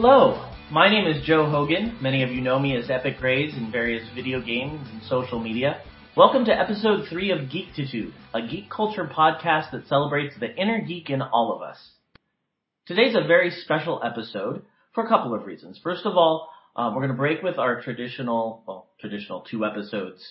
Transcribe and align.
Hello, 0.00 0.48
my 0.70 0.88
name 0.88 1.08
is 1.08 1.26
Joe 1.26 1.50
Hogan. 1.50 1.98
Many 2.00 2.22
of 2.22 2.30
you 2.30 2.40
know 2.40 2.56
me 2.56 2.76
as 2.76 2.88
Epic 2.88 3.18
Grays 3.18 3.52
in 3.56 3.72
various 3.72 4.08
video 4.14 4.40
games 4.40 4.86
and 4.92 5.02
social 5.02 5.40
media. 5.40 5.82
Welcome 6.16 6.44
to 6.44 6.56
episode 6.56 7.08
3 7.08 7.32
of 7.32 7.38
Geektitude, 7.48 8.12
a 8.32 8.40
geek 8.46 8.70
culture 8.70 9.10
podcast 9.12 9.72
that 9.72 9.88
celebrates 9.88 10.36
the 10.38 10.54
inner 10.54 10.80
geek 10.82 11.10
in 11.10 11.20
all 11.20 11.52
of 11.52 11.62
us. 11.62 11.78
Today's 12.86 13.16
a 13.16 13.26
very 13.26 13.50
special 13.50 14.00
episode 14.04 14.62
for 14.94 15.04
a 15.04 15.08
couple 15.08 15.34
of 15.34 15.46
reasons. 15.46 15.80
First 15.82 16.06
of 16.06 16.16
all, 16.16 16.48
um, 16.76 16.94
we're 16.94 17.02
going 17.02 17.10
to 17.10 17.16
break 17.16 17.42
with 17.42 17.58
our 17.58 17.82
traditional, 17.82 18.62
well, 18.68 18.90
traditional 19.00 19.40
two 19.50 19.64
episodes 19.64 20.24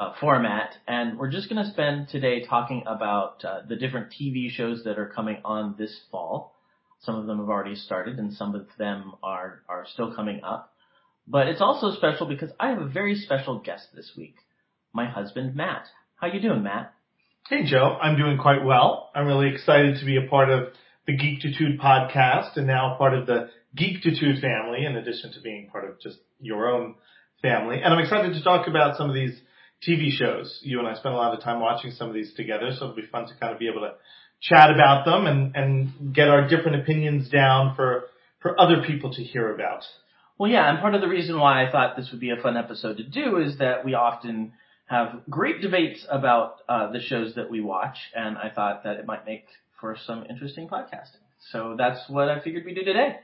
uh, 0.00 0.14
format, 0.18 0.74
and 0.88 1.16
we're 1.16 1.30
just 1.30 1.48
going 1.48 1.64
to 1.64 1.70
spend 1.70 2.08
today 2.08 2.44
talking 2.44 2.82
about 2.88 3.44
uh, 3.44 3.60
the 3.68 3.76
different 3.76 4.12
TV 4.20 4.50
shows 4.50 4.82
that 4.82 4.98
are 4.98 5.12
coming 5.14 5.40
on 5.44 5.76
this 5.78 5.96
fall. 6.10 6.56
Some 7.02 7.16
of 7.16 7.26
them 7.26 7.38
have 7.38 7.48
already 7.48 7.74
started, 7.74 8.18
and 8.18 8.32
some 8.32 8.54
of 8.54 8.66
them 8.78 9.14
are 9.22 9.62
are 9.68 9.86
still 9.92 10.14
coming 10.14 10.40
up. 10.44 10.72
But 11.26 11.48
it's 11.48 11.60
also 11.60 11.94
special 11.94 12.26
because 12.26 12.50
I 12.58 12.68
have 12.70 12.80
a 12.80 12.88
very 12.88 13.14
special 13.16 13.58
guest 13.58 13.88
this 13.94 14.12
week, 14.16 14.36
my 14.92 15.06
husband 15.08 15.54
Matt. 15.54 15.86
How 16.16 16.28
you 16.28 16.40
doing, 16.40 16.62
Matt? 16.62 16.94
Hey 17.48 17.64
Joe, 17.64 17.98
I'm 18.00 18.16
doing 18.16 18.38
quite 18.38 18.64
well. 18.64 19.10
I'm 19.14 19.26
really 19.26 19.52
excited 19.52 19.98
to 19.98 20.04
be 20.04 20.16
a 20.16 20.28
part 20.28 20.48
of 20.48 20.68
the 21.06 21.12
Geektitude 21.16 21.80
podcast 21.80 22.56
and 22.56 22.66
now 22.66 22.94
part 22.96 23.14
of 23.14 23.26
the 23.26 23.48
Geektitude 23.76 24.40
family 24.40 24.84
in 24.84 24.96
addition 24.96 25.32
to 25.32 25.40
being 25.40 25.68
part 25.70 25.88
of 25.88 26.00
just 26.00 26.18
your 26.40 26.68
own 26.68 26.94
family. 27.40 27.80
And 27.82 27.92
I'm 27.92 27.98
excited 27.98 28.34
to 28.34 28.44
talk 28.44 28.68
about 28.68 28.96
some 28.96 29.08
of 29.08 29.14
these 29.14 29.40
TV 29.86 30.10
shows. 30.10 30.60
You 30.62 30.78
and 30.78 30.86
I 30.86 30.94
spent 30.94 31.14
a 31.14 31.18
lot 31.18 31.34
of 31.34 31.42
time 31.42 31.60
watching 31.60 31.90
some 31.90 32.08
of 32.08 32.14
these 32.14 32.32
together, 32.34 32.70
so 32.70 32.84
it'll 32.84 32.96
be 32.96 33.06
fun 33.10 33.26
to 33.26 33.34
kind 33.40 33.52
of 33.52 33.58
be 33.58 33.68
able 33.68 33.80
to 33.80 33.94
chat 34.42 34.70
about 34.70 35.04
them 35.04 35.26
and, 35.26 35.56
and 35.56 36.14
get 36.14 36.28
our 36.28 36.48
different 36.48 36.82
opinions 36.82 37.28
down 37.28 37.74
for, 37.76 38.04
for 38.40 38.60
other 38.60 38.82
people 38.86 39.14
to 39.14 39.22
hear 39.22 39.54
about. 39.54 39.84
Well, 40.38 40.50
yeah, 40.50 40.68
and 40.68 40.80
part 40.80 40.94
of 40.94 41.00
the 41.00 41.08
reason 41.08 41.38
why 41.38 41.64
I 41.64 41.70
thought 41.70 41.96
this 41.96 42.10
would 42.10 42.20
be 42.20 42.30
a 42.30 42.36
fun 42.36 42.56
episode 42.56 42.96
to 42.96 43.04
do 43.04 43.38
is 43.38 43.58
that 43.58 43.84
we 43.84 43.94
often 43.94 44.52
have 44.86 45.22
great 45.30 45.60
debates 45.60 46.04
about 46.10 46.56
uh, 46.68 46.90
the 46.90 47.00
shows 47.00 47.34
that 47.36 47.48
we 47.48 47.60
watch, 47.60 47.96
and 48.14 48.36
I 48.36 48.50
thought 48.50 48.84
that 48.84 48.96
it 48.96 49.06
might 49.06 49.24
make 49.24 49.44
for 49.80 49.96
some 50.06 50.24
interesting 50.28 50.68
podcasting. 50.68 51.22
So 51.50 51.76
that's 51.78 52.00
what 52.08 52.28
I 52.28 52.40
figured 52.40 52.64
we'd 52.64 52.74
do 52.74 52.84
today. 52.84 53.16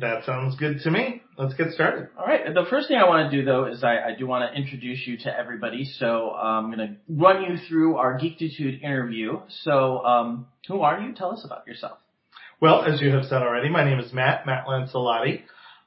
That 0.00 0.24
sounds 0.24 0.56
good 0.56 0.80
to 0.80 0.90
me. 0.90 1.22
Let's 1.38 1.54
get 1.54 1.70
started. 1.70 2.08
All 2.18 2.26
right. 2.26 2.52
The 2.52 2.64
first 2.68 2.88
thing 2.88 2.96
I 2.96 3.08
want 3.08 3.30
to 3.30 3.36
do 3.36 3.44
though 3.44 3.66
is 3.66 3.84
I, 3.84 3.98
I 3.98 4.14
do 4.18 4.26
want 4.26 4.50
to 4.50 4.60
introduce 4.60 5.06
you 5.06 5.18
to 5.18 5.36
everybody. 5.36 5.84
So 5.84 6.32
I'm 6.32 6.66
going 6.66 6.78
to 6.78 6.96
run 7.08 7.42
you 7.44 7.58
through 7.68 7.96
our 7.96 8.18
Geekitude 8.18 8.82
interview. 8.82 9.40
So 9.62 10.04
um, 10.04 10.46
who 10.66 10.80
are 10.80 11.00
you? 11.00 11.14
Tell 11.14 11.30
us 11.32 11.44
about 11.44 11.66
yourself. 11.66 11.98
Well, 12.60 12.82
as 12.84 13.00
you 13.00 13.10
have 13.10 13.24
said 13.24 13.42
already, 13.42 13.68
my 13.68 13.84
name 13.84 14.00
is 14.00 14.12
Matt, 14.12 14.46
Matt 14.46 14.66
Lancelotti. 14.66 15.42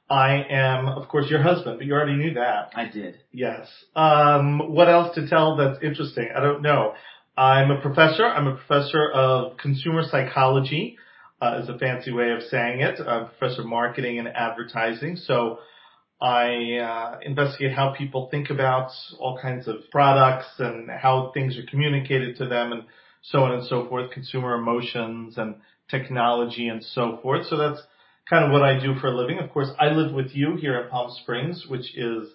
I 0.08 0.42
am, 0.48 0.88
of 0.88 1.06
course, 1.08 1.26
your 1.28 1.42
husband, 1.42 1.78
but 1.78 1.86
you 1.86 1.92
already 1.92 2.16
knew 2.16 2.34
that. 2.34 2.72
I 2.74 2.88
did. 2.88 3.16
Yes. 3.30 3.68
Um, 3.94 4.72
what 4.72 4.88
else 4.88 5.14
to 5.16 5.28
tell 5.28 5.56
that's 5.56 5.82
interesting? 5.82 6.30
I 6.34 6.40
don't 6.40 6.62
know. 6.62 6.94
I'm 7.36 7.70
a 7.70 7.80
professor. 7.80 8.24
I'm 8.24 8.46
a 8.46 8.56
professor 8.56 9.10
of 9.10 9.58
consumer 9.58 10.02
psychology 10.10 10.96
uh, 11.40 11.60
is 11.62 11.68
a 11.68 11.78
fancy 11.78 12.12
way 12.12 12.30
of 12.30 12.42
saying 12.42 12.80
it. 12.80 13.00
I'm 13.00 13.24
a 13.24 13.26
professor 13.26 13.62
of 13.62 13.68
marketing 13.68 14.18
and 14.18 14.28
advertising. 14.28 15.16
So 15.16 15.58
I 16.20 16.78
uh, 16.78 17.18
investigate 17.22 17.72
how 17.72 17.94
people 17.96 18.28
think 18.30 18.50
about 18.50 18.90
all 19.18 19.38
kinds 19.40 19.68
of 19.68 19.76
products 19.90 20.48
and 20.58 20.90
how 20.90 21.30
things 21.32 21.56
are 21.56 21.66
communicated 21.70 22.36
to 22.38 22.46
them 22.46 22.72
and 22.72 22.82
so 23.22 23.44
on 23.44 23.52
and 23.52 23.66
so 23.66 23.88
forth, 23.88 24.10
consumer 24.10 24.54
emotions 24.54 25.38
and 25.38 25.56
technology 25.88 26.68
and 26.68 26.82
so 26.82 27.18
forth. 27.22 27.46
So 27.46 27.56
that's 27.56 27.80
kind 28.28 28.44
of 28.44 28.50
what 28.50 28.62
I 28.62 28.78
do 28.80 28.94
for 29.00 29.08
a 29.08 29.16
living. 29.16 29.38
Of 29.38 29.50
course, 29.50 29.68
I 29.78 29.88
live 29.88 30.12
with 30.12 30.32
you 30.32 30.56
here 30.56 30.80
in 30.80 30.88
Palm 30.88 31.10
Springs, 31.22 31.66
which 31.68 31.96
is 31.96 32.28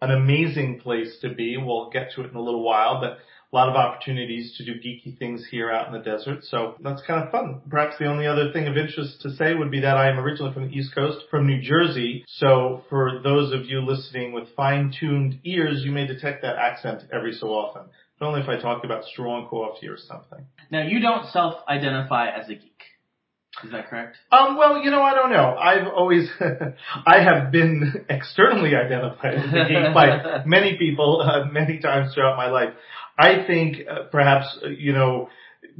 an 0.00 0.10
amazing 0.10 0.80
place 0.80 1.18
to 1.22 1.32
be. 1.34 1.56
We'll 1.56 1.90
get 1.90 2.12
to 2.14 2.22
it 2.22 2.30
in 2.30 2.36
a 2.36 2.42
little 2.42 2.62
while, 2.62 3.00
but 3.00 3.18
a 3.52 3.56
lot 3.56 3.68
of 3.68 3.76
opportunities 3.76 4.54
to 4.56 4.64
do 4.64 4.74
geeky 4.74 5.16
things 5.18 5.46
here 5.50 5.70
out 5.70 5.86
in 5.86 5.92
the 5.92 6.00
desert. 6.00 6.44
So 6.44 6.74
that's 6.82 7.02
kind 7.06 7.22
of 7.22 7.30
fun. 7.30 7.62
Perhaps 7.70 7.96
the 7.98 8.06
only 8.06 8.26
other 8.26 8.52
thing 8.52 8.66
of 8.66 8.76
interest 8.76 9.20
to 9.22 9.30
say 9.30 9.54
would 9.54 9.70
be 9.70 9.80
that 9.80 9.96
I 9.96 10.10
am 10.10 10.18
originally 10.18 10.52
from 10.52 10.68
the 10.68 10.74
East 10.74 10.94
Coast, 10.94 11.18
from 11.30 11.46
New 11.46 11.60
Jersey. 11.62 12.24
So 12.26 12.82
for 12.90 13.20
those 13.22 13.52
of 13.52 13.66
you 13.66 13.80
listening 13.80 14.32
with 14.32 14.48
fine-tuned 14.56 15.40
ears, 15.44 15.82
you 15.84 15.92
may 15.92 16.06
detect 16.06 16.42
that 16.42 16.56
accent 16.56 17.04
every 17.12 17.32
so 17.32 17.48
often. 17.48 17.84
But 18.18 18.26
only 18.26 18.40
if 18.40 18.48
I 18.48 18.60
talk 18.60 18.84
about 18.84 19.04
strong 19.04 19.46
coffee 19.48 19.88
or 19.88 19.98
something. 19.98 20.46
Now 20.70 20.82
you 20.82 21.00
don't 21.00 21.26
self-identify 21.30 22.28
as 22.30 22.48
a 22.48 22.54
geek. 22.54 22.72
Is 23.64 23.72
that 23.72 23.88
correct? 23.88 24.16
Um, 24.30 24.58
well, 24.58 24.82
you 24.82 24.90
know, 24.90 25.02
I 25.02 25.14
don't 25.14 25.30
know. 25.30 25.56
I've 25.56 25.86
always, 25.86 26.28
I 27.06 27.22
have 27.22 27.50
been 27.50 28.04
externally 28.10 28.74
identified 28.74 29.34
as 29.34 29.44
a 29.46 29.68
geek 29.68 29.94
by 29.94 30.42
many 30.46 30.76
people, 30.76 31.22
uh, 31.22 31.50
many 31.50 31.78
times 31.78 32.12
throughout 32.12 32.36
my 32.36 32.50
life. 32.50 32.74
I 33.18 33.44
think 33.46 33.78
uh, 33.88 34.04
perhaps, 34.10 34.58
uh, 34.64 34.68
you 34.68 34.92
know, 34.92 35.28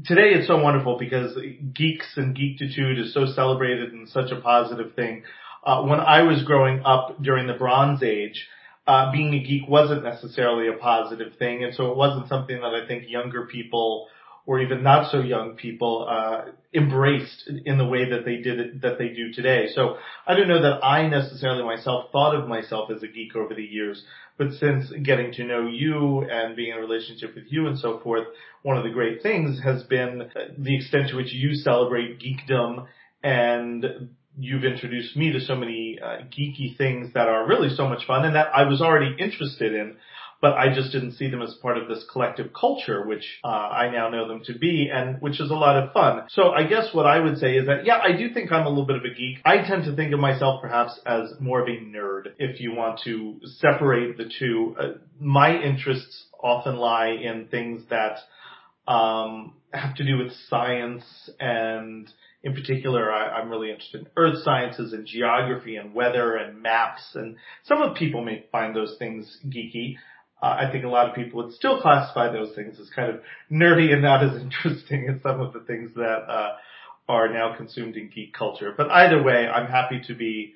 today 0.04 0.30
it's 0.32 0.48
so 0.48 0.60
wonderful 0.62 0.98
because 0.98 1.36
geeks 1.74 2.16
and 2.16 2.36
geekitude 2.36 2.98
is 3.00 3.12
so 3.12 3.26
celebrated 3.26 3.92
and 3.92 4.08
such 4.08 4.30
a 4.30 4.40
positive 4.40 4.94
thing. 4.94 5.22
Uh, 5.64 5.82
when 5.82 6.00
I 6.00 6.22
was 6.22 6.44
growing 6.44 6.82
up 6.84 7.20
during 7.22 7.46
the 7.46 7.54
Bronze 7.54 8.02
Age, 8.02 8.46
uh, 8.86 9.10
being 9.10 9.34
a 9.34 9.42
geek 9.42 9.68
wasn't 9.68 10.04
necessarily 10.04 10.68
a 10.68 10.74
positive 10.74 11.32
thing, 11.38 11.64
and 11.64 11.74
so 11.74 11.90
it 11.90 11.96
wasn't 11.96 12.28
something 12.28 12.56
that 12.60 12.72
I 12.74 12.86
think 12.86 13.08
younger 13.08 13.46
people 13.46 14.06
or 14.46 14.60
even 14.60 14.82
not 14.82 15.10
so 15.10 15.20
young 15.20 15.56
people 15.56 16.06
uh, 16.08 16.52
embraced 16.72 17.50
in 17.64 17.78
the 17.78 17.84
way 17.84 18.08
that 18.10 18.24
they 18.24 18.36
did 18.36 18.60
it, 18.60 18.82
that 18.82 18.96
they 18.96 19.08
do 19.08 19.32
today. 19.32 19.66
So 19.74 19.96
I 20.26 20.34
don't 20.34 20.46
know 20.46 20.62
that 20.62 20.84
I 20.84 21.08
necessarily 21.08 21.64
myself 21.64 22.12
thought 22.12 22.36
of 22.36 22.48
myself 22.48 22.90
as 22.94 23.02
a 23.02 23.08
geek 23.08 23.34
over 23.34 23.54
the 23.54 23.64
years, 23.64 24.04
but 24.38 24.52
since 24.52 24.90
getting 25.02 25.32
to 25.32 25.44
know 25.44 25.66
you 25.66 26.22
and 26.30 26.54
being 26.54 26.70
in 26.70 26.78
a 26.78 26.80
relationship 26.80 27.34
with 27.34 27.44
you 27.48 27.66
and 27.66 27.76
so 27.76 27.98
forth, 28.00 28.28
one 28.62 28.76
of 28.76 28.84
the 28.84 28.90
great 28.90 29.22
things 29.22 29.60
has 29.64 29.82
been 29.82 30.30
the 30.56 30.76
extent 30.76 31.08
to 31.10 31.16
which 31.16 31.32
you 31.32 31.54
celebrate 31.54 32.20
geekdom 32.20 32.86
and 33.24 34.10
you've 34.38 34.64
introduced 34.64 35.16
me 35.16 35.32
to 35.32 35.40
so 35.40 35.56
many 35.56 35.98
uh, 36.02 36.18
geeky 36.26 36.76
things 36.76 37.12
that 37.14 37.28
are 37.28 37.48
really 37.48 37.74
so 37.74 37.88
much 37.88 38.06
fun 38.06 38.24
and 38.24 38.36
that 38.36 38.48
I 38.54 38.68
was 38.68 38.80
already 38.80 39.16
interested 39.18 39.74
in 39.74 39.96
but 40.40 40.54
I 40.54 40.74
just 40.74 40.92
didn't 40.92 41.12
see 41.12 41.30
them 41.30 41.42
as 41.42 41.54
part 41.62 41.78
of 41.78 41.88
this 41.88 42.04
collective 42.10 42.52
culture, 42.52 43.06
which 43.06 43.24
uh, 43.44 43.48
I 43.48 43.90
now 43.90 44.08
know 44.08 44.28
them 44.28 44.42
to 44.44 44.58
be, 44.58 44.90
and 44.92 45.20
which 45.20 45.40
is 45.40 45.50
a 45.50 45.54
lot 45.54 45.82
of 45.82 45.92
fun. 45.92 46.24
So 46.28 46.50
I 46.50 46.64
guess 46.64 46.88
what 46.92 47.06
I 47.06 47.20
would 47.20 47.38
say 47.38 47.56
is 47.56 47.66
that, 47.66 47.84
yeah, 47.84 47.98
I 47.98 48.12
do 48.16 48.32
think 48.32 48.52
I'm 48.52 48.66
a 48.66 48.68
little 48.68 48.86
bit 48.86 48.96
of 48.96 49.04
a 49.04 49.14
geek. 49.14 49.38
I 49.44 49.58
tend 49.58 49.84
to 49.84 49.96
think 49.96 50.12
of 50.12 50.20
myself 50.20 50.60
perhaps 50.60 50.98
as 51.06 51.32
more 51.40 51.60
of 51.60 51.68
a 51.68 51.78
nerd, 51.78 52.32
if 52.38 52.60
you 52.60 52.74
want 52.74 53.00
to 53.04 53.40
separate 53.44 54.16
the 54.16 54.30
two. 54.38 54.76
Uh, 54.78 54.84
my 55.20 55.56
interests 55.56 56.26
often 56.42 56.76
lie 56.76 57.08
in 57.08 57.48
things 57.48 57.82
that 57.90 58.18
um, 58.86 59.54
have 59.72 59.94
to 59.96 60.04
do 60.04 60.18
with 60.18 60.32
science 60.48 61.04
and 61.40 62.12
in 62.46 62.54
particular, 62.54 63.12
I, 63.12 63.40
am 63.40 63.50
really 63.50 63.70
interested 63.70 64.02
in 64.02 64.06
earth 64.16 64.44
sciences 64.44 64.92
and 64.92 65.04
geography 65.04 65.74
and 65.74 65.92
weather 65.92 66.36
and 66.36 66.62
maps. 66.62 67.02
And 67.16 67.36
some 67.64 67.82
of 67.82 67.96
people 67.96 68.24
may 68.24 68.44
find 68.52 68.74
those 68.74 68.94
things 69.00 69.38
geeky. 69.48 69.96
Uh, 70.42 70.66
I 70.66 70.70
think 70.70 70.84
a 70.84 70.88
lot 70.88 71.08
of 71.08 71.14
people 71.14 71.42
would 71.42 71.54
still 71.54 71.80
classify 71.80 72.30
those 72.30 72.54
things 72.54 72.78
as 72.78 72.90
kind 72.90 73.10
of 73.10 73.20
nerdy 73.50 73.92
and 73.92 74.02
not 74.02 74.22
as 74.22 74.40
interesting 74.42 75.08
as 75.08 75.22
some 75.22 75.40
of 75.40 75.52
the 75.52 75.60
things 75.60 75.92
that 75.94 76.24
uh, 76.28 76.56
are 77.08 77.32
now 77.32 77.56
consumed 77.56 77.96
in 77.96 78.10
geek 78.14 78.34
culture. 78.34 78.72
But 78.76 78.90
either 78.90 79.22
way, 79.22 79.48
I'm 79.48 79.66
happy 79.66 80.02
to 80.06 80.14
be, 80.14 80.54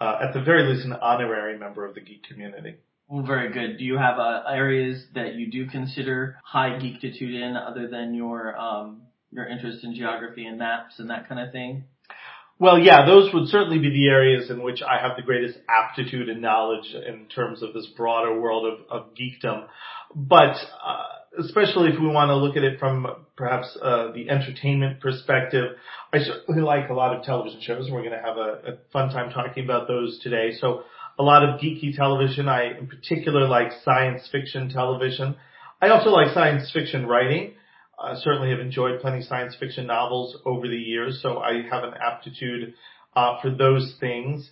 uh, 0.00 0.18
at 0.22 0.32
the 0.32 0.40
very 0.40 0.72
least, 0.72 0.86
an 0.86 0.92
honorary 0.94 1.58
member 1.58 1.84
of 1.84 1.94
the 1.94 2.00
geek 2.00 2.24
community. 2.24 2.76
Well, 3.08 3.24
very 3.24 3.50
good. 3.52 3.78
Do 3.78 3.84
you 3.84 3.96
have 3.96 4.18
uh, 4.18 4.42
areas 4.48 5.06
that 5.14 5.34
you 5.34 5.50
do 5.50 5.66
consider 5.66 6.38
high 6.44 6.78
geekitude 6.78 7.34
in, 7.34 7.56
other 7.56 7.88
than 7.88 8.14
your 8.14 8.56
um, 8.58 9.02
your 9.30 9.46
interest 9.46 9.82
in 9.82 9.94
geography 9.94 10.46
and 10.46 10.58
maps 10.58 10.98
and 10.98 11.08
that 11.10 11.28
kind 11.28 11.40
of 11.40 11.50
thing? 11.52 11.84
Well, 12.60 12.80
yeah, 12.80 13.06
those 13.06 13.32
would 13.32 13.48
certainly 13.48 13.78
be 13.78 13.90
the 13.90 14.08
areas 14.08 14.50
in 14.50 14.62
which 14.62 14.82
I 14.82 15.00
have 15.00 15.16
the 15.16 15.22
greatest 15.22 15.58
aptitude 15.68 16.28
and 16.28 16.42
knowledge 16.42 16.92
in 16.92 17.26
terms 17.26 17.62
of 17.62 17.72
this 17.72 17.86
broader 17.96 18.40
world 18.40 18.66
of, 18.66 18.78
of 18.90 19.14
geekdom. 19.14 19.66
But 20.14 20.56
uh, 20.84 21.04
especially 21.38 21.90
if 21.90 22.00
we 22.00 22.08
want 22.08 22.30
to 22.30 22.36
look 22.36 22.56
at 22.56 22.64
it 22.64 22.80
from 22.80 23.06
perhaps 23.36 23.78
uh, 23.80 24.10
the 24.12 24.28
entertainment 24.28 25.00
perspective, 25.00 25.76
I 26.12 26.18
certainly 26.18 26.62
like 26.62 26.88
a 26.90 26.94
lot 26.94 27.14
of 27.14 27.22
television 27.22 27.60
shows, 27.60 27.86
and 27.86 27.94
we're 27.94 28.02
going 28.02 28.18
to 28.18 28.26
have 28.26 28.36
a, 28.36 28.72
a 28.72 28.78
fun 28.92 29.10
time 29.10 29.30
talking 29.30 29.62
about 29.64 29.86
those 29.86 30.18
today. 30.20 30.50
So 30.60 30.82
a 31.16 31.22
lot 31.22 31.44
of 31.44 31.60
geeky 31.60 31.94
television. 31.94 32.48
I 32.48 32.76
in 32.78 32.88
particular 32.88 33.46
like 33.46 33.70
science 33.84 34.28
fiction 34.32 34.68
television. 34.68 35.36
I 35.80 35.90
also 35.90 36.10
like 36.10 36.34
science 36.34 36.70
fiction 36.72 37.06
writing. 37.06 37.54
I 38.00 38.14
certainly 38.16 38.50
have 38.50 38.60
enjoyed 38.60 39.00
plenty 39.00 39.22
science 39.22 39.56
fiction 39.58 39.86
novels 39.86 40.36
over 40.44 40.68
the 40.68 40.76
years, 40.76 41.20
so 41.22 41.38
I 41.38 41.62
have 41.70 41.84
an 41.84 41.94
aptitude 42.00 42.74
uh, 43.16 43.40
for 43.40 43.50
those 43.50 43.96
things. 43.98 44.50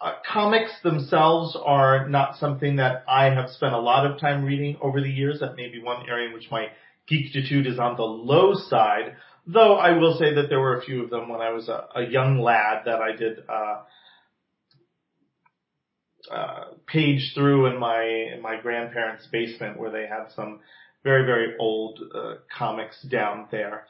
Uh, 0.00 0.12
comics 0.30 0.70
themselves 0.82 1.56
are 1.64 2.08
not 2.08 2.36
something 2.36 2.76
that 2.76 3.04
I 3.08 3.26
have 3.26 3.50
spent 3.50 3.74
a 3.74 3.80
lot 3.80 4.06
of 4.06 4.20
time 4.20 4.44
reading 4.44 4.76
over 4.80 5.00
the 5.00 5.10
years. 5.10 5.40
That 5.40 5.56
may 5.56 5.68
be 5.68 5.82
one 5.82 6.08
area 6.08 6.28
in 6.28 6.34
which 6.34 6.50
my 6.50 6.68
geektitude 7.10 7.66
is 7.66 7.78
on 7.78 7.96
the 7.96 8.02
low 8.02 8.54
side. 8.54 9.16
Though 9.46 9.76
I 9.76 9.96
will 9.96 10.16
say 10.18 10.34
that 10.34 10.48
there 10.48 10.60
were 10.60 10.78
a 10.78 10.82
few 10.82 11.02
of 11.02 11.10
them 11.10 11.28
when 11.28 11.40
I 11.40 11.50
was 11.50 11.68
a, 11.68 11.88
a 11.96 12.02
young 12.02 12.38
lad 12.38 12.82
that 12.84 13.00
I 13.00 13.16
did 13.16 13.38
uh, 13.48 13.82
uh, 16.30 16.64
page 16.86 17.32
through 17.34 17.66
in 17.66 17.78
my 17.78 18.02
in 18.02 18.42
my 18.42 18.60
grandparents' 18.60 19.26
basement 19.32 19.78
where 19.78 19.90
they 19.90 20.06
had 20.06 20.26
some 20.36 20.60
very 21.04 21.24
very 21.24 21.54
old 21.58 22.00
uh, 22.14 22.34
comics 22.56 23.00
down 23.02 23.46
there. 23.50 23.86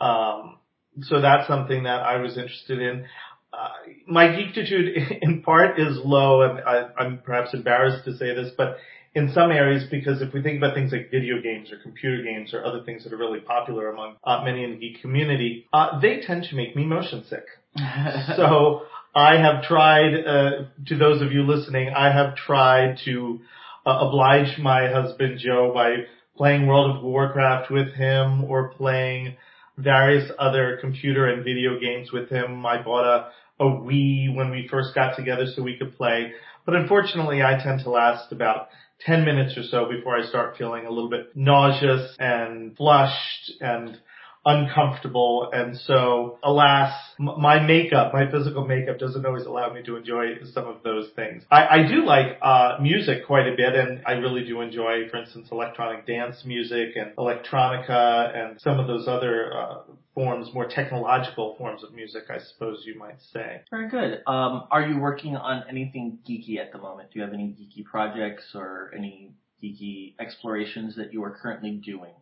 Um, 0.00 0.58
so 1.02 1.20
that's 1.20 1.46
something 1.46 1.84
that 1.84 2.00
I 2.00 2.16
was 2.16 2.36
interested 2.36 2.80
in. 2.80 3.06
Uh, 3.52 3.68
my 4.06 4.26
geekitude 4.26 5.18
in 5.22 5.42
part 5.42 5.78
is 5.78 5.98
low, 6.04 6.42
and 6.42 6.60
I, 6.60 6.88
I'm 6.98 7.18
perhaps 7.18 7.54
embarrassed 7.54 8.04
to 8.04 8.16
say 8.16 8.34
this, 8.34 8.50
but 8.56 8.76
in 9.14 9.32
some 9.32 9.50
areas, 9.50 9.84
because 9.90 10.22
if 10.22 10.32
we 10.32 10.40
think 10.40 10.58
about 10.58 10.74
things 10.74 10.92
like 10.92 11.10
video 11.10 11.42
games 11.42 11.72
or 11.72 11.78
computer 11.82 12.22
games 12.22 12.54
or 12.54 12.64
other 12.64 12.82
things 12.84 13.02
that 13.02 13.12
are 13.12 13.16
really 13.16 13.40
popular 13.40 13.90
among 13.90 14.16
uh, 14.22 14.42
many 14.44 14.62
in 14.62 14.72
the 14.72 14.76
geek 14.76 15.00
community, 15.00 15.66
uh, 15.72 15.98
they 16.00 16.20
tend 16.20 16.44
to 16.44 16.54
make 16.54 16.76
me 16.76 16.84
motion 16.84 17.24
sick. 17.28 17.44
so 18.36 18.82
I 19.14 19.36
have 19.38 19.64
tried, 19.64 20.14
uh, 20.14 20.50
to 20.86 20.96
those 20.96 21.22
of 21.22 21.32
you 21.32 21.42
listening, 21.42 21.90
I 21.94 22.12
have 22.12 22.36
tried 22.36 22.98
to 23.04 23.40
uh, 23.84 23.98
oblige 24.00 24.58
my 24.58 24.88
husband 24.88 25.40
Joe 25.40 25.72
by 25.74 26.04
playing 26.40 26.66
World 26.66 26.96
of 26.96 27.02
Warcraft 27.02 27.70
with 27.70 27.92
him 27.92 28.44
or 28.44 28.70
playing 28.70 29.36
various 29.76 30.32
other 30.38 30.78
computer 30.80 31.26
and 31.26 31.44
video 31.44 31.78
games 31.78 32.12
with 32.12 32.30
him. 32.30 32.64
I 32.64 32.80
bought 32.80 33.04
a, 33.04 33.62
a 33.62 33.66
Wii 33.66 34.34
when 34.34 34.50
we 34.50 34.66
first 34.70 34.94
got 34.94 35.16
together 35.16 35.44
so 35.54 35.62
we 35.62 35.76
could 35.76 35.94
play. 35.98 36.32
But 36.64 36.76
unfortunately 36.76 37.42
I 37.42 37.62
tend 37.62 37.82
to 37.82 37.90
last 37.90 38.32
about 38.32 38.68
10 39.00 39.26
minutes 39.26 39.58
or 39.58 39.64
so 39.64 39.86
before 39.90 40.16
I 40.16 40.26
start 40.28 40.56
feeling 40.56 40.86
a 40.86 40.90
little 40.90 41.10
bit 41.10 41.36
nauseous 41.36 42.16
and 42.18 42.74
flushed 42.74 43.52
and 43.60 43.98
uncomfortable. 44.44 45.50
And 45.52 45.76
so, 45.76 46.38
alas, 46.42 46.92
my 47.18 47.60
makeup, 47.60 48.12
my 48.12 48.30
physical 48.30 48.66
makeup 48.66 48.98
doesn't 48.98 49.24
always 49.24 49.44
allow 49.44 49.72
me 49.72 49.82
to 49.84 49.96
enjoy 49.96 50.36
some 50.52 50.66
of 50.66 50.82
those 50.82 51.08
things. 51.14 51.44
I, 51.50 51.66
I 51.66 51.88
do 51.88 52.04
like, 52.04 52.38
uh, 52.40 52.78
music 52.80 53.26
quite 53.26 53.46
a 53.46 53.56
bit 53.56 53.74
and 53.74 54.02
I 54.06 54.12
really 54.12 54.44
do 54.44 54.60
enjoy, 54.60 55.08
for 55.10 55.18
instance, 55.18 55.48
electronic 55.52 56.06
dance 56.06 56.42
music 56.44 56.96
and 56.96 57.14
electronica 57.16 58.34
and 58.34 58.60
some 58.60 58.78
of 58.78 58.86
those 58.86 59.06
other, 59.06 59.52
uh, 59.56 59.74
forms, 60.14 60.52
more 60.52 60.66
technological 60.68 61.54
forms 61.56 61.82
of 61.84 61.92
music, 61.94 62.24
I 62.30 62.38
suppose 62.38 62.82
you 62.84 62.98
might 62.98 63.20
say. 63.32 63.62
Very 63.70 63.88
good. 63.88 64.22
Um, 64.26 64.64
are 64.70 64.82
you 64.82 64.98
working 64.98 65.36
on 65.36 65.64
anything 65.68 66.18
geeky 66.28 66.58
at 66.58 66.72
the 66.72 66.78
moment? 66.78 67.10
Do 67.12 67.18
you 67.18 67.24
have 67.24 67.34
any 67.34 67.56
geeky 67.58 67.84
projects 67.84 68.44
or 68.54 68.92
any 68.96 69.34
geeky 69.62 70.14
explorations 70.18 70.96
that 70.96 71.12
you 71.12 71.22
are 71.24 71.36
currently 71.40 71.72
doing? 71.72 72.12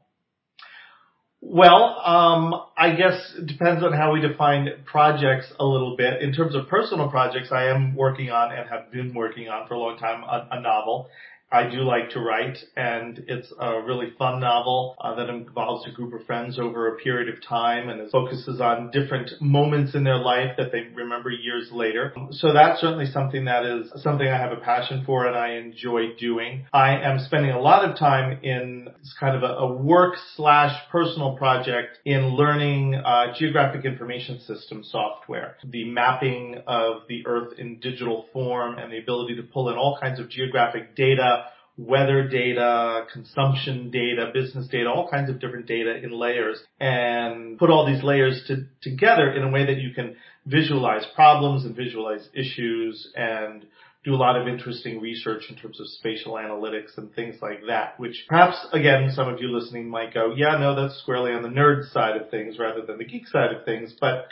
Well, 1.41 2.01
um, 2.05 2.63
I 2.77 2.97
guess 2.97 3.35
it 3.39 3.47
depends 3.47 3.85
on 3.85 3.93
how 3.93 4.13
we 4.13 4.21
define 4.21 4.69
projects 4.85 5.47
a 5.61 5.65
little 5.65 5.97
bit. 5.97 6.21
In 6.21 6.33
terms 6.33 6.57
of 6.57 6.67
personal 6.67 7.09
projects, 7.11 7.53
I 7.53 7.69
am 7.69 7.95
working 7.95 8.31
on 8.31 8.53
and 8.53 8.69
have 8.69 8.91
been 8.91 9.15
working 9.15 9.49
on 9.49 9.69
for 9.69 9.75
a 9.75 9.79
long 9.79 9.99
time 9.99 10.25
a, 10.25 10.49
a 10.51 10.61
novel. 10.61 11.09
I 11.51 11.69
do 11.69 11.79
like 11.79 12.11
to 12.11 12.21
write 12.21 12.59
and 12.77 13.25
it's 13.27 13.51
a 13.59 13.81
really 13.81 14.13
fun 14.19 14.41
novel 14.41 14.97
uh, 15.01 15.15
that 15.15 15.31
involves 15.31 15.87
a 15.89 15.93
group 15.93 16.13
of 16.13 16.27
friends 16.27 16.59
over 16.59 16.89
a 16.89 16.97
period 16.97 17.35
of 17.35 17.43
time 17.43 17.89
and 17.89 18.01
it 18.01 18.11
focuses 18.11 18.61
on 18.61 18.91
different 18.91 19.31
moments 19.41 19.95
in 19.95 20.05
their 20.05 20.19
life 20.19 20.57
that 20.59 20.73
they 20.73 20.89
remember 20.95 21.31
years 21.31 21.71
later. 21.73 22.13
So 22.33 22.53
that's 22.53 22.81
certainly 22.81 23.07
something 23.07 23.47
that 23.47 23.65
is 23.65 23.91
something 24.03 24.29
I 24.29 24.37
have 24.37 24.53
a 24.53 24.61
passion 24.61 25.05
for 25.07 25.27
and 25.27 25.37
I 25.37 25.55
enjoy 25.55 26.15
doing. 26.19 26.67
I 26.73 26.99
am 26.99 27.19
spending 27.21 27.53
a 27.53 27.61
lot 27.61 27.89
of 27.89 27.99
time 27.99 28.41
in 28.43 28.89
kind 29.19 29.35
of 29.35 29.43
a, 29.43 29.55
a 29.55 29.73
work 29.75 30.17
slash 30.37 30.79
personal 30.93 31.37
project 31.37 31.99
in 32.05 32.37
learning 32.37 32.95
uh, 32.95 33.33
geographic 33.39 33.87
information 33.87 34.41
system 34.41 34.85
software. 34.85 35.57
The 35.65 35.85
mapping 35.85 36.61
of 36.67 37.03
the 37.09 37.27
earth 37.27 37.59
in 37.59 37.81
digital 37.81 38.27
form 38.35 38.77
and 38.77 38.93
the 38.93 38.99
ability 38.99 39.37
to 39.37 39.43
pull 39.43 39.71
in 39.71 39.77
all 39.77 39.99
kinds 39.99 40.21
of 40.21 40.29
geographic 40.29 40.95
data 40.95 41.38
weather 41.79 42.29
data, 42.29 43.07
consumption 43.13 43.91
data, 43.91 44.31
business 44.35 44.67
data, 44.67 44.91
all 44.91 45.09
kinds 45.09 45.31
of 45.31 45.41
different 45.41 45.67
data 45.67 45.97
in 46.03 46.11
layers 46.11 46.59
and 46.81 47.57
put 47.57 47.71
all 47.71 47.87
these 47.87 48.03
layers 48.03 48.43
to, 48.49 48.67
together 48.83 49.31
in 49.31 49.45
a 49.45 49.51
way 49.51 49.65
that 49.65 49.79
you 49.79 49.95
can 49.95 50.17
visualize 50.45 51.07
problems 51.15 51.65
and 51.65 51.77
visualize 51.77 52.29
issues 52.35 53.09
and 53.15 53.65
do 54.05 54.15
a 54.15 54.17
lot 54.17 54.41
of 54.41 54.49
interesting 54.49 55.01
research 55.01 55.45
in 55.51 55.57
terms 55.57 55.79
of 55.81 55.87
spatial 55.87 56.35
analytics 56.35 56.97
and 56.97 57.15
things 57.15 57.37
like 57.41 57.61
that, 57.69 57.99
which 58.01 58.25
perhaps 58.29 58.57
again, 58.73 59.11
some 59.15 59.29
of 59.29 59.41
you 59.41 59.49
listening 59.49 59.89
might 59.89 60.13
go, 60.13 60.35
yeah, 60.37 60.57
no, 60.59 60.75
that's 60.75 61.01
squarely 61.01 61.33
on 61.33 61.43
the 61.43 61.49
nerd 61.49 61.91
side 61.93 62.21
of 62.21 62.29
things 62.31 62.59
rather 62.59 62.85
than 62.85 62.99
the 62.99 63.05
geek 63.05 63.27
side 63.29 63.53
of 63.53 63.65
things, 63.65 63.95
but 64.01 64.27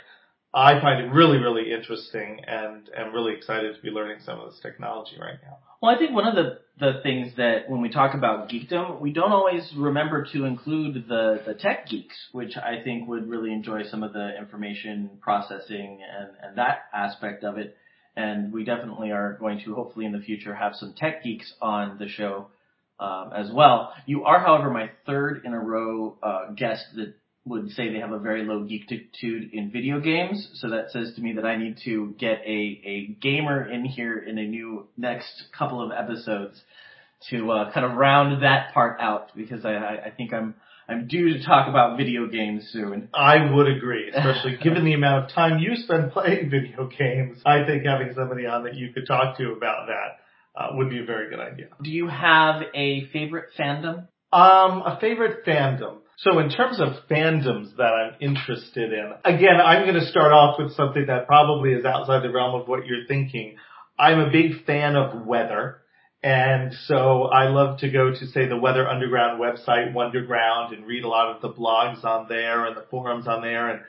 I 0.53 0.81
find 0.81 1.05
it 1.05 1.13
really, 1.13 1.37
really 1.37 1.71
interesting 1.71 2.41
and 2.47 2.89
am 2.97 3.13
really 3.13 3.33
excited 3.33 3.75
to 3.75 3.81
be 3.81 3.89
learning 3.89 4.17
some 4.25 4.39
of 4.39 4.51
this 4.51 4.59
technology 4.61 5.17
right 5.19 5.37
now. 5.43 5.59
Well, 5.81 5.93
I 5.93 5.97
think 5.97 6.13
one 6.13 6.27
of 6.27 6.35
the, 6.35 6.59
the 6.79 6.99
things 7.01 7.33
that 7.37 7.69
when 7.69 7.81
we 7.81 7.89
talk 7.89 8.13
about 8.13 8.49
geekdom, 8.49 9.01
we 9.01 9.11
don't 9.11 9.31
always 9.31 9.71
remember 9.75 10.27
to 10.33 10.45
include 10.45 11.07
the, 11.07 11.41
the 11.45 11.55
tech 11.55 11.87
geeks, 11.87 12.15
which 12.31 12.55
I 12.55 12.83
think 12.83 13.07
would 13.07 13.27
really 13.27 13.51
enjoy 13.51 13.83
some 13.83 14.03
of 14.03 14.13
the 14.13 14.37
information 14.37 15.09
processing 15.21 15.99
and, 16.07 16.29
and 16.41 16.57
that 16.57 16.81
aspect 16.93 17.43
of 17.43 17.57
it. 17.57 17.75
And 18.15 18.53
we 18.53 18.63
definitely 18.63 19.11
are 19.11 19.37
going 19.39 19.61
to 19.65 19.73
hopefully 19.73 20.05
in 20.05 20.11
the 20.11 20.19
future 20.19 20.53
have 20.53 20.73
some 20.75 20.93
tech 20.95 21.23
geeks 21.23 21.51
on 21.61 21.97
the 21.97 22.07
show 22.07 22.47
um, 22.99 23.31
as 23.35 23.51
well. 23.51 23.93
You 24.05 24.25
are, 24.25 24.39
however, 24.39 24.69
my 24.69 24.91
third 25.05 25.43
in 25.45 25.53
a 25.53 25.59
row 25.59 26.17
uh, 26.21 26.51
guest 26.55 26.83
that 26.95 27.13
would 27.47 27.69
say 27.71 27.91
they 27.91 27.99
have 27.99 28.11
a 28.11 28.19
very 28.19 28.43
low 28.43 28.61
geekitude 28.61 29.51
in 29.53 29.71
video 29.71 29.99
games. 29.99 30.49
So 30.55 30.69
that 30.69 30.91
says 30.91 31.13
to 31.15 31.21
me 31.21 31.33
that 31.33 31.45
I 31.45 31.57
need 31.57 31.77
to 31.85 32.15
get 32.19 32.41
a, 32.45 32.81
a 32.85 33.17
gamer 33.21 33.69
in 33.69 33.85
here 33.85 34.17
in 34.17 34.37
a 34.37 34.43
new 34.43 34.87
next 34.97 35.43
couple 35.57 35.81
of 35.83 35.91
episodes 35.91 36.61
to 37.29 37.51
uh, 37.51 37.71
kind 37.71 37.85
of 37.85 37.97
round 37.97 38.43
that 38.43 38.73
part 38.73 38.99
out 38.99 39.31
because 39.35 39.65
I, 39.65 39.75
I 40.05 40.13
think 40.15 40.33
I'm 40.33 40.55
I'm 40.89 41.07
due 41.07 41.33
to 41.33 41.43
talk 41.43 41.67
about 41.67 41.97
video 41.97 42.27
games 42.27 42.69
soon. 42.71 43.09
I 43.13 43.51
would 43.51 43.67
agree, 43.67 44.09
especially 44.09 44.57
given 44.63 44.85
the 44.85 44.93
amount 44.93 45.25
of 45.25 45.31
time 45.31 45.59
you 45.59 45.75
spend 45.75 46.11
playing 46.11 46.49
video 46.49 46.89
games. 46.97 47.39
I 47.45 47.65
think 47.65 47.83
having 47.85 48.13
somebody 48.15 48.45
on 48.45 48.63
that 48.63 48.75
you 48.75 48.93
could 48.93 49.05
talk 49.05 49.37
to 49.37 49.51
about 49.51 49.87
that 49.87 50.59
uh, 50.59 50.69
would 50.73 50.89
be 50.89 50.99
a 50.99 51.03
very 51.03 51.29
good 51.29 51.39
idea. 51.39 51.67
Do 51.83 51.89
you 51.89 52.07
have 52.07 52.63
a 52.73 53.05
favorite 53.07 53.49
fandom? 53.59 54.07
Um, 54.31 54.81
a 54.81 54.97
favorite 55.01 55.45
fandom. 55.45 55.97
So 56.17 56.39
in 56.39 56.49
terms 56.49 56.81
of 56.81 57.07
fandoms 57.09 57.75
that 57.77 57.93
I'm 57.93 58.15
interested 58.19 58.91
in, 58.91 59.13
again, 59.23 59.61
I'm 59.63 59.83
going 59.83 59.99
to 59.99 60.09
start 60.09 60.31
off 60.31 60.57
with 60.57 60.73
something 60.73 61.05
that 61.07 61.27
probably 61.27 61.73
is 61.73 61.85
outside 61.85 62.23
the 62.23 62.31
realm 62.31 62.59
of 62.59 62.67
what 62.67 62.87
you're 62.87 63.05
thinking. 63.07 63.57
I'm 63.99 64.19
a 64.19 64.31
big 64.31 64.65
fan 64.65 64.95
of 64.95 65.27
weather. 65.27 65.81
And 66.23 66.73
so 66.85 67.25
I 67.25 67.49
love 67.49 67.79
to 67.79 67.91
go 67.91 68.09
to 68.09 68.27
say 68.27 68.47
the 68.47 68.57
Weather 68.57 68.87
Underground 68.87 69.39
website, 69.39 69.93
Wunderground, 69.93 70.73
and 70.73 70.87
read 70.87 71.03
a 71.03 71.07
lot 71.07 71.35
of 71.35 71.41
the 71.43 71.53
blogs 71.53 72.03
on 72.03 72.27
there 72.27 72.65
and 72.65 72.75
the 72.75 72.85
forums 72.89 73.27
on 73.27 73.43
there 73.43 73.69
and 73.69 73.81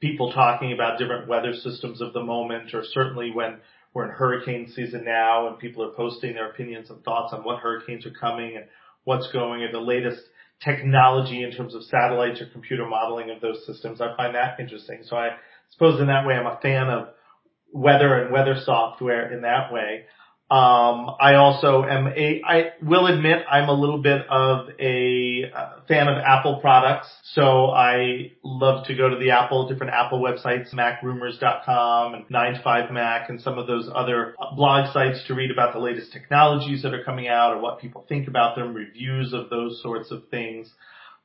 people 0.00 0.32
talking 0.32 0.72
about 0.72 0.98
different 0.98 1.28
weather 1.28 1.52
systems 1.52 2.00
of 2.00 2.14
the 2.14 2.22
moment 2.22 2.72
or 2.72 2.82
certainly 2.82 3.30
when 3.30 3.58
we're 3.92 4.06
in 4.06 4.10
hurricane 4.10 4.72
season 4.74 5.04
now 5.04 5.48
and 5.48 5.58
people 5.58 5.84
are 5.84 5.94
posting 5.94 6.32
their 6.32 6.50
opinions 6.50 6.88
and 6.88 7.04
thoughts 7.04 7.34
on 7.34 7.44
what 7.44 7.60
hurricanes 7.60 8.06
are 8.06 8.10
coming 8.10 8.56
and 8.56 8.64
what's 9.04 9.30
going 9.32 9.62
and 9.62 9.72
the 9.72 9.78
latest 9.78 10.22
technology 10.62 11.42
in 11.42 11.50
terms 11.50 11.74
of 11.74 11.82
satellites 11.84 12.40
or 12.40 12.46
computer 12.46 12.86
modeling 12.86 13.30
of 13.30 13.40
those 13.40 13.64
systems. 13.66 14.00
I 14.00 14.16
find 14.16 14.34
that 14.34 14.58
interesting. 14.60 15.00
So 15.04 15.16
I 15.16 15.30
suppose 15.70 16.00
in 16.00 16.06
that 16.06 16.26
way 16.26 16.34
I'm 16.34 16.46
a 16.46 16.58
fan 16.62 16.88
of 16.88 17.08
weather 17.72 18.22
and 18.22 18.32
weather 18.32 18.56
software 18.64 19.32
in 19.32 19.42
that 19.42 19.72
way. 19.72 20.04
Um, 20.54 21.16
I 21.18 21.34
also 21.34 21.82
am 21.82 22.06
a, 22.06 22.40
I 22.46 22.74
will 22.80 23.08
admit 23.08 23.44
I'm 23.50 23.68
a 23.68 23.72
little 23.72 24.00
bit 24.00 24.24
of 24.30 24.68
a 24.78 25.50
uh, 25.52 25.80
fan 25.88 26.06
of 26.06 26.16
Apple 26.24 26.60
products. 26.60 27.08
So 27.32 27.70
I 27.72 28.30
love 28.44 28.86
to 28.86 28.94
go 28.94 29.08
to 29.08 29.16
the 29.16 29.32
Apple, 29.32 29.66
different 29.68 29.92
Apple 29.92 30.22
websites, 30.22 30.72
macrumors.com 30.72 32.14
and 32.14 32.28
9to5Mac 32.28 33.30
and 33.30 33.40
some 33.40 33.58
of 33.58 33.66
those 33.66 33.90
other 33.92 34.36
blog 34.54 34.92
sites 34.92 35.24
to 35.26 35.34
read 35.34 35.50
about 35.50 35.72
the 35.72 35.80
latest 35.80 36.12
technologies 36.12 36.82
that 36.84 36.94
are 36.94 37.02
coming 37.02 37.26
out 37.26 37.52
or 37.52 37.60
what 37.60 37.80
people 37.80 38.06
think 38.08 38.28
about 38.28 38.54
them, 38.54 38.74
reviews 38.74 39.32
of 39.32 39.50
those 39.50 39.82
sorts 39.82 40.12
of 40.12 40.28
things. 40.30 40.70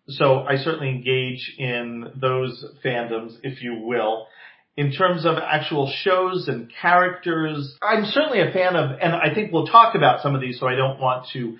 So 0.08 0.40
I 0.40 0.56
certainly 0.56 0.90
engage 0.90 1.54
in 1.60 2.14
those 2.20 2.66
fandoms, 2.84 3.34
if 3.44 3.62
you 3.62 3.76
will 3.76 4.26
in 4.80 4.94
terms 4.94 5.26
of 5.26 5.36
actual 5.38 5.92
shows 6.04 6.48
and 6.48 6.72
characters. 6.82 7.76
I'm 7.82 8.06
certainly 8.06 8.40
a 8.40 8.50
fan 8.54 8.78
of, 8.78 8.98
and 9.02 9.14
I 9.14 9.36
think 9.36 9.52
we'll 9.52 9.68
talk 9.68 9.94
about 9.94 10.22
some 10.22 10.36
of 10.36 10.40
these, 10.40 10.58
so 10.58 10.68
I 10.68 10.76
don't 10.76 11.02
want 11.02 11.28
to 11.34 11.58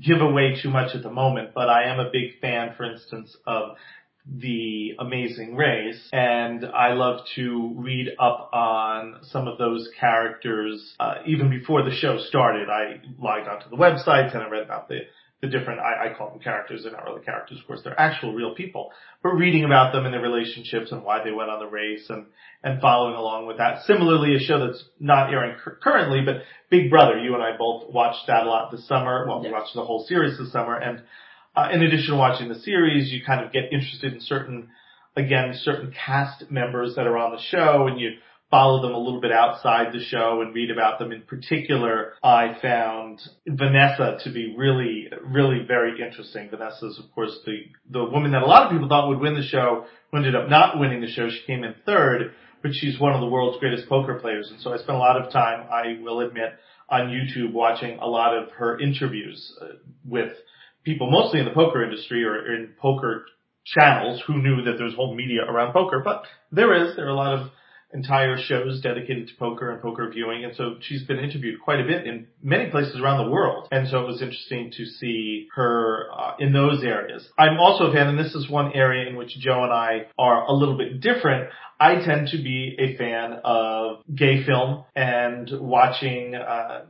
give 0.00 0.22
away 0.22 0.56
too 0.62 0.70
much 0.70 0.94
at 0.94 1.02
the 1.02 1.10
moment, 1.10 1.50
but 1.54 1.68
I 1.68 1.92
am 1.92 2.00
a 2.00 2.08
big 2.10 2.40
fan, 2.40 2.72
for 2.74 2.90
instance, 2.90 3.36
of 3.46 3.76
the 4.26 4.92
Amazing 4.98 5.54
Race, 5.54 6.08
and 6.14 6.64
I 6.64 6.94
love 6.94 7.20
to 7.34 7.74
read 7.76 8.08
up 8.18 8.48
on 8.54 9.18
some 9.24 9.48
of 9.48 9.58
those 9.58 9.90
characters 10.00 10.94
uh, 10.98 11.16
even 11.26 11.50
before 11.50 11.82
the 11.82 11.94
show 11.94 12.16
started. 12.20 12.70
I 12.70 13.02
logged 13.18 13.48
onto 13.48 13.68
the 13.68 13.76
websites 13.76 14.32
and 14.32 14.42
I 14.42 14.48
read 14.48 14.62
about 14.62 14.88
the 14.88 15.00
the 15.42 15.48
different, 15.48 15.80
I, 15.80 16.06
I 16.06 16.14
call 16.16 16.30
them 16.30 16.38
characters, 16.38 16.84
they're 16.84 16.92
not 16.92 17.04
really 17.04 17.24
characters, 17.24 17.58
of 17.58 17.66
course, 17.66 17.80
they're 17.82 17.98
actual 18.00 18.32
real 18.32 18.54
people, 18.54 18.92
but 19.24 19.30
reading 19.30 19.64
about 19.64 19.92
them 19.92 20.04
and 20.04 20.14
their 20.14 20.22
relationships 20.22 20.92
and 20.92 21.02
why 21.02 21.22
they 21.24 21.32
went 21.32 21.50
on 21.50 21.58
the 21.58 21.66
race 21.66 22.06
and, 22.08 22.26
and 22.62 22.80
following 22.80 23.16
along 23.16 23.48
with 23.48 23.58
that. 23.58 23.82
Similarly, 23.84 24.36
a 24.36 24.38
show 24.38 24.64
that's 24.64 24.84
not 25.00 25.32
airing 25.32 25.56
currently, 25.82 26.20
but 26.24 26.42
Big 26.70 26.90
Brother, 26.90 27.18
you 27.18 27.34
and 27.34 27.42
I 27.42 27.56
both 27.58 27.92
watched 27.92 28.28
that 28.28 28.44
a 28.44 28.48
lot 28.48 28.70
this 28.70 28.86
summer. 28.86 29.26
Well, 29.26 29.40
yes. 29.42 29.46
we 29.46 29.52
watched 29.52 29.74
the 29.74 29.84
whole 29.84 30.04
series 30.06 30.38
this 30.38 30.52
summer 30.52 30.76
and, 30.76 31.02
uh, 31.56 31.68
in 31.72 31.82
addition 31.82 32.12
to 32.12 32.16
watching 32.16 32.48
the 32.48 32.60
series, 32.60 33.12
you 33.12 33.24
kind 33.26 33.44
of 33.44 33.52
get 33.52 33.64
interested 33.72 34.14
in 34.14 34.20
certain, 34.20 34.68
again, 35.16 35.52
certain 35.64 35.92
cast 35.92 36.50
members 36.52 36.94
that 36.94 37.06
are 37.08 37.18
on 37.18 37.32
the 37.32 37.42
show 37.50 37.88
and 37.88 38.00
you, 38.00 38.12
follow 38.52 38.82
them 38.82 38.92
a 38.92 38.98
little 38.98 39.20
bit 39.20 39.32
outside 39.32 39.94
the 39.94 40.04
show 40.04 40.42
and 40.42 40.54
read 40.54 40.70
about 40.70 40.98
them. 40.98 41.10
In 41.10 41.22
particular, 41.22 42.12
I 42.22 42.54
found 42.60 43.18
Vanessa 43.48 44.18
to 44.24 44.30
be 44.30 44.54
really, 44.56 45.08
really 45.24 45.64
very 45.66 46.00
interesting. 46.00 46.50
Vanessa 46.50 46.86
is, 46.86 47.00
of 47.02 47.10
course, 47.14 47.34
the, 47.46 47.62
the 47.90 48.04
woman 48.04 48.32
that 48.32 48.42
a 48.42 48.46
lot 48.46 48.64
of 48.64 48.70
people 48.70 48.88
thought 48.88 49.08
would 49.08 49.20
win 49.20 49.34
the 49.34 49.42
show, 49.42 49.86
who 50.10 50.18
ended 50.18 50.36
up 50.36 50.50
not 50.50 50.78
winning 50.78 51.00
the 51.00 51.08
show. 51.08 51.30
She 51.30 51.40
came 51.46 51.64
in 51.64 51.74
third, 51.86 52.34
but 52.62 52.72
she's 52.74 53.00
one 53.00 53.14
of 53.14 53.20
the 53.20 53.26
world's 53.26 53.58
greatest 53.58 53.88
poker 53.88 54.20
players. 54.20 54.50
And 54.50 54.60
so 54.60 54.74
I 54.74 54.76
spent 54.76 54.96
a 54.96 55.00
lot 55.00 55.16
of 55.16 55.32
time, 55.32 55.66
I 55.72 56.02
will 56.02 56.20
admit, 56.20 56.52
on 56.90 57.08
YouTube 57.08 57.54
watching 57.54 57.98
a 58.00 58.06
lot 58.06 58.36
of 58.36 58.50
her 58.50 58.78
interviews 58.78 59.50
uh, 59.62 59.76
with 60.06 60.32
people, 60.84 61.10
mostly 61.10 61.40
in 61.40 61.46
the 61.46 61.52
poker 61.52 61.82
industry 61.82 62.22
or 62.22 62.54
in 62.54 62.74
poker 62.78 63.24
channels 63.64 64.22
who 64.26 64.42
knew 64.42 64.62
that 64.64 64.74
there's 64.76 64.94
whole 64.94 65.14
media 65.14 65.40
around 65.48 65.72
poker, 65.72 66.02
but 66.04 66.24
there 66.50 66.74
is, 66.74 66.96
there 66.96 67.06
are 67.06 67.10
a 67.10 67.14
lot 67.14 67.32
of 67.32 67.48
entire 67.94 68.36
shows 68.38 68.80
dedicated 68.80 69.28
to 69.28 69.34
poker 69.38 69.70
and 69.70 69.82
poker 69.82 70.08
viewing. 70.10 70.44
And 70.44 70.54
so 70.56 70.76
she's 70.80 71.02
been 71.04 71.18
interviewed 71.18 71.60
quite 71.60 71.80
a 71.80 71.84
bit 71.84 72.06
in 72.06 72.26
many 72.42 72.70
places 72.70 72.98
around 73.00 73.24
the 73.24 73.30
world. 73.30 73.68
And 73.70 73.88
so 73.88 74.00
it 74.00 74.06
was 74.06 74.22
interesting 74.22 74.72
to 74.76 74.84
see 74.86 75.48
her 75.54 76.06
uh, 76.16 76.34
in 76.38 76.52
those 76.52 76.82
areas. 76.82 77.28
I'm 77.38 77.58
also 77.58 77.84
a 77.84 77.92
fan, 77.92 78.08
and 78.08 78.18
this 78.18 78.34
is 78.34 78.48
one 78.48 78.72
area 78.72 79.08
in 79.08 79.16
which 79.16 79.36
Joe 79.38 79.64
and 79.64 79.72
I 79.72 80.06
are 80.18 80.44
a 80.44 80.52
little 80.52 80.76
bit 80.76 81.00
different. 81.00 81.50
I 81.78 81.96
tend 82.04 82.28
to 82.28 82.38
be 82.38 82.76
a 82.78 82.96
fan 82.96 83.40
of 83.44 84.02
gay 84.14 84.44
film 84.44 84.84
and 84.94 85.50
watching 85.60 86.34
uh, 86.34 86.86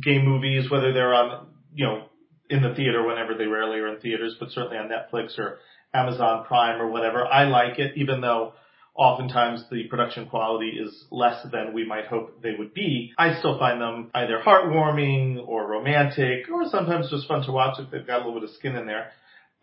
gay 0.00 0.22
movies, 0.22 0.70
whether 0.70 0.92
they're 0.92 1.14
on, 1.14 1.48
you 1.74 1.86
know, 1.86 2.04
in 2.50 2.62
the 2.62 2.74
theater 2.74 3.06
whenever 3.06 3.34
they 3.34 3.46
rarely 3.46 3.78
are 3.78 3.88
in 3.92 4.00
theaters, 4.00 4.36
but 4.38 4.50
certainly 4.50 4.76
on 4.76 4.88
Netflix 4.88 5.38
or 5.38 5.58
Amazon 5.94 6.44
Prime 6.44 6.80
or 6.80 6.88
whatever. 6.90 7.24
I 7.24 7.44
like 7.44 7.78
it, 7.78 7.92
even 7.96 8.20
though 8.20 8.52
oftentimes 8.94 9.64
the 9.70 9.84
production 9.84 10.28
quality 10.28 10.78
is 10.80 11.04
less 11.10 11.44
than 11.50 11.72
we 11.72 11.84
might 11.84 12.06
hope 12.06 12.40
they 12.42 12.52
would 12.56 12.72
be, 12.74 13.12
I 13.18 13.38
still 13.38 13.58
find 13.58 13.80
them 13.80 14.10
either 14.14 14.40
heartwarming 14.44 15.46
or 15.46 15.66
romantic 15.66 16.48
or 16.50 16.68
sometimes 16.68 17.10
just 17.10 17.26
fun 17.26 17.42
to 17.46 17.52
watch 17.52 17.78
if 17.80 17.90
they've 17.90 18.06
got 18.06 18.22
a 18.22 18.24
little 18.24 18.40
bit 18.40 18.48
of 18.48 18.54
skin 18.54 18.76
in 18.76 18.86
there. 18.86 19.10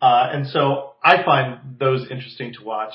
Uh, 0.02 0.28
and 0.32 0.46
so 0.48 0.94
I 1.02 1.22
find 1.24 1.78
those 1.78 2.02
interesting 2.10 2.52
to 2.54 2.64
watch 2.64 2.92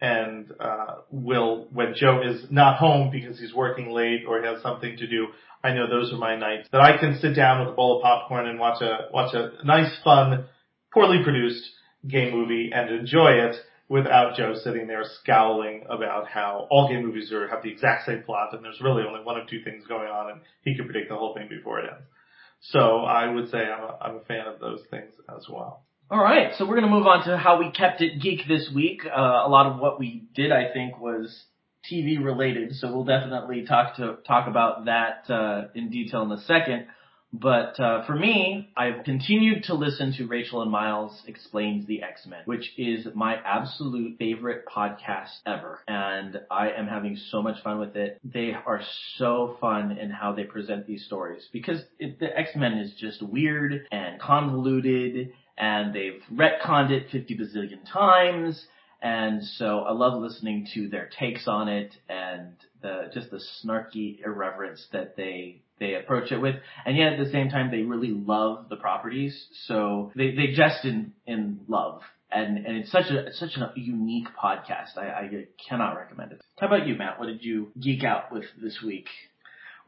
and 0.00 0.50
uh, 0.58 0.96
will 1.10 1.68
when 1.72 1.94
Joe 1.94 2.22
is 2.22 2.46
not 2.50 2.78
home 2.78 3.10
because 3.10 3.38
he's 3.38 3.54
working 3.54 3.90
late 3.90 4.24
or 4.26 4.42
has 4.42 4.62
something 4.62 4.96
to 4.96 5.06
do. 5.06 5.28
I 5.62 5.72
know 5.72 5.88
those 5.88 6.12
are 6.12 6.16
my 6.16 6.36
nights 6.36 6.68
that 6.72 6.80
I 6.80 6.98
can 6.98 7.18
sit 7.20 7.34
down 7.36 7.60
with 7.60 7.68
a 7.68 7.76
bowl 7.76 7.98
of 7.98 8.02
popcorn 8.02 8.46
and 8.46 8.58
watch 8.58 8.82
a 8.82 9.08
watch 9.12 9.34
a 9.34 9.64
nice, 9.64 9.92
fun, 10.02 10.46
poorly 10.92 11.22
produced 11.22 11.62
gay 12.08 12.30
movie 12.32 12.70
and 12.74 12.90
enjoy 12.90 13.32
it 13.32 13.56
without 13.90 14.36
Joe 14.36 14.54
sitting 14.54 14.86
there 14.86 15.02
scowling 15.20 15.84
about 15.90 16.28
how 16.28 16.68
all 16.70 16.88
gay 16.88 17.02
movies 17.02 17.32
are 17.32 17.48
have 17.48 17.62
the 17.62 17.70
exact 17.70 18.06
same 18.06 18.22
plot 18.22 18.54
and 18.54 18.64
there's 18.64 18.80
really 18.80 19.02
only 19.02 19.22
one 19.22 19.38
of 19.38 19.48
two 19.48 19.62
things 19.64 19.84
going 19.86 20.08
on 20.08 20.30
and 20.30 20.40
he 20.62 20.76
can 20.76 20.84
predict 20.84 21.10
the 21.10 21.16
whole 21.16 21.34
thing 21.34 21.48
before 21.48 21.80
it 21.80 21.90
ends. 21.90 22.06
So 22.60 23.00
I 23.00 23.28
would 23.28 23.50
say 23.50 23.58
I'm 23.58 23.82
a, 23.82 23.98
I'm 24.00 24.16
a 24.16 24.20
fan 24.20 24.46
of 24.46 24.60
those 24.60 24.80
things 24.90 25.12
as 25.36 25.46
well. 25.50 25.82
All 26.08 26.22
right, 26.22 26.52
so 26.56 26.64
we're 26.64 26.76
going 26.76 26.88
to 26.88 26.96
move 26.96 27.06
on 27.06 27.24
to 27.26 27.36
how 27.36 27.58
we 27.58 27.70
kept 27.70 28.00
it 28.00 28.20
geek 28.20 28.46
this 28.48 28.70
week. 28.74 29.02
Uh, 29.04 29.10
a 29.10 29.48
lot 29.48 29.66
of 29.66 29.78
what 29.78 29.98
we 29.98 30.24
did, 30.34 30.50
I 30.50 30.72
think, 30.72 31.00
was 31.00 31.44
TV 31.90 32.22
related, 32.22 32.74
so 32.74 32.92
we'll 32.92 33.04
definitely 33.04 33.64
talk 33.64 33.96
to 33.96 34.18
talk 34.26 34.48
about 34.48 34.86
that 34.86 35.30
uh, 35.32 35.68
in 35.74 35.88
detail 35.88 36.22
in 36.22 36.32
a 36.32 36.40
second. 36.42 36.86
But 37.32 37.78
uh, 37.78 38.04
for 38.06 38.16
me, 38.16 38.70
I've 38.76 39.04
continued 39.04 39.64
to 39.64 39.74
listen 39.74 40.12
to 40.14 40.26
Rachel 40.26 40.62
and 40.62 40.70
Miles 40.70 41.22
Explains 41.26 41.86
the 41.86 42.02
X-Men, 42.02 42.42
which 42.44 42.72
is 42.76 43.06
my 43.14 43.36
absolute 43.36 44.18
favorite 44.18 44.64
podcast 44.66 45.38
ever. 45.46 45.80
And 45.86 46.40
I 46.50 46.70
am 46.70 46.88
having 46.88 47.16
so 47.30 47.40
much 47.40 47.62
fun 47.62 47.78
with 47.78 47.94
it. 47.96 48.20
They 48.24 48.52
are 48.52 48.80
so 49.16 49.56
fun 49.60 49.92
in 49.92 50.10
how 50.10 50.32
they 50.32 50.44
present 50.44 50.86
these 50.86 51.04
stories 51.04 51.48
because 51.52 51.80
it, 52.00 52.18
the 52.18 52.36
X-Men 52.36 52.78
is 52.78 52.94
just 52.94 53.22
weird 53.22 53.86
and 53.92 54.20
convoluted 54.20 55.32
and 55.56 55.94
they've 55.94 56.22
retconned 56.32 56.90
it 56.90 57.10
50 57.10 57.36
bazillion 57.36 57.92
times. 57.92 58.66
And 59.02 59.44
so 59.44 59.80
I 59.80 59.92
love 59.92 60.20
listening 60.20 60.66
to 60.74 60.88
their 60.88 61.08
takes 61.18 61.46
on 61.46 61.68
it 61.68 61.94
and 62.08 62.54
the, 62.82 63.10
just 63.14 63.30
the 63.30 63.40
snarky 63.64 64.24
irreverence 64.24 64.86
that 64.92 65.16
they 65.16 65.62
they 65.80 65.94
approach 65.94 66.30
it 66.30 66.38
with, 66.38 66.56
and 66.84 66.96
yet 66.96 67.14
at 67.14 67.24
the 67.24 67.32
same 67.32 67.48
time 67.48 67.70
they 67.70 67.82
really 67.82 68.10
love 68.10 68.68
the 68.68 68.76
properties. 68.76 69.46
So 69.66 70.12
they 70.14 70.34
they 70.34 70.48
jest 70.48 70.84
in 70.84 71.12
in 71.26 71.60
love, 71.66 72.02
and 72.30 72.58
and 72.58 72.76
it's 72.76 72.92
such 72.92 73.10
a 73.10 73.26
it's 73.26 73.40
such 73.40 73.56
a 73.56 73.72
unique 73.74 74.28
podcast. 74.40 74.96
I, 74.96 75.06
I 75.06 75.30
cannot 75.68 75.96
recommend 75.96 76.32
it. 76.32 76.40
How 76.60 76.68
about 76.68 76.86
you, 76.86 76.94
Matt? 76.94 77.18
What 77.18 77.26
did 77.26 77.42
you 77.42 77.72
geek 77.80 78.04
out 78.04 78.30
with 78.30 78.44
this 78.62 78.80
week? 78.84 79.08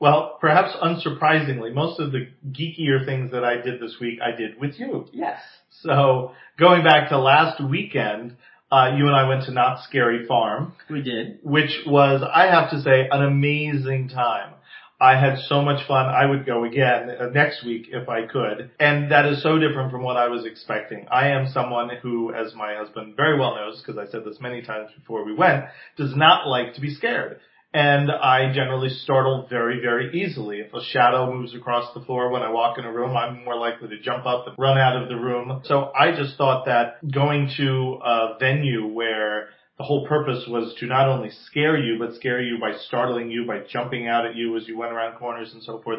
Well, 0.00 0.38
perhaps 0.40 0.70
unsurprisingly, 0.82 1.72
most 1.72 2.00
of 2.00 2.10
the 2.10 2.26
geekier 2.50 3.06
things 3.06 3.30
that 3.30 3.44
I 3.44 3.60
did 3.60 3.80
this 3.80 3.98
week, 4.00 4.18
I 4.20 4.36
did 4.36 4.58
with 4.58 4.76
you. 4.76 5.06
Yes. 5.12 5.40
So 5.82 6.32
going 6.58 6.82
back 6.82 7.10
to 7.10 7.20
last 7.20 7.62
weekend, 7.62 8.36
uh, 8.72 8.96
you 8.96 9.06
and 9.06 9.14
I 9.14 9.28
went 9.28 9.44
to 9.44 9.52
Knott's 9.52 9.84
Scary 9.84 10.26
Farm. 10.26 10.72
We 10.90 11.02
did. 11.02 11.38
Which 11.44 11.70
was, 11.86 12.22
I 12.22 12.46
have 12.46 12.70
to 12.70 12.80
say, 12.82 13.06
an 13.12 13.22
amazing 13.22 14.08
time. 14.08 14.54
I 15.02 15.18
had 15.18 15.40
so 15.48 15.62
much 15.62 15.84
fun. 15.88 16.06
I 16.06 16.26
would 16.26 16.46
go 16.46 16.62
again 16.64 17.10
uh, 17.10 17.26
next 17.26 17.66
week 17.66 17.88
if 17.90 18.08
I 18.08 18.24
could. 18.24 18.70
And 18.78 19.10
that 19.10 19.26
is 19.26 19.42
so 19.42 19.58
different 19.58 19.90
from 19.90 20.04
what 20.04 20.16
I 20.16 20.28
was 20.28 20.46
expecting. 20.46 21.08
I 21.10 21.30
am 21.30 21.48
someone 21.48 21.90
who, 22.00 22.32
as 22.32 22.54
my 22.54 22.76
husband 22.76 23.16
very 23.16 23.36
well 23.36 23.56
knows, 23.56 23.82
because 23.82 23.98
I 23.98 24.08
said 24.12 24.24
this 24.24 24.38
many 24.40 24.62
times 24.62 24.90
before 24.96 25.24
we 25.24 25.34
went, 25.34 25.64
does 25.96 26.14
not 26.14 26.46
like 26.46 26.74
to 26.74 26.80
be 26.80 26.94
scared. 26.94 27.40
And 27.74 28.12
I 28.12 28.52
generally 28.54 28.90
startle 28.90 29.48
very, 29.50 29.80
very 29.80 30.22
easily. 30.22 30.58
If 30.60 30.72
a 30.72 30.84
shadow 30.84 31.34
moves 31.34 31.52
across 31.54 31.92
the 31.94 32.04
floor 32.04 32.30
when 32.30 32.42
I 32.42 32.50
walk 32.50 32.78
in 32.78 32.84
a 32.84 32.92
room, 32.92 33.16
I'm 33.16 33.44
more 33.44 33.56
likely 33.56 33.88
to 33.88 33.98
jump 33.98 34.24
up 34.24 34.46
and 34.46 34.54
run 34.56 34.78
out 34.78 35.02
of 35.02 35.08
the 35.08 35.16
room. 35.16 35.62
So 35.64 35.90
I 35.98 36.14
just 36.14 36.36
thought 36.36 36.66
that 36.66 36.98
going 37.10 37.50
to 37.56 37.98
a 38.04 38.36
venue 38.38 38.86
where 38.86 39.48
the 39.82 39.86
whole 39.88 40.06
purpose 40.06 40.44
was 40.46 40.72
to 40.78 40.86
not 40.86 41.08
only 41.08 41.28
scare 41.46 41.76
you, 41.76 41.98
but 41.98 42.14
scare 42.14 42.40
you 42.40 42.56
by 42.60 42.72
startling 42.86 43.32
you, 43.32 43.44
by 43.44 43.58
jumping 43.68 44.06
out 44.06 44.24
at 44.24 44.36
you 44.36 44.56
as 44.56 44.68
you 44.68 44.78
went 44.78 44.92
around 44.92 45.18
corners 45.18 45.52
and 45.52 45.60
so 45.60 45.82
forth, 45.82 45.98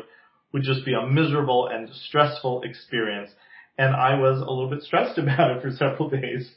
would 0.54 0.64
just 0.64 0.86
be 0.86 0.94
a 0.94 1.06
miserable 1.06 1.68
and 1.68 1.90
stressful 2.08 2.62
experience. 2.64 3.30
And 3.78 3.94
I 3.94 4.18
was 4.18 4.38
a 4.38 4.50
little 4.50 4.70
bit 4.70 4.84
stressed 4.84 5.18
about 5.18 5.52
it 5.52 5.62
for 5.62 5.72
several 5.72 6.10
days 6.10 6.50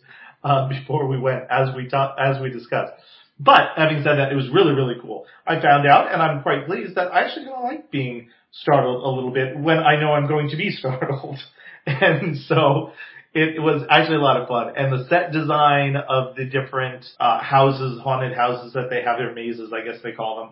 uh, 0.44 0.68
before 0.68 1.08
we 1.08 1.18
went, 1.18 1.50
as 1.50 1.74
we 1.74 1.88
talked, 1.88 2.20
as 2.20 2.40
we 2.40 2.48
discussed. 2.48 2.92
But 3.40 3.70
having 3.76 4.04
said 4.04 4.18
that, 4.18 4.30
it 4.30 4.36
was 4.36 4.48
really, 4.48 4.72
really 4.72 4.94
cool. 5.02 5.24
I 5.44 5.60
found 5.60 5.84
out, 5.84 6.12
and 6.12 6.22
I'm 6.22 6.44
quite 6.44 6.66
pleased 6.66 6.94
that 6.94 7.12
I 7.12 7.24
actually 7.24 7.46
kind 7.46 7.56
of 7.56 7.64
like 7.64 7.90
being 7.90 8.28
startled 8.52 9.02
a 9.02 9.08
little 9.08 9.32
bit 9.32 9.58
when 9.58 9.78
I 9.78 10.00
know 10.00 10.12
I'm 10.12 10.28
going 10.28 10.50
to 10.50 10.56
be 10.56 10.70
startled. 10.78 11.40
and 11.86 12.36
so 12.46 12.92
it 13.36 13.62
was 13.62 13.82
actually 13.90 14.16
a 14.16 14.20
lot 14.20 14.40
of 14.40 14.48
fun. 14.48 14.72
And 14.76 14.90
the 14.90 15.06
set 15.08 15.30
design 15.30 15.96
of 15.96 16.36
the 16.36 16.46
different 16.46 17.04
uh, 17.20 17.38
houses, 17.38 18.00
haunted 18.00 18.34
houses 18.34 18.72
that 18.72 18.88
they 18.88 19.02
have, 19.02 19.18
their 19.18 19.34
mazes, 19.34 19.72
I 19.74 19.84
guess 19.84 20.00
they 20.02 20.12
call 20.12 20.40
them, 20.40 20.50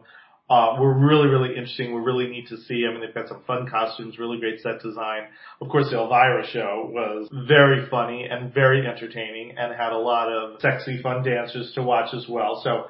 uh, 0.51 0.77
were 0.79 0.93
really, 0.93 1.29
really 1.29 1.57
interesting. 1.57 1.95
We're 1.95 2.05
really 2.05 2.29
neat 2.29 2.49
to 2.49 2.59
see. 2.59 2.85
I 2.87 2.93
mean, 2.93 3.01
they've 3.01 3.15
got 3.15 3.29
some 3.29 3.43
fun 3.47 3.67
costumes, 3.71 4.19
really 4.19 4.39
great 4.39 4.61
set 4.61 4.83
design. 4.83 5.29
Of 5.63 5.71
course, 5.71 5.89
the 5.91 5.97
Elvira 5.97 6.47
show 6.53 6.91
was 6.93 7.29
very 7.49 7.89
funny 7.89 8.29
and 8.31 8.53
very 8.53 8.87
entertaining 8.87 9.57
and 9.57 9.75
had 9.75 9.93
a 9.93 9.99
lot 9.99 10.31
of 10.31 10.61
sexy, 10.61 11.01
fun 11.01 11.25
dancers 11.25 11.73
to 11.77 11.83
watch 11.83 12.13
as 12.13 12.27
well. 12.29 12.61
So, 12.63 12.85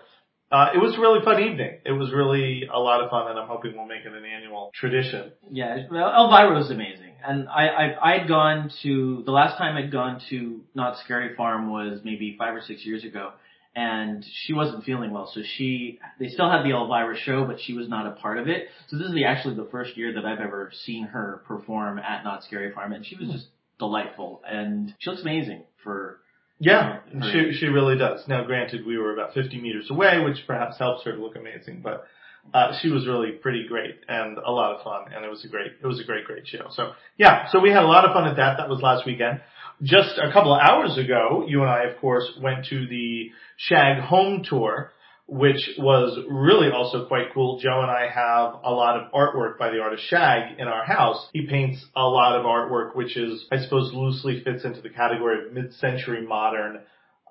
uh, 0.50 0.70
it 0.74 0.78
was 0.78 0.96
a 0.96 1.00
really 1.00 1.24
fun 1.24 1.40
evening. 1.40 1.78
It 1.86 1.92
was 1.92 2.12
really 2.12 2.68
a 2.72 2.78
lot 2.78 3.00
of 3.00 3.10
fun 3.10 3.30
and 3.30 3.38
I'm 3.38 3.48
hoping 3.48 3.76
we'll 3.76 3.86
make 3.86 4.04
it 4.04 4.12
an 4.12 4.24
annual 4.24 4.72
tradition. 4.74 5.32
Yeah, 5.50 5.86
well, 5.90 6.12
Elvira 6.12 6.54
was 6.54 6.70
amazing 6.70 7.03
and 7.26 7.48
I, 7.48 7.68
I 7.68 8.14
I'd 8.14 8.28
gone 8.28 8.70
to 8.82 9.22
the 9.24 9.32
last 9.32 9.58
time 9.58 9.76
I'd 9.76 9.92
gone 9.92 10.20
to 10.30 10.60
Knott's 10.74 11.00
Scary 11.04 11.34
Farm 11.34 11.70
was 11.70 12.00
maybe 12.04 12.36
five 12.38 12.54
or 12.54 12.60
six 12.60 12.84
years 12.84 13.04
ago, 13.04 13.32
and 13.74 14.24
she 14.44 14.52
wasn't 14.52 14.84
feeling 14.84 15.10
well, 15.10 15.30
so 15.32 15.40
she 15.56 15.98
they 16.20 16.28
still 16.28 16.50
had 16.50 16.62
the 16.62 16.70
Elvira 16.70 17.16
show, 17.18 17.44
but 17.44 17.60
she 17.60 17.72
was 17.72 17.88
not 17.88 18.06
a 18.06 18.12
part 18.12 18.38
of 18.38 18.48
it. 18.48 18.68
So 18.88 18.98
this 18.98 19.08
is 19.08 19.14
the 19.14 19.24
actually 19.24 19.56
the 19.56 19.68
first 19.70 19.96
year 19.96 20.12
that 20.14 20.24
I've 20.24 20.40
ever 20.40 20.70
seen 20.84 21.04
her 21.06 21.42
perform 21.46 21.98
at 21.98 22.24
Knott's 22.24 22.46
Scary 22.46 22.72
Farm, 22.72 22.92
and 22.92 23.04
she 23.04 23.16
was 23.16 23.26
hmm. 23.26 23.32
just 23.32 23.46
delightful, 23.78 24.42
and 24.48 24.94
she 24.98 25.10
looks 25.10 25.22
amazing 25.22 25.64
for. 25.82 26.20
Yeah, 26.60 27.00
you 27.12 27.18
know, 27.18 27.30
she 27.32 27.52
she 27.58 27.66
really 27.66 27.98
does. 27.98 28.28
Now, 28.28 28.44
granted, 28.44 28.86
we 28.86 28.96
were 28.96 29.12
about 29.12 29.34
50 29.34 29.60
meters 29.60 29.90
away, 29.90 30.20
which 30.20 30.46
perhaps 30.46 30.78
helps 30.78 31.04
her 31.04 31.12
to 31.12 31.20
look 31.20 31.34
amazing, 31.34 31.80
but 31.82 32.06
uh, 32.52 32.72
she 32.80 32.88
was 32.88 33.06
really 33.06 33.32
pretty 33.32 33.66
great 33.66 33.96
and 34.08 34.38
a 34.38 34.50
lot 34.50 34.74
of 34.74 34.84
fun, 34.84 35.12
and 35.14 35.24
it 35.24 35.28
was 35.28 35.44
a 35.44 35.48
great, 35.48 35.72
it 35.82 35.86
was 35.86 36.00
a 36.00 36.04
great, 36.04 36.24
great 36.24 36.46
show. 36.46 36.66
So 36.70 36.92
yeah, 37.16 37.46
so 37.50 37.60
we 37.60 37.70
had 37.70 37.82
a 37.82 37.86
lot 37.86 38.04
of 38.04 38.12
fun 38.12 38.28
at 38.28 38.36
that. 38.36 38.58
That 38.58 38.68
was 38.68 38.80
last 38.82 39.06
weekend. 39.06 39.40
Just 39.82 40.18
a 40.18 40.32
couple 40.32 40.54
of 40.54 40.60
hours 40.60 40.96
ago, 40.98 41.44
you 41.48 41.62
and 41.62 41.70
I, 41.70 41.84
of 41.84 41.98
course, 42.00 42.30
went 42.40 42.66
to 42.66 42.86
the 42.86 43.30
Shag 43.56 44.02
Home 44.02 44.44
Tour, 44.48 44.92
which 45.26 45.70
was 45.78 46.18
really 46.30 46.70
also 46.70 47.06
quite 47.06 47.32
cool. 47.34 47.58
Joe 47.58 47.80
and 47.80 47.90
I 47.90 48.08
have 48.08 48.60
a 48.62 48.70
lot 48.70 49.00
of 49.00 49.10
artwork 49.12 49.58
by 49.58 49.70
the 49.70 49.80
artist 49.80 50.04
Shag 50.08 50.60
in 50.60 50.68
our 50.68 50.84
house. 50.84 51.28
He 51.32 51.46
paints 51.46 51.84
a 51.96 52.02
lot 52.02 52.38
of 52.38 52.44
artwork, 52.44 52.94
which 52.94 53.16
is, 53.16 53.44
I 53.50 53.58
suppose, 53.58 53.92
loosely 53.92 54.42
fits 54.44 54.64
into 54.64 54.80
the 54.80 54.90
category 54.90 55.44
of 55.44 55.52
mid-century 55.52 56.24
modern, 56.24 56.80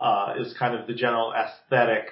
uh, 0.01 0.33
is 0.39 0.53
kind 0.59 0.75
of 0.75 0.87
the 0.87 0.93
general 0.93 1.33
aesthetic 1.33 2.07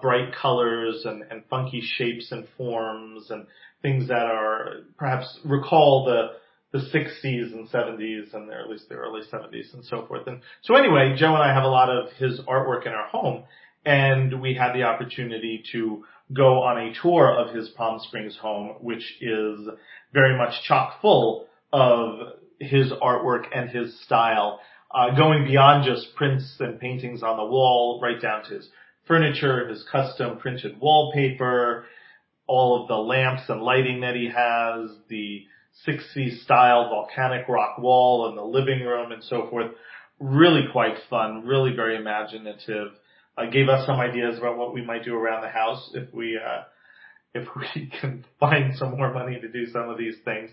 bright 0.00 0.34
colors 0.34 1.02
and, 1.04 1.22
and 1.30 1.42
funky 1.48 1.82
shapes 1.82 2.32
and 2.32 2.46
forms 2.56 3.30
and 3.30 3.46
things 3.82 4.08
that 4.08 4.26
are 4.26 4.80
perhaps 4.96 5.38
recall 5.44 6.04
the 6.04 6.38
the 6.70 6.78
60s 6.78 7.54
and 7.54 7.66
70s 7.70 8.34
and 8.34 8.52
at 8.52 8.68
least 8.68 8.90
the 8.90 8.94
early 8.94 9.22
70s 9.32 9.72
and 9.72 9.82
so 9.86 10.04
forth. 10.06 10.26
And 10.26 10.42
so 10.60 10.74
anyway, 10.74 11.14
Joe 11.16 11.34
and 11.34 11.42
I 11.42 11.54
have 11.54 11.64
a 11.64 11.68
lot 11.68 11.88
of 11.88 12.12
his 12.18 12.40
artwork 12.40 12.86
in 12.86 12.92
our 12.92 13.08
home 13.08 13.44
and 13.86 14.42
we 14.42 14.54
had 14.54 14.74
the 14.74 14.82
opportunity 14.82 15.62
to 15.72 16.04
go 16.32 16.62
on 16.62 16.76
a 16.78 16.92
tour 17.00 17.34
of 17.34 17.54
his 17.54 17.70
Palm 17.70 18.00
Springs 18.00 18.36
home, 18.36 18.76
which 18.80 19.16
is 19.22 19.66
very 20.12 20.36
much 20.36 20.62
chock 20.64 21.00
full 21.00 21.46
of 21.72 22.34
his 22.60 22.92
artwork 22.92 23.44
and 23.54 23.70
his 23.70 23.98
style, 24.04 24.60
uh, 24.94 25.14
going 25.16 25.44
beyond 25.44 25.84
just 25.84 26.14
prints 26.16 26.56
and 26.60 26.78
paintings 26.78 27.22
on 27.22 27.36
the 27.36 27.44
wall, 27.44 28.00
right 28.02 28.20
down 28.20 28.44
to 28.44 28.56
his 28.56 28.68
furniture, 29.08 29.66
his 29.68 29.84
custom 29.90 30.38
printed 30.38 30.78
wallpaper, 30.80 31.86
all 32.46 32.82
of 32.82 32.88
the 32.88 32.94
lamps 32.94 33.42
and 33.48 33.62
lighting 33.62 34.02
that 34.02 34.14
he 34.14 34.26
has, 34.26 34.90
the 35.08 35.44
60s 35.86 36.42
style 36.42 36.88
volcanic 36.88 37.48
rock 37.48 37.78
wall 37.78 38.28
in 38.28 38.36
the 38.36 38.42
living 38.42 38.80
room 38.80 39.12
and 39.12 39.22
so 39.24 39.48
forth. 39.50 39.72
Really 40.20 40.62
quite 40.72 40.96
fun, 41.08 41.46
really 41.46 41.74
very 41.74 41.96
imaginative. 41.96 42.88
Uh, 43.36 43.46
gave 43.50 43.68
us 43.68 43.86
some 43.86 44.00
ideas 44.00 44.38
about 44.38 44.58
what 44.58 44.74
we 44.74 44.84
might 44.84 45.04
do 45.04 45.14
around 45.14 45.42
the 45.42 45.48
house 45.48 45.90
if 45.94 46.12
we, 46.12 46.36
uh, 46.36 46.62
if 47.34 47.46
we 47.56 47.90
can 48.00 48.24
find 48.40 48.76
some 48.76 48.96
more 48.96 49.12
money 49.12 49.38
to 49.40 49.48
do 49.48 49.66
some 49.70 49.88
of 49.88 49.98
these 49.98 50.16
things. 50.24 50.50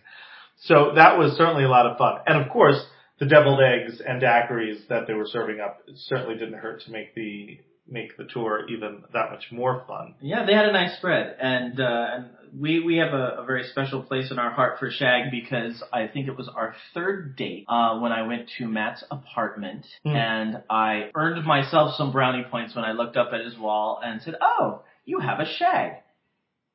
So 0.62 0.94
that 0.96 1.18
was 1.18 1.36
certainly 1.38 1.64
a 1.64 1.70
lot 1.70 1.86
of 1.86 1.98
fun. 1.98 2.20
And 2.28 2.42
of 2.42 2.52
course, 2.52 2.80
the 3.20 3.26
deviled 3.26 3.60
eggs 3.62 4.02
and 4.06 4.22
daiquiris 4.22 4.88
that 4.90 5.08
they 5.08 5.14
were 5.14 5.28
serving 5.28 5.60
up 5.60 5.82
certainly 5.96 6.36
didn't 6.36 6.60
hurt 6.60 6.82
to 6.82 6.92
make 6.92 7.16
the 7.16 7.60
make 7.88 8.18
the 8.18 8.25
tour 8.25 8.68
even 8.70 9.04
that 9.13 9.32
much 9.32 9.51
more 9.51 9.84
fun. 9.88 10.15
Yeah, 10.22 10.46
they 10.46 10.54
had 10.54 10.65
a 10.65 10.72
nice 10.72 10.98
spread, 10.98 11.36
and 11.39 11.80
uh, 11.80 12.08
and 12.13 12.25
we 12.60 12.80
we 12.80 12.98
have 12.98 13.13
a, 13.13 13.42
a 13.42 13.46
very 13.46 13.63
special 13.65 14.01
place 14.01 14.32
in 14.32 14.39
our 14.39 14.51
heart 14.51 14.80
for 14.80 14.89
Shag 14.89 15.32
because 15.32 15.84
I 15.94 16.08
think 16.08 16.27
it 16.27 16.38
was 16.38 16.50
our 16.54 16.75
third 16.94 17.36
date 17.36 17.65
uh, 17.68 18.00
when 18.00 18.12
I 18.12 18.27
went 18.27 18.50
to 18.58 18.68
Matt's 18.68 19.04
apartment, 19.12 19.86
mm. 20.06 20.15
and 20.15 20.63
I 20.70 21.12
earned 21.15 21.46
myself 21.46 21.96
some 21.96 22.12
brownie 22.12 22.46
points 22.50 22.75
when 22.75 22.86
I 22.86 22.94
looked 22.94 23.18
up 23.18 23.30
at 23.34 23.42
his 23.42 23.58
wall 23.58 24.00
and 24.04 24.22
said, 24.22 24.36
"Oh, 24.42 24.82
you 25.06 25.20
have 25.20 25.39
a 25.39 25.46
Shag." 25.46 25.94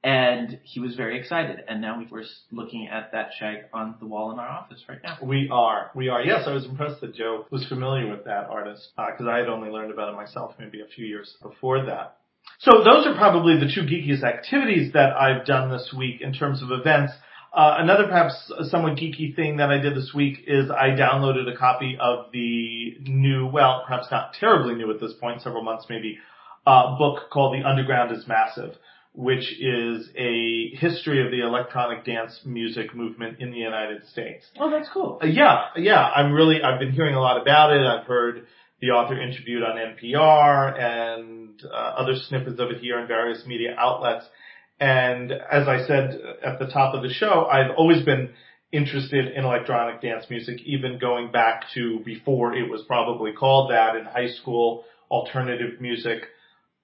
And 0.03 0.61
he 0.63 0.81
was 0.81 0.97
very 0.97 1.19
excited. 1.19 1.59
And 1.69 1.83
now 1.83 2.03
we're 2.11 2.25
looking 2.51 2.89
at 2.89 3.13
that 3.13 3.31
shag 3.39 3.65
on 3.75 3.97
the 4.01 4.07
wall 4.07 4.33
in 4.33 4.39
our 4.39 4.49
office 4.49 4.83
right 4.89 4.99
now. 5.03 5.19
We 5.23 5.51
are. 5.53 5.91
We 5.95 6.09
are. 6.09 6.23
Yes, 6.23 6.45
I 6.47 6.55
was 6.55 6.65
impressed 6.65 7.03
that 7.03 7.15
Joe 7.15 7.45
was 7.51 7.67
familiar 7.69 8.11
with 8.11 8.25
that 8.25 8.45
artist 8.49 8.89
because 8.97 9.27
uh, 9.27 9.31
I 9.31 9.39
had 9.39 9.49
only 9.49 9.69
learned 9.69 9.93
about 9.93 10.13
it 10.13 10.17
myself 10.17 10.55
maybe 10.59 10.81
a 10.81 10.87
few 10.87 11.05
years 11.05 11.37
before 11.43 11.85
that. 11.85 12.17
So 12.61 12.79
those 12.79 13.07
are 13.07 13.15
probably 13.15 13.59
the 13.59 13.71
two 13.75 13.83
geekiest 13.83 14.23
activities 14.23 14.95
that 14.95 15.13
I've 15.13 15.45
done 15.45 15.71
this 15.71 15.93
week 15.97 16.23
in 16.23 16.33
terms 16.33 16.63
of 16.63 16.71
events. 16.71 17.13
Uh, 17.53 17.77
another 17.79 18.05
perhaps 18.05 18.51
somewhat 18.71 18.97
geeky 18.97 19.35
thing 19.37 19.59
that 19.59 19.71
I 19.71 19.79
did 19.79 19.95
this 19.95 20.13
week 20.15 20.45
is 20.47 20.71
I 20.71 20.91
downloaded 20.91 21.53
a 21.53 21.57
copy 21.59 21.99
of 22.01 22.27
the 22.33 22.97
new, 23.03 23.47
well, 23.47 23.83
perhaps 23.87 24.07
not 24.11 24.35
terribly 24.39 24.75
new 24.75 24.91
at 24.91 25.01
this 25.01 25.13
point, 25.21 25.43
several 25.43 25.63
months 25.63 25.87
maybe, 25.91 26.19
uh, 26.67 26.97
book 26.97 27.31
called 27.31 27.55
The 27.55 27.69
Underground 27.69 28.17
is 28.17 28.27
Massive 28.27 28.77
which 29.13 29.53
is 29.61 30.09
a 30.17 30.71
history 30.77 31.25
of 31.25 31.33
the 31.33 31.41
electronic 31.41 32.05
dance 32.05 32.41
music 32.45 32.95
movement 32.95 33.41
in 33.41 33.51
the 33.51 33.57
United 33.57 34.07
States. 34.07 34.45
Oh, 34.59 34.71
that's 34.71 34.89
cool. 34.93 35.19
Uh, 35.23 35.27
yeah, 35.27 35.67
yeah. 35.77 36.01
I'm 36.01 36.33
really, 36.33 36.63
I've 36.63 36.79
been 36.79 36.93
hearing 36.93 37.15
a 37.15 37.21
lot 37.21 37.41
about 37.41 37.73
it. 37.73 37.85
I've 37.85 38.07
heard 38.07 38.47
the 38.81 38.89
author 38.89 39.21
interviewed 39.21 39.63
on 39.63 39.77
NPR 39.77 40.81
and 40.81 41.61
uh, 41.65 41.77
other 41.77 42.15
snippets 42.15 42.61
of 42.61 42.71
it 42.71 42.79
here 42.79 42.99
in 43.01 43.09
various 43.09 43.45
media 43.47 43.75
outlets. 43.77 44.25
And 44.79 45.33
as 45.33 45.69
I 45.69 45.87
said 45.87 46.19
at 46.45 46.59
the 46.59 46.67
top 46.67 46.95
of 46.95 47.03
the 47.03 47.13
show, 47.13 47.47
I've 47.51 47.73
always 47.77 48.03
been 48.05 48.31
interested 48.73 49.33
in 49.37 49.45
electronic 49.45 50.01
dance 50.01 50.25
music, 50.31 50.61
even 50.65 50.99
going 50.99 51.33
back 51.33 51.65
to 51.75 52.01
before 52.05 52.55
it 52.55 52.71
was 52.71 52.83
probably 52.87 53.33
called 53.33 53.71
that 53.71 53.97
in 53.97 54.05
high 54.05 54.29
school, 54.29 54.85
alternative 55.11 55.81
music. 55.81 56.23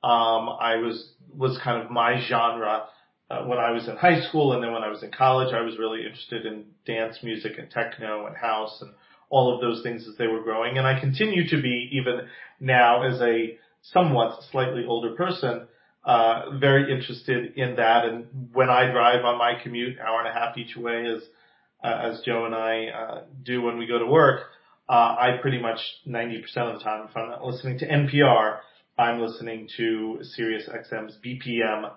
Um, 0.02 0.48
I 0.60 0.76
was 0.76 1.12
was 1.34 1.58
kind 1.62 1.82
of 1.82 1.90
my 1.90 2.20
genre 2.28 2.84
uh, 3.30 3.44
when 3.44 3.58
I 3.58 3.72
was 3.72 3.88
in 3.88 3.96
high 3.96 4.20
school, 4.28 4.52
and 4.52 4.62
then 4.62 4.72
when 4.72 4.82
I 4.82 4.88
was 4.88 5.02
in 5.02 5.10
college, 5.10 5.52
I 5.52 5.62
was 5.62 5.78
really 5.78 6.04
interested 6.04 6.46
in 6.46 6.64
dance 6.86 7.18
music 7.22 7.58
and 7.58 7.70
techno 7.70 8.26
and 8.26 8.36
house 8.36 8.78
and 8.80 8.92
all 9.28 9.54
of 9.54 9.60
those 9.60 9.82
things 9.82 10.06
as 10.08 10.16
they 10.16 10.28
were 10.28 10.42
growing. 10.42 10.78
And 10.78 10.86
I 10.86 11.00
continue 11.00 11.48
to 11.48 11.60
be 11.60 11.90
even 11.92 12.28
now 12.60 13.02
as 13.02 13.20
a 13.20 13.58
somewhat 13.82 14.40
slightly 14.50 14.84
older 14.86 15.14
person, 15.14 15.66
uh, 16.04 16.56
very 16.58 16.92
interested 16.92 17.56
in 17.56 17.76
that. 17.76 18.04
And 18.04 18.26
when 18.52 18.70
I 18.70 18.90
drive 18.92 19.24
on 19.24 19.38
my 19.38 19.54
commute, 19.60 19.98
hour 19.98 20.20
and 20.20 20.28
a 20.28 20.32
half 20.32 20.56
each 20.56 20.76
way, 20.76 21.04
as 21.06 21.22
uh, 21.84 22.10
as 22.12 22.20
Joe 22.24 22.46
and 22.46 22.54
I 22.54 22.86
uh, 22.86 23.22
do 23.44 23.62
when 23.62 23.78
we 23.78 23.86
go 23.86 23.98
to 23.98 24.06
work, 24.06 24.42
uh, 24.88 24.92
I 24.92 25.38
pretty 25.42 25.60
much 25.60 25.78
90% 26.06 26.42
of 26.56 26.78
the 26.78 26.84
time, 26.84 27.06
if 27.08 27.16
I'm 27.16 27.28
not 27.28 27.44
listening 27.44 27.78
to 27.80 27.88
NPR, 27.88 28.58
I'm 28.98 29.20
listening 29.20 29.68
to 29.76 30.18
Sirius 30.22 30.68
XM's 30.68 31.18
BPM 31.24 31.90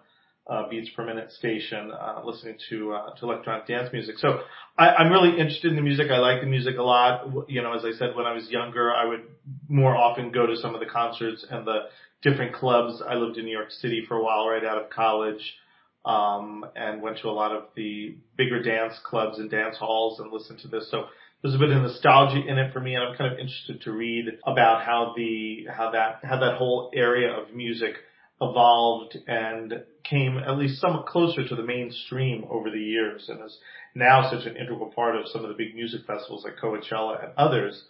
uh, 0.49 0.67
beats 0.67 0.89
per 0.95 1.05
minute 1.05 1.31
station, 1.31 1.91
uh, 1.91 2.21
listening 2.25 2.57
to 2.69 2.93
uh, 2.93 3.15
to 3.15 3.25
electronic 3.25 3.67
dance 3.67 3.89
music. 3.93 4.17
So 4.17 4.41
I, 4.77 4.89
I'm 4.89 5.11
really 5.11 5.29
interested 5.29 5.69
in 5.69 5.75
the 5.75 5.81
music. 5.81 6.07
I 6.11 6.17
like 6.17 6.41
the 6.41 6.47
music 6.47 6.77
a 6.77 6.83
lot. 6.83 7.25
You 7.47 7.61
know, 7.61 7.73
as 7.73 7.85
I 7.85 7.91
said, 7.97 8.15
when 8.15 8.25
I 8.25 8.33
was 8.33 8.49
younger, 8.49 8.91
I 8.93 9.05
would 9.05 9.23
more 9.67 9.95
often 9.95 10.31
go 10.31 10.45
to 10.47 10.57
some 10.57 10.73
of 10.73 10.79
the 10.79 10.87
concerts 10.87 11.45
and 11.49 11.65
the 11.65 11.83
different 12.21 12.53
clubs. 12.53 13.01
I 13.07 13.13
lived 13.13 13.37
in 13.37 13.45
New 13.45 13.51
York 13.51 13.71
City 13.71 14.03
for 14.07 14.17
a 14.17 14.23
while, 14.23 14.47
right 14.47 14.65
out 14.65 14.81
of 14.81 14.89
college, 14.89 15.55
um, 16.03 16.65
and 16.75 17.01
went 17.01 17.19
to 17.19 17.29
a 17.29 17.31
lot 17.31 17.55
of 17.55 17.65
the 17.75 18.17
bigger 18.35 18.61
dance 18.61 18.99
clubs 19.05 19.37
and 19.37 19.49
dance 19.49 19.77
halls 19.77 20.19
and 20.19 20.31
listened 20.33 20.59
to 20.59 20.67
this. 20.67 20.89
So 20.89 21.05
there's 21.41 21.55
a 21.55 21.59
bit 21.59 21.71
of 21.71 21.81
nostalgia 21.81 22.45
in 22.45 22.57
it 22.57 22.73
for 22.73 22.81
me, 22.81 22.95
and 22.95 23.03
I'm 23.03 23.15
kind 23.15 23.31
of 23.31 23.39
interested 23.39 23.81
to 23.81 23.91
read 23.91 24.25
about 24.45 24.83
how 24.83 25.13
the 25.15 25.67
how 25.71 25.91
that 25.91 26.19
how 26.23 26.39
that 26.39 26.57
whole 26.57 26.91
area 26.93 27.31
of 27.31 27.53
music 27.53 27.95
evolved 28.41 29.17
and 29.27 29.83
came 30.03 30.37
at 30.37 30.57
least 30.57 30.81
somewhat 30.81 31.05
closer 31.05 31.47
to 31.47 31.55
the 31.55 31.63
mainstream 31.63 32.45
over 32.49 32.69
the 32.69 32.79
years, 32.79 33.29
and 33.29 33.43
is 33.45 33.57
now 33.95 34.29
such 34.29 34.45
an 34.45 34.57
integral 34.57 34.91
part 34.93 35.15
of 35.15 35.27
some 35.27 35.43
of 35.43 35.49
the 35.49 35.55
big 35.55 35.75
music 35.75 36.01
festivals 36.05 36.43
like 36.43 36.57
Coachella 36.61 37.23
and 37.23 37.33
others. 37.37 37.83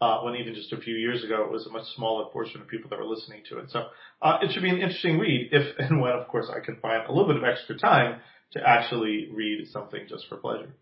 Uh, 0.00 0.20
when 0.22 0.34
even 0.34 0.52
just 0.52 0.72
a 0.72 0.80
few 0.80 0.96
years 0.96 1.22
ago 1.22 1.44
it 1.44 1.52
was 1.52 1.64
a 1.64 1.70
much 1.70 1.86
smaller 1.94 2.24
portion 2.32 2.60
of 2.60 2.66
people 2.66 2.90
that 2.90 2.98
were 2.98 3.06
listening 3.06 3.40
to 3.48 3.58
it. 3.58 3.70
So 3.70 3.86
uh, 4.20 4.38
it 4.42 4.50
should 4.52 4.64
be 4.64 4.68
an 4.68 4.78
interesting 4.78 5.16
read 5.20 5.50
if 5.52 5.78
and 5.78 6.00
when, 6.00 6.10
of 6.10 6.26
course, 6.26 6.50
I 6.50 6.58
can 6.58 6.76
find 6.80 7.06
a 7.06 7.12
little 7.12 7.28
bit 7.28 7.36
of 7.36 7.44
extra 7.44 7.78
time 7.78 8.20
to 8.54 8.60
actually 8.68 9.28
read 9.32 9.64
something 9.68 10.00
just 10.08 10.26
for 10.28 10.38
pleasure. 10.38 10.74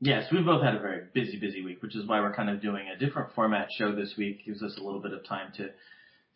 Yes, 0.00 0.26
we've 0.30 0.44
both 0.44 0.62
had 0.62 0.76
a 0.76 0.78
very 0.78 1.02
busy, 1.12 1.38
busy 1.38 1.62
week, 1.62 1.82
which 1.82 1.96
is 1.96 2.06
why 2.06 2.20
we're 2.20 2.34
kind 2.34 2.48
of 2.48 2.62
doing 2.62 2.86
a 2.88 2.98
different 2.98 3.34
format 3.34 3.68
show 3.76 3.94
this 3.94 4.14
week. 4.16 4.44
Gives 4.46 4.62
us 4.62 4.76
a 4.78 4.84
little 4.84 5.00
bit 5.00 5.12
of 5.12 5.24
time 5.26 5.52
to 5.56 5.70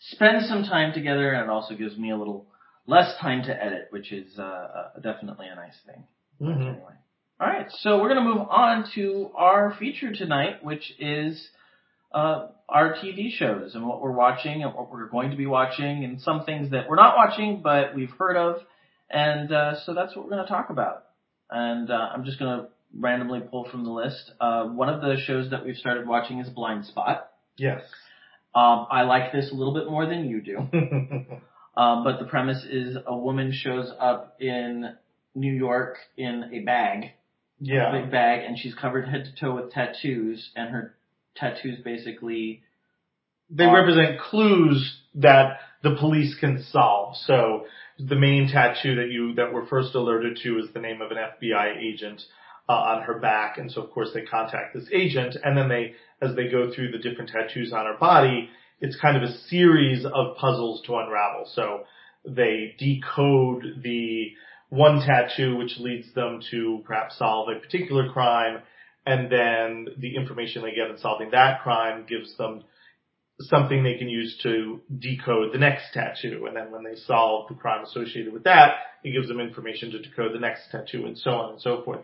spend 0.01 0.47
some 0.47 0.65
time 0.65 0.93
together, 0.93 1.33
and 1.33 1.45
it 1.45 1.49
also 1.49 1.77
gives 1.77 1.97
me 1.97 2.11
a 2.11 2.17
little 2.17 2.47
less 2.87 3.15
time 3.21 3.45
to 3.45 3.65
edit, 3.65 3.87
which 3.91 4.11
is 4.11 4.37
uh, 4.37 4.43
uh, 4.43 5.01
definitely 5.01 5.47
a 5.47 5.55
nice 5.55 5.77
thing. 5.87 6.05
Mm-hmm. 6.41 6.61
Anyway, 6.61 6.95
all 7.41 7.47
right, 7.47 7.67
so 7.81 8.01
we're 8.01 8.13
going 8.13 8.25
to 8.25 8.35
move 8.35 8.49
on 8.51 8.85
to 8.97 9.31
our 9.37 9.77
feature 9.79 10.13
tonight, 10.13 10.65
which 10.65 10.93
is 10.99 11.49
uh, 12.13 12.49
our 12.69 12.95
TV 12.95 13.31
shows 13.31 13.77
and 13.77 13.87
what 13.87 14.03
we're 14.03 14.11
watching 14.11 14.65
and 14.65 14.75
what 14.75 14.91
we're 14.91 15.07
going 15.07 15.31
to 15.31 15.37
be 15.37 15.47
watching, 15.47 16.05
and 16.05 16.21
some 16.21 16.45
things 16.45 16.73
that 16.73 16.89
we're 16.89 16.97
not 16.97 17.17
watching 17.17 17.61
but 17.63 17.95
we've 17.95 18.11
heard 18.19 18.37
of, 18.37 18.57
and 19.09 19.53
uh, 19.53 19.75
so 19.85 19.95
that's 19.95 20.17
what 20.17 20.25
we're 20.25 20.33
going 20.33 20.45
to 20.45 20.51
talk 20.51 20.71
about. 20.71 21.05
And 21.49 21.91
uh, 21.91 22.09
I'm 22.13 22.25
just 22.25 22.41
going 22.41 22.61
to 22.61 22.69
randomly 22.99 23.41
pull 23.41 23.69
from 23.71 23.85
the 23.85 23.91
list. 23.91 24.31
Uh, 24.41 24.65
one 24.65 24.89
of 24.89 25.01
the 25.01 25.17
shows 25.25 25.51
that 25.51 25.65
we've 25.65 25.77
started 25.77 26.07
watching 26.07 26.39
is 26.41 26.49
Blindspot. 26.49 27.23
Yes. 27.57 27.83
Um, 28.55 28.87
I 28.91 29.03
like 29.03 29.33
this 29.33 29.51
a 29.51 29.55
little 29.55 29.75
bit 29.75 29.89
more 29.89 30.07
than 30.07 30.29
you 30.29 30.43
do. 30.43 30.59
um, 31.77 32.05
but 32.05 32.19
the 32.19 32.27
premise 32.29 32.65
is 32.69 32.97
a 33.07 33.17
woman 33.17 33.53
shows 33.53 33.91
up 33.99 34.37
in 34.41 34.95
New 35.35 35.53
York 35.53 35.97
in 36.17 36.51
a 36.53 36.61
bag. 36.61 37.13
Yeah. 37.61 37.91
A 37.91 38.03
big 38.03 38.11
bag, 38.11 38.45
and 38.45 38.59
she's 38.59 38.75
covered 38.75 39.09
head 39.09 39.25
to 39.25 39.41
toe 39.41 39.55
with 39.55 39.71
tattoos, 39.71 40.51
and 40.57 40.71
her 40.71 40.97
tattoos 41.37 41.79
basically. 41.85 42.63
They 43.49 43.65
are, 43.65 43.75
represent 43.75 44.21
clues 44.21 44.99
that 45.15 45.59
the 45.83 45.97
police 45.99 46.35
can 46.41 46.65
solve. 46.71 47.17
So 47.17 47.67
the 47.99 48.17
main 48.17 48.49
tattoo 48.49 48.97
that 48.97 49.11
you 49.11 49.35
that 49.35 49.53
were 49.53 49.67
first 49.67 49.95
alerted 49.95 50.41
to 50.43 50.59
is 50.59 50.73
the 50.75 50.81
name 50.81 51.01
of 51.01 51.11
an 51.11 51.19
FBI 51.19 51.77
agent 51.77 52.23
uh, 52.73 52.97
on 52.97 53.03
her 53.03 53.19
back, 53.19 53.59
and 53.59 53.71
so 53.71 53.83
of 53.83 53.91
course 53.91 54.11
they 54.15 54.23
contact 54.23 54.75
this 54.75 54.89
agent, 54.93 55.37
and 55.43 55.57
then 55.57 55.69
they 55.69 55.95
as 56.21 56.35
they 56.37 56.49
go 56.49 56.73
through 56.73 56.91
the 56.93 56.99
different 56.99 57.31
tattoos 57.31 57.73
on 57.73 57.85
her 57.87 57.97
body, 57.99 58.49
it's 58.81 58.97
kind 59.01 59.17
of 59.17 59.23
a 59.23 59.33
series 59.49 60.05
of 60.05 60.37
puzzles 60.37 60.83
to 60.87 60.97
unravel. 60.97 61.51
So 61.55 61.85
they 62.25 62.75
decode 62.79 63.83
the 63.83 64.33
one 64.69 65.01
tattoo, 65.07 65.57
which 65.57 65.79
leads 65.79 66.13
them 66.15 66.41
to 66.51 66.83
perhaps 66.85 67.19
solve 67.19 67.49
a 67.49 67.61
particular 67.61 68.11
crime, 68.13 68.63
and 69.05 69.31
then 69.31 69.89
the 69.99 70.17
information 70.17 70.63
they 70.63 70.75
get 70.75 70.91
in 70.91 70.99
solving 70.99 71.31
that 71.33 71.63
crime 71.63 72.07
gives 72.09 72.37
them 72.37 72.65
something 73.41 73.83
they 73.83 73.99
can 73.99 74.09
use 74.09 74.39
to 74.43 74.81
decode 74.99 75.53
the 75.53 75.59
next 75.59 75.93
tattoo. 75.93 76.47
And 76.47 76.57
then 76.57 76.71
when 76.71 76.85
they 76.85 76.95
solve 76.95 77.49
the 77.49 77.55
crime 77.55 77.85
associated 77.85 78.33
with 78.33 78.45
that, 78.45 78.75
it 79.03 79.13
gives 79.13 79.29
them 79.29 79.41
information 79.41 79.91
to 79.93 79.99
decode 79.99 80.35
the 80.35 80.39
next 80.39 80.71
tattoo 80.71 81.07
and 81.07 81.19
so 81.19 81.31
on 81.31 81.53
and 81.53 81.61
so 81.61 81.83
forth. 81.85 82.01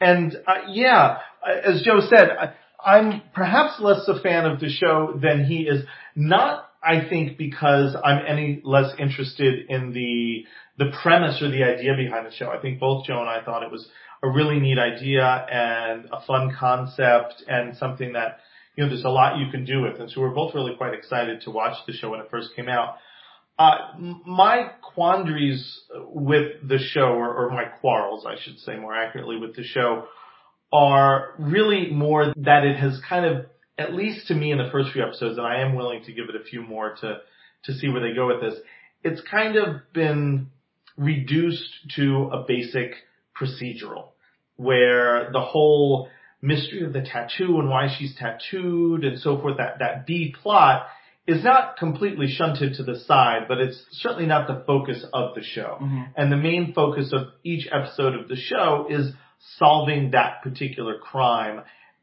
And 0.00 0.36
uh, 0.46 0.68
yeah, 0.68 1.18
as 1.64 1.82
Joe 1.82 2.00
said, 2.08 2.28
I, 2.30 2.54
I'm 2.84 3.22
perhaps 3.34 3.80
less 3.80 4.06
a 4.08 4.20
fan 4.20 4.46
of 4.46 4.60
the 4.60 4.68
show 4.68 5.18
than 5.20 5.44
he 5.44 5.62
is. 5.62 5.84
Not, 6.14 6.68
I 6.82 7.08
think, 7.08 7.36
because 7.38 7.96
I'm 8.04 8.24
any 8.26 8.60
less 8.64 8.92
interested 8.98 9.66
in 9.68 9.92
the 9.92 10.44
the 10.78 10.92
premise 11.02 11.40
or 11.40 11.50
the 11.50 11.64
idea 11.64 11.96
behind 11.96 12.26
the 12.26 12.32
show. 12.32 12.50
I 12.50 12.60
think 12.60 12.78
both 12.78 13.06
Joe 13.06 13.20
and 13.20 13.28
I 13.28 13.42
thought 13.42 13.62
it 13.62 13.72
was 13.72 13.88
a 14.22 14.28
really 14.28 14.60
neat 14.60 14.78
idea 14.78 15.24
and 15.24 16.06
a 16.12 16.20
fun 16.26 16.54
concept 16.58 17.42
and 17.48 17.76
something 17.76 18.12
that 18.12 18.38
you 18.76 18.84
know, 18.84 18.90
there's 18.90 19.04
a 19.04 19.08
lot 19.08 19.38
you 19.38 19.50
can 19.50 19.64
do 19.64 19.82
with. 19.82 20.00
And 20.00 20.10
so 20.10 20.20
we're 20.20 20.34
both 20.34 20.54
really 20.54 20.74
quite 20.76 20.92
excited 20.92 21.40
to 21.42 21.50
watch 21.50 21.76
the 21.86 21.94
show 21.94 22.10
when 22.10 22.20
it 22.20 22.28
first 22.30 22.50
came 22.54 22.68
out. 22.68 22.96
Uh, 23.58 23.76
my 24.26 24.70
quandaries 24.94 25.80
with 26.08 26.68
the 26.68 26.78
show, 26.78 27.08
or, 27.08 27.34
or 27.34 27.50
my 27.50 27.64
quarrels, 27.64 28.26
I 28.26 28.36
should 28.38 28.58
say 28.58 28.76
more 28.76 28.94
accurately, 28.94 29.38
with 29.38 29.56
the 29.56 29.64
show, 29.64 30.06
are 30.72 31.34
really 31.38 31.90
more 31.90 32.34
that 32.36 32.64
it 32.64 32.76
has 32.76 33.00
kind 33.08 33.24
of, 33.24 33.46
at 33.78 33.94
least 33.94 34.26
to 34.28 34.34
me 34.34 34.52
in 34.52 34.58
the 34.58 34.68
first 34.70 34.92
few 34.92 35.02
episodes, 35.02 35.38
and 35.38 35.46
I 35.46 35.60
am 35.60 35.74
willing 35.74 36.04
to 36.04 36.12
give 36.12 36.28
it 36.28 36.36
a 36.38 36.44
few 36.44 36.62
more 36.62 36.96
to, 37.00 37.18
to 37.64 37.72
see 37.72 37.88
where 37.88 38.02
they 38.06 38.14
go 38.14 38.26
with 38.26 38.40
this, 38.40 38.60
it's 39.02 39.22
kind 39.30 39.56
of 39.56 39.80
been 39.94 40.48
reduced 40.98 41.70
to 41.96 42.30
a 42.32 42.44
basic 42.46 42.92
procedural 43.40 44.08
where 44.56 45.30
the 45.32 45.40
whole 45.40 46.08
mystery 46.42 46.84
of 46.84 46.92
the 46.92 47.02
tattoo 47.02 47.58
and 47.58 47.68
why 47.68 47.88
she's 47.96 48.14
tattooed 48.16 49.04
and 49.04 49.18
so 49.18 49.40
forth, 49.40 49.56
that, 49.58 49.78
that 49.78 50.06
B 50.06 50.34
plot 50.42 50.86
is 51.26 51.42
not 51.42 51.76
completely 51.76 52.28
shunted 52.28 52.74
to 52.74 52.84
the 52.84 52.98
side, 53.00 53.46
but 53.48 53.58
it's 53.58 53.84
certainly 53.92 54.26
not 54.26 54.46
the 54.46 54.62
focus 54.66 55.04
of 55.12 55.34
the 55.34 55.42
show. 55.42 55.78
Mm-hmm. 55.82 56.02
And 56.16 56.30
the 56.30 56.36
main 56.36 56.72
focus 56.72 57.12
of 57.12 57.28
each 57.42 57.66
episode 57.72 58.14
of 58.14 58.28
the 58.28 58.36
show 58.36 58.86
is 58.88 59.12
solving 59.58 60.12
that 60.12 60.42
particular 60.42 60.98
crime, 60.98 61.62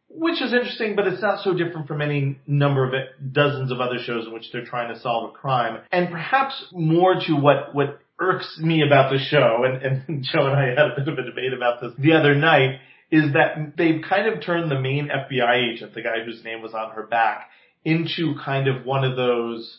which 0.10 0.42
is 0.42 0.54
interesting, 0.54 0.96
but 0.96 1.08
it's 1.08 1.22
not 1.22 1.44
so 1.44 1.54
different 1.54 1.88
from 1.88 2.02
any 2.02 2.38
number 2.46 2.86
of 2.86 2.94
it, 2.94 3.34
dozens 3.34 3.72
of 3.72 3.80
other 3.80 3.98
shows 4.04 4.28
in 4.28 4.34
which 4.34 4.52
they're 4.52 4.66
trying 4.66 4.94
to 4.94 5.00
solve 5.00 5.30
a 5.30 5.34
crime. 5.34 5.82
And 5.92 6.10
perhaps 6.10 6.66
more 6.72 7.16
to 7.28 7.34
what, 7.34 7.74
what 7.74 8.00
irks 8.20 8.60
me 8.60 8.84
about 8.86 9.12
the 9.12 9.20
show, 9.20 9.64
and, 9.64 9.82
and 9.82 10.24
Joe 10.34 10.48
and 10.48 10.56
I 10.56 10.70
had 10.70 10.92
a 10.92 10.96
bit 10.98 11.08
of 11.08 11.18
a 11.18 11.24
debate 11.24 11.54
about 11.56 11.82
this 11.82 11.92
the 11.98 12.14
other 12.14 12.36
night, 12.36 12.80
is 13.10 13.34
that 13.34 13.74
they've 13.78 14.02
kind 14.08 14.28
of 14.28 14.44
turned 14.44 14.70
the 14.72 14.80
main 14.80 15.08
FBI 15.08 15.74
agent, 15.74 15.94
the 15.94 16.02
guy 16.02 16.24
whose 16.26 16.44
name 16.44 16.62
was 16.62 16.74
on 16.74 16.92
her 16.92 17.04
back, 17.04 17.50
into 17.86 18.36
kind 18.44 18.68
of 18.68 18.86
one 18.86 19.04
of 19.04 19.16
those 19.16 19.78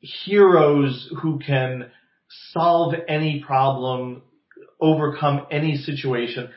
heroes 0.00 1.10
who 1.22 1.38
can 1.38 1.90
solve 2.52 2.94
any 3.08 3.42
problem, 3.46 4.22
overcome 4.80 5.46
any 5.50 5.76
situation. 5.76 6.50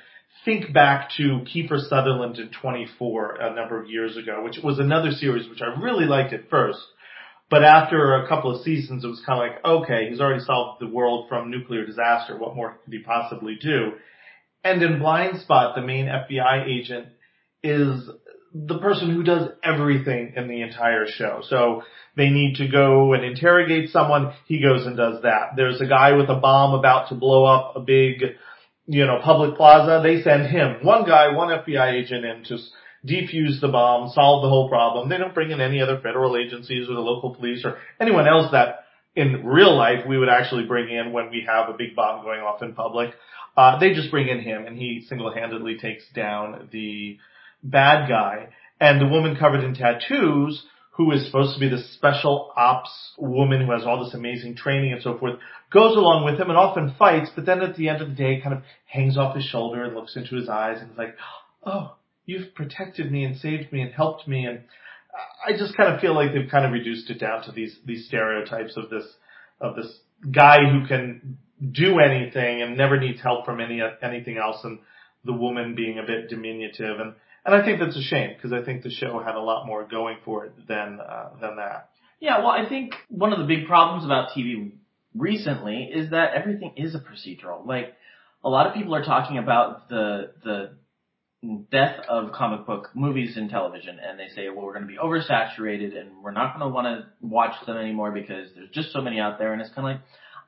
Think 0.45 0.73
back 0.73 1.09
to 1.17 1.45
Kiefer 1.53 1.79
Sutherland 1.79 2.37
in 2.37 2.49
24 2.49 3.35
a 3.35 3.55
number 3.55 3.81
of 3.81 3.89
years 3.89 4.17
ago, 4.17 4.43
which 4.43 4.59
was 4.63 4.79
another 4.79 5.11
series 5.11 5.49
which 5.49 5.61
I 5.61 5.79
really 5.81 6.05
liked 6.05 6.33
at 6.33 6.49
first. 6.49 6.79
But 7.49 7.63
after 7.63 8.15
a 8.15 8.27
couple 8.27 8.53
of 8.53 8.63
seasons, 8.63 9.05
it 9.05 9.07
was 9.07 9.21
kind 9.25 9.41
of 9.41 9.49
like, 9.49 9.65
okay, 9.65 10.09
he's 10.09 10.19
already 10.19 10.43
solved 10.43 10.81
the 10.81 10.87
world 10.87 11.29
from 11.29 11.49
nuclear 11.49 11.85
disaster. 11.85 12.37
What 12.37 12.55
more 12.55 12.77
could 12.83 12.93
he 12.93 12.99
possibly 12.99 13.57
do? 13.61 13.93
And 14.63 14.81
in 14.83 14.99
Blindspot, 14.99 15.75
the 15.75 15.81
main 15.81 16.07
FBI 16.07 16.67
agent 16.67 17.07
is 17.63 18.09
the 18.65 18.79
person 18.79 19.13
who 19.13 19.23
does 19.23 19.49
everything 19.63 20.33
in 20.35 20.47
the 20.47 20.61
entire 20.61 21.05
show. 21.07 21.41
So 21.47 21.83
they 22.15 22.29
need 22.29 22.55
to 22.55 22.67
go 22.67 23.13
and 23.13 23.23
interrogate 23.23 23.89
someone, 23.89 24.33
he 24.47 24.61
goes 24.61 24.85
and 24.85 24.97
does 24.97 25.21
that. 25.23 25.51
There's 25.55 25.81
a 25.81 25.85
guy 25.85 26.13
with 26.13 26.29
a 26.29 26.35
bomb 26.35 26.73
about 26.73 27.09
to 27.09 27.15
blow 27.15 27.45
up 27.45 27.75
a 27.75 27.79
big, 27.79 28.23
you 28.87 29.05
know, 29.05 29.19
public 29.23 29.55
plaza, 29.55 30.01
they 30.01 30.21
send 30.21 30.47
him. 30.47 30.77
One 30.83 31.05
guy, 31.05 31.35
one 31.35 31.49
FBI 31.49 31.93
agent 31.93 32.25
in 32.25 32.43
to 32.45 32.57
defuse 33.05 33.61
the 33.61 33.67
bomb, 33.67 34.09
solve 34.11 34.41
the 34.43 34.49
whole 34.49 34.69
problem. 34.69 35.09
They 35.09 35.17
don't 35.17 35.35
bring 35.35 35.51
in 35.51 35.61
any 35.61 35.81
other 35.81 35.99
federal 36.01 36.37
agencies 36.37 36.89
or 36.89 36.93
the 36.93 37.01
local 37.01 37.35
police 37.35 37.63
or 37.63 37.77
anyone 37.99 38.27
else 38.27 38.51
that 38.51 38.85
in 39.15 39.45
real 39.45 39.75
life 39.75 40.05
we 40.07 40.17
would 40.17 40.29
actually 40.29 40.65
bring 40.65 40.89
in 40.89 41.11
when 41.11 41.29
we 41.29 41.45
have 41.47 41.69
a 41.69 41.77
big 41.77 41.95
bomb 41.95 42.23
going 42.23 42.39
off 42.39 42.63
in 42.63 42.73
public. 42.73 43.11
Uh, 43.55 43.79
they 43.79 43.93
just 43.93 44.11
bring 44.11 44.27
in 44.27 44.39
him 44.39 44.65
and 44.65 44.77
he 44.77 45.05
single-handedly 45.07 45.77
takes 45.77 46.03
down 46.13 46.69
the 46.71 47.17
bad 47.63 48.07
guy. 48.09 48.49
And 48.79 49.01
the 49.01 49.07
woman 49.07 49.35
covered 49.35 49.63
in 49.63 49.73
tattoos, 49.73 50.63
who 50.91 51.11
is 51.11 51.25
supposed 51.25 51.53
to 51.53 51.59
be 51.59 51.69
the 51.69 51.83
special 51.93 52.51
ops 52.55 53.13
woman 53.17 53.65
who 53.65 53.71
has 53.71 53.83
all 53.83 54.03
this 54.03 54.13
amazing 54.13 54.55
training 54.55 54.93
and 54.93 55.01
so 55.01 55.17
forth, 55.17 55.39
goes 55.71 55.95
along 55.95 56.25
with 56.25 56.39
him 56.39 56.49
and 56.49 56.57
often 56.57 56.95
fights, 56.97 57.29
but 57.35 57.45
then 57.45 57.61
at 57.61 57.75
the 57.75 57.89
end 57.89 58.01
of 58.01 58.09
the 58.09 58.15
day 58.15 58.41
kind 58.41 58.55
of 58.55 58.63
hangs 58.85 59.17
off 59.17 59.35
his 59.35 59.45
shoulder 59.45 59.83
and 59.83 59.95
looks 59.95 60.15
into 60.15 60.35
his 60.35 60.49
eyes 60.49 60.77
and 60.81 60.91
is 60.91 60.97
like, 60.97 61.15
oh, 61.65 61.95
you've 62.25 62.53
protected 62.55 63.11
me 63.11 63.23
and 63.23 63.37
saved 63.37 63.71
me 63.71 63.81
and 63.81 63.93
helped 63.93 64.27
me 64.27 64.45
and 64.45 64.61
I 65.45 65.51
just 65.57 65.75
kind 65.75 65.93
of 65.93 65.99
feel 65.99 66.13
like 66.13 66.33
they've 66.33 66.49
kind 66.49 66.65
of 66.65 66.71
reduced 66.71 67.09
it 67.09 67.19
down 67.19 67.43
to 67.43 67.51
these, 67.51 67.77
these 67.85 68.07
stereotypes 68.07 68.77
of 68.77 68.89
this, 68.89 69.05
of 69.59 69.75
this 69.75 69.99
guy 70.31 70.57
who 70.59 70.87
can 70.87 71.37
do 71.71 71.99
anything 71.99 72.61
and 72.61 72.77
never 72.77 72.99
needs 72.99 73.21
help 73.21 73.45
from 73.45 73.59
any 73.59 73.81
anything 74.01 74.37
else, 74.37 74.63
and 74.63 74.79
the 75.25 75.33
woman 75.33 75.75
being 75.75 75.97
a 75.99 76.05
bit 76.05 76.29
diminutive, 76.29 76.99
and 76.99 77.13
and 77.47 77.55
I 77.55 77.65
think 77.65 77.79
that's 77.79 77.97
a 77.97 78.03
shame 78.03 78.33
because 78.35 78.53
I 78.53 78.63
think 78.63 78.83
the 78.83 78.91
show 78.91 79.19
had 79.19 79.35
a 79.35 79.39
lot 79.39 79.65
more 79.65 79.87
going 79.87 80.17
for 80.23 80.45
it 80.45 80.67
than 80.67 80.99
uh, 80.99 81.29
than 81.41 81.55
that. 81.55 81.89
Yeah, 82.19 82.39
well, 82.39 82.49
I 82.49 82.67
think 82.67 82.93
one 83.09 83.33
of 83.33 83.39
the 83.39 83.45
big 83.45 83.67
problems 83.67 84.05
about 84.05 84.29
TV 84.35 84.73
recently 85.15 85.89
is 85.93 86.11
that 86.11 86.33
everything 86.33 86.73
is 86.77 86.93
a 86.93 86.99
procedural. 86.99 87.65
Like 87.65 87.93
a 88.43 88.49
lot 88.49 88.67
of 88.67 88.73
people 88.73 88.93
are 88.93 89.03
talking 89.03 89.37
about 89.37 89.89
the 89.89 90.33
the 90.43 90.77
death 91.71 91.99
of 92.09 92.31
comic 92.33 92.65
book 92.65 92.89
movies 92.93 93.37
and 93.37 93.49
television, 93.49 93.97
and 93.99 94.19
they 94.19 94.27
say, 94.35 94.49
well, 94.49 94.65
we're 94.65 94.73
going 94.73 94.85
to 94.85 94.91
be 94.91 94.97
oversaturated, 94.97 95.97
and 95.97 96.23
we're 96.23 96.31
not 96.31 96.57
going 96.57 96.69
to 96.69 96.73
want 96.73 96.87
to 96.87 97.07
watch 97.21 97.53
them 97.65 97.77
anymore 97.77 98.11
because 98.11 98.49
there's 98.55 98.69
just 98.71 98.91
so 98.91 99.01
many 99.01 99.19
out 99.19 99.39
there, 99.39 99.53
and 99.53 99.61
it's 99.61 99.73
kind 99.73 99.87
of 99.87 99.95
like 99.95 100.01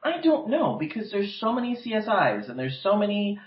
I 0.03 0.21
don't 0.21 0.49
know 0.49 0.77
because 0.79 1.11
there's 1.11 1.37
so 1.39 1.51
many 1.51 1.75
CSIs 1.75 2.49
and 2.49 2.57
there's 2.57 2.79
so 2.81 2.95
many, 2.95 3.39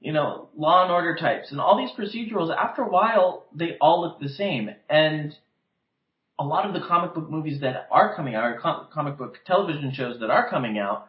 you 0.00 0.12
know, 0.12 0.48
law 0.56 0.84
and 0.84 0.92
order 0.92 1.16
types 1.16 1.50
and 1.50 1.60
all 1.60 1.76
these 1.76 1.90
procedurals. 1.98 2.54
After 2.54 2.82
a 2.82 2.88
while, 2.88 3.46
they 3.54 3.76
all 3.80 4.02
look 4.02 4.20
the 4.20 4.28
same. 4.28 4.70
And 4.88 5.34
a 6.38 6.44
lot 6.44 6.66
of 6.66 6.72
the 6.72 6.86
comic 6.86 7.14
book 7.14 7.28
movies 7.28 7.60
that 7.62 7.88
are 7.90 8.14
coming 8.14 8.34
out, 8.34 8.44
or 8.44 8.60
com- 8.60 8.86
comic 8.92 9.18
book 9.18 9.38
television 9.44 9.92
shows 9.92 10.20
that 10.20 10.30
are 10.30 10.48
coming 10.48 10.78
out, 10.78 11.08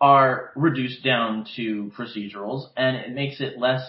are 0.00 0.52
reduced 0.54 1.04
down 1.04 1.46
to 1.56 1.90
procedurals, 1.98 2.68
and 2.76 2.96
it 2.96 3.12
makes 3.12 3.40
it 3.40 3.58
less 3.58 3.82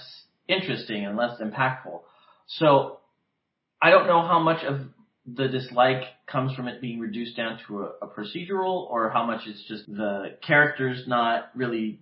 interesting 0.48 1.06
and 1.06 1.16
less 1.16 1.40
impactful. 1.40 2.02
So 2.48 3.00
I 3.82 3.92
don't 3.92 4.08
know 4.08 4.22
how 4.22 4.40
much 4.40 4.64
of 4.66 4.82
the 5.26 5.48
dislike 5.48 6.04
comes 6.28 6.54
from 6.56 6.68
it 6.68 6.82
being 6.82 7.00
reduced 7.00 7.38
down 7.38 7.60
to 7.68 7.84
a, 7.84 7.92
a 8.02 8.08
procedural 8.08 8.90
or 8.90 9.12
how 9.12 9.26
much 9.26 9.42
it's 9.46 9.64
just 9.68 9.86
the 9.88 10.36
characters 10.46 11.04
not 11.08 11.50
really 11.56 12.00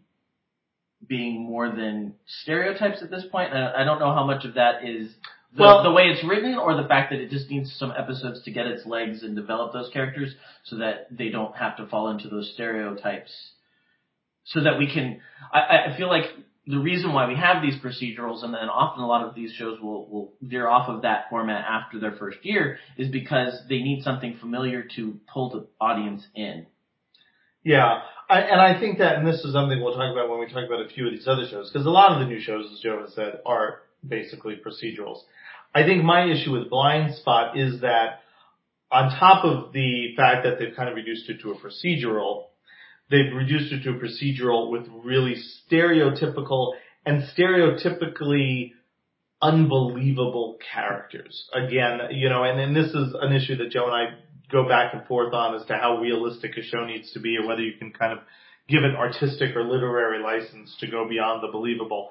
being 1.07 1.43
more 1.43 1.69
than 1.69 2.15
stereotypes 2.43 3.01
at 3.01 3.09
this 3.09 3.23
point. 3.31 3.53
I, 3.53 3.81
I 3.81 3.83
don't 3.83 3.99
know 3.99 4.13
how 4.13 4.25
much 4.25 4.45
of 4.45 4.55
that 4.55 4.85
is 4.85 5.13
the, 5.55 5.63
well, 5.63 5.83
the 5.83 5.91
way 5.91 6.03
it's 6.03 6.23
written 6.27 6.55
or 6.55 6.75
the 6.75 6.87
fact 6.87 7.11
that 7.11 7.19
it 7.19 7.31
just 7.31 7.49
needs 7.49 7.73
some 7.77 7.91
episodes 7.97 8.43
to 8.43 8.51
get 8.51 8.67
its 8.67 8.85
legs 8.85 9.23
and 9.23 9.35
develop 9.35 9.73
those 9.73 9.89
characters 9.91 10.35
so 10.63 10.77
that 10.77 11.07
they 11.09 11.29
don't 11.29 11.55
have 11.55 11.77
to 11.77 11.87
fall 11.87 12.09
into 12.09 12.29
those 12.29 12.51
stereotypes 12.53 13.31
so 14.43 14.63
that 14.63 14.77
we 14.77 14.91
can 14.91 15.19
I, 15.51 15.93
I 15.93 15.97
feel 15.97 16.07
like 16.07 16.25
the 16.67 16.77
reason 16.77 17.13
why 17.13 17.27
we 17.27 17.35
have 17.35 17.63
these 17.63 17.75
procedurals 17.81 18.43
and 18.43 18.53
then 18.53 18.69
often 18.69 19.01
a 19.03 19.07
lot 19.07 19.27
of 19.27 19.33
these 19.33 19.51
shows 19.53 19.79
will, 19.81 20.07
will 20.07 20.33
veer 20.39 20.67
off 20.67 20.87
of 20.87 21.01
that 21.01 21.25
format 21.31 21.65
after 21.67 21.99
their 21.99 22.11
first 22.11 22.37
year 22.43 22.77
is 22.95 23.09
because 23.09 23.59
they 23.67 23.79
need 23.79 24.03
something 24.03 24.37
familiar 24.39 24.85
to 24.95 25.19
pull 25.33 25.49
the 25.49 25.67
audience 25.83 26.23
in. 26.35 26.67
Yeah, 27.63 28.01
I, 28.29 28.41
and 28.41 28.61
I 28.61 28.79
think 28.79 28.99
that, 28.99 29.15
and 29.15 29.27
this 29.27 29.43
is 29.43 29.53
something 29.53 29.81
we'll 29.81 29.95
talk 29.95 30.11
about 30.11 30.29
when 30.29 30.39
we 30.39 30.45
talk 30.45 30.63
about 30.67 30.85
a 30.85 30.89
few 30.89 31.07
of 31.07 31.11
these 31.11 31.27
other 31.27 31.47
shows, 31.49 31.71
because 31.71 31.87
a 31.87 31.89
lot 31.89 32.11
of 32.11 32.19
the 32.19 32.25
new 32.25 32.39
shows, 32.39 32.69
as 32.71 32.79
Joe 32.79 33.01
has 33.01 33.15
said, 33.15 33.39
are 33.45 33.81
basically 34.07 34.55
procedurals. 34.55 35.21
I 35.73 35.83
think 35.83 36.03
my 36.03 36.25
issue 36.25 36.51
with 36.51 36.69
Blindspot 36.69 37.57
is 37.57 37.81
that 37.81 38.21
on 38.91 39.09
top 39.19 39.45
of 39.45 39.73
the 39.73 40.13
fact 40.15 40.43
that 40.43 40.59
they've 40.59 40.75
kind 40.75 40.89
of 40.89 40.95
reduced 40.95 41.29
it 41.29 41.41
to 41.41 41.51
a 41.51 41.55
procedural, 41.55 42.45
they've 43.09 43.33
reduced 43.35 43.73
it 43.73 43.83
to 43.83 43.91
a 43.91 43.93
procedural 43.93 44.71
with 44.71 44.87
really 45.03 45.35
stereotypical 45.71 46.73
and 47.05 47.23
stereotypically 47.35 48.73
unbelievable 49.41 50.57
characters. 50.73 51.49
Again, 51.53 51.99
you 52.11 52.29
know, 52.29 52.43
and, 52.43 52.59
and 52.59 52.75
this 52.75 52.89
is 52.93 53.15
an 53.19 53.33
issue 53.33 53.55
that 53.57 53.71
Joe 53.71 53.85
and 53.85 53.95
I 53.95 54.05
go 54.51 54.67
back 54.67 54.93
and 54.93 55.05
forth 55.05 55.33
on 55.33 55.55
as 55.55 55.65
to 55.67 55.73
how 55.73 55.97
realistic 55.97 56.57
a 56.57 56.63
show 56.63 56.85
needs 56.85 57.11
to 57.13 57.19
be 57.19 57.37
or 57.37 57.47
whether 57.47 57.61
you 57.61 57.73
can 57.77 57.91
kind 57.91 58.13
of 58.13 58.19
give 58.67 58.83
it 58.83 58.95
artistic 58.95 59.55
or 59.55 59.63
literary 59.63 60.21
license 60.21 60.75
to 60.79 60.87
go 60.87 61.07
beyond 61.07 61.41
the 61.41 61.51
believable. 61.51 62.09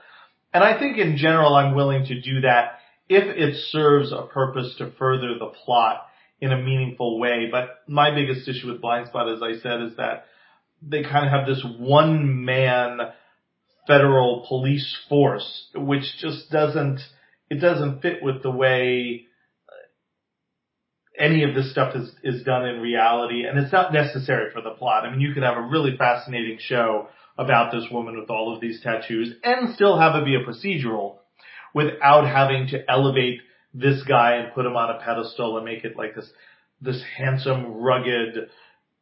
And 0.53 0.65
I 0.65 0.79
think 0.79 0.99
in 0.99 1.17
general 1.17 1.55
I'm 1.55 1.75
willing 1.75 2.05
to 2.07 2.21
do 2.21 2.41
that 2.43 2.81
if 3.09 3.25
it 3.25 3.55
serves 3.71 4.13
a 4.13 4.27
purpose 4.27 4.75
to 4.79 4.93
further 4.99 5.39
the 5.39 5.53
plot 5.65 6.07
in 6.41 6.53
a 6.53 6.63
meaningful 6.63 7.19
way. 7.19 7.49
But 7.51 7.81
my 7.87 8.15
biggest 8.15 8.49
issue 8.49 8.71
with 8.71 8.83
Blindspot, 8.83 9.35
as 9.35 9.43
I 9.43 9.61
said, 9.63 9.83
is 9.83 9.97
that 9.97 10.25
they 10.83 11.03
kind 11.03 11.27
of 11.27 11.33
have 11.33 11.47
this 11.47 11.65
one 11.79 12.45
man 12.45 12.99
federal 13.87 14.45
police 14.49 14.97
force, 15.09 15.69
which 15.75 16.05
just 16.21 16.51
doesn't, 16.51 17.01
it 17.51 17.61
doesn't 17.61 18.03
fit 18.03 18.23
with 18.23 18.43
the 18.43 18.51
way 18.51 19.27
any 21.19 21.43
of 21.45 21.55
this 21.55 21.71
stuff 21.71 21.95
is, 21.97 22.11
is 22.23 22.45
done 22.45 22.67
in 22.67 22.81
reality, 22.81 23.45
and 23.45 23.59
it's 23.59 23.73
not 23.73 23.93
necessary 23.93 24.51
for 24.53 24.63
the 24.63 24.71
plot. 24.71 25.05
I 25.05 25.11
mean, 25.11 25.21
you 25.21 25.35
could 25.35 25.43
have 25.43 25.57
a 25.57 25.63
really 25.63 25.97
fascinating 25.97 26.59
show 26.61 27.09
about 27.37 27.73
this 27.73 27.85
woman 27.91 28.19
with 28.19 28.31
all 28.31 28.55
of 28.55 28.61
these 28.61 28.81
tattoos 28.83 29.33
and 29.45 29.75
still 29.75 29.99
have 29.99 30.15
it 30.17 30.25
be 30.25 30.35
a 30.35 30.45
procedural 30.45 31.19
without 31.75 32.27
having 32.27 32.67
to 32.69 32.91
elevate 32.91 33.41
this 33.73 34.03
guy 34.09 34.37
and 34.37 34.53
put 34.55 34.67
him 34.67 34.77
on 34.77 34.91
a 34.91 34.99
pedestal 34.99 35.57
and 35.57 35.65
make 35.65 35.85
it 35.85 35.97
like 35.97 36.15
this, 36.15 36.29
this 36.81 37.03
handsome, 37.17 37.75
rugged 37.75 38.49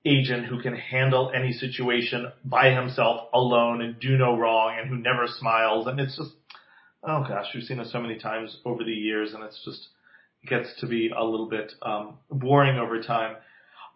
agent 0.04 0.46
who 0.46 0.60
can 0.60 0.74
handle 0.74 1.32
any 1.34 1.52
situation 1.52 2.30
by 2.44 2.70
himself 2.70 3.28
alone 3.32 3.80
and 3.80 3.98
do 3.98 4.16
no 4.16 4.36
wrong 4.36 4.76
and 4.78 4.88
who 4.88 4.96
never 4.96 5.26
smiles. 5.26 5.86
And 5.86 5.98
it's 5.98 6.16
just, 6.16 6.32
oh 7.02 7.24
gosh, 7.26 7.46
we've 7.54 7.64
seen 7.64 7.80
it 7.80 7.88
so 7.88 8.00
many 8.00 8.18
times 8.18 8.58
over 8.64 8.84
the 8.84 8.92
years 8.92 9.32
and 9.32 9.42
it's 9.42 9.60
just, 9.64 9.88
gets 10.46 10.68
to 10.80 10.86
be 10.86 11.10
a 11.16 11.24
little 11.24 11.48
bit 11.48 11.72
um, 11.82 12.18
boring 12.30 12.78
over 12.78 13.02
time. 13.02 13.36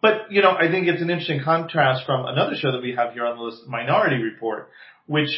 But 0.01 0.31
you 0.31 0.41
know, 0.41 0.51
I 0.51 0.69
think 0.69 0.87
it's 0.87 1.01
an 1.01 1.09
interesting 1.09 1.41
contrast 1.43 2.05
from 2.05 2.25
another 2.25 2.53
show 2.55 2.71
that 2.71 2.81
we 2.81 2.95
have 2.95 3.13
here 3.13 3.25
on 3.25 3.37
the 3.37 3.43
list, 3.43 3.67
Minority 3.67 4.17
Report, 4.17 4.69
which 5.05 5.29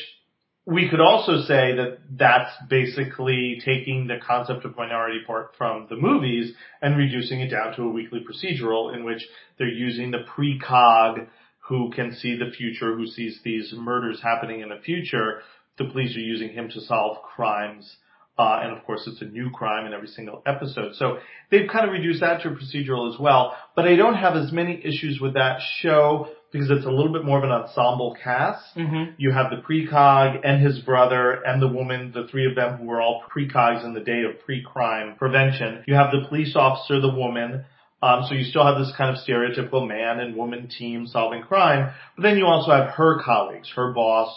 we 0.66 0.90
could 0.90 1.02
also 1.02 1.42
say 1.42 1.76
that 1.76 1.98
that's 2.12 2.52
basically 2.70 3.62
taking 3.66 4.08
the 4.08 4.16
concept 4.26 4.64
of 4.64 4.78
Minority 4.78 5.20
Report 5.20 5.52
from 5.58 5.88
the 5.90 5.98
movies 5.98 6.54
and 6.82 6.98
reducing 6.98 7.42
it 7.42 7.50
down 7.50 7.76
to 7.76 7.84
a 7.84 7.90
weekly 7.90 8.22
procedural 8.22 8.96
in 8.96 9.04
which 9.04 9.22
they're 9.58 9.68
using 9.68 10.12
the 10.12 10.24
precog 10.38 11.28
who 11.68 11.92
can 11.94 12.14
see 12.16 12.38
the 12.38 12.52
future, 12.56 12.96
who 12.96 13.08
sees 13.08 13.40
these 13.44 13.74
murders 13.76 14.22
happening 14.24 14.62
in 14.62 14.70
the 14.70 14.80
future. 14.84 15.42
The 15.78 15.86
police 15.86 16.16
are 16.16 16.22
using 16.22 16.50
him 16.50 16.70
to 16.70 16.82
solve 16.82 17.22
crimes 17.24 17.98
uh, 18.38 18.60
and 18.64 18.76
of 18.76 18.84
course 18.86 19.04
it's 19.08 19.22
a 19.22 19.26
new 19.26 19.50
crime 19.52 19.86
in 19.86 19.94
every 19.94 20.08
single 20.08 20.42
episode. 20.46 20.96
So 20.96 21.18
they've 21.52 21.70
kind 21.72 21.86
of 21.86 21.92
reduced 21.92 22.22
that 22.22 22.42
to 22.42 22.50
a 22.50 22.52
procedural 22.52 23.14
as 23.14 23.20
well. 23.20 23.56
But 23.76 23.86
I 23.86 23.96
don't 23.96 24.16
have 24.16 24.36
as 24.36 24.52
many 24.52 24.82
issues 24.84 25.20
with 25.22 25.36
that 25.36 25.60
show 25.80 26.30
because 26.52 26.70
it's 26.70 26.86
a 26.86 26.90
little 26.90 27.12
bit 27.12 27.26
more 27.26 27.40
of 27.40 27.44
an 27.44 27.52
ensemble 27.52 28.16
cast. 28.24 28.64
Mm-hmm. 28.76 29.14
You 29.18 29.32
have 29.32 29.48
the 29.50 29.58
precog 29.58 30.42
and 30.44 30.64
his 30.64 30.80
brother 30.80 31.42
and 31.46 31.62
the 31.62 31.68
woman, 31.68 32.12
the 32.14 32.28
three 32.28 32.48
of 32.48 32.56
them 32.56 32.78
who 32.78 32.86
were 32.86 33.02
all 33.02 33.24
precogs 33.36 33.84
in 33.84 33.94
the 33.94 34.00
day 34.00 34.24
of 34.24 34.40
pre-crime 34.46 35.16
prevention. 35.18 35.84
You 35.88 35.96
have 35.96 36.12
the 36.12 36.28
police 36.28 36.56
officer, 36.56 37.02
the 37.02 37.14
woman, 37.14 37.66
um, 38.04 38.26
so 38.28 38.36
you 38.36 38.44
still 38.44 38.66
have 38.66 38.78
this 38.78 38.92
kind 38.98 39.16
of 39.16 39.24
stereotypical 39.24 39.88
man 39.88 40.20
and 40.20 40.36
woman 40.36 40.68
team 40.68 41.08
solving 41.08 41.42
crime, 41.42 41.94
but 42.18 42.24
then 42.24 42.38
you 42.38 42.46
also 42.46 42.72
have 42.72 42.90
her 42.96 43.22
colleagues, 43.24 43.72
her 43.78 43.94
boss, 43.94 44.30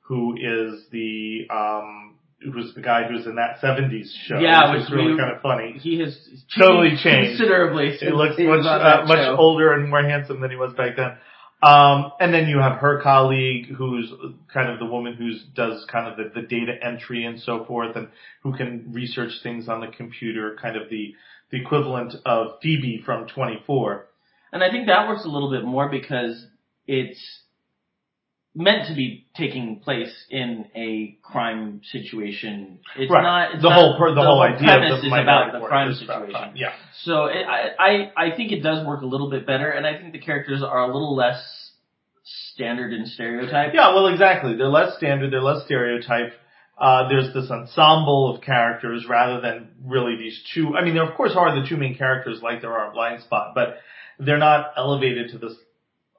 who 0.00 0.34
is 0.36 0.86
the 0.90 1.46
um, 1.50 2.09
who's 2.42 2.74
the 2.74 2.80
guy 2.80 3.04
who's 3.08 3.26
in 3.26 3.36
that 3.36 3.60
70s 3.62 4.08
show. 4.26 4.38
Yeah, 4.38 4.72
which 4.72 4.80
which 4.80 4.88
is 4.88 4.92
really 4.94 5.12
we- 5.12 5.18
kind 5.18 5.34
of 5.34 5.42
funny. 5.42 5.74
He 5.78 5.98
has 6.00 6.16
Totally 6.58 6.96
changed. 7.02 7.38
considerably. 7.38 7.96
He 7.98 8.10
looks 8.10 8.36
he 8.36 8.44
much 8.46 8.64
uh, 8.64 9.04
much 9.06 9.18
show. 9.18 9.36
older 9.38 9.72
and 9.74 9.88
more 9.90 10.02
handsome 10.02 10.40
than 10.40 10.50
he 10.50 10.56
was 10.56 10.72
back 10.74 10.96
then. 10.96 11.16
Um, 11.62 12.12
and 12.18 12.32
then 12.32 12.48
you 12.48 12.58
have 12.58 12.78
her 12.78 13.02
colleague 13.02 13.66
who's 13.76 14.10
kind 14.52 14.70
of 14.70 14.78
the 14.78 14.86
woman 14.86 15.12
who 15.14 15.30
does 15.54 15.84
kind 15.92 16.08
of 16.08 16.16
the, 16.16 16.40
the 16.40 16.46
data 16.46 16.72
entry 16.82 17.24
and 17.26 17.38
so 17.38 17.66
forth 17.66 17.96
and 17.96 18.08
who 18.42 18.56
can 18.56 18.90
research 18.94 19.32
things 19.42 19.68
on 19.68 19.80
the 19.82 19.88
computer, 19.88 20.56
kind 20.60 20.74
of 20.78 20.88
the, 20.88 21.14
the 21.50 21.60
equivalent 21.60 22.14
of 22.24 22.52
Phoebe 22.62 23.02
from 23.04 23.26
24. 23.26 24.06
And 24.52 24.64
I 24.64 24.70
think 24.70 24.86
that 24.86 25.06
works 25.06 25.26
a 25.26 25.28
little 25.28 25.50
bit 25.50 25.62
more 25.62 25.90
because 25.90 26.46
it's 26.86 27.20
meant 28.54 28.88
to 28.88 28.94
be 28.94 29.26
taking 29.36 29.80
place 29.80 30.12
in 30.28 30.66
a 30.74 31.18
crime 31.22 31.80
situation. 31.92 32.80
It's 32.96 33.10
right. 33.10 33.22
not. 33.22 33.54
It's 33.54 33.62
the 33.62 33.68
not- 33.68 33.78
whole, 33.78 33.98
per- 33.98 34.14
the, 34.14 34.22
whole 34.22 34.42
idea 34.42 34.66
premise 34.66 34.92
of 34.92 35.00
the 35.02 35.06
is 35.06 35.12
about 35.12 35.52
the 35.52 35.66
crime 35.66 35.94
situation. 35.94 36.30
crime. 36.30 36.52
Yeah. 36.56 36.72
So 37.02 37.26
it, 37.26 37.46
I, 37.46 37.70
I 37.78 38.12
I 38.26 38.36
think 38.36 38.52
it 38.52 38.60
does 38.60 38.84
work 38.86 39.02
a 39.02 39.06
little 39.06 39.30
bit 39.30 39.46
better, 39.46 39.70
and 39.70 39.86
I 39.86 39.98
think 39.98 40.12
the 40.12 40.20
characters 40.20 40.62
are 40.62 40.82
a 40.82 40.86
little 40.86 41.14
less 41.14 41.70
standard 42.24 42.92
and 42.92 43.08
stereotyped. 43.08 43.74
Yeah, 43.74 43.94
well, 43.94 44.08
exactly. 44.08 44.56
They're 44.56 44.68
less 44.68 44.96
standard. 44.96 45.32
They're 45.32 45.42
less 45.42 45.64
stereotyped. 45.64 46.34
Uh, 46.78 47.08
there's 47.08 47.32
this 47.34 47.50
ensemble 47.50 48.34
of 48.34 48.42
characters 48.42 49.04
rather 49.08 49.40
than 49.40 49.68
really 49.84 50.16
these 50.16 50.42
two. 50.54 50.74
I 50.76 50.84
mean, 50.84 50.94
there 50.94 51.08
of 51.08 51.14
course 51.14 51.32
are 51.36 51.60
the 51.60 51.68
two 51.68 51.76
main 51.76 51.96
characters 51.96 52.40
like 52.42 52.62
there 52.62 52.72
are 52.72 52.90
in 52.90 52.96
Blindspot, 52.96 53.54
but 53.54 53.78
they're 54.18 54.38
not 54.38 54.72
elevated 54.76 55.30
to 55.32 55.38
this 55.38 55.54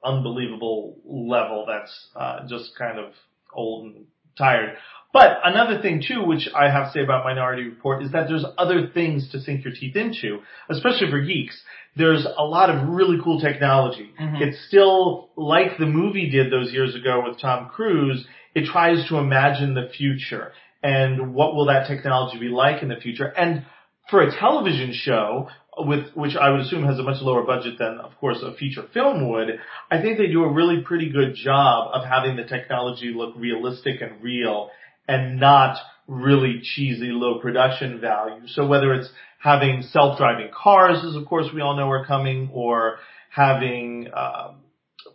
unbelievable 0.04 0.96
level 1.04 1.64
that's 1.66 2.08
uh, 2.16 2.46
just 2.48 2.72
kind 2.78 2.98
of 2.98 3.12
old 3.54 3.94
and 3.94 4.04
tired. 4.36 4.76
But 5.12 5.40
another 5.44 5.82
thing 5.82 6.02
too, 6.06 6.24
which 6.24 6.48
I 6.54 6.70
have 6.70 6.86
to 6.86 6.92
say 6.92 7.04
about 7.04 7.24
Minority 7.24 7.64
Report, 7.64 8.02
is 8.02 8.12
that 8.12 8.28
there's 8.28 8.46
other 8.56 8.86
things 8.94 9.30
to 9.32 9.40
sink 9.40 9.64
your 9.64 9.74
teeth 9.74 9.94
into, 9.94 10.38
especially 10.70 11.10
for 11.10 11.20
geeks. 11.20 11.60
There's 11.96 12.24
a 12.24 12.44
lot 12.44 12.70
of 12.70 12.88
really 12.88 13.18
cool 13.22 13.38
technology. 13.38 14.10
Mhm. 14.18 14.40
It's 14.40 14.58
still 14.66 15.28
like 15.36 15.76
the 15.76 15.86
movie 15.86 16.30
did 16.30 16.50
those 16.50 16.72
years 16.72 16.94
ago 16.94 17.22
with 17.26 17.38
Tom 17.38 17.68
Cruise. 17.68 18.26
It 18.54 18.64
tries 18.64 19.06
to 19.08 19.18
imagine 19.18 19.74
the 19.74 19.88
future 19.88 20.52
and 20.82 21.34
what 21.34 21.54
will 21.54 21.66
that 21.66 21.86
technology 21.86 22.38
be 22.38 22.48
like 22.48 22.82
in 22.82 22.88
the 22.88 22.96
future. 22.96 23.26
And 23.26 23.64
for 24.08 24.22
a 24.22 24.32
television 24.32 24.92
show, 24.94 25.48
with 25.78 26.12
which 26.14 26.36
I 26.36 26.50
would 26.50 26.60
assume 26.60 26.84
has 26.84 26.98
a 26.98 27.02
much 27.02 27.22
lower 27.22 27.44
budget 27.44 27.78
than, 27.78 27.98
of 27.98 28.16
course, 28.18 28.38
a 28.42 28.54
feature 28.54 28.84
film 28.92 29.30
would, 29.30 29.58
I 29.90 30.02
think 30.02 30.18
they 30.18 30.26
do 30.26 30.44
a 30.44 30.52
really 30.52 30.82
pretty 30.82 31.10
good 31.10 31.34
job 31.34 31.90
of 31.94 32.04
having 32.04 32.36
the 32.36 32.44
technology 32.44 33.12
look 33.14 33.34
realistic 33.36 34.00
and 34.02 34.22
real 34.22 34.70
and 35.08 35.40
not 35.40 35.78
really 36.06 36.60
cheesy 36.62 37.10
low 37.10 37.40
production 37.40 38.00
value. 38.00 38.46
So 38.48 38.66
whether 38.66 38.92
it's 38.92 39.08
having 39.38 39.82
self-driving 39.82 40.50
cars, 40.52 41.04
as 41.04 41.16
of 41.16 41.26
course 41.26 41.46
we 41.54 41.60
all 41.60 41.76
know 41.76 41.90
are 41.90 42.04
coming, 42.04 42.50
or 42.52 42.98
having 43.30 44.08
um, 44.14 44.61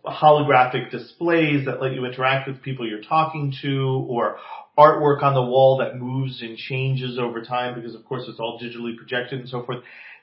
holographic 0.04 0.90
displays 0.90 1.66
that 1.66 1.80
let 1.80 1.92
you 1.92 2.04
interact 2.04 2.48
with 2.48 2.62
people 2.62 2.88
you're 2.88 3.02
talking 3.02 3.52
to, 3.62 4.06
or 4.08 4.38
artwork 4.78 5.22
on 5.22 5.34
the 5.34 5.42
wall 5.42 5.78
that 5.78 5.98
moves 5.98 6.40
and 6.40 6.56
changes 6.56 7.18
over 7.18 7.42
time 7.42 7.74
because 7.74 7.94
of 7.96 8.04
course 8.04 8.24
it's 8.28 8.38
all 8.38 8.60
digitally 8.62 8.96
projected 8.96 9.40
and 9.40 9.48
so 9.48 9.64
forth. 9.64 9.78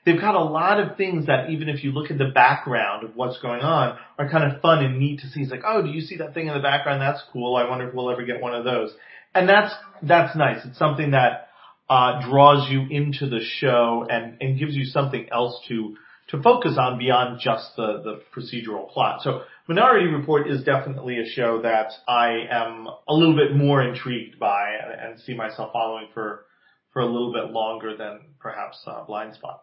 They've 0.06 0.20
got 0.20 0.34
a 0.34 0.42
lot 0.42 0.80
of 0.80 0.96
things 0.96 1.26
that 1.26 1.50
even 1.50 1.68
if 1.68 1.82
you 1.82 1.90
look 1.90 2.10
at 2.10 2.16
the 2.16 2.30
background 2.32 3.04
of 3.04 3.16
what's 3.16 3.38
going 3.40 3.60
on 3.60 3.98
are 4.18 4.30
kind 4.30 4.50
of 4.50 4.62
fun 4.62 4.84
and 4.84 4.98
neat 4.98 5.20
to 5.20 5.28
see. 5.28 5.40
It's 5.40 5.50
like, 5.50 5.64
oh, 5.66 5.82
do 5.82 5.90
you 5.90 6.00
see 6.00 6.16
that 6.18 6.32
thing 6.32 6.46
in 6.46 6.54
the 6.54 6.60
background? 6.60 7.02
That's 7.02 7.22
cool. 7.32 7.56
I 7.56 7.68
wonder 7.68 7.88
if 7.88 7.94
we'll 7.94 8.10
ever 8.10 8.24
get 8.24 8.40
one 8.40 8.54
of 8.54 8.64
those. 8.64 8.94
And 9.34 9.48
that's, 9.48 9.74
that's 10.02 10.36
nice. 10.36 10.64
It's 10.64 10.78
something 10.78 11.10
that, 11.10 11.48
uh, 11.90 12.26
draws 12.28 12.70
you 12.70 12.86
into 12.88 13.28
the 13.28 13.40
show 13.44 14.06
and, 14.08 14.38
and 14.40 14.58
gives 14.58 14.74
you 14.74 14.84
something 14.84 15.28
else 15.30 15.60
to, 15.68 15.96
to 16.28 16.42
focus 16.42 16.76
on 16.78 16.98
beyond 16.98 17.40
just 17.40 17.76
the, 17.76 18.02
the 18.02 18.20
procedural 18.34 18.88
plot. 18.88 19.22
So 19.22 19.42
Minority 19.68 20.06
Report 20.06 20.48
is 20.48 20.62
definitely 20.62 21.18
a 21.18 21.28
show 21.28 21.62
that 21.62 21.90
I 22.06 22.46
am 22.50 22.86
a 23.08 23.14
little 23.14 23.34
bit 23.34 23.56
more 23.56 23.82
intrigued 23.82 24.38
by 24.38 24.70
and, 24.82 25.00
and 25.00 25.20
see 25.20 25.34
myself 25.34 25.72
following 25.72 26.06
for, 26.14 26.46
for 26.92 27.02
a 27.02 27.06
little 27.06 27.32
bit 27.32 27.50
longer 27.50 27.96
than 27.96 28.20
perhaps 28.38 28.80
uh, 28.86 29.04
Blindspot. 29.06 29.58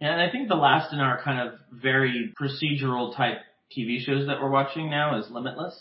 Yeah, 0.00 0.12
and 0.12 0.20
I 0.20 0.30
think 0.30 0.48
the 0.48 0.54
last 0.54 0.92
in 0.92 1.00
our 1.00 1.20
kind 1.22 1.48
of 1.48 1.58
very 1.72 2.32
procedural 2.40 3.16
type 3.16 3.38
TV 3.76 4.00
shows 4.00 4.28
that 4.28 4.40
we're 4.40 4.50
watching 4.50 4.90
now 4.90 5.18
is 5.18 5.26
Limitless. 5.28 5.76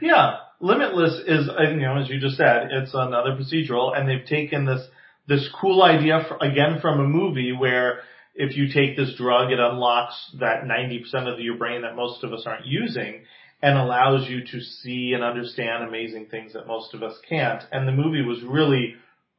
Yeah, 0.00 0.38
Limitless 0.60 1.20
is, 1.26 1.48
uh, 1.48 1.70
you 1.70 1.80
know, 1.80 1.98
as 1.98 2.08
you 2.08 2.20
just 2.20 2.36
said, 2.36 2.68
it's 2.72 2.92
another 2.92 3.36
procedural, 3.36 3.96
and 3.96 4.08
they've 4.08 4.26
taken 4.26 4.66
this 4.66 4.86
this 5.28 5.48
cool 5.60 5.84
idea 5.84 6.26
fr 6.28 6.44
again 6.44 6.80
from 6.82 6.98
a 6.98 7.04
movie 7.04 7.52
where 7.52 8.00
if 8.34 8.56
you 8.56 8.68
take 8.72 8.96
this 8.96 9.14
drug, 9.16 9.52
it 9.52 9.58
unlocks 9.58 10.14
that 10.40 10.64
90% 10.64 11.32
of 11.32 11.38
your 11.40 11.56
brain 11.56 11.82
that 11.82 11.96
most 11.96 12.24
of 12.24 12.32
us 12.32 12.44
aren't 12.46 12.66
using 12.66 13.24
and 13.60 13.78
allows 13.78 14.28
you 14.28 14.40
to 14.44 14.60
see 14.60 15.12
and 15.14 15.22
understand 15.22 15.84
amazing 15.84 16.26
things 16.26 16.52
that 16.54 16.66
most 16.66 16.94
of 16.94 17.02
us 17.02 17.14
can't. 17.28 17.62
And 17.70 17.86
the 17.86 17.92
movie 17.92 18.22
was 18.22 18.42
really 18.42 18.96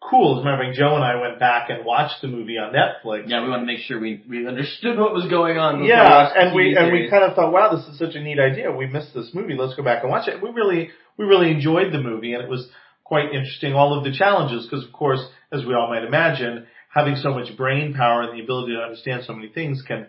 cool. 0.09 0.43
Matter 0.43 0.71
Joe 0.73 0.95
and 0.95 1.03
I 1.03 1.19
went 1.19 1.39
back 1.39 1.69
and 1.69 1.85
watched 1.85 2.21
the 2.21 2.27
movie 2.27 2.57
on 2.57 2.73
Netflix. 2.73 3.23
Yeah, 3.27 3.43
we 3.43 3.49
want 3.49 3.63
to 3.63 3.65
make 3.65 3.79
sure 3.79 3.99
we, 3.99 4.23
we 4.29 4.47
understood 4.47 4.97
what 4.97 5.13
was 5.13 5.27
going 5.29 5.57
on. 5.57 5.83
Yeah, 5.83 6.29
and 6.35 6.55
we 6.55 6.75
and 6.77 6.91
we 6.91 7.09
kind 7.09 7.23
of 7.23 7.35
thought, 7.35 7.51
wow, 7.51 7.75
this 7.75 7.85
is 7.87 7.99
such 7.99 8.15
a 8.15 8.21
neat 8.21 8.39
idea. 8.39 8.71
We 8.71 8.87
missed 8.87 9.13
this 9.13 9.31
movie. 9.33 9.55
Let's 9.57 9.75
go 9.75 9.83
back 9.83 10.03
and 10.03 10.11
watch 10.11 10.27
it. 10.27 10.41
We 10.41 10.49
really 10.49 10.89
we 11.17 11.25
really 11.25 11.51
enjoyed 11.51 11.91
the 11.91 11.99
movie, 11.99 12.33
and 12.33 12.43
it 12.43 12.49
was 12.49 12.67
quite 13.03 13.33
interesting. 13.33 13.73
All 13.73 13.97
of 13.97 14.03
the 14.03 14.11
challenges, 14.11 14.65
because 14.65 14.85
of 14.85 14.93
course, 14.93 15.21
as 15.51 15.65
we 15.65 15.73
all 15.73 15.89
might 15.89 16.03
imagine, 16.03 16.67
having 16.93 17.15
so 17.15 17.33
much 17.33 17.55
brain 17.57 17.93
power 17.93 18.21
and 18.21 18.37
the 18.37 18.43
ability 18.43 18.73
to 18.73 18.79
understand 18.79 19.23
so 19.25 19.33
many 19.33 19.49
things 19.49 19.81
can 19.87 20.07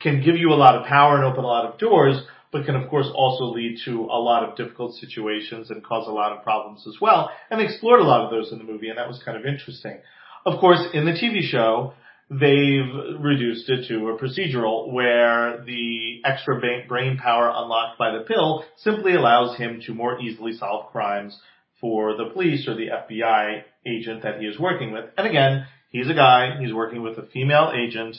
can 0.00 0.22
give 0.24 0.36
you 0.36 0.50
a 0.50 0.54
lot 0.54 0.74
of 0.74 0.86
power 0.86 1.16
and 1.16 1.24
open 1.24 1.44
a 1.44 1.46
lot 1.46 1.66
of 1.66 1.78
doors, 1.78 2.16
but 2.50 2.64
can 2.64 2.76
of 2.76 2.88
course 2.88 3.08
also 3.14 3.44
lead 3.44 3.78
to 3.84 4.04
a 4.04 4.18
lot 4.18 4.42
of 4.42 4.56
difficult 4.56 4.94
situations 4.94 5.70
and 5.70 5.84
cause 5.84 6.06
a 6.08 6.12
lot 6.12 6.32
of 6.32 6.42
problems 6.42 6.86
as 6.86 6.94
well. 7.00 7.30
And 7.50 7.60
they 7.60 7.64
explored 7.64 8.00
a 8.00 8.04
lot 8.04 8.22
of 8.22 8.30
those 8.30 8.52
in 8.52 8.58
the 8.58 8.64
movie, 8.64 8.88
and 8.88 8.98
that 8.98 9.08
was 9.08 9.22
kind 9.24 9.36
of 9.36 9.44
interesting. 9.44 10.00
Of 10.46 10.60
course, 10.60 10.80
in 10.94 11.04
the 11.04 11.12
TV 11.12 11.42
show, 11.42 11.92
they've 12.30 13.20
reduced 13.20 13.68
it 13.68 13.86
to 13.88 14.08
a 14.08 14.18
procedural 14.18 14.92
where 14.92 15.62
the 15.64 16.22
extra 16.24 16.58
brain 16.88 17.18
power 17.18 17.52
unlocked 17.54 17.98
by 17.98 18.12
the 18.12 18.24
pill 18.24 18.64
simply 18.78 19.14
allows 19.14 19.56
him 19.58 19.80
to 19.86 19.94
more 19.94 20.18
easily 20.20 20.52
solve 20.52 20.90
crimes 20.90 21.38
for 21.80 22.16
the 22.16 22.30
police 22.32 22.66
or 22.66 22.74
the 22.74 22.86
FBI 22.86 23.62
agent 23.86 24.22
that 24.22 24.40
he 24.40 24.46
is 24.46 24.58
working 24.58 24.92
with. 24.92 25.06
And 25.18 25.26
again, 25.26 25.66
he's 25.92 26.10
a 26.10 26.14
guy, 26.14 26.56
he's 26.60 26.74
working 26.74 27.02
with 27.02 27.18
a 27.18 27.26
female 27.26 27.72
agent, 27.74 28.16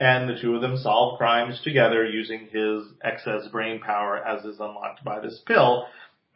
and 0.00 0.28
the 0.28 0.40
two 0.40 0.54
of 0.54 0.62
them 0.62 0.76
solve 0.76 1.18
crimes 1.18 1.60
together 1.62 2.04
using 2.06 2.48
his 2.50 2.86
excess 3.02 3.48
brain 3.50 3.80
power 3.80 4.16
as 4.16 4.44
is 4.44 4.60
unlocked 4.60 5.04
by 5.04 5.20
this 5.20 5.40
pill. 5.46 5.86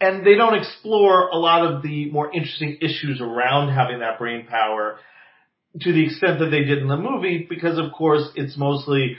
And 0.00 0.26
they 0.26 0.34
don't 0.34 0.58
explore 0.58 1.28
a 1.28 1.36
lot 1.36 1.66
of 1.66 1.82
the 1.82 2.10
more 2.10 2.32
interesting 2.32 2.78
issues 2.80 3.20
around 3.20 3.74
having 3.74 4.00
that 4.00 4.18
brain 4.18 4.46
power 4.46 4.96
to 5.80 5.92
the 5.92 6.06
extent 6.06 6.40
that 6.40 6.50
they 6.50 6.64
did 6.64 6.78
in 6.78 6.88
the 6.88 6.96
movie 6.96 7.46
because 7.48 7.78
of 7.78 7.92
course 7.92 8.28
it's 8.34 8.56
mostly 8.56 9.16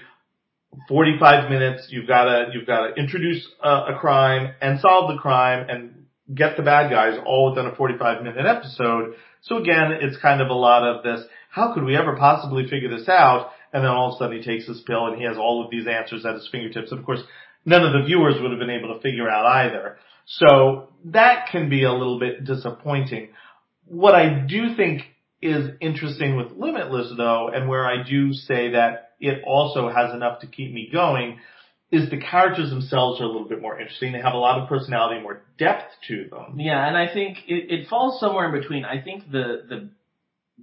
45 0.87 1.49
minutes. 1.49 1.87
You've 1.89 2.07
got 2.07 2.25
to, 2.25 2.47
you've 2.53 2.65
got 2.65 2.87
to 2.87 2.93
introduce 2.95 3.47
a, 3.63 3.69
a 3.69 3.97
crime 3.99 4.53
and 4.61 4.79
solve 4.79 5.13
the 5.13 5.21
crime 5.21 5.67
and 5.69 6.05
get 6.33 6.57
the 6.57 6.63
bad 6.63 6.89
guys 6.89 7.19
all 7.25 7.49
within 7.49 7.65
a 7.65 7.75
45 7.75 8.23
minute 8.23 8.45
episode. 8.45 9.15
So 9.41 9.57
again, 9.57 9.91
it's 10.01 10.17
kind 10.17 10.41
of 10.41 10.49
a 10.49 10.53
lot 10.53 10.83
of 10.83 11.03
this, 11.03 11.25
how 11.51 11.73
could 11.73 11.83
we 11.83 11.97
ever 11.97 12.15
possibly 12.15 12.67
figure 12.67 12.89
this 12.89 13.07
out? 13.09 13.51
And 13.73 13.83
then 13.83 13.91
all 13.91 14.09
of 14.09 14.15
a 14.15 14.17
sudden 14.17 14.37
he 14.37 14.43
takes 14.43 14.67
this 14.67 14.81
pill 14.81 15.07
and 15.07 15.17
he 15.17 15.25
has 15.25 15.37
all 15.37 15.63
of 15.63 15.69
these 15.69 15.85
answers 15.85 16.25
at 16.25 16.33
his 16.33 16.47
fingertips. 16.51 16.91
And 16.91 16.99
of 16.99 17.05
course, 17.05 17.21
none 17.65 17.83
of 17.83 17.93
the 17.93 18.05
viewers 18.05 18.35
would 18.41 18.51
have 18.51 18.59
been 18.59 18.69
able 18.69 18.95
to 18.95 19.01
figure 19.01 19.29
out 19.29 19.45
either. 19.45 19.97
So 20.25 20.89
that 21.05 21.47
can 21.51 21.69
be 21.69 21.83
a 21.83 21.91
little 21.91 22.19
bit 22.19 22.45
disappointing. 22.45 23.29
What 23.85 24.15
I 24.15 24.45
do 24.47 24.75
think 24.75 25.01
is 25.41 25.71
interesting 25.81 26.37
with 26.37 26.51
Limitless 26.51 27.13
though, 27.17 27.49
and 27.53 27.67
where 27.67 27.85
I 27.85 28.03
do 28.07 28.31
say 28.31 28.71
that 28.71 29.11
it 29.19 29.41
also 29.45 29.89
has 29.89 30.13
enough 30.13 30.41
to 30.41 30.47
keep 30.47 30.73
me 30.73 30.89
going, 30.91 31.39
is 31.91 32.09
the 32.09 32.17
characters 32.17 32.69
themselves 32.69 33.19
are 33.19 33.25
a 33.25 33.27
little 33.27 33.49
bit 33.49 33.61
more 33.61 33.77
interesting. 33.79 34.13
They 34.13 34.21
have 34.21 34.33
a 34.33 34.37
lot 34.37 34.61
of 34.61 34.69
personality, 34.69 35.21
more 35.21 35.41
depth 35.57 35.91
to 36.07 36.29
them. 36.29 36.57
Yeah, 36.57 36.87
and 36.87 36.95
I 36.95 37.13
think 37.13 37.39
it, 37.47 37.69
it 37.69 37.87
falls 37.89 38.19
somewhere 38.19 38.53
in 38.53 38.61
between. 38.61 38.85
I 38.85 39.01
think 39.01 39.29
the 39.29 39.63
the 39.67 39.89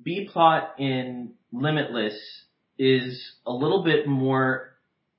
B 0.04 0.28
plot 0.32 0.74
in 0.78 1.32
Limitless 1.52 2.18
is 2.78 3.32
a 3.46 3.52
little 3.52 3.82
bit 3.82 4.06
more 4.06 4.70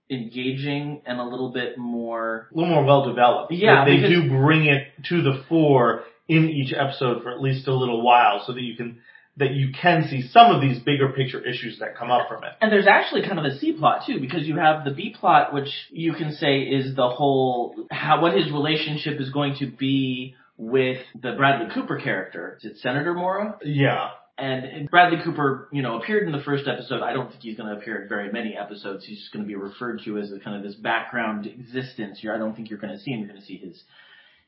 engaging 0.10 1.02
and 1.06 1.20
a 1.20 1.24
little 1.24 1.52
bit 1.52 1.78
more 1.78 2.48
A 2.54 2.58
little 2.58 2.74
more 2.74 2.84
well 2.84 3.08
developed. 3.08 3.52
Yeah, 3.52 3.86
They, 3.86 3.98
do 3.98 4.30
bring 4.30 4.66
it 4.66 4.88
to 5.10 5.22
the 5.22 5.44
fore 5.48 6.04
in 6.28 6.50
each 6.50 6.74
episode 6.74 7.24
for 7.24 7.32
at 7.32 7.42
least 7.42 7.68
a 7.68 7.74
little 7.74 8.02
while 8.04 8.44
so 8.46 8.54
that 8.54 8.62
you 8.62 8.76
can, 8.76 9.00
that 9.38 9.52
you 9.52 9.72
can 9.80 10.08
see 10.10 10.28
some 10.28 10.54
of 10.54 10.62
these 10.62 10.80
bigger 10.80 11.10
picture 11.10 11.44
issues 11.46 11.80
that 11.80 11.96
come 11.98 12.12
up 12.12 12.28
from 12.28 12.44
it. 12.44 12.52
And 12.62 12.72
there's 12.72 12.88
actually 12.88 13.22
kind 13.24 13.40
of 13.40 13.46
a 13.46 13.58
C 13.58 13.74
plot 13.74 14.04
too, 14.08 14.20
because 14.20 14.48
you 14.48 14.58
have 14.58 14.84
the 14.84 14.92
B 14.92 15.16
plot, 15.18 15.54
which 15.54 15.70
you 15.92 16.14
can 16.14 16.34
say 16.34 16.62
is 16.62 16.96
the 16.96 17.10
whole 17.10 17.76
how 17.92 18.22
what 18.22 18.36
his 18.36 18.52
relationship 18.52 19.20
is 19.20 19.30
going 19.30 19.56
to 19.60 19.68
be 19.68 20.36
with 20.58 21.00
the 21.20 21.34
Bradley 21.34 21.74
Cooper 21.74 22.00
character. 22.00 22.58
Is 22.62 22.72
it 22.72 22.78
Senator 22.80 23.14
Morra? 23.14 23.58
Yeah. 23.64 24.10
And 24.40 24.90
Bradley 24.90 25.20
Cooper, 25.24 25.68
you 25.72 25.82
know, 25.82 26.02
appeared 26.02 26.26
in 26.26 26.32
the 26.32 26.44
first 26.44 26.68
episode. 26.68 27.02
I 27.02 27.14
don't 27.14 27.30
think 27.30 27.42
he's 27.42 27.58
going 27.58 27.70
to 27.70 27.80
appear 27.80 28.04
in 28.04 28.10
very 28.10 28.32
many 28.32 28.58
episodes. 28.58 29.06
He's 29.06 29.20
just 29.20 29.34
going 29.34 29.44
to 29.44 29.48
be 29.48 29.56
referred 29.56 30.02
to 30.06 30.18
as 30.18 30.32
a 30.32 30.40
kind 30.40 30.56
of 30.56 30.64
this 30.64 30.76
background 30.76 31.46
existence. 31.46 32.20
You're, 32.22 32.36
I 32.36 32.38
don't 32.38 32.56
think 32.56 32.70
you're 32.70 32.80
going 32.80 32.94
to 32.94 33.00
see 33.00 33.12
him. 33.12 33.20
You're 33.20 33.30
going 33.30 33.42
to 33.42 33.46
see 33.46 33.58
his 33.58 33.84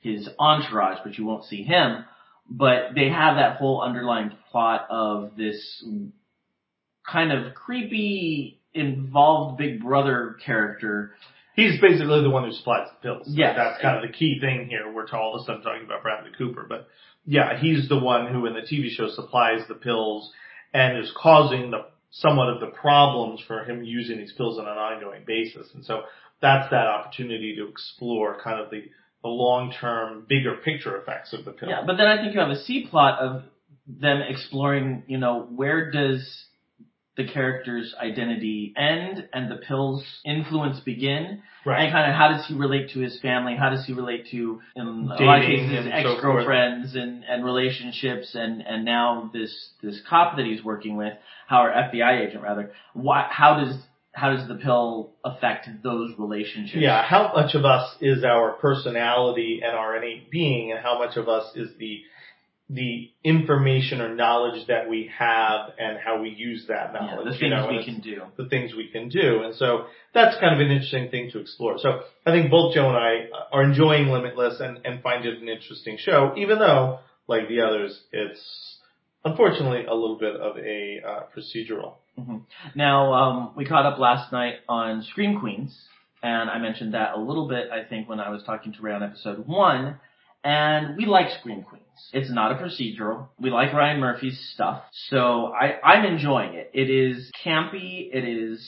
his 0.02 0.30
entourage, 0.40 1.00
but 1.04 1.18
you 1.18 1.26
won't 1.26 1.46
see 1.46 1.64
him. 1.64 2.06
But 2.50 2.96
they 2.96 3.10
have 3.10 3.36
that 3.36 3.58
whole 3.58 3.82
underlying 3.82 4.32
plot 4.52 4.88
of 4.90 5.38
this 5.38 5.86
kind 7.10 7.32
of 7.32 7.54
creepy, 7.54 8.60
involved 8.74 9.58
Big 9.58 9.82
Brother 9.82 10.38
character. 10.44 11.14
He's 11.56 11.80
basically 11.82 12.22
the 12.22 12.30
one 12.30 12.46
who 12.46 12.52
supplies 12.52 12.88
the 12.90 13.08
pills. 13.08 13.28
Yes. 13.30 13.56
That's 13.58 13.82
kind 13.82 14.04
of 14.04 14.10
the 14.10 14.18
key 14.18 14.40
thing 14.40 14.68
here. 14.70 14.92
We're 14.92 15.06
all 15.14 15.36
of 15.36 15.42
a 15.42 15.46
sudden 15.46 15.62
talking 15.62 15.86
about 15.86 16.02
Bradley 16.02 16.32
Cooper, 16.38 16.66
but 16.68 16.88
yeah, 17.26 17.60
he's 17.60 17.88
the 17.88 18.00
one 18.00 18.34
who 18.34 18.46
in 18.46 18.54
the 18.54 18.62
TV 18.62 18.90
show 18.90 19.10
supplies 19.10 19.62
the 19.68 19.76
pills 19.76 20.32
and 20.74 20.98
is 20.98 21.12
causing 21.16 21.72
the 21.72 21.86
somewhat 22.12 22.50
of 22.50 22.60
the 22.60 22.68
problems 22.68 23.42
for 23.48 23.64
him 23.64 23.84
using 23.84 24.18
these 24.18 24.34
pills 24.34 24.60
on 24.60 24.66
an 24.66 24.78
ongoing 24.78 25.24
basis. 25.26 25.68
And 25.74 25.84
so 25.86 26.02
that's 26.42 26.70
that 26.72 26.88
opportunity 26.88 27.56
to 27.56 27.68
explore 27.70 28.42
kind 28.44 28.60
of 28.60 28.70
the, 28.70 28.84
the 29.22 29.30
long-term, 29.30 30.26
bigger 30.28 30.58
picture 30.58 30.98
effects 30.98 31.32
of 31.32 31.46
the 31.46 31.52
pill. 31.52 31.70
Yeah, 31.70 31.84
but 31.86 31.96
then 31.98 32.08
I 32.08 32.18
think 32.18 32.34
you 32.34 32.42
have 32.42 32.50
a 32.50 32.62
C 32.64 32.88
plot 32.90 33.20
of 33.20 33.44
them 33.88 34.22
exploring, 34.28 35.04
you 35.08 35.18
know, 35.18 35.48
where 35.56 35.90
does 35.92 36.46
the 37.18 37.28
character's 37.28 37.94
identity 38.02 38.74
end 38.78 39.28
and 39.34 39.52
the 39.52 39.58
pill's 39.58 40.04
influence 40.26 40.80
begin? 40.80 41.42
Right. 41.66 41.84
And 41.84 41.92
kind 41.92 42.10
of 42.10 42.18
how 42.18 42.30
does 42.30 42.46
he 42.48 42.56
relate 42.56 42.92
to 42.92 43.00
his 43.00 43.20
family? 43.22 43.56
How 43.56 43.70
does 43.70 43.86
he 43.86 43.94
relate 43.94 44.28
to, 44.32 44.62
in 44.76 44.88
a 44.88 45.24
lot 45.24 45.40
of 45.40 45.46
cases, 45.46 45.88
ex-girlfriends 45.92 46.96
and, 46.96 47.24
and 47.24 47.44
relationships 47.44 48.34
and, 48.34 48.62
and 48.62 48.86
now 48.86 49.30
this, 49.34 49.54
this 49.84 50.00
cop 50.10 50.38
that 50.38 50.46
he's 50.46 50.64
working 50.64 50.96
with, 50.96 51.14
how, 51.48 51.64
or 51.64 51.72
FBI 51.72 52.28
agent 52.28 52.44
rather, 52.44 52.72
why, 52.94 53.28
how 53.30 53.60
does, 53.64 53.76
how 54.14 54.34
does 54.34 54.48
the 54.48 54.56
pill 54.56 55.12
affect 55.24 55.68
those 55.84 56.12
relationships? 56.18 56.82
Yeah, 56.82 57.04
how 57.04 57.32
much 57.34 57.56
of 57.56 57.66
us 57.66 57.96
is 58.02 58.24
our 58.24 58.54
personality 58.54 59.62
and 59.64 59.76
our 59.76 59.98
innate 59.98 60.32
being, 60.32 60.72
and 60.72 60.80
how 60.82 60.98
much 60.98 61.18
of 61.18 61.30
us 61.30 61.56
is 61.56 61.70
the 61.78 62.02
the 62.74 63.12
information 63.24 64.00
or 64.00 64.16
knowledge 64.16 64.66
that 64.68 64.90
we 64.90 65.10
have 65.18 65.72
and 65.78 65.98
how 66.04 66.22
we 66.22 66.30
use 66.30 66.66
that 66.70 66.92
Yeah, 66.94 67.00
knowledge. 67.02 67.26
the 67.26 67.34
you 67.34 67.40
things 67.40 67.52
know, 67.52 67.68
we 67.68 67.84
can 67.84 68.00
do. 68.00 68.22
The 68.38 68.48
things 68.50 68.74
we 68.74 68.88
can 68.88 69.10
do, 69.10 69.42
and 69.44 69.54
so 69.56 69.88
that's 70.14 70.40
kind 70.40 70.54
of 70.56 70.60
an 70.66 70.72
interesting 70.72 71.10
thing 71.10 71.30
to 71.32 71.40
explore. 71.40 71.78
So 71.80 72.02
I 72.26 72.32
think 72.32 72.50
both 72.50 72.74
Joe 72.74 72.88
and 72.88 72.98
I 72.98 73.28
are 73.52 73.64
enjoying 73.64 74.08
Limitless 74.08 74.60
and 74.62 74.80
and 74.86 75.02
find 75.04 75.26
it 75.26 75.42
an 75.42 75.50
interesting 75.50 75.98
show, 76.00 76.34
even 76.38 76.60
though, 76.60 77.00
like 77.28 77.50
the 77.50 77.62
others, 77.62 78.00
it's 78.14 78.78
unfortunately 79.26 79.86
a 79.86 79.94
little 79.94 80.18
bit 80.18 80.36
of 80.36 80.58
a 80.58 81.02
uh, 81.06 81.24
procedural. 81.36 81.96
Now, 82.76 83.14
um, 83.14 83.52
we 83.56 83.66
caught 83.66 83.86
up 83.86 83.98
last 84.00 84.32
night 84.32 84.56
on 84.70 85.02
Scream 85.10 85.40
Queens, 85.40 85.76
and 86.22 86.50
I 86.50 86.60
mentioned 86.60 86.94
that 86.94 87.16
a 87.16 87.20
little 87.20 87.48
bit, 87.48 87.70
I 87.72 87.84
think, 87.88 88.08
when 88.08 88.20
I 88.20 88.30
was 88.30 88.44
talking 88.44 88.74
to 88.74 88.82
Ray 88.82 88.94
on 88.94 89.02
episode 89.04 89.48
one, 89.48 90.00
and 90.44 90.98
we 90.98 91.06
like 91.06 91.30
Scream 91.40 91.64
Queens. 91.64 91.84
It's 92.14 92.32
not 92.32 92.52
a 92.52 92.56
procedural. 92.56 93.28
We 93.40 93.50
like 93.52 93.74
Ryan 93.74 94.00
Murphy's 94.00 94.40
stuff, 94.54 94.84
so 95.10 95.48
I, 95.54 95.80
I'm 95.84 96.06
enjoying 96.06 96.54
it. 96.56 96.72
It 96.74 96.90
is 96.90 97.30
campy, 97.46 98.10
it 98.12 98.24
is 98.26 98.68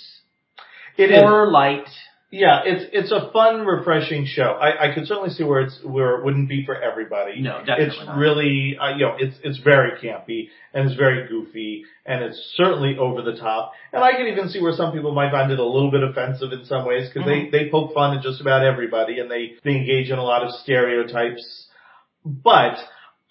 It 0.97 1.11
is. 1.11 1.19
horror 1.21 1.49
light. 1.49 1.87
Yeah, 2.35 2.61
it's 2.65 2.85
it's 2.91 3.11
a 3.11 3.29
fun, 3.31 3.63
refreshing 3.63 4.25
show. 4.25 4.57
I, 4.59 4.89
I 4.89 4.93
could 4.95 5.05
certainly 5.05 5.29
see 5.29 5.43
where 5.43 5.61
it's 5.61 5.77
where 5.83 6.15
it 6.17 6.25
wouldn't 6.25 6.49
be 6.49 6.65
for 6.65 6.75
everybody. 6.81 7.39
No, 7.41 7.59
definitely 7.59 7.85
It's 7.85 8.05
not. 8.07 8.17
really, 8.17 8.75
uh, 8.81 8.95
you 8.97 9.05
know, 9.05 9.15
it's 9.19 9.37
it's 9.43 9.59
very 9.59 9.91
campy 9.99 10.49
and 10.73 10.89
it's 10.89 10.97
very 10.97 11.27
goofy 11.27 11.83
and 12.07 12.23
it's 12.23 12.39
certainly 12.57 12.97
over 12.97 13.21
the 13.21 13.37
top. 13.37 13.73
And 13.91 14.03
I 14.03 14.13
can 14.13 14.25
even 14.27 14.49
see 14.49 14.59
where 14.59 14.73
some 14.73 14.91
people 14.91 15.13
might 15.13 15.29
find 15.31 15.51
it 15.51 15.59
a 15.59 15.63
little 15.63 15.91
bit 15.91 16.01
offensive 16.01 16.51
in 16.51 16.65
some 16.65 16.87
ways 16.87 17.07
because 17.07 17.27
Mm-hmm. 17.27 17.51
they 17.51 17.65
they 17.65 17.69
poke 17.69 17.93
fun 17.93 18.17
at 18.17 18.23
just 18.23 18.41
about 18.41 18.65
everybody 18.65 19.19
and 19.19 19.29
they 19.29 19.53
they 19.63 19.75
engage 19.75 20.09
in 20.09 20.17
a 20.17 20.23
lot 20.23 20.41
of 20.43 20.49
stereotypes. 20.63 21.67
But 22.25 22.77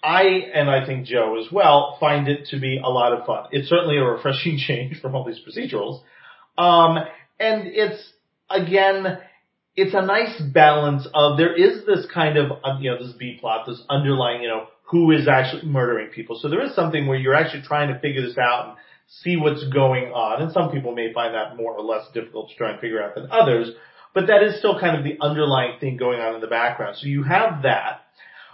I 0.05 0.22
and 0.55 0.70
I 0.70 0.86
think 0.86 1.07
Joe 1.07 1.40
as 1.44 1.50
well 1.53 1.96
find 1.98 2.28
it 2.28 2.46
to 2.53 2.61
be 2.61 2.78
a 2.78 2.88
lot 2.88 3.12
of 3.12 3.26
fun. 3.26 3.46
It's 3.50 3.68
certainly 3.68 3.96
a 3.98 4.05
refreshing 4.05 4.59
change 4.68 5.00
from 5.00 5.16
all 5.16 5.24
these 5.24 5.40
procedurals. 5.44 6.03
Um, 6.57 6.98
and 7.40 7.66
it's 7.66 8.00
again, 8.55 9.18
it's 9.74 9.94
a 9.94 10.03
nice 10.05 10.40
balance 10.53 11.07
of 11.14 11.38
there 11.38 11.55
is 11.55 11.86
this 11.86 12.07
kind 12.12 12.36
of 12.36 12.53
uh, 12.53 12.78
you 12.80 12.90
know 12.90 12.98
this 12.98 13.14
B 13.18 13.38
plot, 13.40 13.66
this 13.66 13.82
underlying 13.88 14.42
you 14.42 14.48
know 14.48 14.66
who 14.84 15.11
is 15.11 15.26
actually 15.26 15.66
murdering 15.66 16.11
people. 16.11 16.38
So 16.40 16.48
there 16.48 16.62
is 16.64 16.74
something 16.74 17.07
where 17.07 17.18
you're 17.18 17.34
actually 17.34 17.62
trying 17.62 17.92
to 17.92 17.98
figure 17.98 18.22
this 18.22 18.36
out 18.36 18.68
and 18.68 18.76
see 19.22 19.36
what's 19.36 19.64
going 19.68 20.12
on. 20.12 20.42
And 20.42 20.53
some 20.53 20.70
people 20.70 20.94
may 20.94 21.12
find 21.12 21.34
that 21.34 21.57
more 21.57 21.72
or 21.72 21.82
less 21.82 22.05
difficult 22.12 22.50
to 22.50 22.57
try 22.57 22.72
and 22.72 22.80
figure 22.80 23.03
out 23.03 23.14
than 23.14 23.28
others. 23.30 23.70
But 24.14 24.26
that 24.26 24.42
is 24.42 24.59
still 24.59 24.78
kind 24.78 24.96
of 24.96 25.05
the 25.05 25.16
underlying 25.24 25.78
thing 25.80 25.96
going 25.96 26.20
on 26.20 26.34
in 26.34 26.42
the 26.42 26.46
background. 26.46 26.96
So 26.98 27.07
you 27.07 27.22
have 27.22 27.62
that. 27.62 28.03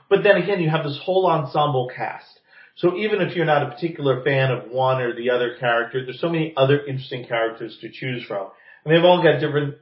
But 0.09 0.23
then 0.23 0.37
again, 0.37 0.61
you 0.61 0.71
have 0.71 0.85
this 0.85 0.99
whole 1.03 1.27
ensemble 1.27 1.91
cast. 1.95 2.39
So 2.77 2.97
even 2.97 3.21
if 3.21 3.35
you're 3.35 3.45
not 3.45 3.65
a 3.65 3.75
particular 3.75 4.23
fan 4.23 4.53
of 4.53 4.71
one 4.71 5.03
or 5.03 5.15
the 5.15 5.31
other 5.31 5.57
character, 5.59 6.05
there's 6.05 6.21
so 6.21 6.29
many 6.29 6.55
other 6.57 6.87
interesting 6.87 7.27
characters 7.27 7.77
to 7.81 7.91
choose 7.91 8.25
from. 8.25 8.49
And 8.85 8.95
they've 8.95 9.05
all 9.05 9.21
got 9.21 9.41
different 9.41 9.75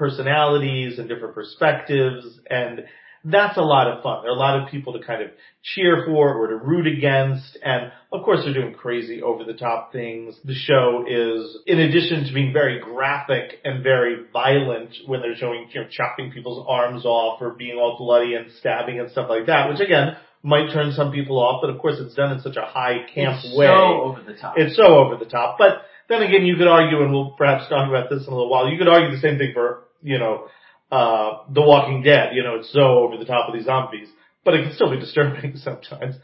personalities 0.00 0.98
and 0.98 1.08
different 1.08 1.34
perspectives 1.34 2.26
and 2.48 2.84
that's 3.24 3.58
a 3.58 3.62
lot 3.62 3.86
of 3.86 4.02
fun. 4.02 4.22
There 4.22 4.30
are 4.30 4.34
a 4.34 4.38
lot 4.38 4.62
of 4.62 4.70
people 4.70 4.94
to 4.94 5.04
kind 5.04 5.22
of 5.22 5.30
cheer 5.62 6.04
for 6.06 6.34
or 6.34 6.46
to 6.48 6.56
root 6.56 6.86
against. 6.86 7.58
And 7.62 7.92
of 8.12 8.24
course 8.24 8.40
they're 8.44 8.54
doing 8.54 8.74
crazy 8.74 9.22
over 9.22 9.44
the 9.44 9.52
top 9.52 9.92
things. 9.92 10.36
The 10.44 10.54
show 10.54 11.04
is, 11.06 11.58
in 11.66 11.80
addition 11.80 12.24
to 12.24 12.32
being 12.32 12.52
very 12.52 12.80
graphic 12.80 13.58
and 13.64 13.82
very 13.82 14.24
violent 14.32 14.96
when 15.06 15.20
they're 15.20 15.36
showing, 15.36 15.68
you 15.72 15.82
know, 15.82 15.88
chopping 15.90 16.32
people's 16.32 16.64
arms 16.68 17.04
off 17.04 17.42
or 17.42 17.50
being 17.50 17.76
all 17.76 17.98
bloody 17.98 18.34
and 18.34 18.50
stabbing 18.58 18.98
and 18.98 19.10
stuff 19.10 19.28
like 19.28 19.46
that, 19.46 19.68
which 19.68 19.80
again, 19.80 20.16
might 20.42 20.72
turn 20.72 20.92
some 20.92 21.12
people 21.12 21.38
off, 21.38 21.60
but 21.60 21.68
of 21.68 21.78
course 21.78 21.96
it's 21.98 22.14
done 22.14 22.32
in 22.32 22.40
such 22.40 22.56
a 22.56 22.64
high 22.64 23.04
camp 23.14 23.44
it's 23.44 23.54
way. 23.54 23.66
so 23.66 24.00
over 24.00 24.22
the 24.22 24.32
top. 24.32 24.54
It's 24.56 24.74
so 24.74 24.96
over 24.96 25.16
the 25.22 25.28
top. 25.28 25.56
But 25.58 25.82
then 26.08 26.22
again, 26.22 26.46
you 26.46 26.56
could 26.56 26.66
argue, 26.66 27.02
and 27.02 27.12
we'll 27.12 27.32
perhaps 27.32 27.68
talk 27.68 27.86
about 27.86 28.08
this 28.08 28.26
in 28.26 28.32
a 28.32 28.36
little 28.36 28.48
while, 28.48 28.66
you 28.68 28.78
could 28.78 28.88
argue 28.88 29.10
the 29.10 29.20
same 29.20 29.36
thing 29.36 29.50
for, 29.52 29.84
you 30.02 30.18
know, 30.18 30.46
uh, 30.90 31.44
The 31.52 31.62
Walking 31.62 32.02
Dead. 32.02 32.30
You 32.34 32.42
know, 32.42 32.56
it's 32.56 32.72
so 32.72 32.80
over 32.80 33.16
the 33.16 33.24
top 33.24 33.48
of 33.48 33.54
these 33.54 33.66
zombies, 33.66 34.08
but 34.44 34.54
it 34.54 34.64
can 34.64 34.74
still 34.74 34.90
be 34.90 35.00
disturbing 35.00 35.56
sometimes. 35.56 36.16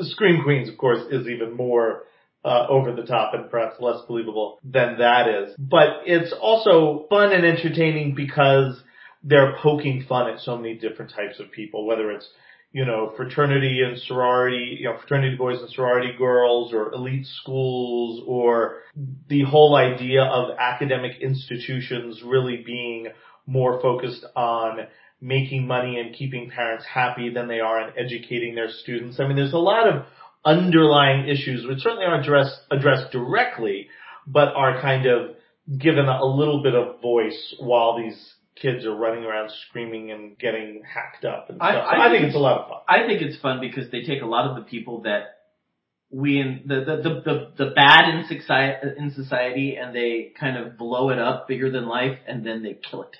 Scream 0.00 0.42
Queens, 0.42 0.68
of 0.68 0.78
course, 0.78 1.02
is 1.10 1.26
even 1.28 1.56
more 1.56 2.04
uh, 2.44 2.66
over 2.68 2.92
the 2.92 3.02
top 3.02 3.34
and 3.34 3.50
perhaps 3.50 3.76
less 3.80 4.00
believable 4.06 4.58
than 4.64 4.98
that 4.98 5.28
is. 5.28 5.54
But 5.58 6.02
it's 6.06 6.32
also 6.40 7.06
fun 7.08 7.32
and 7.32 7.44
entertaining 7.44 8.14
because 8.14 8.82
they're 9.22 9.56
poking 9.62 10.04
fun 10.08 10.28
at 10.28 10.40
so 10.40 10.56
many 10.56 10.74
different 10.74 11.12
types 11.12 11.38
of 11.38 11.52
people, 11.52 11.86
whether 11.86 12.10
it's 12.10 12.28
you 12.72 12.86
know, 12.86 13.12
fraternity 13.16 13.82
and 13.82 13.98
sorority, 13.98 14.78
you 14.80 14.88
know, 14.88 14.96
fraternity 14.98 15.36
boys 15.36 15.60
and 15.60 15.70
sorority 15.70 16.12
girls 16.16 16.72
or 16.72 16.92
elite 16.92 17.26
schools 17.26 18.24
or 18.26 18.78
the 19.28 19.42
whole 19.44 19.76
idea 19.76 20.22
of 20.22 20.56
academic 20.58 21.20
institutions 21.20 22.22
really 22.24 22.62
being 22.64 23.08
more 23.46 23.80
focused 23.82 24.24
on 24.34 24.78
making 25.20 25.66
money 25.66 25.98
and 26.00 26.14
keeping 26.14 26.50
parents 26.50 26.84
happy 26.84 27.30
than 27.30 27.46
they 27.46 27.60
are 27.60 27.88
in 27.88 27.94
educating 27.98 28.54
their 28.54 28.70
students. 28.70 29.20
I 29.20 29.26
mean, 29.26 29.36
there's 29.36 29.52
a 29.52 29.58
lot 29.58 29.86
of 29.86 30.04
underlying 30.44 31.28
issues 31.28 31.66
which 31.66 31.80
certainly 31.80 32.04
aren't 32.04 32.24
addressed, 32.24 32.56
addressed 32.70 33.12
directly, 33.12 33.88
but 34.26 34.48
are 34.54 34.80
kind 34.80 35.06
of 35.06 35.36
given 35.78 36.06
a 36.06 36.24
little 36.24 36.62
bit 36.62 36.74
of 36.74 37.00
voice 37.00 37.54
while 37.60 37.96
these 37.98 38.34
kids 38.54 38.84
are 38.84 38.94
running 38.94 39.24
around 39.24 39.50
screaming 39.68 40.10
and 40.10 40.38
getting 40.38 40.82
hacked 40.84 41.24
up 41.24 41.48
and 41.48 41.58
stuff. 41.58 41.68
I- 41.68 41.72
So 41.74 41.78
I 41.80 42.06
I, 42.06 42.10
think 42.10 42.20
think 42.20 42.26
it's 42.28 42.36
a 42.36 42.38
lot 42.38 42.60
of 42.60 42.68
fun. 42.68 42.78
I 42.88 43.06
think 43.06 43.22
it's 43.22 43.40
fun 43.40 43.60
because 43.60 43.90
they 43.90 44.02
take 44.02 44.22
a 44.22 44.26
lot 44.26 44.48
of 44.50 44.56
the 44.56 44.62
people 44.62 45.02
that 45.02 45.38
we 46.10 46.38
in 46.40 46.62
the 46.66 46.76
the 46.84 46.96
the 46.96 47.20
the, 47.24 47.64
the 47.64 47.70
bad 47.70 48.08
in 48.14 48.26
society 48.28 48.88
in 48.98 49.10
society 49.12 49.76
and 49.76 49.94
they 49.96 50.32
kind 50.38 50.56
of 50.58 50.76
blow 50.76 51.08
it 51.10 51.18
up 51.18 51.48
bigger 51.48 51.70
than 51.70 51.86
life 51.86 52.18
and 52.26 52.44
then 52.44 52.62
they 52.62 52.74
kill 52.74 53.02
it. 53.04 53.16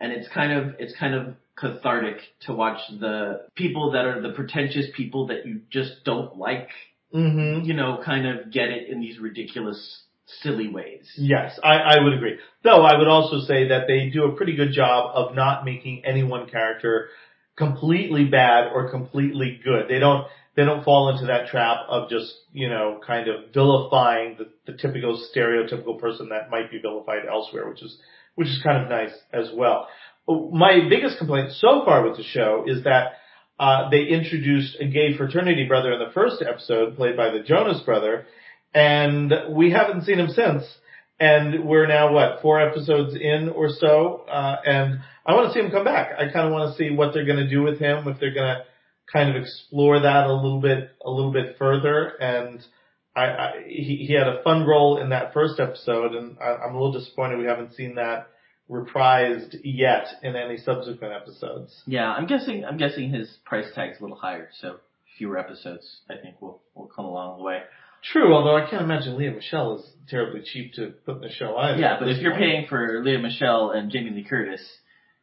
And 0.00 0.12
it's 0.12 0.28
kind 0.28 0.52
of 0.52 0.76
it's 0.78 0.94
kind 0.96 1.14
of 1.14 1.34
cathartic 1.56 2.18
to 2.46 2.52
watch 2.54 2.78
the 3.00 3.46
people 3.56 3.90
that 3.92 4.04
are 4.04 4.22
the 4.22 4.30
pretentious 4.30 4.86
people 4.96 5.26
that 5.26 5.44
you 5.46 5.62
just 5.70 6.04
don't 6.04 6.36
like, 6.36 6.68
Mm-hmm. 7.12 7.64
you 7.64 7.72
know, 7.74 8.00
kind 8.04 8.26
of 8.28 8.52
get 8.52 8.68
it 8.68 8.88
in 8.90 9.00
these 9.00 9.18
ridiculous 9.18 10.02
silly 10.42 10.68
ways. 10.68 11.10
Yes, 11.16 11.58
I, 11.62 11.76
I 11.76 12.02
would 12.02 12.12
agree. 12.12 12.38
Though 12.62 12.82
I 12.82 12.96
would 12.98 13.08
also 13.08 13.40
say 13.40 13.68
that 13.68 13.86
they 13.86 14.10
do 14.10 14.24
a 14.24 14.36
pretty 14.36 14.56
good 14.56 14.72
job 14.72 15.10
of 15.14 15.34
not 15.34 15.64
making 15.64 16.02
any 16.04 16.22
one 16.22 16.48
character 16.48 17.08
completely 17.56 18.24
bad 18.24 18.70
or 18.72 18.90
completely 18.90 19.60
good. 19.64 19.88
They 19.88 19.98
don't 19.98 20.26
they 20.56 20.64
don't 20.64 20.84
fall 20.84 21.10
into 21.10 21.26
that 21.26 21.46
trap 21.46 21.86
of 21.88 22.10
just, 22.10 22.34
you 22.52 22.68
know, 22.68 23.00
kind 23.06 23.28
of 23.28 23.52
vilifying 23.54 24.36
the, 24.38 24.48
the 24.66 24.76
typical 24.76 25.24
stereotypical 25.32 26.00
person 26.00 26.30
that 26.30 26.50
might 26.50 26.68
be 26.68 26.80
vilified 26.80 27.26
elsewhere, 27.30 27.68
which 27.68 27.82
is 27.82 27.96
which 28.34 28.48
is 28.48 28.60
kind 28.62 28.82
of 28.82 28.88
nice 28.88 29.12
as 29.32 29.50
well. 29.54 29.88
My 30.28 30.80
biggest 30.88 31.18
complaint 31.18 31.52
so 31.52 31.84
far 31.84 32.06
with 32.06 32.16
the 32.16 32.24
show 32.24 32.64
is 32.66 32.84
that 32.84 33.12
uh, 33.58 33.88
they 33.90 34.02
introduced 34.02 34.76
a 34.80 34.86
gay 34.86 35.16
fraternity 35.16 35.64
brother 35.66 35.92
in 35.92 35.98
the 35.98 36.12
first 36.12 36.42
episode, 36.46 36.96
played 36.96 37.16
by 37.16 37.30
the 37.30 37.40
Jonas 37.40 37.80
brother, 37.80 38.26
and 38.74 39.32
we 39.50 39.70
haven't 39.70 40.04
seen 40.04 40.18
him 40.18 40.28
since. 40.28 40.62
And 41.20 41.64
we're 41.64 41.88
now 41.88 42.12
what 42.12 42.42
four 42.42 42.60
episodes 42.60 43.16
in 43.16 43.48
or 43.48 43.70
so, 43.70 44.24
uh, 44.30 44.56
and 44.64 45.00
I 45.26 45.34
want 45.34 45.48
to 45.48 45.52
see 45.52 45.64
him 45.64 45.72
come 45.72 45.84
back. 45.84 46.12
I 46.16 46.32
kind 46.32 46.46
of 46.46 46.52
want 46.52 46.70
to 46.70 46.78
see 46.78 46.94
what 46.94 47.12
they're 47.12 47.26
going 47.26 47.38
to 47.38 47.50
do 47.50 47.62
with 47.62 47.80
him, 47.80 48.06
if 48.06 48.20
they're 48.20 48.32
going 48.32 48.54
to 48.54 48.62
kind 49.12 49.28
of 49.28 49.42
explore 49.42 50.00
that 50.00 50.26
a 50.26 50.32
little 50.32 50.60
bit, 50.60 50.90
a 51.04 51.10
little 51.10 51.32
bit 51.32 51.56
further. 51.58 52.12
And 52.20 52.64
I, 53.16 53.22
I 53.22 53.52
he, 53.66 54.06
he 54.06 54.14
had 54.14 54.28
a 54.28 54.42
fun 54.44 54.64
role 54.64 55.02
in 55.02 55.10
that 55.10 55.32
first 55.32 55.58
episode, 55.58 56.14
and 56.14 56.36
I, 56.40 56.54
I'm 56.64 56.74
a 56.74 56.80
little 56.80 56.92
disappointed 56.92 57.38
we 57.38 57.46
haven't 57.46 57.74
seen 57.74 57.96
that 57.96 58.28
reprised 58.70 59.56
yet 59.64 60.06
in 60.22 60.36
any 60.36 60.58
subsequent 60.58 61.14
episodes. 61.14 61.82
Yeah, 61.86 62.10
I'm 62.10 62.26
guessing 62.26 62.64
I'm 62.64 62.76
guessing 62.76 63.10
his 63.10 63.28
price 63.44 63.66
tag's 63.74 63.98
a 63.98 64.02
little 64.02 64.16
higher, 64.16 64.50
so 64.60 64.76
fewer 65.16 65.38
episodes 65.38 66.00
I 66.08 66.14
think 66.22 66.40
will 66.40 66.62
will 66.74 66.86
come 66.94 67.06
along 67.06 67.38
the 67.38 67.44
way. 67.44 67.62
True, 68.02 68.34
although 68.34 68.56
I 68.56 68.68
can't 68.68 68.82
imagine 68.82 69.18
Lea 69.18 69.30
Michele 69.30 69.78
is 69.78 69.90
terribly 70.08 70.42
cheap 70.44 70.74
to 70.74 70.92
put 71.04 71.16
in 71.16 71.20
the 71.22 71.30
show 71.30 71.56
either. 71.56 71.78
Yeah, 71.78 71.96
but 71.98 72.08
if 72.08 72.20
you're 72.22 72.34
paying 72.36 72.66
for 72.68 73.02
Lea 73.04 73.18
Michele 73.18 73.70
and 73.70 73.90
Jamie 73.90 74.10
Lee 74.10 74.24
Curtis, 74.24 74.62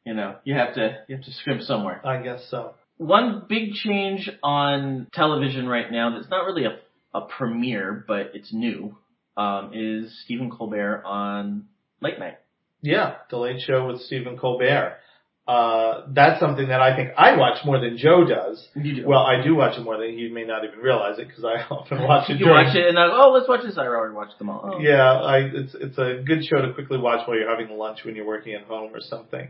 you 0.05 0.13
know, 0.13 0.35
you 0.43 0.53
have 0.53 0.75
to 0.75 0.99
you 1.07 1.15
have 1.15 1.25
to 1.25 1.31
scrimp 1.31 1.61
somewhere. 1.61 2.05
I 2.05 2.21
guess 2.21 2.45
so. 2.49 2.75
One 2.97 3.45
big 3.49 3.73
change 3.73 4.29
on 4.43 5.07
television 5.13 5.67
right 5.67 5.91
now 5.91 6.15
that's 6.15 6.29
not 6.29 6.45
really 6.45 6.65
a 6.65 6.77
a 7.15 7.21
premiere, 7.21 8.03
but 8.07 8.31
it's 8.33 8.53
new, 8.53 8.97
um, 9.37 9.71
is 9.73 10.21
Stephen 10.25 10.51
Colbert 10.51 11.01
on 11.05 11.65
late 12.01 12.19
night. 12.19 12.37
Yeah, 12.81 13.15
the 13.29 13.37
Late 13.37 13.61
Show 13.61 13.87
with 13.87 14.01
Stephen 14.01 14.37
Colbert. 14.37 14.97
Uh, 15.47 16.07
that's 16.11 16.39
something 16.39 16.69
that 16.69 16.81
I 16.81 16.95
think 16.95 17.11
I 17.15 17.37
watch 17.37 17.63
more 17.65 17.79
than 17.79 17.97
Joe 17.97 18.25
does. 18.25 18.67
You 18.73 18.95
do. 19.03 19.07
Well, 19.07 19.19
I 19.19 19.43
do 19.43 19.53
watch 19.55 19.77
it 19.77 19.83
more 19.83 19.95
than 19.97 20.17
he 20.17 20.27
may 20.27 20.43
not 20.43 20.65
even 20.65 20.79
realize 20.79 21.19
it 21.19 21.27
because 21.27 21.43
I 21.45 21.61
often 21.71 22.01
watch 22.01 22.29
it. 22.31 22.39
you 22.39 22.45
during- 22.45 22.65
watch 22.65 22.75
it 22.75 22.87
and 22.87 22.97
then, 22.97 23.09
oh, 23.11 23.29
let's 23.31 23.47
watch 23.47 23.61
this. 23.63 23.77
I 23.77 23.85
already 23.85 24.15
watched 24.15 24.39
them 24.39 24.49
all. 24.49 24.71
Oh. 24.75 24.79
Yeah, 24.79 25.03
I, 25.21 25.37
it's 25.53 25.75
it's 25.75 25.97
a 25.99 26.23
good 26.25 26.43
show 26.45 26.61
to 26.65 26.73
quickly 26.73 26.97
watch 26.97 27.27
while 27.27 27.37
you're 27.37 27.49
having 27.49 27.77
lunch 27.77 27.99
when 28.03 28.15
you're 28.15 28.25
working 28.25 28.53
at 28.55 28.63
home 28.63 28.89
or 28.95 29.01
something. 29.01 29.41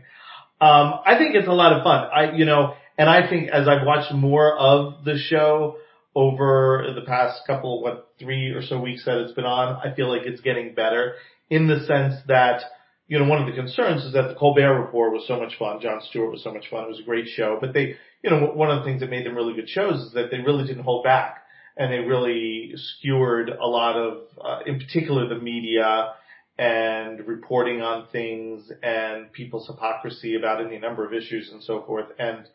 Um, 0.60 1.00
I 1.06 1.16
think 1.18 1.34
it's 1.34 1.48
a 1.48 1.52
lot 1.52 1.72
of 1.72 1.82
fun. 1.82 2.08
I, 2.14 2.32
you 2.36 2.44
know, 2.44 2.74
and 2.98 3.08
I 3.08 3.28
think 3.28 3.48
as 3.48 3.66
I've 3.66 3.86
watched 3.86 4.12
more 4.12 4.54
of 4.56 5.04
the 5.04 5.16
show 5.18 5.76
over 6.14 6.92
the 6.94 7.02
past 7.06 7.40
couple, 7.46 7.82
what, 7.82 8.08
three 8.18 8.50
or 8.50 8.62
so 8.62 8.80
weeks 8.80 9.04
that 9.04 9.18
it's 9.18 9.32
been 9.32 9.44
on, 9.44 9.76
I 9.76 9.94
feel 9.94 10.08
like 10.10 10.22
it's 10.26 10.40
getting 10.40 10.74
better 10.74 11.14
in 11.50 11.68
the 11.68 11.80
sense 11.86 12.14
that, 12.28 12.62
you 13.08 13.18
know, 13.18 13.26
one 13.26 13.40
of 13.40 13.46
the 13.46 13.52
concerns 13.52 14.04
is 14.04 14.12
that 14.14 14.28
the 14.28 14.34
Colbert 14.34 14.80
Report 14.80 15.12
was 15.12 15.26
so 15.28 15.38
much 15.38 15.56
fun. 15.58 15.80
Jon 15.80 16.00
Stewart 16.10 16.32
was 16.32 16.42
so 16.42 16.52
much 16.52 16.68
fun. 16.68 16.84
It 16.84 16.88
was 16.88 17.00
a 17.00 17.04
great 17.04 17.28
show, 17.28 17.58
but 17.60 17.72
they, 17.72 17.96
you 18.22 18.30
know, 18.30 18.46
one 18.54 18.70
of 18.70 18.78
the 18.78 18.84
things 18.84 19.00
that 19.00 19.10
made 19.10 19.24
them 19.24 19.36
really 19.36 19.54
good 19.54 19.68
shows 19.68 20.00
is 20.06 20.12
that 20.14 20.30
they 20.30 20.38
really 20.38 20.66
didn't 20.66 20.82
hold 20.82 21.04
back 21.04 21.44
and 21.76 21.92
they 21.92 21.98
really 21.98 22.72
skewered 22.74 23.50
a 23.50 23.66
lot 23.66 23.96
of, 23.96 24.22
uh, 24.42 24.60
in 24.66 24.80
particular 24.80 25.28
the 25.28 25.38
media 25.38 26.14
and 26.58 27.26
reporting 27.28 27.82
on 27.82 28.06
things 28.10 28.72
and 28.82 29.30
people's 29.32 29.66
hypocrisy 29.68 30.34
about 30.34 30.64
any 30.64 30.78
number 30.78 31.06
of 31.06 31.12
issues 31.12 31.50
and 31.52 31.62
so 31.62 31.82
forth. 31.82 32.06
And, 32.18 32.48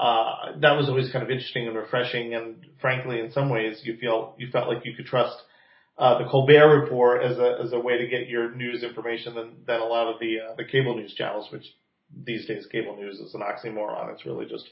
uh, 0.00 0.58
that 0.60 0.76
was 0.76 0.88
always 0.88 1.12
kind 1.12 1.22
of 1.22 1.30
interesting 1.30 1.66
and 1.68 1.76
refreshing. 1.76 2.34
And 2.34 2.66
frankly, 2.80 3.20
in 3.20 3.30
some 3.32 3.50
ways, 3.50 3.80
you 3.84 3.96
feel, 3.98 4.34
you 4.38 4.50
felt 4.50 4.68
like 4.68 4.84
you 4.84 4.94
could 4.96 5.06
trust, 5.06 5.36
uh, 5.98 6.18
the 6.18 6.28
Colbert 6.30 6.80
Report 6.82 7.22
as 7.22 7.38
a, 7.38 7.58
as 7.64 7.72
a 7.72 7.78
way 7.78 7.98
to 7.98 8.06
get 8.06 8.28
your 8.28 8.54
news 8.54 8.82
information 8.82 9.34
than, 9.34 9.52
than 9.66 9.80
a 9.80 9.84
lot 9.84 10.12
of 10.12 10.20
the, 10.20 10.36
uh, 10.40 10.54
the 10.56 10.64
cable 10.64 10.94
news 10.96 11.14
channels, 11.14 11.48
which 11.50 11.64
these 12.24 12.46
days 12.46 12.66
cable 12.70 12.96
news 12.96 13.18
is 13.18 13.34
an 13.34 13.40
oxymoron. 13.40 14.12
It's 14.12 14.24
really 14.24 14.46
just 14.46 14.64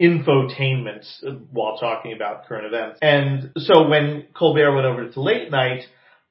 infotainment 0.00 1.04
while 1.50 1.76
talking 1.78 2.12
about 2.12 2.46
current 2.46 2.66
events. 2.66 2.98
And 3.02 3.50
so 3.56 3.88
when 3.88 4.26
Colbert 4.34 4.74
went 4.74 4.86
over 4.86 5.10
to 5.10 5.20
late 5.20 5.50
night, 5.50 5.82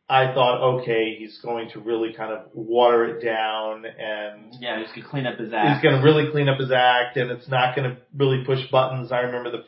I 0.09 0.33
thought, 0.33 0.79
okay, 0.79 1.15
he's 1.19 1.37
going 1.43 1.69
to 1.71 1.81
really 1.81 2.13
kind 2.15 2.31
of 2.31 2.45
water 2.53 3.17
it 3.17 3.23
down 3.23 3.83
and 3.85 4.55
Yeah, 4.61 4.81
just 4.81 4.95
to 4.95 5.01
clean 5.01 5.27
up 5.27 5.37
his 5.37 5.51
act. 5.51 5.73
he's 5.73 5.83
going 5.83 6.01
to 6.01 6.03
really 6.05 6.31
clean 6.31 6.47
up 6.47 6.59
his 6.59 6.71
act 6.71 7.17
and 7.17 7.29
it's 7.29 7.49
not 7.49 7.75
going 7.75 7.91
to 7.91 7.97
really 8.15 8.45
push 8.45 8.59
buttons. 8.71 9.11
I 9.11 9.19
remember 9.19 9.51
the, 9.51 9.63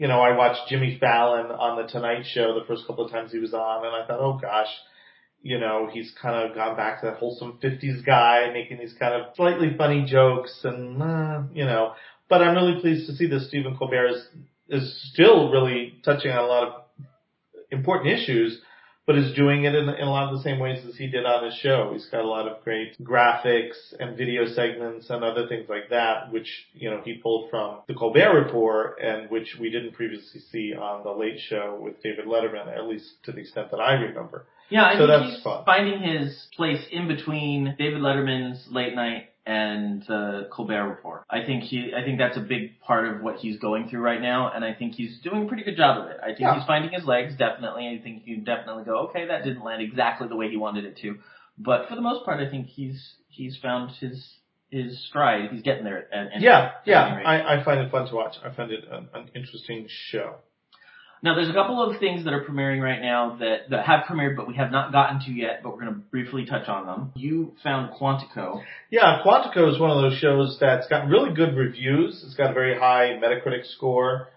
you 0.00 0.08
know, 0.08 0.22
I 0.22 0.34
watched 0.34 0.70
Jimmy 0.70 0.96
Fallon 0.98 1.50
on 1.50 1.76
the 1.76 1.86
Tonight 1.86 2.24
Show 2.24 2.58
the 2.58 2.64
first 2.66 2.86
couple 2.86 3.04
of 3.04 3.12
times 3.12 3.32
he 3.32 3.38
was 3.38 3.52
on 3.52 3.84
and 3.84 3.94
I 3.94 4.06
thought, 4.06 4.18
oh 4.18 4.38
gosh, 4.40 4.70
you 5.42 5.60
know, 5.60 5.90
he's 5.92 6.10
kind 6.20 6.36
of 6.36 6.56
gone 6.56 6.74
back 6.74 7.00
to 7.00 7.06
that 7.08 7.18
wholesome 7.18 7.58
50s 7.62 8.02
guy 8.06 8.50
making 8.50 8.78
these 8.78 8.94
kind 8.98 9.12
of 9.12 9.36
slightly 9.36 9.74
funny 9.76 10.06
jokes 10.06 10.58
and, 10.64 11.02
uh, 11.02 11.42
you 11.52 11.66
know, 11.66 11.92
but 12.30 12.40
I'm 12.40 12.54
really 12.54 12.80
pleased 12.80 13.08
to 13.08 13.12
see 13.14 13.26
that 13.26 13.40
Stephen 13.42 13.76
Colbert 13.76 14.06
is, 14.06 14.26
is 14.70 15.10
still 15.12 15.52
really 15.52 16.00
touching 16.02 16.30
on 16.30 16.44
a 16.44 16.46
lot 16.46 16.66
of 16.66 17.04
important 17.70 18.18
issues, 18.18 18.58
but 19.06 19.16
is 19.18 19.32
doing 19.34 19.64
it 19.64 19.74
in, 19.74 19.88
in 19.88 20.06
a 20.06 20.10
lot 20.10 20.30
of 20.32 20.36
the 20.36 20.42
same 20.42 20.58
ways 20.58 20.84
as 20.88 20.96
he 20.96 21.06
did 21.08 21.24
on 21.26 21.44
his 21.44 21.54
show. 21.54 21.90
He's 21.92 22.06
got 22.06 22.24
a 22.24 22.28
lot 22.28 22.46
of 22.46 22.62
great 22.62 22.96
graphics 23.02 23.74
and 23.98 24.16
video 24.16 24.46
segments 24.46 25.10
and 25.10 25.24
other 25.24 25.46
things 25.48 25.68
like 25.68 25.88
that, 25.90 26.32
which, 26.32 26.48
you 26.74 26.90
know, 26.90 27.00
he 27.04 27.14
pulled 27.14 27.50
from 27.50 27.78
the 27.88 27.94
Colbert 27.94 28.44
Report 28.44 28.98
and 29.02 29.28
which 29.30 29.56
we 29.60 29.70
didn't 29.70 29.92
previously 29.94 30.40
see 30.52 30.74
on 30.74 31.02
the 31.02 31.10
Late 31.10 31.40
Show 31.40 31.78
with 31.80 32.02
David 32.02 32.26
Letterman, 32.26 32.68
at 32.76 32.86
least 32.86 33.08
to 33.24 33.32
the 33.32 33.38
extent 33.40 33.70
that 33.72 33.80
I 33.80 33.94
remember. 33.94 34.46
Yeah, 34.68 34.84
I 34.84 34.92
So 34.92 34.98
think 35.06 35.08
that's 35.08 35.34
he's 35.34 35.42
fun. 35.42 35.64
finding 35.64 36.00
his 36.00 36.46
place 36.56 36.84
in 36.92 37.08
between 37.08 37.74
David 37.78 38.00
Letterman's 38.00 38.68
late 38.70 38.94
night 38.94 39.30
and 39.46 40.02
the 40.06 40.48
Colbert 40.52 40.88
Report. 40.88 41.22
I 41.30 41.44
think 41.44 41.64
he, 41.64 41.92
I 41.96 42.04
think 42.04 42.18
that's 42.18 42.36
a 42.36 42.40
big 42.40 42.80
part 42.80 43.08
of 43.08 43.22
what 43.22 43.36
he's 43.36 43.58
going 43.58 43.88
through 43.88 44.00
right 44.00 44.20
now, 44.20 44.52
and 44.54 44.64
I 44.64 44.74
think 44.74 44.94
he's 44.94 45.18
doing 45.22 45.44
a 45.44 45.46
pretty 45.48 45.62
good 45.64 45.76
job 45.76 46.04
of 46.04 46.10
it. 46.10 46.18
I 46.22 46.26
think 46.28 46.40
Yeah. 46.40 46.56
he's 46.58 46.66
finding 46.66 46.92
his 46.92 47.04
legs, 47.04 47.34
definitely. 47.36 47.88
I 47.88 48.02
think 48.02 48.22
you 48.26 48.38
definitely 48.42 48.84
go, 48.84 49.08
okay, 49.08 49.26
that 49.28 49.44
didn't 49.44 49.64
land 49.64 49.82
exactly 49.82 50.28
the 50.28 50.36
way 50.36 50.50
he 50.50 50.56
wanted 50.56 50.84
it 50.84 50.98
to, 50.98 51.16
but 51.58 51.88
for 51.88 51.94
the 51.94 52.00
most 52.02 52.24
part, 52.24 52.40
I 52.40 52.50
think 52.50 52.66
he's 52.66 53.14
he's 53.28 53.56
found 53.56 53.92
his 53.92 54.36
his 54.70 55.04
stride. 55.08 55.50
He's 55.50 55.62
getting 55.62 55.84
there. 55.84 56.06
At, 56.14 56.32
at 56.34 56.40
Yeah, 56.40 56.72
yeah. 56.84 57.20
I, 57.24 57.56
I 57.60 57.64
find 57.64 57.80
it 57.80 57.90
fun 57.90 58.06
to 58.08 58.14
watch. 58.14 58.36
I 58.44 58.50
find 58.54 58.70
it 58.70 58.84
an, 58.90 59.08
an 59.14 59.30
interesting 59.34 59.86
show. 59.88 60.36
Now, 61.22 61.34
there's 61.34 61.50
a 61.50 61.52
couple 61.52 61.82
of 61.82 62.00
things 62.00 62.24
that 62.24 62.32
are 62.32 62.44
premiering 62.44 62.80
right 62.80 63.00
now 63.00 63.36
that, 63.40 63.68
that 63.68 63.84
have 63.84 64.04
premiered, 64.04 64.36
but 64.36 64.48
we 64.48 64.54
have 64.54 64.72
not 64.72 64.90
gotten 64.90 65.20
to 65.26 65.30
yet, 65.30 65.60
but 65.62 65.70
we're 65.70 65.82
going 65.82 65.94
to 65.94 66.00
briefly 66.00 66.46
touch 66.46 66.66
on 66.66 66.86
them. 66.86 67.12
You 67.14 67.52
found 67.62 67.92
Quantico. 67.92 68.62
Yeah, 68.90 69.20
Quantico 69.24 69.70
is 69.70 69.78
one 69.78 69.90
of 69.90 70.00
those 70.00 70.18
shows 70.18 70.56
that's 70.58 70.88
got 70.88 71.08
really 71.08 71.34
good 71.34 71.56
reviews. 71.56 72.22
It's 72.24 72.34
got 72.34 72.52
a 72.52 72.54
very 72.54 72.78
high 72.78 73.18
Metacritic 73.22 73.66
score. 73.66 74.28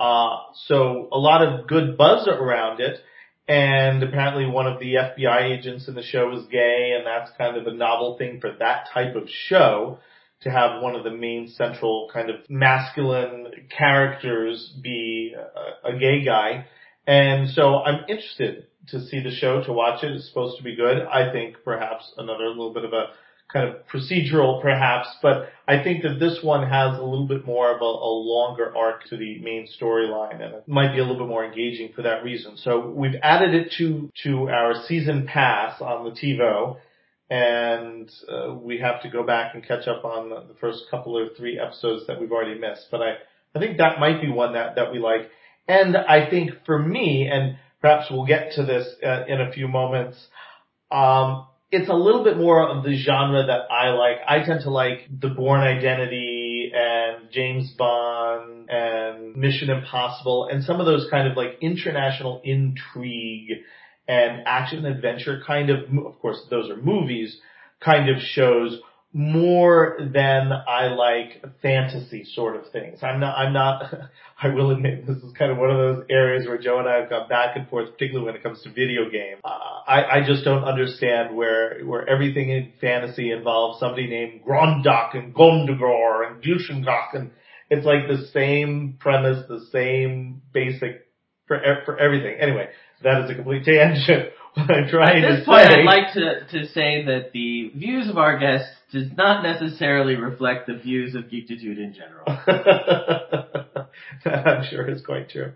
Uh, 0.00 0.38
so 0.66 1.08
a 1.12 1.18
lot 1.18 1.46
of 1.46 1.68
good 1.68 1.98
buzz 1.98 2.26
around 2.26 2.80
it. 2.80 2.98
And 3.46 4.02
apparently 4.02 4.46
one 4.46 4.66
of 4.66 4.80
the 4.80 4.94
FBI 4.94 5.58
agents 5.58 5.86
in 5.86 5.94
the 5.94 6.02
show 6.02 6.34
is 6.36 6.46
gay 6.46 6.94
and 6.96 7.06
that's 7.06 7.30
kind 7.36 7.56
of 7.56 7.66
a 7.66 7.74
novel 7.74 8.16
thing 8.16 8.40
for 8.40 8.52
that 8.58 8.88
type 8.94 9.16
of 9.16 9.28
show 9.28 9.98
to 10.42 10.50
have 10.50 10.82
one 10.82 10.94
of 10.96 11.04
the 11.04 11.10
main 11.10 11.48
central 11.48 12.10
kind 12.12 12.30
of 12.30 12.36
masculine 12.48 13.46
characters 13.76 14.72
be 14.82 15.34
a, 15.36 15.90
a 15.90 15.98
gay 15.98 16.24
guy. 16.24 16.66
And 17.06 17.48
so 17.50 17.76
I'm 17.76 18.04
interested 18.08 18.66
to 18.88 19.00
see 19.06 19.22
the 19.22 19.30
show, 19.30 19.62
to 19.64 19.72
watch 19.72 20.02
it. 20.02 20.12
It's 20.12 20.28
supposed 20.28 20.58
to 20.58 20.64
be 20.64 20.76
good. 20.76 21.02
I 21.02 21.32
think 21.32 21.56
perhaps 21.64 22.12
another 22.16 22.48
little 22.48 22.72
bit 22.72 22.84
of 22.84 22.92
a 22.92 23.06
kind 23.52 23.68
of 23.68 23.86
procedural 23.86 24.62
perhaps, 24.62 25.08
but 25.20 25.50
I 25.68 25.82
think 25.82 26.02
that 26.04 26.18
this 26.18 26.38
one 26.42 26.68
has 26.68 26.98
a 26.98 27.02
little 27.02 27.26
bit 27.26 27.44
more 27.44 27.70
of 27.70 27.82
a, 27.82 27.84
a 27.84 28.12
longer 28.12 28.74
arc 28.74 29.04
to 29.10 29.16
the 29.16 29.38
main 29.40 29.68
storyline 29.80 30.42
and 30.42 30.54
it 30.54 30.68
might 30.68 30.92
be 30.92 30.98
a 30.98 31.02
little 31.02 31.18
bit 31.18 31.28
more 31.28 31.44
engaging 31.44 31.92
for 31.94 32.02
that 32.02 32.24
reason. 32.24 32.56
So 32.56 32.88
we've 32.88 33.16
added 33.22 33.54
it 33.54 33.72
to, 33.78 34.10
to 34.24 34.48
our 34.48 34.74
season 34.86 35.26
pass 35.26 35.80
on 35.82 36.04
the 36.04 36.10
TiVo 36.12 36.78
and 37.32 38.12
uh, 38.30 38.52
we 38.52 38.78
have 38.78 39.00
to 39.00 39.08
go 39.08 39.22
back 39.22 39.54
and 39.54 39.66
catch 39.66 39.88
up 39.88 40.04
on 40.04 40.28
the, 40.28 40.54
first 40.60 40.82
couple 40.90 41.16
or 41.16 41.30
three 41.34 41.58
episodes 41.58 42.06
that 42.06 42.20
we've 42.20 42.30
already 42.30 42.60
missed. 42.60 42.88
But 42.90 43.00
I, 43.00 43.14
I 43.54 43.58
think 43.58 43.78
that 43.78 43.98
might 43.98 44.20
be 44.20 44.30
one 44.30 44.52
that, 44.52 44.74
that 44.76 44.92
we 44.92 44.98
like. 44.98 45.30
And 45.66 45.96
I 45.96 46.28
think 46.28 46.50
for 46.66 46.78
me, 46.78 47.30
and 47.32 47.56
perhaps 47.80 48.08
we'll 48.10 48.26
get 48.26 48.52
to 48.56 48.66
this 48.66 48.86
uh, 49.02 49.24
in 49.26 49.40
a 49.40 49.50
few 49.50 49.66
moments, 49.66 50.18
um, 50.90 51.46
it's 51.70 51.88
a 51.88 51.94
little 51.94 52.22
bit 52.22 52.36
more 52.36 52.68
of 52.68 52.84
the 52.84 53.02
genre 53.02 53.46
that 53.46 53.72
I 53.72 53.88
like. 53.94 54.18
I 54.28 54.44
tend 54.44 54.64
to 54.64 54.70
like 54.70 55.08
The 55.18 55.30
Bourne 55.30 55.62
Identity 55.62 56.70
and 56.74 57.30
James 57.32 57.72
Bond 57.78 58.68
and 58.68 59.36
Mission 59.36 59.70
Impossible 59.70 60.48
and 60.52 60.62
some 60.64 60.80
of 60.80 60.86
those 60.86 61.06
kind 61.10 61.26
of 61.26 61.36
like 61.38 61.56
international 61.62 62.42
intrigue 62.44 63.62
and 64.08 64.42
action 64.46 64.84
adventure 64.84 65.42
kind 65.46 65.70
of, 65.70 65.80
of 66.04 66.18
course 66.20 66.40
those 66.50 66.70
are 66.70 66.76
movies, 66.76 67.38
kind 67.80 68.08
of 68.08 68.20
shows 68.20 68.78
more 69.14 69.98
than 70.00 70.50
I 70.50 70.86
like 70.86 71.44
fantasy 71.60 72.24
sort 72.24 72.56
of 72.56 72.70
things. 72.72 73.00
I'm 73.02 73.20
not, 73.20 73.36
I'm 73.36 73.52
not, 73.52 73.94
I 74.42 74.48
will 74.48 74.70
admit 74.70 75.06
this 75.06 75.18
is 75.18 75.32
kind 75.38 75.52
of 75.52 75.58
one 75.58 75.70
of 75.70 75.76
those 75.76 76.06
areas 76.08 76.46
where 76.46 76.56
Joe 76.58 76.78
and 76.78 76.88
I 76.88 77.00
have 77.00 77.10
gone 77.10 77.28
back 77.28 77.56
and 77.56 77.68
forth, 77.68 77.92
particularly 77.92 78.24
when 78.24 78.34
it 78.34 78.42
comes 78.42 78.62
to 78.62 78.70
video 78.70 79.10
games. 79.10 79.40
Uh, 79.44 79.48
I, 79.86 80.20
I 80.20 80.26
just 80.26 80.44
don't 80.44 80.64
understand 80.64 81.36
where, 81.36 81.82
where 81.84 82.08
everything 82.08 82.48
in 82.48 82.72
fantasy 82.80 83.30
involves 83.30 83.80
somebody 83.80 84.06
named 84.06 84.42
Grondak 84.48 85.14
and 85.14 85.34
Gondogor 85.34 86.26
and 86.26 86.42
Glushengok 86.42 87.14
and 87.14 87.30
it's 87.72 87.86
like 87.86 88.06
the 88.06 88.26
same 88.34 88.98
premise, 89.00 89.46
the 89.48 89.66
same 89.72 90.42
basic 90.52 91.06
for, 91.46 91.58
for 91.86 91.98
everything. 91.98 92.36
Anyway, 92.38 92.68
that 93.02 93.24
is 93.24 93.30
a 93.30 93.34
complete 93.34 93.64
tangent. 93.64 94.30
What 94.54 94.70
I'm 94.70 94.86
trying 94.86 95.24
At 95.24 95.28
to 95.28 95.36
this 95.36 95.46
point, 95.46 95.66
say. 95.66 95.80
I'd 95.80 95.84
like 95.86 96.12
to, 96.12 96.46
to 96.50 96.66
say 96.74 97.06
that 97.06 97.30
the 97.32 97.70
views 97.74 98.10
of 98.10 98.18
our 98.18 98.38
guests 98.38 98.68
does 98.92 99.06
not 99.16 99.42
necessarily 99.42 100.14
reflect 100.16 100.66
the 100.66 100.74
views 100.74 101.14
of 101.14 101.22
Geekitude 101.22 101.78
in 101.78 101.94
general. 101.94 102.26
that 102.46 103.88
I'm 104.46 104.66
sure 104.68 104.86
it's 104.88 105.00
quite 105.00 105.30
true. 105.30 105.52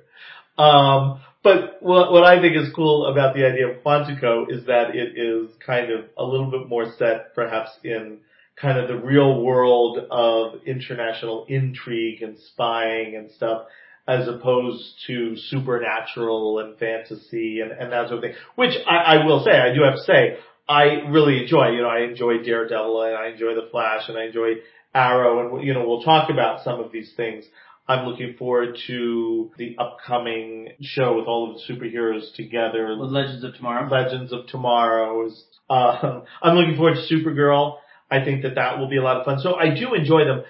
Um, 0.56 1.20
but 1.42 1.76
what, 1.80 2.10
what 2.10 2.24
I 2.24 2.40
think 2.40 2.56
is 2.56 2.72
cool 2.74 3.06
about 3.06 3.34
the 3.34 3.44
idea 3.44 3.68
of 3.68 3.82
Quantico 3.84 4.50
is 4.50 4.64
that 4.64 4.96
it 4.96 5.18
is 5.18 5.50
kind 5.64 5.92
of 5.92 6.06
a 6.16 6.24
little 6.24 6.50
bit 6.50 6.66
more 6.66 6.86
set 6.98 7.34
perhaps 7.34 7.70
in 7.84 8.20
kind 8.60 8.78
of 8.78 8.88
the 8.88 8.96
real 8.96 9.42
world 9.42 9.98
of 10.10 10.62
international 10.64 11.44
intrigue 11.48 12.22
and 12.22 12.38
spying 12.38 13.14
and 13.14 13.30
stuff 13.30 13.66
as 14.08 14.28
opposed 14.28 14.94
to 15.06 15.36
supernatural 15.36 16.60
and 16.60 16.78
fantasy 16.78 17.60
and, 17.60 17.72
and 17.72 17.92
that 17.92 18.08
sort 18.08 18.18
of 18.18 18.30
thing. 18.30 18.34
Which 18.54 18.74
I, 18.88 18.96
I 19.16 19.24
will 19.26 19.44
say, 19.44 19.50
I 19.58 19.74
do 19.74 19.82
have 19.82 19.96
to 19.96 20.02
say, 20.04 20.38
I 20.68 20.84
really 21.08 21.42
enjoy. 21.42 21.70
You 21.70 21.82
know, 21.82 21.88
I 21.88 22.00
enjoy 22.00 22.42
Daredevil 22.42 23.02
and 23.02 23.16
I 23.16 23.28
enjoy 23.28 23.54
The 23.54 23.68
Flash 23.70 24.08
and 24.08 24.16
I 24.18 24.24
enjoy 24.26 24.54
Arrow 24.94 25.56
and 25.56 25.66
you 25.66 25.74
know, 25.74 25.86
we'll 25.86 26.02
talk 26.02 26.30
about 26.30 26.62
some 26.64 26.80
of 26.80 26.92
these 26.92 27.12
things. 27.16 27.44
I'm 27.88 28.06
looking 28.06 28.34
forward 28.36 28.78
to 28.88 29.52
the 29.58 29.76
upcoming 29.78 30.70
show 30.80 31.16
with 31.16 31.26
all 31.26 31.50
of 31.50 31.56
the 31.56 31.72
superheroes 31.72 32.34
together. 32.34 32.96
With 32.98 33.10
Legends 33.10 33.44
of 33.44 33.54
Tomorrow. 33.54 33.88
Legends 33.88 34.32
of 34.32 34.46
Tomorrow. 34.48 35.26
is- 35.26 35.44
Um, 35.68 36.22
I'm 36.42 36.56
looking 36.56 36.76
forward 36.76 36.94
to 36.96 37.14
Supergirl. 37.14 37.78
I 38.10 38.24
think 38.24 38.42
that 38.42 38.54
that 38.54 38.78
will 38.78 38.88
be 38.88 38.96
a 38.98 39.02
lot 39.02 39.16
of 39.16 39.24
fun. 39.24 39.40
So 39.40 39.54
I 39.56 39.74
do 39.74 39.94
enjoy 39.94 40.24
them. 40.24 40.44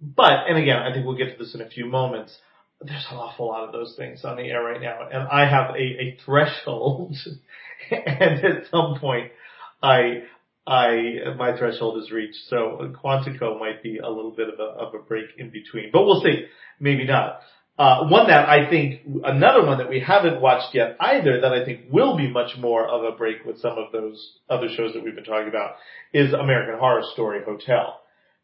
But, 0.00 0.48
and 0.48 0.58
again, 0.58 0.76
I 0.82 0.92
think 0.92 1.06
we'll 1.06 1.16
get 1.16 1.32
to 1.32 1.38
this 1.42 1.54
in 1.54 1.60
a 1.60 1.68
few 1.68 1.86
moments. 1.86 2.36
There's 2.80 3.06
an 3.10 3.16
awful 3.16 3.48
lot 3.48 3.64
of 3.64 3.72
those 3.72 3.94
things 3.96 4.24
on 4.24 4.36
the 4.36 4.44
air 4.44 4.62
right 4.62 4.80
now, 4.80 5.08
and 5.10 5.26
I 5.28 5.48
have 5.48 5.70
a, 5.70 5.78
a 5.78 6.18
threshold, 6.24 7.16
and 7.90 8.44
at 8.44 8.70
some 8.70 8.98
point, 9.00 9.32
I, 9.82 10.24
I, 10.66 11.34
my 11.38 11.56
threshold 11.56 12.02
is 12.02 12.10
reached. 12.10 12.36
So 12.48 12.92
Quantico 13.02 13.58
might 13.58 13.82
be 13.82 13.98
a 13.98 14.08
little 14.08 14.32
bit 14.32 14.48
of 14.48 14.60
a, 14.60 14.62
of 14.62 14.94
a 14.94 14.98
break 14.98 15.26
in 15.38 15.50
between, 15.50 15.90
but 15.92 16.04
we'll 16.04 16.20
see. 16.20 16.46
Maybe 16.78 17.06
not. 17.06 17.40
Uh, 17.78 18.08
one 18.08 18.28
that 18.28 18.48
I 18.48 18.70
think, 18.70 19.02
another 19.24 19.66
one 19.66 19.78
that 19.78 19.90
we 19.90 20.00
haven't 20.00 20.40
watched 20.40 20.74
yet 20.74 20.96
either 20.98 21.42
that 21.42 21.52
I 21.52 21.64
think 21.64 21.92
will 21.92 22.16
be 22.16 22.30
much 22.30 22.56
more 22.58 22.86
of 22.86 23.04
a 23.04 23.16
break 23.16 23.44
with 23.44 23.58
some 23.58 23.76
of 23.76 23.92
those 23.92 24.38
other 24.48 24.68
shows 24.74 24.94
that 24.94 25.04
we've 25.04 25.14
been 25.14 25.24
talking 25.24 25.48
about 25.48 25.72
is 26.12 26.32
American 26.32 26.78
Horror 26.78 27.02
Story 27.12 27.40
Hotel. 27.44 28.00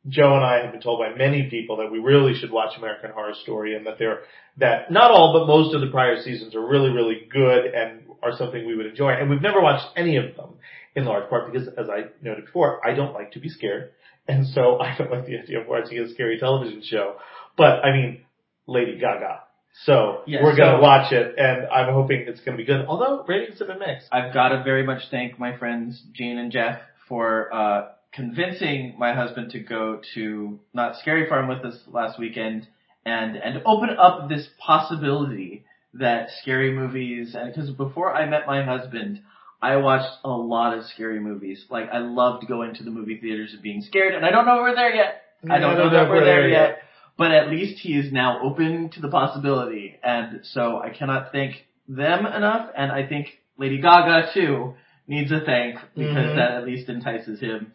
Joe 0.09 0.35
and 0.35 0.45
I 0.45 0.63
have 0.63 0.73
been 0.73 0.81
told 0.81 0.99
by 0.99 1.17
many 1.17 1.49
people 1.49 1.77
that 1.77 1.93
we 1.93 1.99
really 2.01 2.35
should 2.35 2.51
watch 2.51 2.77
American 2.77 3.13
Horror 3.13 3.35
Story 3.43 3.77
and 3.77 3.87
that 3.87 3.99
they're, 3.99 4.21
that 4.59 4.91
not 4.91 5.13
all 5.13 5.33
but 5.33 5.47
most 5.47 5.75
of 5.75 5.81
the 5.81 5.87
prior 5.89 6.21
seasons 6.21 6.55
are 6.55 6.67
really, 6.67 6.91
really 6.91 7.27
good 7.31 7.67
and 7.67 8.03
are 8.23 8.37
something 8.37 8.67
we 8.67 8.75
would 8.75 8.87
enjoy. 8.87 9.11
And 9.11 9.31
we've 9.31 9.43
never 9.43 9.61
watched 9.61 9.87
any 9.97 10.17
of 10.17 10.35
them 10.37 10.55
in 10.97 11.05
large 11.05 11.29
part 11.31 11.53
because 11.53 11.69
as 11.69 11.89
I 11.89 12.07
noted 12.21 12.47
before, 12.47 12.85
I 12.87 12.95
don't 12.95 13.15
like 13.15 13.33
to 13.33 13.41
be 13.41 13.49
scared. 13.49 13.93
And 14.27 14.47
so 14.49 14.79
I 14.81 14.97
don't 14.97 15.11
like 15.11 15.27
the 15.27 15.39
idea 15.39 15.61
of 15.61 15.69
watching 15.69 15.99
a 15.99 16.09
scary 16.13 16.39
television 16.39 16.83
show. 16.85 17.17
But 17.57 17.85
I 17.85 17.93
mean, 17.93 18.23
Lady 18.67 18.99
Gaga. 18.99 19.41
So 19.85 20.23
Yeah, 20.27 20.43
we're 20.43 20.57
gonna 20.57 20.83
watch 20.83 21.13
it 21.13 21.35
and 21.39 21.67
I'm 21.69 21.95
hoping 21.95 22.25
it's 22.27 22.41
gonna 22.41 22.57
be 22.57 22.65
good. 22.65 22.85
Although 22.87 23.25
ratings 23.27 23.59
have 23.61 23.69
been 23.69 23.79
mixed. 23.79 24.09
I've 24.13 24.35
got 24.35 24.49
to 24.49 24.63
very 24.63 24.85
much 24.85 25.03
thank 25.11 25.39
my 25.39 25.57
friends 25.57 26.03
Gene 26.13 26.39
and 26.39 26.53
Jeff 26.53 26.81
for 27.09 27.53
uh, 27.55 27.89
convincing 28.13 28.95
my 28.99 29.15
husband 29.15 29.51
to 29.51 29.61
go 29.61 30.01
to 30.15 30.59
Knott's 30.75 31.01
Scary 31.01 31.29
Farm 31.29 31.49
with 31.49 31.65
us 31.65 31.79
last 31.89 32.19
weekend 32.19 32.69
and 33.05 33.37
and 33.37 33.63
open 33.67 33.91
up 33.99 34.29
this 34.29 34.49
possibility 34.59 35.65
that 35.95 36.29
scary 36.41 36.73
movies 36.73 37.35
and 37.39 37.53
because 37.53 37.71
before 37.71 38.15
I 38.15 38.27
met 38.27 38.47
my 38.47 38.63
husband, 38.65 39.21
I 39.61 39.77
watched 39.77 40.13
a 40.25 40.31
lot 40.31 40.77
of 40.77 40.85
scary 40.85 41.21
movies. 41.21 41.65
Like 41.71 41.89
I 41.93 41.99
loved 41.99 42.47
going 42.47 42.75
to 42.75 42.85
the 42.85 42.91
movie 42.91 43.19
theaters 43.19 43.53
and 43.53 43.63
being 43.63 43.83
scared, 43.83 44.15
and 44.15 44.25
I 44.25 44.31
don't 44.31 44.47
know 44.47 44.57
we're 44.57 44.75
there 44.75 44.95
yet. 44.95 45.23
I 45.49 45.59
don't 45.59 45.77
know 45.77 45.91
that 45.91 46.09
we're 46.09 46.25
there 46.25 46.49
yet. 46.49 46.79
But 47.19 47.31
at 47.33 47.51
least 47.51 47.81
he 47.81 47.95
is 47.95 48.11
now 48.11 48.41
open 48.43 48.89
to 48.91 49.01
the 49.01 49.09
possibility, 49.09 49.97
and 50.03 50.41
so 50.45 50.81
I 50.81 50.91
cannot 50.91 51.31
thank 51.31 51.67
them 51.87 52.25
enough, 52.25 52.71
and 52.77 52.91
I 52.91 53.07
think 53.07 53.29
Lady 53.59 53.81
Gaga 53.81 54.31
too 54.33 54.75
needs 55.07 55.31
a 55.31 55.41
thank 55.41 55.79
because 55.97 56.31
Mhm. 56.31 56.37
that 56.37 56.53
at 56.53 56.65
least 56.65 56.89
entices 56.89 57.39
him 57.41 57.73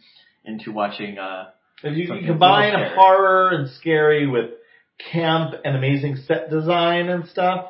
into 0.48 0.72
watching. 0.72 1.18
uh 1.20 1.50
If 1.84 1.98
you 1.98 2.08
can 2.08 2.26
combine 2.26 2.74
a 2.74 2.96
horror 2.96 3.50
and 3.50 3.70
scary 3.72 4.26
with 4.28 4.52
camp 5.12 5.54
and 5.64 5.76
amazing 5.76 6.16
set 6.28 6.50
design 6.50 7.10
and 7.10 7.28
stuff, 7.28 7.66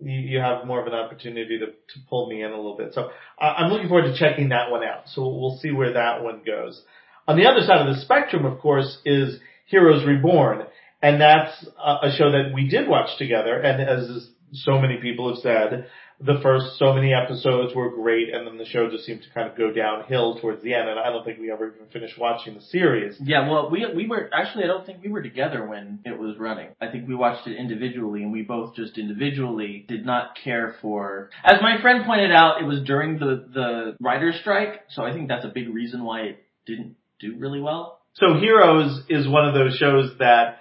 you, 0.00 0.18
you 0.18 0.38
have 0.38 0.66
more 0.66 0.80
of 0.80 0.86
an 0.86 0.94
opportunity 0.94 1.58
to, 1.58 1.66
to 1.66 2.06
pull 2.08 2.28
me 2.28 2.42
in 2.42 2.50
a 2.50 2.56
little 2.56 2.76
bit. 2.76 2.94
So 2.94 3.10
I, 3.38 3.46
I'm 3.46 3.72
looking 3.72 3.88
forward 3.88 4.12
to 4.12 4.16
checking 4.16 4.50
that 4.50 4.70
one 4.70 4.84
out. 4.84 5.08
So 5.08 5.22
we'll 5.22 5.58
see 5.58 5.72
where 5.72 5.94
that 5.94 6.22
one 6.22 6.42
goes. 6.46 6.80
On 7.26 7.36
the 7.36 7.46
other 7.46 7.60
side 7.60 7.86
of 7.86 7.94
the 7.94 8.00
spectrum, 8.00 8.44
of 8.44 8.60
course, 8.60 8.98
is 9.04 9.40
Heroes 9.66 10.06
Reborn. 10.06 10.62
And 11.02 11.20
that's 11.20 11.66
a 11.78 12.10
show 12.18 12.30
that 12.32 12.52
we 12.54 12.68
did 12.68 12.86
watch 12.86 13.16
together. 13.16 13.58
And 13.58 13.80
as 13.80 14.28
so 14.52 14.80
many 14.80 14.98
people 14.98 15.34
have 15.34 15.42
said, 15.42 15.86
the 16.20 16.38
first 16.42 16.78
so 16.78 16.92
many 16.92 17.14
episodes 17.14 17.74
were 17.74 17.90
great 17.90 18.28
and 18.32 18.46
then 18.46 18.58
the 18.58 18.66
show 18.66 18.90
just 18.90 19.04
seemed 19.04 19.22
to 19.22 19.30
kind 19.30 19.50
of 19.50 19.56
go 19.56 19.72
downhill 19.72 20.38
towards 20.38 20.62
the 20.62 20.74
end 20.74 20.88
and 20.88 20.98
I 20.98 21.08
don't 21.08 21.24
think 21.24 21.40
we 21.40 21.50
ever 21.50 21.72
even 21.74 21.86
finished 21.90 22.18
watching 22.18 22.54
the 22.54 22.60
series. 22.60 23.16
Yeah, 23.22 23.48
well, 23.48 23.70
we 23.70 23.86
we 23.94 24.06
were 24.06 24.28
actually 24.32 24.64
I 24.64 24.66
don't 24.66 24.84
think 24.84 25.02
we 25.02 25.10
were 25.10 25.22
together 25.22 25.66
when 25.66 26.00
it 26.04 26.18
was 26.18 26.36
running. 26.38 26.68
I 26.80 26.90
think 26.90 27.08
we 27.08 27.14
watched 27.14 27.46
it 27.46 27.56
individually 27.56 28.22
and 28.22 28.32
we 28.32 28.42
both 28.42 28.76
just 28.76 28.98
individually 28.98 29.86
did 29.88 30.04
not 30.04 30.36
care 30.44 30.76
for 30.82 31.30
As 31.42 31.56
my 31.62 31.80
friend 31.80 32.04
pointed 32.04 32.32
out, 32.32 32.60
it 32.60 32.66
was 32.66 32.82
during 32.82 33.18
the 33.18 33.46
the 33.52 33.96
writer's 33.98 34.38
strike, 34.40 34.82
so 34.90 35.02
I 35.02 35.12
think 35.14 35.28
that's 35.28 35.46
a 35.46 35.52
big 35.54 35.72
reason 35.72 36.04
why 36.04 36.20
it 36.22 36.44
didn't 36.66 36.96
do 37.18 37.36
really 37.38 37.60
well. 37.60 38.00
So 38.14 38.34
Heroes 38.38 39.04
is 39.08 39.26
one 39.26 39.48
of 39.48 39.54
those 39.54 39.76
shows 39.76 40.12
that 40.18 40.58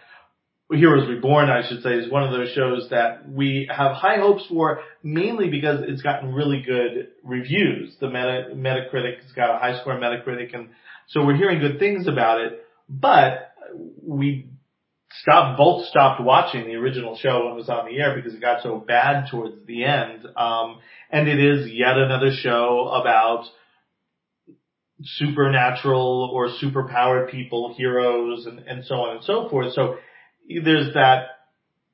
Heroes 0.71 1.09
Reborn, 1.09 1.49
I 1.49 1.67
should 1.67 1.81
say, 1.81 1.95
is 1.95 2.11
one 2.11 2.23
of 2.23 2.31
those 2.31 2.51
shows 2.51 2.89
that 2.91 3.27
we 3.27 3.67
have 3.75 3.93
high 3.93 4.17
hopes 4.17 4.45
for, 4.47 4.81
mainly 5.01 5.49
because 5.49 5.79
it's 5.87 6.03
gotten 6.03 6.31
really 6.31 6.61
good 6.61 7.07
reviews. 7.23 7.95
The 7.99 8.07
Meta, 8.07 8.49
Metacritic 8.53 9.23
has 9.23 9.31
got 9.31 9.55
a 9.55 9.57
high 9.57 9.79
score 9.81 9.95
Metacritic, 9.95 10.53
and 10.53 10.69
so 11.07 11.25
we're 11.25 11.37
hearing 11.37 11.59
good 11.59 11.79
things 11.79 12.07
about 12.07 12.41
it. 12.41 12.63
But 12.87 13.51
we 14.03 14.49
stopped, 15.11 15.57
both 15.57 15.87
stopped 15.87 16.21
watching 16.21 16.65
the 16.65 16.75
original 16.75 17.17
show 17.17 17.45
when 17.45 17.53
it 17.53 17.55
was 17.55 17.69
on 17.69 17.87
the 17.87 17.97
air 17.99 18.15
because 18.15 18.35
it 18.35 18.41
got 18.41 18.61
so 18.61 18.77
bad 18.77 19.25
towards 19.31 19.55
the 19.65 19.85
end. 19.85 20.27
Um, 20.37 20.79
and 21.09 21.27
it 21.27 21.39
is 21.39 21.71
yet 21.71 21.97
another 21.97 22.31
show 22.31 22.89
about 22.89 23.45
supernatural 25.01 26.29
or 26.31 26.49
superpowered 26.61 27.31
people, 27.31 27.73
heroes, 27.75 28.45
and, 28.45 28.59
and 28.59 28.85
so 28.85 28.95
on 28.95 29.15
and 29.15 29.25
so 29.25 29.49
forth. 29.49 29.73
So 29.73 29.95
there's 30.63 30.93
that, 30.93 31.27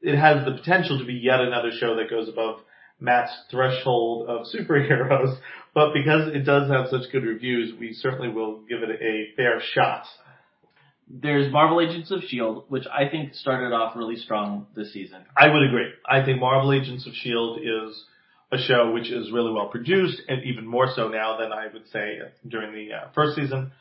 it 0.02 0.18
has 0.18 0.46
the 0.46 0.52
potential 0.52 1.00
to 1.00 1.06
be 1.06 1.14
yet 1.14 1.42
another 1.42 1.72
show 1.78 1.96
that 1.96 2.10
goes 2.10 2.30
above 2.30 2.60
Matt's 3.00 3.32
threshold 3.52 4.30
of 4.30 4.46
superheroes, 4.56 5.38
but 5.74 5.94
because 5.94 6.34
it 6.34 6.46
does 6.46 6.70
have 6.70 6.88
such 6.90 7.12
good 7.12 7.24
reviews, 7.24 7.74
we 7.78 7.94
certainly 7.94 8.30
will 8.30 8.62
give 8.62 8.82
it 8.84 9.02
a 9.02 9.36
fair 9.36 9.62
shot. 9.74 10.06
There's 11.08 11.52
Marvel 11.52 11.82
Agents 11.82 12.10
of 12.10 12.20
S.H.I.E.L.D., 12.20 12.62
which 12.70 12.86
I 12.92 13.08
think 13.10 13.36
started 13.36 13.74
off 13.74 13.96
really 13.96 14.16
strong 14.16 14.66
this 14.76 14.92
season. 14.92 15.24
I 15.38 15.50
would 15.50 15.62
agree. 15.62 15.90
I 16.08 16.24
think 16.26 16.40
Marvel 16.40 16.74
Agents 16.74 17.06
of 17.06 17.12
S.H.I.E.L.D. 17.12 17.62
is 17.62 18.06
a 18.52 18.58
show 18.58 18.92
which 18.92 19.12
is 19.12 19.32
really 19.32 19.52
well 19.52 19.68
produced 19.68 20.22
and 20.28 20.44
even 20.44 20.66
more 20.66 20.88
so 20.96 21.08
now 21.08 21.38
than 21.38 21.52
I 21.52 21.68
would 21.72 21.88
say 21.92 22.20
during 22.48 22.74
the 22.74 22.96
uh, 22.96 23.08
first 23.14 23.36
season 23.36 23.72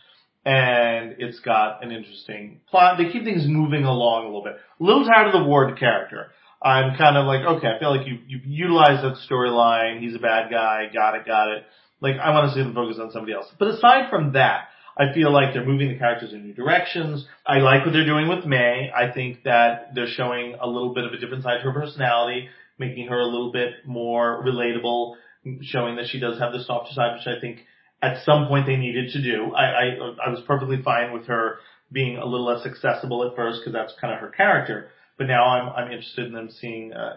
and 0.44 1.16
it's 1.18 1.40
got 1.40 1.82
an 1.82 1.90
interesting 1.90 2.60
plot. 2.68 2.98
They 2.98 3.10
keep 3.10 3.24
things 3.24 3.44
moving 3.46 3.84
along 3.84 4.24
a 4.24 4.26
little 4.26 4.44
bit. 4.44 4.56
A 4.80 4.82
little 4.82 5.04
tired 5.04 5.28
of 5.28 5.32
the 5.32 5.48
Ward 5.48 5.78
character. 5.78 6.26
I'm 6.62 6.96
kind 6.96 7.16
of 7.16 7.26
like, 7.26 7.44
okay, 7.58 7.68
I 7.68 7.78
feel 7.78 7.94
like 7.94 8.06
you 8.06 8.18
you 8.26 8.40
utilized 8.44 9.04
that 9.04 9.16
storyline. 9.28 10.00
He's 10.00 10.14
a 10.14 10.18
bad 10.18 10.50
guy. 10.50 10.90
Got 10.92 11.16
it, 11.16 11.26
got 11.26 11.48
it. 11.52 11.64
Like 12.00 12.16
I 12.22 12.30
want 12.30 12.50
to 12.50 12.54
see 12.54 12.62
them 12.62 12.74
focus 12.74 12.98
on 13.00 13.10
somebody 13.10 13.32
else. 13.32 13.46
But 13.58 13.68
aside 13.68 14.10
from 14.10 14.32
that, 14.32 14.68
I 14.96 15.12
feel 15.12 15.32
like 15.32 15.52
they're 15.52 15.66
moving 15.66 15.88
the 15.88 15.98
characters 15.98 16.32
in 16.32 16.44
new 16.44 16.54
directions. 16.54 17.26
I 17.46 17.58
like 17.58 17.84
what 17.84 17.92
they're 17.92 18.06
doing 18.06 18.28
with 18.28 18.44
May. 18.44 18.90
I 18.94 19.12
think 19.12 19.42
that 19.44 19.94
they're 19.94 20.06
showing 20.06 20.56
a 20.60 20.66
little 20.66 20.94
bit 20.94 21.04
of 21.04 21.12
a 21.12 21.18
different 21.18 21.42
side 21.42 21.58
to 21.58 21.70
her 21.70 21.72
personality, 21.72 22.48
making 22.78 23.08
her 23.08 23.18
a 23.18 23.26
little 23.26 23.50
bit 23.50 23.84
more 23.86 24.44
relatable, 24.44 25.16
showing 25.62 25.96
that 25.96 26.06
she 26.08 26.20
does 26.20 26.38
have 26.38 26.52
the 26.52 26.62
softer 26.62 26.92
side, 26.94 27.18
which 27.18 27.26
I 27.26 27.40
think 27.40 27.60
at 28.04 28.24
some 28.24 28.48
point 28.48 28.66
they 28.66 28.76
needed 28.76 29.12
to 29.12 29.22
do. 29.22 29.52
I, 29.54 29.64
I, 29.64 29.84
I 30.26 30.30
was 30.30 30.42
perfectly 30.46 30.82
fine 30.82 31.12
with 31.12 31.26
her 31.26 31.58
being 31.90 32.16
a 32.16 32.26
little 32.26 32.46
less 32.46 32.66
accessible 32.66 33.28
at 33.28 33.36
first 33.36 33.60
because 33.60 33.72
that's 33.72 33.94
kind 34.00 34.12
of 34.12 34.20
her 34.20 34.30
character. 34.30 34.90
But 35.16 35.26
now 35.28 35.44
I'm, 35.44 35.68
I'm 35.70 35.92
interested 35.92 36.26
in 36.26 36.32
them 36.32 36.50
seeing, 36.50 36.92
uh, 36.92 37.16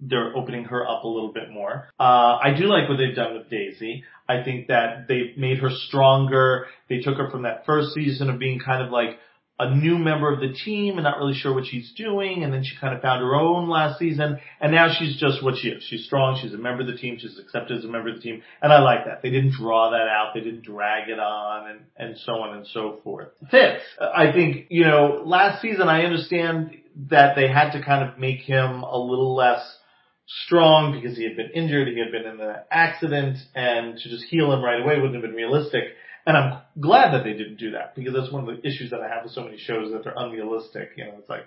they're 0.00 0.34
opening 0.36 0.64
her 0.64 0.88
up 0.88 1.04
a 1.04 1.08
little 1.08 1.32
bit 1.32 1.50
more. 1.50 1.88
Uh, 1.98 2.38
I 2.42 2.54
do 2.56 2.64
like 2.66 2.88
what 2.88 2.96
they've 2.96 3.14
done 3.14 3.36
with 3.36 3.50
Daisy. 3.50 4.04
I 4.28 4.42
think 4.42 4.68
that 4.68 5.06
they've 5.08 5.36
made 5.36 5.58
her 5.58 5.70
stronger. 5.70 6.66
They 6.88 7.00
took 7.00 7.16
her 7.18 7.30
from 7.30 7.42
that 7.42 7.66
first 7.66 7.92
season 7.92 8.30
of 8.30 8.38
being 8.38 8.60
kind 8.60 8.82
of 8.82 8.90
like 8.90 9.18
a 9.58 9.72
new 9.72 9.98
member 9.98 10.32
of 10.32 10.40
the 10.40 10.52
team 10.52 10.94
and 10.94 11.04
not 11.04 11.18
really 11.18 11.34
sure 11.34 11.54
what 11.54 11.64
she's 11.64 11.92
doing. 11.96 12.42
And 12.42 12.52
then 12.52 12.64
she 12.64 12.76
kind 12.80 12.94
of 12.94 13.00
found 13.00 13.20
her 13.20 13.34
own 13.36 13.68
last 13.68 13.98
season. 14.00 14.38
And 14.60 14.72
now 14.72 14.92
she's 14.92 15.16
just 15.16 15.44
what 15.44 15.54
she 15.56 15.68
is. 15.68 15.84
She's 15.88 16.04
strong. 16.04 16.38
She's 16.42 16.52
a 16.52 16.58
member 16.58 16.80
of 16.80 16.88
the 16.88 16.96
team. 16.96 17.18
She's 17.20 17.38
accepted 17.38 17.78
as 17.78 17.84
a 17.84 17.88
member 17.88 18.08
of 18.08 18.16
the 18.16 18.20
team. 18.20 18.42
And 18.60 18.72
I 18.72 18.80
like 18.80 19.04
that. 19.06 19.22
They 19.22 19.30
didn't 19.30 19.52
draw 19.52 19.90
that 19.90 20.08
out. 20.08 20.32
They 20.34 20.40
didn't 20.40 20.64
drag 20.64 21.08
it 21.08 21.20
on 21.20 21.70
and, 21.70 21.80
and 21.96 22.18
so 22.18 22.32
on 22.32 22.56
and 22.56 22.66
so 22.66 22.98
forth. 23.04 23.28
Fitz, 23.50 23.82
I 24.00 24.32
think, 24.32 24.66
you 24.70 24.84
know, 24.84 25.22
last 25.24 25.62
season 25.62 25.88
I 25.88 26.02
understand 26.02 26.76
that 27.10 27.36
they 27.36 27.48
had 27.48 27.72
to 27.72 27.84
kind 27.84 28.08
of 28.08 28.18
make 28.18 28.40
him 28.40 28.82
a 28.82 28.98
little 28.98 29.36
less 29.36 29.78
strong 30.26 30.92
because 30.92 31.16
he 31.16 31.24
had 31.24 31.36
been 31.36 31.50
injured, 31.54 31.88
he 31.88 32.00
had 32.00 32.10
been 32.10 32.26
in 32.26 32.40
an 32.40 32.56
accident, 32.70 33.36
and 33.54 33.96
to 33.98 34.08
just 34.08 34.24
heal 34.24 34.52
him 34.52 34.62
right 34.64 34.80
away 34.80 34.96
wouldn't 34.96 35.14
have 35.14 35.22
been 35.22 35.34
realistic. 35.34 35.84
And 36.26 36.36
I'm 36.36 36.60
glad 36.80 37.12
that 37.12 37.24
they 37.24 37.32
didn't 37.32 37.56
do 37.56 37.72
that 37.72 37.94
because 37.94 38.14
that's 38.14 38.32
one 38.32 38.48
of 38.48 38.56
the 38.56 38.66
issues 38.66 38.90
that 38.90 39.00
I 39.00 39.08
have 39.08 39.24
with 39.24 39.32
so 39.32 39.44
many 39.44 39.58
shows 39.58 39.92
that 39.92 40.04
they're 40.04 40.14
unrealistic. 40.16 40.90
You 40.96 41.04
know, 41.04 41.14
it's 41.18 41.28
like, 41.28 41.44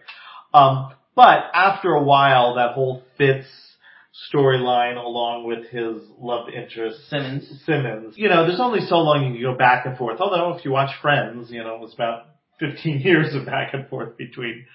um, 0.53 0.93
but 1.15 1.45
after 1.53 1.93
a 1.93 2.03
while, 2.03 2.55
that 2.55 2.73
whole 2.73 3.03
Fitz 3.17 3.47
storyline 4.33 4.97
along 4.97 5.45
with 5.45 5.67
his 5.69 5.97
love 6.19 6.47
interest 6.49 7.09
Simmons. 7.09 7.61
Simmons. 7.65 8.15
You 8.17 8.29
know, 8.29 8.45
there's 8.47 8.59
only 8.59 8.81
so 8.81 8.97
long 8.97 9.25
you 9.25 9.33
can 9.33 9.41
go 9.41 9.57
back 9.57 9.85
and 9.85 9.97
forth. 9.97 10.19
Although 10.19 10.55
if 10.57 10.65
you 10.65 10.71
watch 10.71 10.91
Friends, 11.01 11.51
you 11.51 11.63
know, 11.63 11.79
it's 11.83 11.93
about 11.93 12.25
15 12.59 12.99
years 13.03 13.33
of 13.35 13.45
back 13.45 13.73
and 13.73 13.87
forth 13.87 14.17
between 14.17 14.65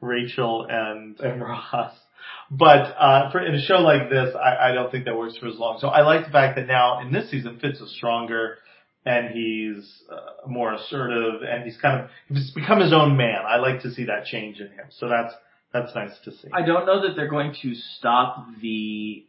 Rachel 0.00 0.66
and, 0.68 1.18
and 1.20 1.40
Ross. 1.40 1.94
But 2.50 2.94
uh, 2.98 3.30
for 3.30 3.44
in 3.44 3.54
a 3.54 3.60
show 3.60 3.76
like 3.76 4.08
this, 4.10 4.34
I, 4.34 4.70
I 4.70 4.72
don't 4.72 4.90
think 4.90 5.04
that 5.04 5.16
works 5.16 5.36
for 5.36 5.48
as 5.48 5.56
long. 5.56 5.78
So 5.80 5.88
I 5.88 6.02
like 6.02 6.26
the 6.26 6.32
fact 6.32 6.56
that 6.56 6.66
now 6.66 7.00
in 7.00 7.12
this 7.12 7.30
season, 7.30 7.58
Fitz 7.60 7.80
is 7.80 7.94
stronger 7.96 8.58
and 9.08 9.30
he's 9.30 10.02
uh, 10.10 10.46
more 10.46 10.74
assertive 10.74 11.42
and 11.42 11.64
he's 11.64 11.78
kind 11.80 12.02
of 12.02 12.10
he's 12.28 12.50
become 12.50 12.80
his 12.80 12.92
own 12.92 13.16
man. 13.16 13.42
I 13.46 13.56
like 13.56 13.82
to 13.82 13.90
see 13.90 14.04
that 14.04 14.26
change 14.26 14.60
in 14.60 14.66
him. 14.66 14.86
So 14.98 15.08
that's 15.08 15.34
that's 15.72 15.94
nice 15.94 16.12
to 16.24 16.32
see. 16.32 16.48
I 16.52 16.62
don't 16.62 16.86
know 16.86 17.06
that 17.06 17.16
they're 17.16 17.28
going 17.28 17.54
to 17.62 17.74
stop 17.74 18.46
the 18.60 19.24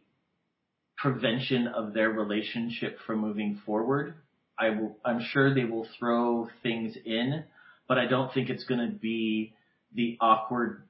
prevention 0.96 1.66
of 1.66 1.94
their 1.94 2.10
relationship 2.10 2.98
from 3.06 3.20
moving 3.20 3.60
forward. 3.64 4.14
I 4.58 4.70
will, 4.70 4.96
I'm 5.04 5.20
sure 5.32 5.54
they 5.54 5.64
will 5.64 5.86
throw 5.98 6.48
things 6.62 6.94
in, 7.04 7.44
but 7.88 7.96
I 7.98 8.06
don't 8.06 8.32
think 8.32 8.50
it's 8.50 8.64
going 8.64 8.80
to 8.80 8.94
be 8.94 9.54
the 9.94 10.18
awkward 10.20 10.82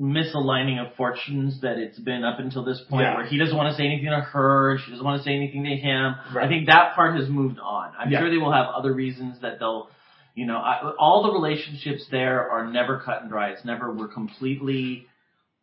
misaligning 0.00 0.84
of 0.84 0.94
fortunes 0.96 1.60
that 1.60 1.78
it's 1.78 1.98
been 1.98 2.24
up 2.24 2.38
until 2.38 2.64
this 2.64 2.80
point 2.88 3.02
yeah. 3.02 3.16
where 3.16 3.26
he 3.26 3.38
doesn't 3.38 3.56
want 3.56 3.70
to 3.70 3.76
say 3.76 3.84
anything 3.84 4.10
to 4.10 4.20
her, 4.20 4.78
she 4.84 4.90
doesn't 4.90 5.04
want 5.04 5.18
to 5.18 5.24
say 5.24 5.34
anything 5.34 5.64
to 5.64 5.76
him. 5.76 6.14
Right. 6.34 6.46
I 6.46 6.48
think 6.48 6.66
that 6.66 6.94
part 6.94 7.18
has 7.20 7.28
moved 7.28 7.58
on. 7.58 7.92
I'm 7.98 8.10
yeah. 8.10 8.20
sure 8.20 8.30
they 8.30 8.38
will 8.38 8.52
have 8.52 8.66
other 8.74 8.92
reasons 8.92 9.40
that 9.42 9.58
they'll, 9.58 9.90
you 10.34 10.46
know, 10.46 10.56
I, 10.56 10.92
all 10.98 11.22
the 11.22 11.32
relationships 11.32 12.06
there 12.10 12.50
are 12.50 12.70
never 12.70 13.00
cut 13.04 13.22
and 13.22 13.30
dry. 13.30 13.50
It's 13.50 13.64
never 13.64 13.92
we're 13.92 14.08
completely 14.08 15.06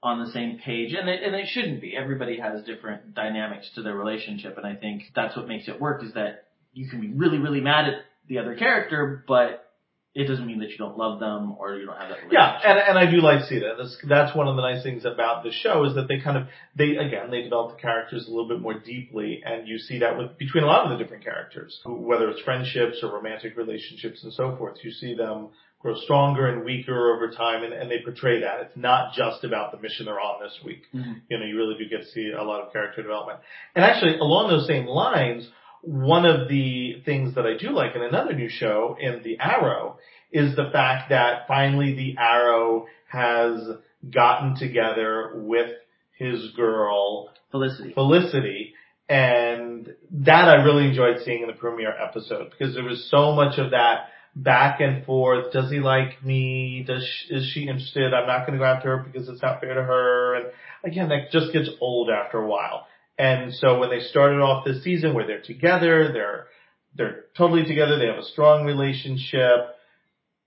on 0.02 0.24
the 0.24 0.32
same 0.32 0.60
page 0.64 0.94
and 0.94 1.10
it, 1.10 1.22
and 1.24 1.36
it 1.36 1.48
shouldn't 1.50 1.82
be. 1.82 1.98
Everybody 1.98 2.40
has 2.40 2.64
different 2.64 3.14
dynamics 3.14 3.70
to 3.76 3.82
their 3.82 3.96
relationship 3.96 4.58
and 4.58 4.66
I 4.66 4.76
think 4.76 5.04
that's 5.16 5.36
what 5.36 5.48
makes 5.48 5.68
it 5.68 5.82
work 5.82 6.04
is 6.04 6.14
that 6.14 6.46
you 6.74 6.88
can 6.88 7.02
be 7.02 7.10
really, 7.10 7.40
really 7.40 7.62
mad 7.62 7.86
at 7.86 7.96
the 8.28 8.38
other 8.38 8.56
character, 8.56 9.26
but 9.28 9.69
it 10.16 10.28
doesn't 10.28 10.48
mean 10.48 10.60
that 10.60 10.70
you 10.70 10.78
don't 10.78 10.98
love 10.98 11.20
them 11.20 11.56
or 11.60 11.76
you 11.76 11.86
don't 11.86 11.98
have 11.98 12.10
that 12.10 12.24
relationship. 12.24 12.34
Yeah, 12.34 12.60
and 12.66 12.80
and 12.80 12.98
I 12.98 13.10
do 13.10 13.22
like 13.22 13.42
to 13.42 13.48
see 13.48 13.60
that. 13.60 13.76
That's 13.78 13.98
that's 14.08 14.36
one 14.36 14.48
of 14.48 14.56
the 14.56 14.62
nice 14.62 14.82
things 14.82 15.06
about 15.06 15.44
the 15.44 15.52
show 15.52 15.86
is 15.86 15.94
that 15.96 16.08
they 16.08 16.20
kind 16.20 16.36
of 16.36 16.48
they 16.76 16.98
again 16.98 17.30
they 17.30 17.44
develop 17.44 17.76
the 17.76 17.82
characters 17.82 18.26
a 18.28 18.30
little 18.30 18.48
bit 18.48 18.60
more 18.60 18.74
deeply, 18.74 19.42
and 19.46 19.68
you 19.68 19.78
see 19.78 20.00
that 20.00 20.18
with 20.18 20.38
between 20.38 20.64
a 20.64 20.68
lot 20.68 20.86
of 20.86 20.98
the 20.98 21.04
different 21.04 21.24
characters, 21.24 21.80
whether 21.86 22.30
it's 22.30 22.42
friendships 22.42 22.98
or 23.04 23.14
romantic 23.14 23.56
relationships 23.56 24.24
and 24.24 24.34
so 24.34 24.56
forth. 24.58 24.78
You 24.84 24.92
see 24.92 25.14
them 25.14 25.50
grow 25.80 25.96
stronger 25.96 26.48
and 26.48 26.66
weaker 26.66 27.16
over 27.16 27.32
time, 27.32 27.64
and, 27.64 27.72
and 27.72 27.90
they 27.90 28.00
portray 28.04 28.42
that. 28.42 28.62
It's 28.62 28.76
not 28.76 29.14
just 29.14 29.44
about 29.44 29.72
the 29.72 29.80
mission 29.80 30.08
they're 30.08 30.20
on 30.20 30.44
this 30.44 30.58
week. 30.66 30.84
Mm-hmm. 30.94 31.14
You 31.30 31.40
know, 31.40 31.46
you 31.46 31.56
really 31.56 31.76
do 31.78 31.88
get 31.88 32.04
to 32.04 32.12
see 32.12 32.32
a 32.38 32.44
lot 32.44 32.62
of 32.62 32.74
character 32.74 33.02
development. 33.02 33.40
And 33.76 33.86
actually, 33.86 34.18
along 34.18 34.50
those 34.50 34.68
same 34.68 34.88
lines 34.88 35.48
one 35.82 36.26
of 36.26 36.48
the 36.50 37.02
things 37.06 37.36
that 37.36 37.46
I 37.46 37.58
do 37.58 37.72
like 37.72 37.96
in 37.96 38.02
another 38.02 38.34
new 38.34 38.50
show 38.50 38.98
in 39.00 39.22
The 39.24 39.38
Arrow 39.40 39.98
is 40.32 40.56
the 40.56 40.70
fact 40.72 41.10
that 41.10 41.48
finally 41.48 41.96
The 41.96 42.16
Arrow 42.22 42.88
has 43.08 43.62
gotten 44.10 44.56
together 44.56 45.34
with 45.36 45.72
his 46.18 46.52
girl 46.56 47.32
Felicity. 47.52 47.94
Felicity. 47.94 48.74
And 49.08 49.96
that 50.12 50.48
I 50.48 50.64
really 50.64 50.88
enjoyed 50.88 51.18
seeing 51.26 51.42
in 51.42 51.48
the 51.48 51.54
premiere 51.54 51.96
episode 52.00 52.52
because 52.52 52.76
there 52.76 52.84
was 52.84 53.10
so 53.10 53.34
much 53.34 53.58
of 53.58 53.72
that 53.72 54.10
back 54.36 54.82
and 54.82 55.04
forth. 55.04 55.52
Does 55.52 55.72
he 55.72 55.80
like 55.80 56.24
me? 56.24 56.84
Does 56.86 57.04
she, 57.04 57.34
is 57.34 57.52
she 57.52 57.62
interested? 57.62 58.14
I'm 58.14 58.28
not 58.28 58.46
going 58.46 58.54
to 58.54 58.60
go 58.60 58.66
after 58.66 58.98
her 58.98 59.04
because 59.04 59.28
it's 59.28 59.42
not 59.42 59.62
fair 59.62 59.74
to 59.74 59.82
her. 59.82 60.36
And 60.36 60.46
again, 60.84 61.10
that 61.10 61.32
just 61.32 61.52
gets 61.52 61.70
old 61.82 62.12
after 62.12 62.38
a 62.38 62.48
while. 62.48 62.86
And 63.20 63.54
so 63.54 63.78
when 63.78 63.90
they 63.90 64.00
started 64.00 64.40
off 64.40 64.64
this 64.66 64.82
season 64.82 65.14
where 65.14 65.28
they're 65.28 65.42
together, 65.42 66.12
they're 66.14 66.48
they're 66.96 67.26
totally 67.38 67.66
together. 67.66 68.00
They 68.00 68.08
have 68.08 68.18
a 68.18 68.24
strong 68.24 68.66
relationship. 68.66 69.76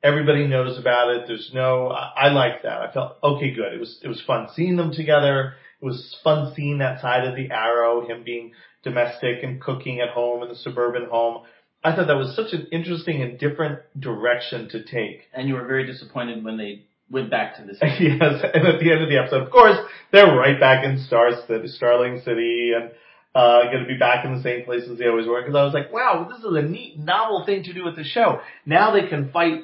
Everybody 0.02 0.48
knows 0.48 0.78
about 0.78 1.14
it. 1.14 1.24
There's 1.28 1.50
no, 1.54 1.88
I, 1.90 2.12
I 2.16 2.32
like 2.32 2.62
that. 2.62 2.80
I 2.80 2.92
felt, 2.92 3.18
okay, 3.22 3.52
good. 3.54 3.72
It 3.72 3.78
was, 3.78 4.00
it 4.02 4.08
was 4.08 4.20
fun 4.26 4.48
seeing 4.56 4.76
them 4.76 4.90
together. 4.90 5.54
It 5.80 5.84
was 5.84 6.16
fun 6.24 6.52
seeing 6.56 6.78
that 6.78 7.00
side 7.00 7.24
of 7.24 7.36
the 7.36 7.50
arrow, 7.52 8.06
him 8.08 8.24
being 8.24 8.52
domestic 8.82 9.44
and 9.44 9.60
cooking 9.60 10.00
at 10.00 10.08
home 10.08 10.42
in 10.42 10.48
the 10.48 10.56
suburban 10.56 11.06
home. 11.08 11.44
I 11.84 11.94
thought 11.94 12.08
that 12.08 12.16
was 12.16 12.34
such 12.34 12.52
an 12.52 12.66
interesting 12.72 13.22
and 13.22 13.38
different 13.38 13.80
direction 13.98 14.68
to 14.70 14.82
take. 14.82 15.22
And 15.32 15.46
you 15.46 15.54
were 15.54 15.66
very 15.66 15.86
disappointed 15.86 16.42
when 16.42 16.56
they 16.56 16.86
went 17.10 17.30
back 17.30 17.56
to 17.56 17.62
the 17.64 17.74
city. 17.74 18.16
yes, 18.18 18.44
and 18.54 18.66
at 18.66 18.80
the 18.80 18.90
end 18.90 19.02
of 19.02 19.08
the 19.08 19.18
episode, 19.18 19.42
of 19.42 19.50
course, 19.50 19.78
they're 20.12 20.34
right 20.34 20.58
back 20.58 20.84
in 20.84 20.98
Star 21.06 21.30
City, 21.46 21.68
Starling 21.68 22.20
City, 22.24 22.72
and 22.74 22.90
uh, 23.34 23.64
going 23.64 23.82
to 23.82 23.88
be 23.88 23.96
back 23.98 24.24
in 24.24 24.34
the 24.34 24.42
same 24.42 24.64
place 24.64 24.82
as 24.90 24.98
they 24.98 25.06
always 25.06 25.26
were. 25.26 25.40
Because 25.40 25.56
I 25.56 25.64
was 25.64 25.74
like, 25.74 25.92
wow, 25.92 26.28
this 26.30 26.38
is 26.38 26.54
a 26.54 26.62
neat, 26.62 26.98
novel 26.98 27.44
thing 27.46 27.62
to 27.64 27.72
do 27.72 27.84
with 27.84 27.96
the 27.96 28.04
show. 28.04 28.40
Now 28.66 28.92
they 28.92 29.08
can 29.08 29.30
fight 29.30 29.62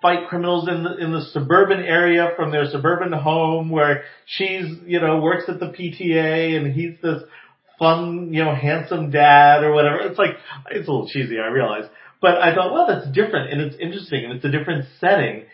fight 0.00 0.28
criminals 0.28 0.68
in 0.68 0.84
the 0.84 0.96
in 0.98 1.12
the 1.12 1.22
suburban 1.32 1.80
area 1.80 2.30
from 2.36 2.52
their 2.52 2.70
suburban 2.70 3.12
home 3.12 3.70
where 3.70 4.04
she's 4.26 4.66
you 4.86 5.00
know 5.00 5.20
works 5.20 5.44
at 5.48 5.58
the 5.58 5.66
PTA 5.66 6.56
and 6.56 6.72
he's 6.72 6.94
this 7.02 7.22
fun 7.78 8.32
you 8.32 8.44
know 8.44 8.54
handsome 8.54 9.10
dad 9.10 9.62
or 9.64 9.72
whatever. 9.72 10.00
It's 10.00 10.18
like 10.18 10.36
it's 10.70 10.86
a 10.86 10.90
little 10.90 11.08
cheesy, 11.08 11.38
I 11.38 11.48
realize, 11.48 11.84
but 12.20 12.36
I 12.38 12.54
thought 12.54 12.72
well 12.72 12.86
that's 12.86 13.06
different 13.12 13.52
and 13.52 13.60
it's 13.60 13.76
interesting 13.80 14.24
and 14.24 14.34
it's 14.34 14.44
a 14.44 14.50
different 14.50 14.86
setting. 15.00 15.44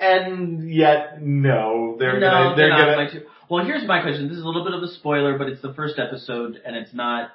And 0.00 0.72
yet, 0.72 1.20
no, 1.20 1.96
they're 1.98 2.18
no, 2.18 2.30
gonna, 2.30 2.56
they're, 2.56 2.68
they're 2.68 2.96
not 2.96 3.12
gonna. 3.12 3.24
Well, 3.50 3.64
here's 3.64 3.86
my 3.86 4.00
question. 4.00 4.28
This 4.28 4.38
is 4.38 4.42
a 4.42 4.46
little 4.46 4.64
bit 4.64 4.74
of 4.74 4.82
a 4.82 4.88
spoiler, 4.88 5.36
but 5.36 5.48
it's 5.48 5.60
the 5.60 5.74
first 5.74 5.98
episode, 5.98 6.58
and 6.64 6.74
it's 6.74 6.94
not 6.94 7.30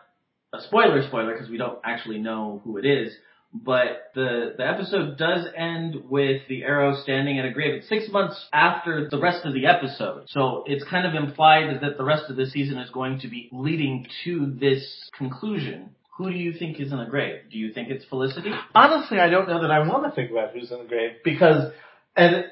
a 0.54 0.62
spoiler 0.62 1.06
spoiler 1.08 1.34
because 1.34 1.50
we 1.50 1.58
don't 1.58 1.80
actually 1.84 2.18
know 2.18 2.62
who 2.64 2.78
it 2.78 2.86
is 2.86 3.16
but 3.64 4.12
the 4.14 4.54
the 4.58 4.68
episode 4.68 5.18
does 5.18 5.48
end 5.56 6.10
with 6.10 6.42
the 6.50 6.64
arrow 6.64 6.96
standing 7.02 7.40
at 7.40 7.46
a 7.46 7.52
grave. 7.52 7.76
It's 7.76 7.90
six 7.90 8.10
months 8.12 8.44
after 8.52 9.08
the 9.10 9.20
rest 9.20 9.46
of 9.46 9.54
the 9.54 9.68
episode, 9.68 10.26
so 10.28 10.64
it's 10.66 10.84
kind 10.84 11.06
of 11.06 11.14
implied 11.16 11.82
that 11.82 11.98
the 11.98 12.04
rest 12.04 12.26
of 12.30 12.36
the 12.36 12.48
season 12.48 12.78
is 12.78 12.90
going 12.90 13.20
to 13.20 13.28
be 13.28 13.50
leading 13.52 14.08
to 14.26 14.54
this 14.60 15.10
conclusion. 15.18 15.92
Who 16.18 16.32
do 16.32 16.38
you 16.38 16.54
think 16.54 16.80
is 16.80 16.92
in 16.92 16.98
the 16.98 17.06
grave? 17.06 17.42
Do 17.52 17.58
you 17.58 17.74
think 17.74 17.90
it's 17.90 18.06
Felicity? 18.06 18.52
Honestly, 18.74 19.20
I 19.20 19.30
don't 19.30 19.48
know 19.48 19.62
that 19.62 19.72
I 19.72 19.80
want 19.80 20.06
to 20.06 20.12
think 20.12 20.32
about 20.32 20.52
who's 20.54 20.72
in 20.72 20.80
the 20.80 20.86
grave 20.86 21.12
because, 21.24 21.72
and 22.16 22.46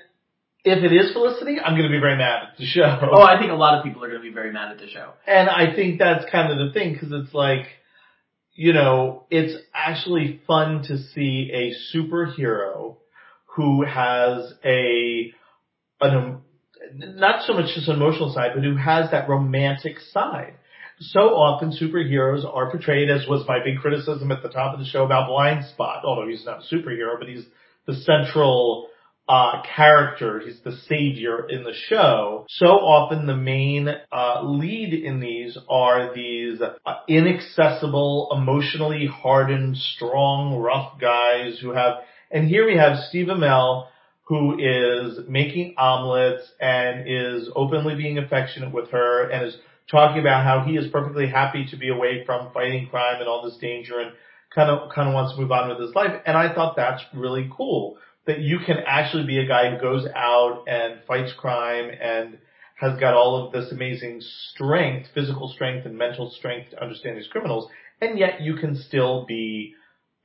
if 0.64 0.84
it 0.84 0.94
is 0.94 1.12
Felicity, 1.14 1.60
I'm 1.60 1.74
going 1.74 1.90
to 1.90 1.96
be 1.96 2.00
very 2.00 2.18
mad 2.18 2.44
at 2.52 2.58
the 2.58 2.66
show. 2.66 3.00
Oh, 3.12 3.22
I 3.22 3.40
think 3.40 3.52
a 3.52 3.56
lot 3.56 3.78
of 3.78 3.84
people 3.84 4.04
are 4.04 4.10
going 4.10 4.22
to 4.22 4.28
be 4.28 4.34
very 4.34 4.52
mad 4.52 4.72
at 4.72 4.80
the 4.80 4.88
show. 4.88 5.12
And 5.28 5.50
I 5.50 5.76
think 5.76 6.00
that's 6.00 6.26
kind 6.32 6.52
of 6.52 6.68
the 6.68 6.74
thing 6.74 6.94
because 6.94 7.12
it's 7.12 7.34
like 7.34 7.68
you 8.56 8.74
know, 8.74 9.26
it's 9.30 9.56
actually 9.74 10.42
fun 10.48 10.84
to 10.84 10.98
see 10.98 11.52
a 11.54 11.96
superhero 11.96 12.98
who 13.56 13.84
has 13.84 14.54
a, 14.64 15.34
an, 16.02 16.42
not 16.94 17.46
so 17.46 17.54
much 17.54 17.74
just 17.74 17.88
an 17.88 17.96
emotional 17.96 18.32
side, 18.34 18.52
but 18.56 18.64
who 18.64 18.76
has 18.76 19.10
that 19.12 19.28
romantic 19.28 20.00
side. 20.12 20.54
So 21.00 21.20
often 21.20 21.72
superheroes 21.72 22.46
are 22.46 22.70
portrayed 22.70 23.10
as 23.10 23.28
was 23.28 23.46
my 23.48 23.58
big 23.64 23.80
criticism 23.80 24.32
at 24.32 24.44
the 24.44 24.50
top 24.50 24.74
of 24.74 24.80
the 24.80 24.86
show 24.86 25.04
about 25.04 25.30
Blindspot, 25.30 26.04
although 26.04 26.28
he's 26.28 26.46
not 26.46 26.60
a 26.60 26.76
superhero, 26.76 27.18
but 27.20 27.28
he's 27.28 27.46
the 27.88 27.96
central 27.96 28.88
uh, 29.28 29.62
character. 29.76 30.42
He's 30.44 30.60
the 30.64 30.76
savior 30.88 31.48
in 31.50 31.64
the 31.64 31.74
show. 31.88 32.46
So 32.50 32.66
often 32.68 33.26
the 33.26 33.36
main 33.36 33.88
uh, 34.12 34.42
lead 34.44 34.94
in 34.94 35.20
these 35.20 35.58
are 35.70 36.14
these 36.14 36.60
uh, 36.62 36.94
inaccessible, 37.08 38.30
emotionally 38.36 39.08
hardened, 39.08 39.78
strong, 39.78 40.58
rough 40.58 41.00
guys 41.00 41.60
who 41.62 41.72
have. 41.72 41.96
And 42.32 42.48
here 42.48 42.66
we 42.66 42.78
have 42.78 42.98
Steve 43.10 43.28
Amell, 43.28 43.88
who 44.24 44.58
is 44.60 45.20
making 45.30 45.76
omelets 45.78 46.44
and 46.60 47.08
is 47.08 47.50
openly 47.56 47.96
being 47.96 48.18
affectionate 48.18 48.74
with 48.74 48.90
her 48.92 49.30
and 49.30 49.48
is 49.48 49.58
talking 49.90 50.22
about 50.22 50.44
how 50.44 50.66
he 50.66 50.76
is 50.78 50.92
perfectly 50.92 51.28
happy 51.28 51.66
to 51.70 51.78
be 51.78 51.90
away 51.90 52.24
from 52.26 52.52
fighting 52.54 52.88
crime 52.90 53.20
and 53.20 53.28
all 53.28 53.44
this 53.44 53.58
danger 53.58 54.00
and 54.00 54.12
kind 54.54 54.70
of 54.70 54.90
kind 54.94 55.08
of 55.08 55.14
wants 55.14 55.36
to 55.36 55.42
move 55.42 55.52
on 55.52 55.70
with 55.70 55.80
his 55.80 55.96
life. 55.96 56.22
And 56.26 56.38
I 56.38 56.54
thought 56.54 56.76
that's 56.76 57.04
really 57.14 57.50
cool 57.56 57.98
that 58.26 58.40
you 58.40 58.60
can 58.66 58.78
actually 58.86 59.26
be 59.26 59.40
a 59.40 59.48
guy 59.48 59.70
who 59.70 59.82
goes 59.82 60.08
out 60.16 60.64
and 60.68 61.02
fights 61.08 61.34
crime 61.38 61.90
and 61.90 62.38
has 62.80 63.00
got 63.00 63.14
all 63.14 63.46
of 63.46 63.54
this 63.54 63.72
amazing 63.72 64.22
strength, 64.22 65.10
physical 65.14 65.50
strength 65.50 65.86
and 65.86 65.98
mental 65.98 66.32
strength 66.32 66.72
to 66.72 66.82
understand 66.82 67.18
these 67.18 67.28
criminals, 67.28 67.70
and 68.02 68.18
yet 68.18 68.42
you 68.42 68.56
can 68.56 68.76
still 68.76 69.26
be 69.26 69.74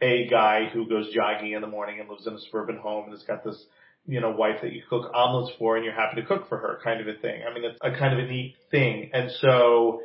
a 0.00 0.28
guy 0.28 0.68
who 0.72 0.88
goes 0.88 1.12
jogging 1.12 1.52
in 1.52 1.60
the 1.60 1.66
morning 1.66 2.00
and 2.00 2.08
lives 2.08 2.26
in 2.26 2.34
a 2.34 2.38
suburban 2.38 2.76
home 2.76 3.04
and 3.04 3.12
has 3.12 3.24
got 3.24 3.44
this, 3.44 3.64
you 4.06 4.20
know, 4.20 4.30
wife 4.30 4.56
that 4.62 4.72
you 4.72 4.82
cook 4.88 5.10
omelets 5.12 5.52
for 5.58 5.76
and 5.76 5.84
you're 5.84 5.94
happy 5.94 6.20
to 6.20 6.26
cook 6.26 6.48
for 6.48 6.58
her 6.58 6.80
kind 6.82 7.00
of 7.00 7.08
a 7.08 7.18
thing. 7.20 7.42
I 7.48 7.52
mean, 7.52 7.64
it's 7.64 7.78
a 7.82 7.90
kind 7.98 8.18
of 8.18 8.24
a 8.24 8.30
neat 8.30 8.54
thing. 8.70 9.10
And 9.12 9.30
so 9.40 10.00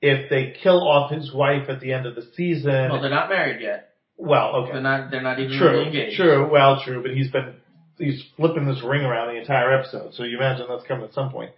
if 0.00 0.30
they 0.30 0.54
kill 0.62 0.86
off 0.86 1.10
his 1.10 1.32
wife 1.32 1.68
at 1.68 1.80
the 1.80 1.92
end 1.92 2.06
of 2.06 2.14
the 2.14 2.26
season. 2.36 2.90
Well, 2.90 3.00
they're 3.00 3.10
not 3.10 3.28
married 3.28 3.60
yet. 3.60 3.93
Well, 4.16 4.56
okay. 4.56 4.72
They're 4.72 4.80
not. 4.80 5.10
They're 5.10 5.22
not 5.22 5.38
even 5.38 5.58
true, 5.58 5.70
really 5.70 5.86
engaged. 5.86 6.16
True. 6.16 6.50
Well, 6.50 6.82
true. 6.84 7.02
But 7.02 7.12
he's 7.12 7.30
been 7.30 7.54
he's 7.98 8.22
flipping 8.36 8.66
this 8.66 8.82
ring 8.82 9.02
around 9.02 9.34
the 9.34 9.40
entire 9.40 9.72
episode, 9.72 10.14
so 10.14 10.24
you 10.24 10.36
imagine 10.36 10.66
that's 10.68 10.86
coming 10.86 11.04
at 11.04 11.14
some 11.14 11.30
point. 11.30 11.52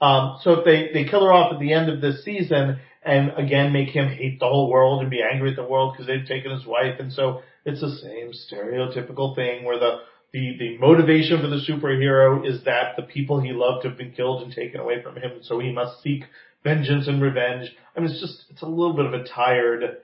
Um, 0.00 0.38
so 0.42 0.52
if 0.54 0.64
they 0.64 0.90
they 0.92 1.08
kill 1.08 1.24
her 1.24 1.32
off 1.32 1.52
at 1.52 1.60
the 1.60 1.72
end 1.72 1.90
of 1.90 2.00
this 2.00 2.24
season, 2.24 2.78
and 3.02 3.32
again 3.36 3.72
make 3.72 3.88
him 3.88 4.08
hate 4.08 4.40
the 4.40 4.46
whole 4.46 4.70
world 4.70 5.02
and 5.02 5.10
be 5.10 5.22
angry 5.22 5.50
at 5.50 5.56
the 5.56 5.64
world 5.64 5.92
because 5.92 6.06
they've 6.06 6.26
taken 6.26 6.50
his 6.50 6.66
wife, 6.66 6.98
and 6.98 7.12
so 7.12 7.42
it's 7.64 7.80
the 7.80 7.96
same 7.96 8.32
stereotypical 8.32 9.34
thing 9.34 9.64
where 9.64 9.78
the 9.78 9.98
the 10.32 10.56
the 10.58 10.78
motivation 10.78 11.40
for 11.40 11.48
the 11.48 11.60
superhero 11.68 12.46
is 12.48 12.64
that 12.64 12.96
the 12.96 13.02
people 13.02 13.40
he 13.40 13.52
loved 13.52 13.84
have 13.84 13.98
been 13.98 14.12
killed 14.12 14.42
and 14.42 14.52
taken 14.52 14.80
away 14.80 15.02
from 15.02 15.16
him, 15.16 15.32
and 15.32 15.44
so 15.44 15.58
he 15.58 15.72
must 15.72 16.02
seek 16.02 16.24
vengeance 16.64 17.08
and 17.08 17.20
revenge. 17.20 17.70
I 17.96 18.00
mean, 18.00 18.10
it's 18.10 18.20
just 18.20 18.44
it's 18.50 18.62
a 18.62 18.66
little 18.66 18.94
bit 18.94 19.06
of 19.06 19.14
a 19.14 19.24
tired 19.24 19.98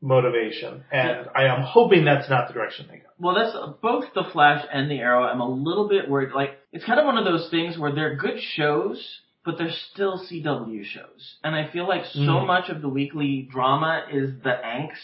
motivation. 0.00 0.84
And 0.92 1.26
yeah. 1.26 1.32
I 1.34 1.44
am 1.54 1.62
hoping 1.62 2.04
that's 2.04 2.28
not 2.30 2.48
the 2.48 2.54
direction 2.54 2.86
they 2.90 2.98
go. 2.98 3.08
Well, 3.18 3.34
that's 3.34 3.56
both 3.82 4.04
the 4.14 4.24
Flash 4.32 4.64
and 4.72 4.90
the 4.90 4.98
Arrow. 4.98 5.24
I'm 5.24 5.40
a 5.40 5.48
little 5.48 5.88
bit 5.88 6.08
worried. 6.08 6.32
Like, 6.34 6.58
it's 6.72 6.84
kind 6.84 7.00
of 7.00 7.06
one 7.06 7.18
of 7.18 7.24
those 7.24 7.50
things 7.50 7.78
where 7.78 7.92
they're 7.92 8.16
good 8.16 8.38
shows, 8.54 9.20
but 9.44 9.58
they're 9.58 9.74
still 9.92 10.24
CW 10.30 10.84
shows. 10.84 11.36
And 11.42 11.54
I 11.54 11.70
feel 11.70 11.88
like 11.88 12.04
so 12.06 12.20
mm. 12.20 12.46
much 12.46 12.68
of 12.68 12.80
the 12.80 12.88
weekly 12.88 13.48
drama 13.50 14.04
is 14.12 14.30
the 14.42 14.54
angst. 14.64 14.94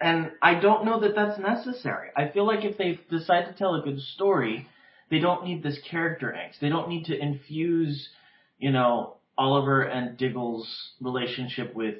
And 0.00 0.32
I 0.42 0.58
don't 0.58 0.84
know 0.84 1.00
that 1.00 1.14
that's 1.14 1.38
necessary. 1.38 2.08
I 2.16 2.28
feel 2.28 2.46
like 2.46 2.64
if 2.64 2.76
they 2.76 2.98
decide 3.08 3.44
to 3.46 3.52
tell 3.52 3.76
a 3.76 3.82
good 3.82 4.00
story, 4.00 4.66
they 5.10 5.20
don't 5.20 5.44
need 5.44 5.62
this 5.62 5.78
character 5.88 6.34
angst. 6.36 6.58
They 6.60 6.70
don't 6.70 6.88
need 6.88 7.04
to 7.04 7.16
infuse, 7.16 8.08
you 8.58 8.72
know, 8.72 9.18
Oliver 9.38 9.82
and 9.82 10.16
Diggle's 10.16 10.68
relationship 11.00 11.74
with 11.74 11.96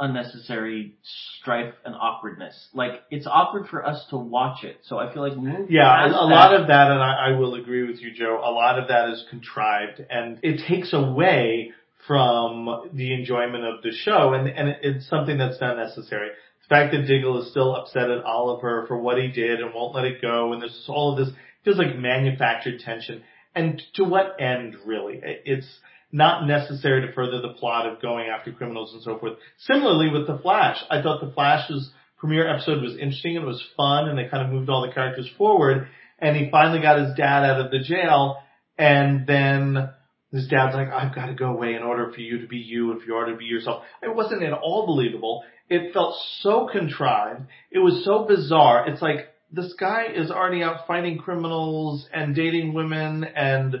unnecessary 0.00 0.94
strife 1.40 1.74
and 1.84 1.94
awkwardness. 1.94 2.68
Like 2.72 3.02
it's 3.10 3.26
awkward 3.26 3.68
for 3.68 3.84
us 3.84 4.04
to 4.10 4.16
watch 4.16 4.64
it. 4.64 4.78
So 4.84 4.98
I 4.98 5.12
feel 5.12 5.22
like 5.22 5.36
yeah, 5.68 6.06
a, 6.06 6.08
a 6.08 6.26
lot 6.26 6.54
of 6.54 6.68
that, 6.68 6.90
and 6.90 7.00
I, 7.00 7.30
I 7.30 7.38
will 7.38 7.54
agree 7.54 7.86
with 7.86 8.00
you, 8.00 8.12
Joe. 8.12 8.40
A 8.42 8.50
lot 8.50 8.78
of 8.78 8.88
that 8.88 9.10
is 9.10 9.24
contrived, 9.30 10.04
and 10.08 10.38
it 10.42 10.66
takes 10.68 10.92
away 10.92 11.72
from 12.06 12.90
the 12.92 13.12
enjoyment 13.12 13.64
of 13.64 13.82
the 13.82 13.92
show, 13.92 14.34
and 14.34 14.48
and 14.48 14.76
it's 14.82 15.08
something 15.08 15.36
that's 15.36 15.60
not 15.60 15.76
necessary. 15.76 16.30
The 16.62 16.74
fact 16.74 16.92
that 16.92 17.06
Diggle 17.06 17.42
is 17.42 17.50
still 17.50 17.74
upset 17.74 18.10
at 18.10 18.24
Oliver 18.24 18.84
for 18.86 18.98
what 18.98 19.18
he 19.18 19.28
did 19.28 19.60
and 19.60 19.74
won't 19.74 19.94
let 19.94 20.04
it 20.04 20.22
go, 20.22 20.52
and 20.52 20.62
there's 20.62 20.84
all 20.88 21.12
of 21.12 21.26
this 21.26 21.34
feels 21.64 21.78
like 21.78 21.96
manufactured 21.96 22.80
tension. 22.80 23.22
And 23.54 23.82
to 23.94 24.04
what 24.04 24.36
end, 24.40 24.76
really? 24.86 25.20
It's 25.22 25.66
not 26.10 26.46
necessary 26.46 27.06
to 27.06 27.12
further 27.12 27.40
the 27.40 27.54
plot 27.54 27.86
of 27.86 28.00
going 28.00 28.28
after 28.28 28.52
criminals 28.52 28.92
and 28.94 29.02
so 29.02 29.18
forth. 29.18 29.34
Similarly 29.58 30.10
with 30.10 30.26
The 30.26 30.38
Flash, 30.38 30.78
I 30.90 31.02
thought 31.02 31.20
The 31.20 31.32
Flash's 31.32 31.90
premiere 32.18 32.52
episode 32.52 32.82
was 32.82 32.94
interesting 32.94 33.36
and 33.36 33.44
it 33.44 33.48
was 33.48 33.62
fun 33.76 34.08
and 34.08 34.18
they 34.18 34.28
kind 34.28 34.46
of 34.46 34.52
moved 34.52 34.68
all 34.68 34.86
the 34.86 34.92
characters 34.92 35.30
forward 35.36 35.88
and 36.18 36.36
he 36.36 36.50
finally 36.50 36.80
got 36.80 36.98
his 36.98 37.14
dad 37.16 37.44
out 37.44 37.60
of 37.60 37.70
the 37.70 37.80
jail 37.80 38.38
and 38.76 39.26
then 39.26 39.90
his 40.32 40.48
dad's 40.48 40.74
like, 40.74 40.88
I've 40.88 41.14
got 41.14 41.26
to 41.26 41.34
go 41.34 41.46
away 41.46 41.74
in 41.74 41.82
order 41.82 42.12
for 42.12 42.20
you 42.20 42.40
to 42.40 42.46
be 42.46 42.58
you 42.58 42.92
and 42.92 43.00
for 43.00 43.06
you 43.06 43.32
to 43.32 43.38
be 43.38 43.46
yourself. 43.46 43.82
It 44.02 44.14
wasn't 44.14 44.42
at 44.42 44.52
all 44.52 44.86
believable. 44.86 45.44
It 45.68 45.92
felt 45.92 46.16
so 46.40 46.68
contrived. 46.70 47.42
It 47.70 47.78
was 47.78 48.04
so 48.04 48.26
bizarre. 48.26 48.88
It's 48.88 49.02
like, 49.02 49.28
this 49.50 49.72
guy 49.80 50.06
is 50.14 50.30
already 50.30 50.62
out 50.62 50.86
fighting 50.86 51.18
criminals 51.18 52.06
and 52.12 52.34
dating 52.34 52.74
women 52.74 53.24
and 53.24 53.76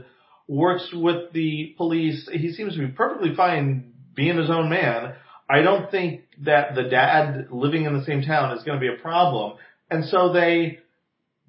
works 0.48 0.88
with 0.92 1.32
the 1.32 1.74
police. 1.76 2.28
He 2.32 2.52
seems 2.52 2.74
to 2.74 2.80
be 2.80 2.88
perfectly 2.88 3.34
fine 3.36 3.92
being 4.14 4.38
his 4.38 4.50
own 4.50 4.70
man. 4.70 5.14
I 5.48 5.62
don't 5.62 5.90
think 5.90 6.22
that 6.44 6.74
the 6.74 6.84
dad 6.84 7.48
living 7.50 7.84
in 7.84 7.96
the 7.96 8.04
same 8.04 8.22
town 8.22 8.56
is 8.56 8.64
going 8.64 8.78
to 8.78 8.80
be 8.80 8.92
a 8.92 9.00
problem. 9.00 9.58
And 9.90 10.04
so 10.06 10.32
they 10.32 10.80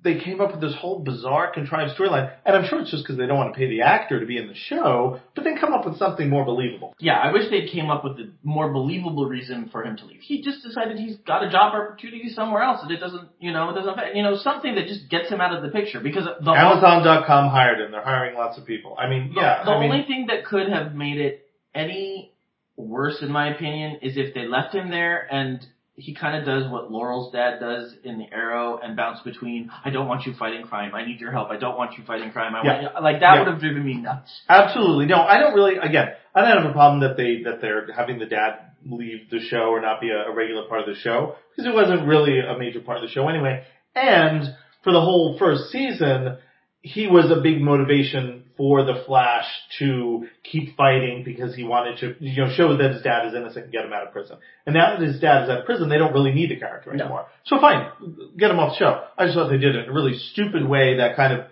they 0.01 0.17
came 0.17 0.39
up 0.39 0.51
with 0.51 0.61
this 0.61 0.73
whole 0.75 0.99
bizarre 0.99 1.51
contrived 1.51 1.97
storyline. 1.97 2.33
And 2.45 2.55
I'm 2.55 2.65
sure 2.65 2.79
it's 2.79 2.91
just 2.91 3.03
because 3.03 3.17
they 3.17 3.25
don't 3.25 3.37
want 3.37 3.53
to 3.53 3.57
pay 3.57 3.67
the 3.67 3.81
actor 3.81 4.19
to 4.19 4.25
be 4.25 4.37
in 4.37 4.47
the 4.47 4.55
show, 4.55 5.19
but 5.35 5.43
then 5.43 5.57
come 5.57 5.73
up 5.73 5.85
with 5.85 5.97
something 5.97 6.29
more 6.29 6.45
believable. 6.45 6.95
Yeah, 6.99 7.17
I 7.17 7.33
wish 7.33 7.49
they 7.49 7.67
came 7.67 7.89
up 7.89 8.03
with 8.03 8.13
a 8.13 8.31
more 8.43 8.71
believable 8.71 9.25
reason 9.25 9.69
for 9.71 9.83
him 9.83 9.97
to 9.97 10.05
leave. 10.05 10.21
He 10.21 10.41
just 10.41 10.63
decided 10.63 10.97
he's 10.97 11.17
got 11.17 11.43
a 11.43 11.49
job 11.49 11.73
opportunity 11.73 12.29
somewhere 12.29 12.61
else, 12.63 12.79
and 12.81 12.91
it 12.91 12.99
doesn't, 12.99 13.27
you 13.39 13.51
know, 13.51 13.69
it 13.71 13.73
doesn't, 13.73 14.15
you 14.15 14.23
know, 14.23 14.37
something 14.37 14.75
that 14.75 14.87
just 14.87 15.09
gets 15.09 15.29
him 15.29 15.41
out 15.41 15.55
of 15.55 15.63
the 15.63 15.69
picture. 15.69 15.99
Because 15.99 16.25
the 16.25 16.51
Amazon.com 16.51 17.49
hired 17.49 17.81
him. 17.81 17.91
They're 17.91 18.03
hiring 18.03 18.35
lots 18.35 18.57
of 18.57 18.65
people. 18.65 18.95
I 18.97 19.09
mean, 19.09 19.33
The, 19.33 19.41
yeah. 19.41 19.63
the 19.65 19.71
I 19.71 19.79
mean, 19.79 19.91
only 19.91 20.05
thing 20.05 20.27
that 20.27 20.45
could 20.45 20.69
have 20.69 20.93
made 20.95 21.17
it 21.17 21.45
any 21.75 22.31
worse, 22.77 23.17
in 23.21 23.31
my 23.31 23.53
opinion, 23.53 23.99
is 24.01 24.15
if 24.15 24.33
they 24.33 24.45
left 24.47 24.73
him 24.73 24.89
there 24.89 25.27
and 25.29 25.65
he 25.99 26.15
kind 26.15 26.37
of 26.37 26.45
does 26.45 26.71
what 26.71 26.91
Laurel's 26.91 27.31
dad 27.31 27.59
does 27.59 27.93
in 28.03 28.17
the 28.17 28.25
Arrow 28.33 28.79
and 28.81 28.95
bounce 28.95 29.19
between, 29.21 29.69
I 29.83 29.89
don't 29.89 30.07
want 30.07 30.25
you 30.25 30.33
fighting 30.33 30.65
crime, 30.65 30.95
I 30.95 31.05
need 31.05 31.19
your 31.19 31.31
help, 31.31 31.49
I 31.49 31.57
don't 31.57 31.77
want 31.77 31.97
you 31.97 32.03
fighting 32.05 32.31
crime, 32.31 32.55
I 32.55 32.63
want 32.63 32.81
Yeah. 32.81 32.89
you, 32.95 33.03
like 33.03 33.19
that 33.19 33.33
Yeah. 33.33 33.39
would 33.39 33.47
have 33.49 33.59
driven 33.59 33.85
me 33.85 33.95
nuts. 33.95 34.41
Absolutely. 34.47 35.05
No, 35.05 35.17
I 35.21 35.39
don't 35.39 35.53
really, 35.53 35.77
again, 35.77 36.13
I 36.33 36.41
don't 36.41 36.61
have 36.61 36.69
a 36.69 36.73
problem 36.73 37.01
that 37.01 37.17
they, 37.17 37.43
that 37.43 37.59
they're 37.61 37.91
having 37.93 38.17
the 38.19 38.25
dad 38.25 38.59
leave 38.85 39.29
the 39.29 39.39
show 39.39 39.69
or 39.71 39.81
not 39.81 39.99
be 39.99 40.09
a, 40.09 40.29
a 40.29 40.33
regular 40.33 40.63
part 40.67 40.81
of 40.81 40.87
the 40.87 40.95
show, 40.95 41.35
because 41.51 41.69
it 41.69 41.75
wasn't 41.75 42.07
really 42.07 42.39
a 42.39 42.57
major 42.57 42.79
part 42.79 42.97
of 42.97 43.03
the 43.03 43.09
show 43.09 43.27
anyway. 43.27 43.63
And 43.93 44.43
for 44.83 44.93
the 44.93 45.01
whole 45.01 45.37
first 45.37 45.69
season, 45.71 46.37
he 46.81 47.07
was 47.07 47.29
a 47.29 47.41
big 47.41 47.59
motivation 47.61 48.45
for 48.59 48.83
the 48.83 49.03
Flash 49.07 49.45
to 49.79 50.27
keep 50.43 50.75
fighting 50.75 51.23
because 51.23 51.55
he 51.55 51.63
wanted 51.63 51.97
to, 51.99 52.15
you 52.19 52.43
know, 52.43 52.51
show 52.53 52.75
that 52.75 52.91
his 52.91 53.01
dad 53.01 53.25
is 53.27 53.33
innocent 53.33 53.63
and 53.65 53.71
get 53.73 53.85
him 53.85 53.93
out 53.93 54.05
of 54.05 54.11
prison. 54.11 54.35
And 54.65 54.75
now 54.75 54.97
that 54.97 55.01
his 55.07 55.21
dad 55.21 55.45
is 55.45 55.49
out 55.49 55.59
of 55.61 55.65
prison, 55.65 55.87
they 55.87 55.97
don't 55.97 56.11
really 56.11 56.33
need 56.33 56.49
the 56.51 56.57
character 56.59 56.91
No. 56.93 56.99
anymore. 57.05 57.27
So 57.45 57.57
fine, 57.61 57.89
get 58.37 58.51
him 58.51 58.59
off 58.59 58.73
the 58.73 58.79
show. 58.79 59.03
I 59.17 59.25
just 59.27 59.35
thought 59.35 59.47
they 59.49 59.57
did 59.57 59.75
it 59.77 59.85
in 59.85 59.89
a 59.89 59.93
really 59.93 60.17
stupid 60.17 60.67
way 60.67 60.97
that 60.97 61.15
kind 61.15 61.31
of 61.31 61.45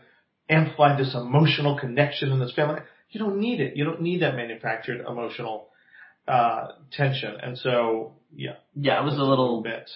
amplified 0.50 1.00
this 1.00 1.16
emotional 1.16 1.80
connection 1.80 2.32
in 2.34 2.40
this 2.40 2.52
family. 2.54 2.82
You 3.12 3.22
don't 3.22 3.40
need 3.40 3.62
it. 3.62 3.78
You 3.78 3.86
don't 3.86 4.02
need 4.02 4.22
that 4.22 4.36
manufactured 4.36 5.00
emotional 5.08 5.70
uh 6.28 6.74
tension. 6.92 7.36
And 7.42 7.58
so, 7.58 8.16
yeah, 8.36 8.56
Yeah, 8.76 9.00
it 9.02 9.06
was 9.06 9.14
a 9.18 9.24
little, 9.24 9.62
bit. 9.62 9.90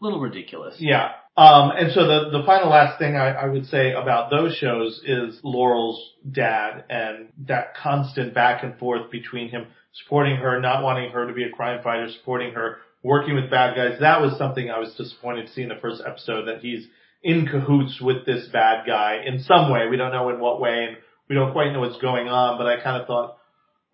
little 0.00 0.18
ridiculous. 0.20 0.76
Yeah. 0.78 1.10
Um, 1.36 1.72
and 1.76 1.92
so 1.92 2.06
the, 2.06 2.38
the 2.38 2.44
final 2.46 2.70
last 2.70 2.98
thing 2.98 3.16
I, 3.16 3.32
I 3.32 3.46
would 3.46 3.66
say 3.66 3.92
about 3.92 4.30
those 4.30 4.54
shows 4.54 5.00
is 5.04 5.40
Laurel's 5.42 6.12
dad 6.30 6.84
and 6.88 7.30
that 7.48 7.74
constant 7.76 8.34
back 8.34 8.62
and 8.62 8.78
forth 8.78 9.10
between 9.10 9.48
him 9.48 9.66
supporting 10.02 10.36
her, 10.36 10.60
not 10.60 10.82
wanting 10.84 11.10
her 11.10 11.26
to 11.26 11.32
be 11.32 11.44
a 11.44 11.50
crime 11.50 11.82
fighter, 11.82 12.08
supporting 12.20 12.52
her, 12.52 12.78
working 13.02 13.34
with 13.34 13.50
bad 13.50 13.74
guys. 13.74 13.98
That 14.00 14.20
was 14.20 14.38
something 14.38 14.70
I 14.70 14.78
was 14.78 14.94
disappointed 14.94 15.46
to 15.46 15.52
see 15.52 15.62
in 15.62 15.68
the 15.68 15.78
first 15.80 16.02
episode 16.06 16.46
that 16.46 16.60
he's 16.60 16.86
in 17.22 17.46
cahoots 17.46 18.00
with 18.00 18.24
this 18.26 18.46
bad 18.52 18.86
guy 18.86 19.22
in 19.26 19.42
some 19.42 19.72
way. 19.72 19.88
We 19.90 19.96
don't 19.96 20.12
know 20.12 20.28
in 20.30 20.38
what 20.38 20.60
way 20.60 20.86
and 20.88 20.96
we 21.28 21.34
don't 21.34 21.52
quite 21.52 21.72
know 21.72 21.80
what's 21.80 22.00
going 22.00 22.28
on, 22.28 22.58
but 22.58 22.66
I 22.66 22.82
kind 22.82 23.00
of 23.00 23.08
thought, 23.08 23.38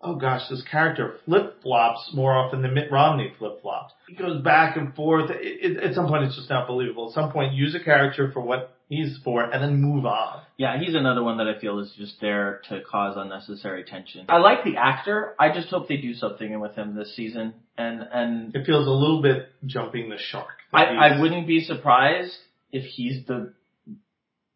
oh 0.03 0.15
gosh, 0.15 0.41
this 0.49 0.63
character 0.69 1.15
flip 1.25 1.61
flops 1.61 2.11
more 2.13 2.33
often 2.33 2.61
than 2.61 2.73
Mitt 2.73 2.91
Romney 2.91 3.33
flip 3.37 3.61
flopped. 3.61 3.93
He 4.07 4.15
goes 4.15 4.41
back 4.41 4.77
and 4.77 4.93
forth. 4.95 5.29
It, 5.31 5.37
it, 5.41 5.83
at 5.83 5.93
some 5.95 6.07
point, 6.07 6.23
it's 6.23 6.35
just 6.35 6.49
not 6.49 6.67
believable. 6.67 7.09
At 7.09 7.13
some 7.13 7.31
point, 7.31 7.53
use 7.53 7.75
a 7.75 7.83
character 7.83 8.31
for 8.31 8.41
what 8.41 8.75
he's 8.89 9.17
for, 9.23 9.43
and 9.43 9.63
then 9.63 9.81
move 9.81 10.05
on. 10.05 10.41
Yeah, 10.57 10.77
he's 10.79 10.95
another 10.95 11.23
one 11.23 11.37
that 11.37 11.47
I 11.47 11.59
feel 11.59 11.79
is 11.79 11.93
just 11.97 12.19
there 12.21 12.61
to 12.69 12.81
cause 12.81 13.15
unnecessary 13.17 13.83
tension. 13.83 14.25
I 14.29 14.37
like 14.37 14.63
the 14.63 14.77
actor. 14.77 15.35
I 15.39 15.53
just 15.53 15.69
hope 15.69 15.87
they 15.87 15.97
do 15.97 16.13
something 16.13 16.59
with 16.59 16.75
him 16.75 16.95
this 16.95 17.15
season. 17.15 17.53
And 17.77 18.01
and 18.11 18.55
It 18.55 18.65
feels 18.65 18.87
a 18.87 18.91
little 18.91 19.21
bit 19.21 19.49
jumping 19.65 20.09
the 20.09 20.17
shark. 20.17 20.57
I, 20.73 20.85
I 20.85 21.19
wouldn't 21.21 21.47
be 21.47 21.61
surprised 21.61 22.35
if 22.71 22.83
he's 22.83 23.25
the 23.25 23.53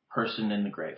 person 0.10 0.52
in 0.52 0.64
the 0.64 0.70
grave. 0.70 0.98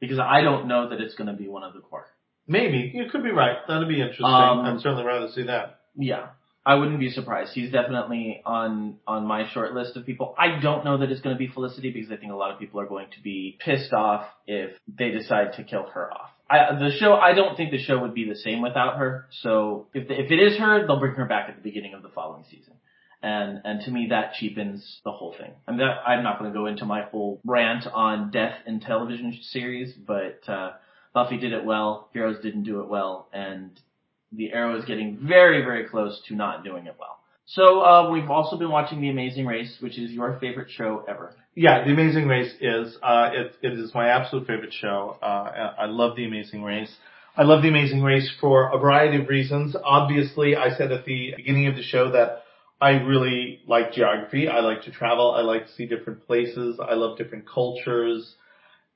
Because 0.00 0.18
I 0.18 0.40
don't 0.40 0.66
know 0.66 0.88
that 0.88 1.00
it's 1.00 1.14
going 1.14 1.28
to 1.28 1.36
be 1.36 1.48
one 1.48 1.62
of 1.62 1.74
the 1.74 1.80
core. 1.80 2.06
Maybe 2.46 2.92
you 2.94 3.04
could 3.10 3.22
be 3.22 3.30
right. 3.30 3.56
That'd 3.68 3.88
be 3.88 4.00
interesting. 4.00 4.26
Um, 4.26 4.60
I'd 4.60 4.80
certainly 4.80 5.04
rather 5.04 5.28
see 5.28 5.44
that. 5.44 5.80
Yeah. 5.96 6.28
I 6.64 6.76
wouldn't 6.76 7.00
be 7.00 7.10
surprised. 7.10 7.54
He's 7.54 7.72
definitely 7.72 8.40
on 8.46 8.98
on 9.06 9.26
my 9.26 9.48
short 9.52 9.74
list 9.74 9.96
of 9.96 10.06
people. 10.06 10.34
I 10.38 10.60
don't 10.60 10.84
know 10.84 10.98
that 10.98 11.10
it's 11.10 11.20
going 11.20 11.34
to 11.34 11.38
be 11.38 11.48
Felicity 11.48 11.90
because 11.90 12.12
I 12.12 12.16
think 12.16 12.30
a 12.30 12.36
lot 12.36 12.52
of 12.52 12.60
people 12.60 12.80
are 12.80 12.86
going 12.86 13.08
to 13.10 13.20
be 13.20 13.58
pissed 13.58 13.92
off 13.92 14.26
if 14.46 14.70
they 14.86 15.10
decide 15.10 15.54
to 15.54 15.64
kill 15.64 15.88
her 15.92 16.12
off. 16.12 16.30
I, 16.48 16.74
the 16.78 16.92
show, 16.98 17.14
I 17.14 17.32
don't 17.32 17.56
think 17.56 17.70
the 17.70 17.82
show 17.82 17.98
would 17.98 18.14
be 18.14 18.28
the 18.28 18.36
same 18.36 18.62
without 18.62 18.98
her. 18.98 19.26
So 19.40 19.88
if 19.92 20.06
the, 20.06 20.20
if 20.20 20.30
it 20.30 20.38
is 20.38 20.56
her, 20.58 20.86
they'll 20.86 21.00
bring 21.00 21.14
her 21.14 21.24
back 21.24 21.48
at 21.48 21.56
the 21.56 21.62
beginning 21.62 21.94
of 21.94 22.02
the 22.02 22.10
following 22.10 22.44
season. 22.48 22.74
And 23.22 23.60
and 23.64 23.80
to 23.82 23.90
me 23.90 24.08
that 24.10 24.34
cheapens 24.34 25.00
the 25.04 25.12
whole 25.12 25.34
thing. 25.38 25.52
I'm 25.66 25.76
not, 25.76 26.02
I'm 26.06 26.22
not 26.22 26.38
going 26.38 26.52
to 26.52 26.56
go 26.56 26.66
into 26.66 26.84
my 26.84 27.02
whole 27.02 27.40
rant 27.44 27.86
on 27.86 28.30
death 28.30 28.54
in 28.66 28.80
television 28.80 29.36
series, 29.42 29.92
but 29.94 30.40
uh, 30.48 30.72
Buffy 31.14 31.36
did 31.38 31.52
it 31.52 31.64
well. 31.64 32.08
Heroes 32.12 32.42
didn't 32.42 32.64
do 32.64 32.80
it 32.80 32.88
well, 32.88 33.28
and 33.32 33.70
the 34.32 34.52
Arrow 34.52 34.78
is 34.78 34.84
getting 34.84 35.18
very, 35.22 35.62
very 35.62 35.84
close 35.88 36.20
to 36.28 36.34
not 36.34 36.64
doing 36.64 36.86
it 36.86 36.96
well. 36.98 37.18
So 37.44 37.80
uh, 37.80 38.10
we've 38.10 38.30
also 38.30 38.56
been 38.56 38.70
watching 38.70 39.00
The 39.00 39.10
Amazing 39.10 39.46
Race, 39.46 39.76
which 39.80 39.98
is 39.98 40.10
your 40.10 40.38
favorite 40.38 40.70
show 40.70 41.04
ever. 41.08 41.34
Yeah, 41.54 41.84
The 41.84 41.92
Amazing 41.92 42.26
Race 42.26 42.52
is 42.60 42.96
uh, 43.02 43.30
it, 43.32 43.52
it 43.62 43.78
is 43.78 43.92
my 43.94 44.08
absolute 44.08 44.46
favorite 44.46 44.72
show. 44.72 45.18
Uh, 45.22 45.26
I 45.26 45.74
I 45.80 45.86
love 45.86 46.16
The 46.16 46.24
Amazing 46.24 46.62
Race. 46.62 46.94
I 47.36 47.42
love 47.42 47.62
The 47.62 47.68
Amazing 47.68 48.02
Race 48.02 48.30
for 48.40 48.70
a 48.72 48.78
variety 48.78 49.20
of 49.20 49.28
reasons. 49.28 49.76
Obviously, 49.84 50.54
I 50.56 50.70
said 50.76 50.92
at 50.92 51.04
the 51.04 51.34
beginning 51.36 51.66
of 51.66 51.76
the 51.76 51.82
show 51.82 52.12
that 52.12 52.42
I 52.80 52.90
really 52.90 53.60
like 53.66 53.92
geography. 53.92 54.48
I 54.48 54.60
like 54.60 54.82
to 54.82 54.90
travel. 54.90 55.32
I 55.32 55.42
like 55.42 55.66
to 55.66 55.72
see 55.72 55.86
different 55.86 56.26
places. 56.26 56.80
I 56.80 56.94
love 56.94 57.18
different 57.18 57.44
cultures 57.48 58.34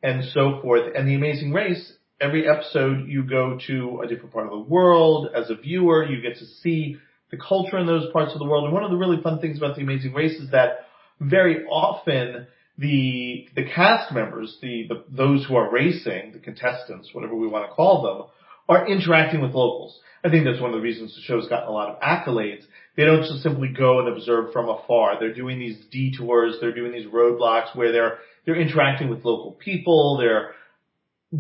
and 0.02 0.24
so 0.24 0.60
forth. 0.62 0.92
And 0.94 1.08
The 1.08 1.14
Amazing 1.14 1.52
Race, 1.52 1.92
every 2.20 2.48
episode 2.48 3.08
you 3.08 3.22
go 3.22 3.58
to 3.66 4.00
a 4.04 4.06
different 4.06 4.32
part 4.32 4.46
of 4.46 4.52
the 4.52 4.58
world. 4.58 5.28
As 5.34 5.50
a 5.50 5.56
viewer, 5.56 6.04
you 6.06 6.20
get 6.20 6.38
to 6.38 6.46
see 6.46 6.96
the 7.30 7.36
culture 7.36 7.78
in 7.78 7.86
those 7.86 8.10
parts 8.12 8.32
of 8.32 8.38
the 8.38 8.44
world. 8.44 8.64
And 8.64 8.72
one 8.72 8.84
of 8.84 8.90
the 8.90 8.96
really 8.96 9.20
fun 9.22 9.40
things 9.40 9.58
about 9.58 9.76
The 9.76 9.82
Amazing 9.82 10.14
Race 10.14 10.38
is 10.38 10.50
that 10.50 10.86
very 11.20 11.64
often 11.66 12.46
the 12.78 13.48
the 13.54 13.64
cast 13.64 14.12
members, 14.12 14.58
the, 14.60 14.86
the 14.88 15.04
those 15.08 15.46
who 15.46 15.56
are 15.56 15.70
racing, 15.70 16.32
the 16.32 16.38
contestants, 16.38 17.10
whatever 17.12 17.34
we 17.34 17.48
want 17.48 17.68
to 17.68 17.74
call 17.74 18.02
them, 18.02 18.26
are 18.68 18.86
interacting 18.86 19.40
with 19.40 19.52
locals. 19.52 19.98
I 20.22 20.30
think 20.30 20.44
that's 20.44 20.60
one 20.60 20.70
of 20.70 20.76
the 20.76 20.82
reasons 20.82 21.14
the 21.14 21.22
show's 21.22 21.48
gotten 21.48 21.68
a 21.68 21.72
lot 21.72 21.88
of 21.88 22.00
accolades. 22.00 22.64
They 22.96 23.04
don't 23.04 23.22
just 23.22 23.42
simply 23.42 23.68
go 23.68 24.00
and 24.00 24.08
observe 24.08 24.52
from 24.52 24.68
afar. 24.68 25.18
They're 25.18 25.34
doing 25.34 25.58
these 25.58 25.78
detours, 25.90 26.56
they're 26.60 26.74
doing 26.74 26.92
these 26.92 27.06
roadblocks 27.06 27.74
where 27.74 27.92
they're 27.92 28.18
they're 28.44 28.60
interacting 28.60 29.08
with 29.08 29.24
local 29.24 29.52
people, 29.52 30.18
they're 30.18 30.52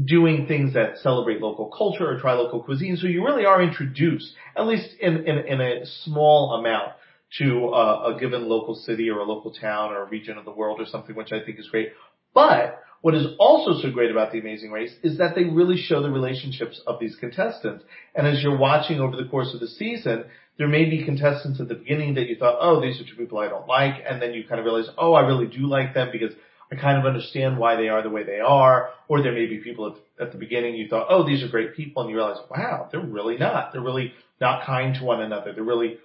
doing 0.04 0.46
things 0.46 0.74
that 0.74 0.98
celebrate 0.98 1.40
local 1.40 1.70
culture 1.76 2.10
or 2.10 2.18
try 2.18 2.34
local 2.34 2.62
cuisine. 2.62 2.96
So 2.96 3.06
you 3.06 3.24
really 3.24 3.44
are 3.44 3.62
introduced, 3.62 4.34
at 4.56 4.66
least 4.66 4.88
in, 5.00 5.26
in, 5.26 5.38
in 5.38 5.60
a 5.60 5.86
small 6.04 6.54
amount, 6.58 6.92
to 7.38 7.68
a, 7.68 8.14
a 8.14 8.20
given 8.20 8.48
local 8.48 8.74
city 8.74 9.10
or 9.10 9.18
a 9.18 9.24
local 9.24 9.52
town 9.52 9.92
or 9.92 10.02
a 10.02 10.08
region 10.08 10.38
of 10.38 10.44
the 10.44 10.50
world 10.52 10.80
or 10.80 10.86
something, 10.86 11.14
which 11.14 11.32
I 11.32 11.44
think 11.44 11.58
is 11.58 11.68
great. 11.68 11.92
But 12.34 12.80
what 13.02 13.14
is 13.14 13.26
also 13.38 13.80
so 13.80 13.90
great 13.90 14.10
about 14.10 14.32
The 14.32 14.40
Amazing 14.40 14.70
Race 14.70 14.94
is 15.02 15.18
that 15.18 15.34
they 15.34 15.44
really 15.44 15.76
show 15.76 16.02
the 16.02 16.10
relationships 16.10 16.80
of 16.86 16.98
these 16.98 17.16
contestants. 17.16 17.84
And 18.14 18.26
as 18.26 18.42
you're 18.42 18.56
watching 18.56 19.00
over 19.00 19.16
the 19.16 19.28
course 19.28 19.54
of 19.54 19.60
the 19.60 19.68
season, 19.68 20.24
there 20.58 20.68
may 20.68 20.88
be 20.88 21.04
contestants 21.04 21.60
at 21.60 21.68
the 21.68 21.74
beginning 21.74 22.14
that 22.14 22.26
you 22.28 22.36
thought, 22.36 22.58
oh, 22.60 22.80
these 22.80 23.00
are 23.00 23.04
two 23.04 23.16
people 23.16 23.38
I 23.38 23.48
don't 23.48 23.68
like. 23.68 24.02
And 24.08 24.20
then 24.20 24.32
you 24.32 24.44
kind 24.48 24.58
of 24.58 24.64
realize, 24.64 24.88
oh, 24.96 25.12
I 25.12 25.20
really 25.20 25.46
do 25.46 25.66
like 25.66 25.94
them 25.94 26.08
because 26.10 26.32
I 26.72 26.76
kind 26.76 26.98
of 26.98 27.06
understand 27.06 27.58
why 27.58 27.76
they 27.76 27.88
are 27.88 28.02
the 28.02 28.10
way 28.10 28.24
they 28.24 28.40
are. 28.40 28.90
Or 29.08 29.22
there 29.22 29.32
may 29.32 29.46
be 29.46 29.58
people 29.58 29.96
at, 30.18 30.26
at 30.26 30.32
the 30.32 30.38
beginning 30.38 30.74
you 30.74 30.88
thought, 30.88 31.06
oh, 31.10 31.26
these 31.26 31.42
are 31.42 31.48
great 31.48 31.76
people. 31.76 32.02
And 32.02 32.10
you 32.10 32.16
realize, 32.16 32.38
wow, 32.50 32.88
they're 32.90 33.00
really 33.00 33.38
not. 33.38 33.72
They're 33.72 33.82
really 33.82 34.12
not 34.40 34.66
kind 34.66 34.94
to 34.96 35.04
one 35.04 35.22
another. 35.22 35.52
They 35.52 35.60
really 35.60 35.98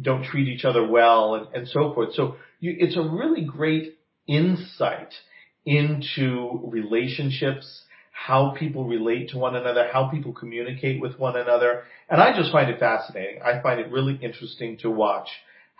don't 0.00 0.24
treat 0.24 0.48
each 0.48 0.64
other 0.64 0.86
well 0.86 1.34
and, 1.34 1.54
and 1.54 1.68
so 1.68 1.92
forth. 1.94 2.14
So 2.14 2.36
you, 2.60 2.74
it's 2.78 2.96
a 2.96 3.02
really 3.02 3.44
great 3.44 3.98
insight 4.26 5.12
into 5.64 6.60
relationships, 6.64 7.82
how 8.12 8.54
people 8.58 8.84
relate 8.86 9.30
to 9.30 9.38
one 9.38 9.56
another, 9.56 9.88
how 9.92 10.08
people 10.08 10.32
communicate 10.32 11.00
with 11.00 11.18
one 11.18 11.36
another. 11.36 11.84
And 12.08 12.20
I 12.20 12.36
just 12.36 12.52
find 12.52 12.70
it 12.70 12.78
fascinating. 12.78 13.42
I 13.42 13.60
find 13.62 13.80
it 13.80 13.90
really 13.90 14.18
interesting 14.22 14.78
to 14.78 14.90
watch 14.90 15.28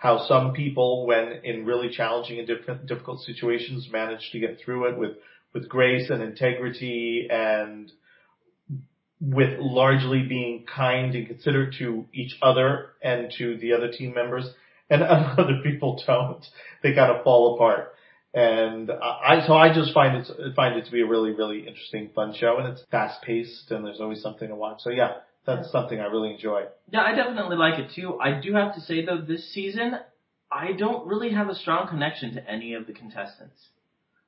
how 0.01 0.25
some 0.27 0.53
people, 0.53 1.05
when 1.05 1.41
in 1.43 1.63
really 1.63 1.87
challenging 1.87 2.39
and 2.39 2.47
different, 2.47 2.87
difficult 2.87 3.21
situations, 3.21 3.87
manage 3.91 4.31
to 4.31 4.39
get 4.39 4.57
through 4.59 4.89
it 4.89 4.97
with, 4.97 5.11
with 5.53 5.69
grace 5.69 6.09
and 6.09 6.23
integrity 6.23 7.27
and 7.29 7.91
with 9.19 9.59
largely 9.59 10.23
being 10.23 10.65
kind 10.65 11.13
and 11.13 11.27
considerate 11.27 11.75
to 11.77 12.07
each 12.15 12.35
other 12.41 12.93
and 13.03 13.31
to 13.37 13.57
the 13.57 13.73
other 13.73 13.91
team 13.91 14.15
members. 14.15 14.49
And 14.89 15.03
other 15.37 15.61
people 15.63 16.01
don't. 16.07 16.43
They 16.81 16.95
kind 16.95 17.15
of 17.15 17.23
fall 17.23 17.53
apart. 17.53 17.93
And 18.33 18.89
I, 18.89 19.45
so 19.45 19.53
I 19.53 19.71
just 19.71 19.93
find 19.93 20.17
it, 20.17 20.55
find 20.55 20.79
it 20.79 20.85
to 20.85 20.91
be 20.91 21.01
a 21.01 21.05
really, 21.05 21.29
really 21.29 21.59
interesting, 21.59 22.09
fun 22.15 22.33
show 22.35 22.57
and 22.57 22.69
it's 22.69 22.81
fast 22.89 23.21
paced 23.21 23.69
and 23.69 23.85
there's 23.85 24.01
always 24.01 24.23
something 24.23 24.47
to 24.47 24.55
watch. 24.55 24.79
So 24.81 24.89
yeah, 24.89 25.17
that's 25.45 25.71
something 25.71 25.99
I 25.99 26.05
really 26.05 26.31
enjoy. 26.33 26.63
Yeah, 26.91 27.01
I 27.01 27.15
definitely 27.15 27.57
like 27.57 27.79
it 27.79 27.91
too. 27.95 28.19
I 28.19 28.39
do 28.39 28.53
have 28.53 28.75
to 28.75 28.81
say 28.81 29.05
though, 29.05 29.21
this 29.21 29.51
season, 29.53 29.93
I 30.51 30.73
don't 30.73 31.07
really 31.07 31.31
have 31.31 31.49
a 31.49 31.55
strong 31.55 31.87
connection 31.87 32.33
to 32.35 32.49
any 32.49 32.73
of 32.73 32.85
the 32.87 32.93
contestants. 32.93 33.59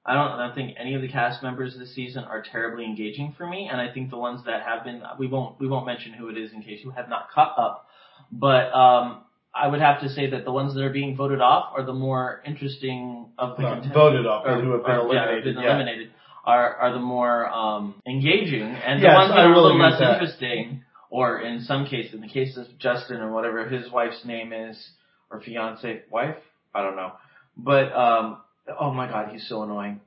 I 0.06 0.14
don't, 0.16 0.32
I 0.32 0.48
don't 0.48 0.56
think 0.56 0.76
any 0.78 0.96
of 0.96 1.02
the 1.02 1.08
cast 1.08 1.42
members 1.44 1.78
this 1.78 1.96
season 1.96 2.26
are 2.26 2.42
terribly 2.44 2.84
engaging 2.84 3.34
for 3.38 3.48
me, 3.48 3.70
and 3.72 3.80
I 3.80 3.94
think 3.94 4.10
the 4.10 4.18
ones 4.18 4.42
that 4.46 4.62
have 4.64 4.84
been, 4.84 5.02
we 5.18 5.28
won't 5.28 5.60
we 5.62 5.68
won't 5.68 5.86
mention 5.86 6.12
who 6.14 6.28
it 6.30 6.38
is 6.38 6.52
in 6.52 6.62
case 6.62 6.82
you 6.84 6.92
have 6.92 7.08
not 7.08 7.30
caught 7.32 7.58
up, 7.58 7.88
but 8.30 8.74
um, 8.74 9.24
I 9.56 9.68
would 9.68 9.80
have 9.80 10.02
to 10.02 10.10
say 10.10 10.30
that 10.32 10.44
the 10.44 10.52
ones 10.52 10.74
that 10.74 10.84
are 10.84 10.90
being 10.90 11.16
voted 11.16 11.40
off 11.40 11.72
are 11.78 11.86
the 11.86 11.94
more 11.94 12.42
interesting 12.46 13.28
of 13.38 13.56
the 13.56 13.64
No, 13.64 13.70
contenders. 13.76 13.94
voted 13.94 14.26
off, 14.26 14.44
or, 14.46 14.60
who 14.62 14.72
have 14.72 14.84
been 14.86 14.92
or, 14.96 15.14
yeah, 15.14 15.24
eliminated. 15.24 15.56
been 15.56 15.64
yeah. 15.64 15.76
eliminated 15.76 16.12
are 16.46 16.76
are 16.76 16.92
the 16.94 17.00
more 17.00 17.48
um, 17.48 17.96
engaging, 18.06 18.64
and 18.64 19.00
the 19.00 19.06
Yes, 19.08 19.16
ones 19.16 19.30
that 19.30 19.40
I 19.40 19.44
are 19.46 19.54
a 19.54 19.62
little 19.62 19.80
less 19.80 20.00
that. 20.00 20.14
interesting, 20.22 20.84
or 21.14 21.40
in 21.42 21.62
some 21.62 21.86
cases, 21.86 22.16
in 22.16 22.22
the 22.22 22.28
case 22.28 22.58
of 22.58 22.66
Justin 22.80 23.18
or 23.18 23.32
whatever 23.32 23.70
his 23.70 23.92
wife's 23.92 24.26
name 24.26 24.52
is, 24.52 24.76
or 25.30 25.40
fiance, 25.40 26.02
wife, 26.10 26.38
I 26.74 26.82
don't 26.82 26.96
know, 26.96 27.12
but 27.56 27.94
um, 27.94 28.42
oh 28.80 28.92
my 28.92 29.08
god, 29.08 29.30
he's 29.32 29.48
so 29.48 29.62
annoying. 29.62 30.02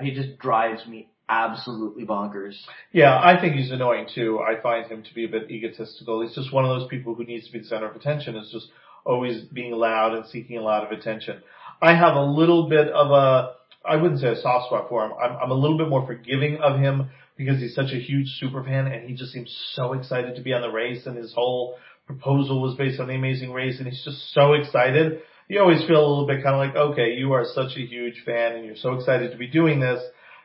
He 0.00 0.10
just 0.10 0.36
drives 0.40 0.84
me 0.84 1.10
absolutely 1.28 2.04
bonkers. 2.04 2.56
Yeah, 2.90 3.16
I 3.16 3.40
think 3.40 3.54
he's 3.54 3.70
annoying 3.70 4.08
too. 4.12 4.40
I 4.40 4.60
find 4.60 4.90
him 4.90 5.04
to 5.04 5.14
be 5.14 5.24
a 5.24 5.28
bit 5.28 5.48
egotistical. 5.48 6.22
He's 6.22 6.34
just 6.34 6.52
one 6.52 6.64
of 6.64 6.76
those 6.76 6.88
people 6.88 7.14
who 7.14 7.22
needs 7.22 7.46
to 7.46 7.52
be 7.52 7.60
the 7.60 7.66
center 7.66 7.88
of 7.88 7.94
attention. 7.94 8.34
Is 8.34 8.50
just 8.50 8.66
always 9.04 9.42
being 9.44 9.70
loud 9.70 10.14
and 10.14 10.26
seeking 10.26 10.58
a 10.58 10.62
lot 10.62 10.84
of 10.84 10.90
attention. 10.90 11.40
I 11.80 11.94
have 11.94 12.16
a 12.16 12.24
little 12.24 12.68
bit 12.68 12.88
of 12.88 13.12
a, 13.12 13.54
I 13.84 13.94
wouldn't 13.94 14.20
say 14.20 14.28
a 14.28 14.40
soft 14.40 14.66
spot 14.66 14.88
for 14.88 15.06
him. 15.06 15.12
I'm, 15.22 15.36
I'm 15.36 15.50
a 15.52 15.54
little 15.54 15.78
bit 15.78 15.88
more 15.88 16.04
forgiving 16.04 16.56
of 16.56 16.80
him 16.80 17.10
because 17.38 17.60
he's 17.60 17.74
such 17.74 17.92
a 17.92 17.98
huge 17.98 18.26
super 18.40 18.62
fan 18.64 18.88
and 18.88 19.08
he 19.08 19.14
just 19.14 19.32
seems 19.32 19.56
so 19.72 19.94
excited 19.94 20.34
to 20.34 20.42
be 20.42 20.52
on 20.52 20.60
the 20.60 20.68
race 20.68 21.06
and 21.06 21.16
his 21.16 21.32
whole 21.32 21.76
proposal 22.04 22.60
was 22.60 22.74
based 22.76 23.00
on 23.00 23.06
the 23.06 23.14
amazing 23.14 23.52
race 23.52 23.78
and 23.78 23.86
he's 23.86 24.04
just 24.04 24.34
so 24.34 24.54
excited. 24.54 25.20
You 25.48 25.60
always 25.60 25.86
feel 25.86 26.04
a 26.04 26.08
little 26.08 26.26
bit 26.26 26.42
kind 26.42 26.56
of 26.56 26.58
like, 26.58 26.76
okay, 26.92 27.12
you 27.12 27.32
are 27.32 27.44
such 27.54 27.76
a 27.76 27.86
huge 27.86 28.22
fan 28.26 28.56
and 28.56 28.66
you're 28.66 28.76
so 28.76 28.94
excited 28.94 29.30
to 29.30 29.38
be 29.38 29.46
doing 29.46 29.78
this. 29.78 30.02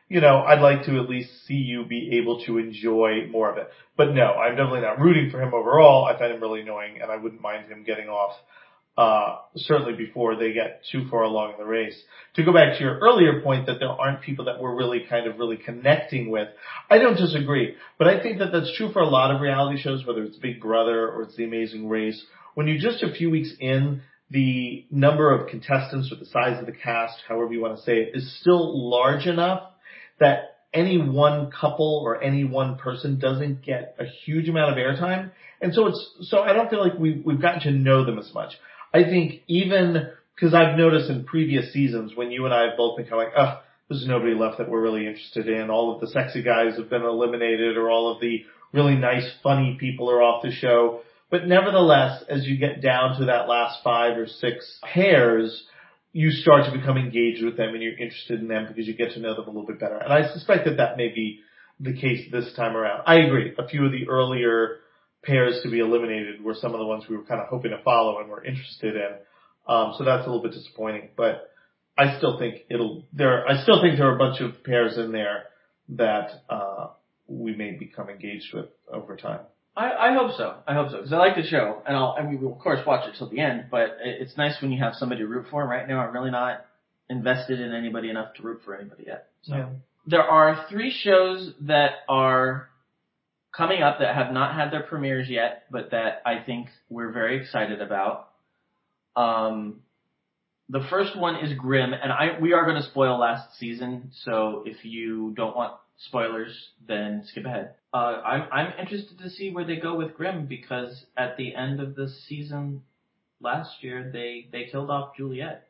You 0.08 0.22
know, 0.22 0.44
I'd 0.44 0.62
like 0.62 0.86
to 0.86 1.00
at 1.00 1.10
least 1.10 1.30
see 1.48 1.56
you 1.56 1.84
be 1.84 2.20
able 2.22 2.46
to 2.46 2.60
enjoy 2.60 3.28
more 3.28 3.52
of 3.52 3.58
it. 3.58 3.70
But 3.98 4.14
no, 4.14 4.34
I'm 4.34 4.56
definitely 4.56 4.82
not 4.82 5.00
rooting 5.00 5.32
for 5.32 5.42
him 5.42 5.54
overall. 5.54 6.06
I 6.06 6.18
find 6.18 6.32
him 6.32 6.42
really 6.42 6.62
annoying 6.62 7.02
and 7.02 7.12
I 7.12 7.18
wouldn't 7.18 7.42
mind 7.42 7.66
him 7.66 7.84
getting 7.84 8.08
off 8.08 8.36
uh, 8.98 9.38
certainly 9.56 9.94
before 9.94 10.36
they 10.36 10.54
get 10.54 10.82
too 10.92 11.08
far 11.10 11.24
along 11.24 11.54
in 11.54 11.58
the 11.58 11.66
race. 11.66 12.00
To 12.36 12.44
go 12.44 12.54
back 12.54 12.78
to 12.78 12.84
your 12.84 13.00
earlier 13.00 13.42
point 13.42 13.66
that 13.66 13.80
there 13.80 13.90
aren't 13.90 14.22
people 14.22 14.46
that 14.46 14.62
we're 14.62 14.76
really 14.76 15.06
kind 15.10 15.28
of 15.28 15.40
really 15.40 15.58
connecting 15.58 16.30
with, 16.30 16.50
I 16.90 17.00
don't 17.00 17.18
disagree. 17.18 17.76
But 17.98 18.08
I 18.08 18.22
think 18.22 18.40
that 18.40 18.52
that's 18.52 18.76
true 18.78 18.92
for 18.92 19.00
a 19.00 19.08
lot 19.08 19.34
of 19.34 19.42
reality 19.42 19.82
shows, 19.82 20.06
whether 20.06 20.24
it's 20.24 20.38
Big 20.38 20.62
Brother 20.62 21.10
or 21.10 21.24
it's 21.24 21.36
The 21.36 21.46
Amazing 21.46 21.90
Race. 21.90 22.24
When 22.54 22.68
you're 22.68 22.78
just 22.78 23.02
a 23.02 23.14
few 23.14 23.32
weeks 23.32 23.52
in, 23.60 24.02
the 24.30 24.86
number 24.90 25.32
of 25.32 25.48
contestants 25.48 26.12
or 26.12 26.16
the 26.16 26.26
size 26.26 26.60
of 26.60 26.66
the 26.66 26.72
cast, 26.72 27.16
however 27.28 27.54
you 27.54 27.62
want 27.62 27.78
to 27.78 27.84
say 27.84 27.98
it, 27.98 28.12
is 28.16 28.40
still 28.40 28.90
large 28.90 29.28
enough 29.28 29.64
that 30.20 30.58
any 30.74 30.98
one 30.98 31.52
couple 31.52 32.02
or 32.04 32.22
any 32.22 32.44
one 32.44 32.78
person 32.78 33.20
doesn't 33.20 33.64
get 33.64 33.96
a 34.00 34.06
huge 34.06 34.50
amount 34.50 34.72
of 34.72 34.78
airtime. 34.78 35.32
And 35.62 35.74
so 35.74 35.88
it's, 35.88 36.10
so 36.22 36.40
I 36.40 36.54
don't 36.54 36.70
feel 36.70 36.82
like 36.82 36.98
we, 36.98 37.22
we've 37.24 37.42
gotten 37.42 37.62
to 37.62 37.72
know 37.72 38.06
them 38.06 38.18
as 38.18 38.34
much. 38.34 38.54
I 38.94 39.04
think 39.04 39.42
even, 39.48 40.10
cause 40.40 40.54
I've 40.54 40.78
noticed 40.78 41.10
in 41.10 41.26
previous 41.26 41.74
seasons 41.74 42.12
when 42.16 42.32
you 42.32 42.46
and 42.46 42.54
I 42.54 42.68
have 42.68 42.78
both 42.78 42.98
been 42.98 43.06
kind 43.06 43.22
of 43.22 43.28
like, 43.28 43.34
oh, 43.38 43.62
there's 43.90 44.08
nobody 44.08 44.34
left 44.34 44.60
that 44.60 44.70
we're 44.70 44.82
really 44.82 45.08
interested 45.08 45.48
in. 45.48 45.70
All 45.70 45.94
of 45.94 46.02
the 46.02 46.08
sexy 46.08 46.42
guys 46.42 46.78
have 46.78 46.90
been 46.90 47.02
eliminated 47.02 47.78
or 47.78 47.90
all 47.90 48.12
of 48.12 48.22
the 48.22 48.44
really 48.72 48.96
nice, 48.96 49.30
funny 49.42 49.78
people 49.80 50.10
are 50.10 50.22
off 50.22 50.44
the 50.44 50.52
show. 50.52 51.02
But 51.30 51.48
nevertheless, 51.48 52.24
as 52.30 52.46
you 52.46 52.58
get 52.58 52.82
down 52.82 53.20
to 53.20 53.26
that 53.26 53.48
last 53.48 53.80
five 53.84 54.18
or 54.18 54.28
six 54.28 54.80
pairs, 54.84 55.64
you 56.12 56.30
start 56.30 56.66
to 56.66 56.78
become 56.78 56.98
engaged 56.98 57.44
with 57.44 57.58
them 57.58 57.74
and 57.74 57.82
you're 57.82 57.98
interested 57.98 58.40
in 58.40 58.48
them 58.48 58.68
because 58.68 58.88
you 58.88 58.96
get 58.96 59.14
to 59.14 59.20
know 59.20 59.34
them 59.36 59.46
a 59.46 59.50
little 59.50 59.66
bit 59.66 59.80
better. 59.80 59.98
And 59.98 60.14
I 60.14 60.32
suspect 60.32 60.66
that 60.66 60.78
that 60.78 60.96
may 60.96 61.08
be 61.10 61.40
the 61.80 61.94
case 61.94 62.28
this 62.32 62.54
time 62.56 62.78
around. 62.78 63.04
I 63.08 63.16
agree. 63.16 63.54
A 63.58 63.68
few 63.68 63.86
of 63.86 63.92
the 63.92 64.08
earlier 64.08 64.78
pairs 65.24 65.60
to 65.64 65.70
be 65.70 65.80
eliminated 65.80 66.44
were 66.44 66.56
some 66.56 66.74
of 66.74 66.80
the 66.80 66.86
ones 66.86 67.06
we 67.10 67.18
were 67.18 67.24
kind 67.24 67.42
of 67.42 67.48
hoping 67.48 67.72
to 67.72 67.82
follow 67.84 68.20
and 68.20 68.30
were 68.30 68.44
interested 68.44 68.96
in. 68.96 69.12
Um, 69.68 69.94
so 69.98 70.04
that's 70.04 70.26
a 70.28 70.30
little 70.30 70.42
bit 70.44 70.52
disappointing, 70.52 71.10
but 71.16 71.50
I 71.98 72.18
still 72.18 72.38
think 72.38 72.66
it'll, 72.70 73.06
there, 73.14 73.48
I 73.48 73.62
still 73.64 73.82
think 73.82 73.98
there 73.98 74.10
are 74.10 74.16
a 74.16 74.20
bunch 74.20 74.42
of 74.42 74.64
pairs 74.64 74.98
in 74.98 75.12
there 75.12 75.46
that, 75.90 76.30
uh, 76.50 76.88
we 77.28 77.56
may 77.56 77.72
become 77.72 78.10
engaged 78.10 78.54
with 78.54 78.66
over 78.92 79.16
time. 79.16 79.40
I, 79.76 79.92
I 79.92 80.14
hope 80.14 80.36
so. 80.38 80.56
I 80.68 80.74
hope 80.74 80.92
so 80.92 80.98
because 80.98 81.14
I 81.14 81.18
like 81.18 81.36
the 81.36 81.44
show, 81.44 81.82
and 81.88 81.96
I'll. 81.96 82.16
I 82.20 82.24
mean, 82.24 82.40
we'll 82.42 82.52
of 82.52 82.60
course 82.60 82.86
watch 82.86 83.08
it 83.08 83.16
till 83.18 83.30
the 83.30 83.40
end. 83.40 83.66
But 83.72 83.98
it's 84.02 84.38
nice 84.38 84.62
when 84.62 84.72
you 84.72 84.84
have 84.84 84.94
somebody 84.96 85.22
to 85.22 85.28
root 85.28 85.48
for. 85.50 85.66
Right 85.66 85.88
now, 85.88 86.00
I'm 86.06 86.14
really 86.14 86.30
not 86.32 86.66
invested 87.10 87.60
in 87.60 87.74
anybody 87.74 88.10
enough 88.10 88.36
to 88.36 88.44
root 88.44 88.62
for 88.66 88.76
anybody 88.76 89.06
yet. 89.08 89.30
So 89.44 89.56
Yeah. 89.56 89.70
there 90.06 90.22
are 90.22 90.66
three 90.70 90.92
shows 90.92 91.54
that 91.62 91.92
are 92.08 92.70
coming 93.56 93.82
up 93.82 94.00
that 94.00 94.16
have 94.16 94.34
not 94.34 94.56
had 94.56 94.72
their 94.72 94.84
premieres 94.84 95.30
yet, 95.30 95.66
but 95.72 95.92
that 95.92 96.22
I 96.26 96.44
think 96.44 96.68
we're 96.90 97.12
very 97.12 97.40
excited 97.40 97.82
about. 97.82 98.30
Um, 99.16 99.82
the 100.70 100.82
first 100.90 101.18
one 101.18 101.36
is 101.36 101.54
Grimm, 101.58 101.94
and 101.94 102.12
I 102.12 102.40
we 102.42 102.54
are 102.54 102.66
going 102.66 102.82
to 102.82 102.90
spoil 102.90 103.20
last 103.20 103.58
season. 103.60 104.12
So 104.24 104.64
if 104.66 104.84
you 104.84 105.34
don't 105.36 105.56
want 105.56 105.76
spoilers, 105.98 106.70
then 106.88 107.24
skip 107.26 107.46
ahead. 107.46 107.76
Uh, 107.94 107.98
I'm 108.26 108.48
I'm 108.52 108.74
interested 108.80 109.20
to 109.20 109.30
see 109.30 109.52
where 109.52 109.66
they 109.66 109.76
go 109.76 109.96
with 109.96 110.16
Grimm 110.16 110.48
because 110.48 111.06
at 111.16 111.38
the 111.38 111.54
end 111.54 111.80
of 111.80 111.96
the 111.96 112.10
season 112.28 112.82
last 113.40 113.84
year, 113.84 114.10
they 114.12 114.48
they 114.52 114.66
killed 114.72 114.90
off 114.90 115.16
Juliet. 115.16 115.68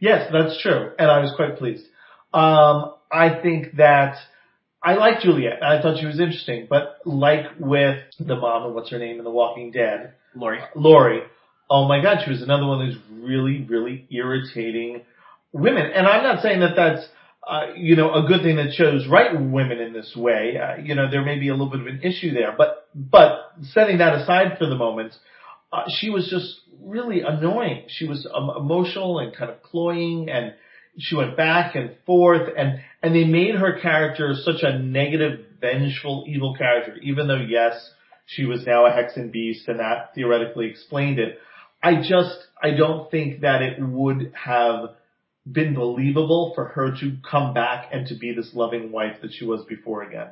Yes, 0.00 0.30
that's 0.32 0.60
true, 0.62 0.92
and 0.98 1.10
I 1.10 1.20
was 1.20 1.32
quite 1.36 1.56
pleased. 1.56 1.84
Um, 2.32 2.94
I 3.12 3.40
think 3.42 3.76
that 3.76 4.16
I 4.84 4.94
like 4.96 5.20
Juliet. 5.20 5.62
I 5.62 5.80
thought 5.80 5.98
she 5.98 6.06
was 6.06 6.20
interesting, 6.20 6.66
but 6.68 6.98
like 7.06 7.46
with 7.58 7.96
the 8.20 8.36
mom 8.36 8.66
and 8.66 8.74
what's 8.74 8.90
her 8.90 8.98
name 8.98 9.18
in 9.18 9.24
The 9.24 9.30
Walking 9.30 9.70
Dead, 9.70 10.12
Lori. 10.34 10.60
Lori. 10.74 11.22
Oh 11.70 11.88
my 11.88 12.02
God, 12.02 12.18
she 12.22 12.30
was 12.30 12.42
another 12.42 12.66
one 12.66 12.82
of 12.82 12.88
those 12.88 12.98
really, 13.10 13.62
really 13.62 14.06
irritating 14.10 15.02
women. 15.52 15.90
And 15.94 16.06
I'm 16.06 16.22
not 16.22 16.42
saying 16.42 16.60
that 16.60 16.76
that's 16.76 17.06
uh, 17.48 17.72
you 17.76 17.96
know 17.96 18.12
a 18.12 18.26
good 18.26 18.42
thing 18.42 18.56
that 18.56 18.74
shows 18.74 19.06
right 19.08 19.32
women 19.32 19.80
in 19.80 19.94
this 19.94 20.14
way. 20.14 20.58
Uh, 20.58 20.82
you 20.82 20.94
know, 20.94 21.10
there 21.10 21.24
may 21.24 21.38
be 21.38 21.48
a 21.48 21.52
little 21.52 21.70
bit 21.70 21.80
of 21.80 21.86
an 21.86 22.02
issue 22.02 22.34
there, 22.34 22.54
but 22.56 22.88
but 22.94 23.52
setting 23.62 23.98
that 23.98 24.14
aside 24.14 24.58
for 24.58 24.66
the 24.66 24.76
moment, 24.76 25.14
uh, 25.72 25.84
she 25.88 26.10
was 26.10 26.28
just 26.28 26.60
really 26.82 27.22
annoying. 27.22 27.84
She 27.88 28.06
was 28.06 28.28
um, 28.34 28.50
emotional 28.56 29.18
and 29.18 29.34
kind 29.34 29.50
of 29.50 29.62
cloying 29.62 30.28
and 30.28 30.54
she 30.98 31.16
went 31.16 31.36
back 31.36 31.74
and 31.74 31.96
forth 32.06 32.48
and, 32.56 32.80
and 33.02 33.14
they 33.14 33.24
made 33.24 33.54
her 33.54 33.78
character 33.80 34.34
such 34.34 34.62
a 34.62 34.78
negative, 34.78 35.40
vengeful, 35.60 36.24
evil 36.26 36.54
character, 36.56 36.96
even 37.02 37.26
though 37.26 37.40
yes, 37.40 37.90
she 38.26 38.44
was 38.44 38.64
now 38.66 38.86
a 38.86 38.90
Hexenbiest 38.90 39.68
and 39.68 39.80
that 39.80 40.14
theoretically 40.14 40.66
explained 40.66 41.18
it. 41.18 41.38
I 41.82 41.96
just, 41.96 42.38
I 42.62 42.70
don't 42.70 43.10
think 43.10 43.42
that 43.42 43.60
it 43.60 43.78
would 43.80 44.32
have 44.34 44.90
been 45.50 45.74
believable 45.74 46.52
for 46.54 46.68
her 46.68 46.92
to 47.00 47.16
come 47.28 47.52
back 47.52 47.90
and 47.92 48.06
to 48.06 48.14
be 48.14 48.34
this 48.34 48.52
loving 48.54 48.90
wife 48.90 49.16
that 49.20 49.32
she 49.32 49.44
was 49.44 49.64
before 49.68 50.02
again. 50.02 50.28